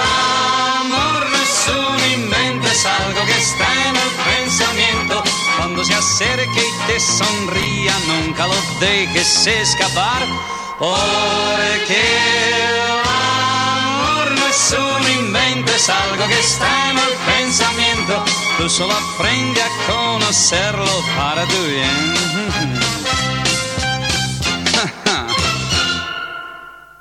amor 0.82 1.22
no 1.32 1.38
es 1.42 1.68
un 1.70 2.00
es 2.66 2.86
algo 2.86 3.26
que 3.26 3.38
está 3.38 3.68
en 3.90 3.96
el 3.96 4.12
pensamiento. 4.36 5.24
Cuando 5.58 5.84
se 5.84 5.96
acerque 5.96 6.60
y 6.60 6.72
te 6.88 7.00
sonría, 7.00 7.98
nunca 8.08 8.46
lo 8.46 8.56
dejes 8.80 9.48
escapar. 9.48 10.55
Porque 10.78 12.02
el 12.58 12.82
amor 13.08 14.32
no 14.32 14.48
es 14.48 15.90
algo 15.90 16.28
que 16.28 16.40
está 16.40 16.92
en 16.92 16.98
el 16.98 17.14
pensamiento. 17.34 18.26
Solo 18.68 18.94
aprende 18.94 19.62
a 19.62 19.70
conocerlo 19.88 21.04
para 21.16 21.46
tu 21.46 21.64
bien. 21.64 23.05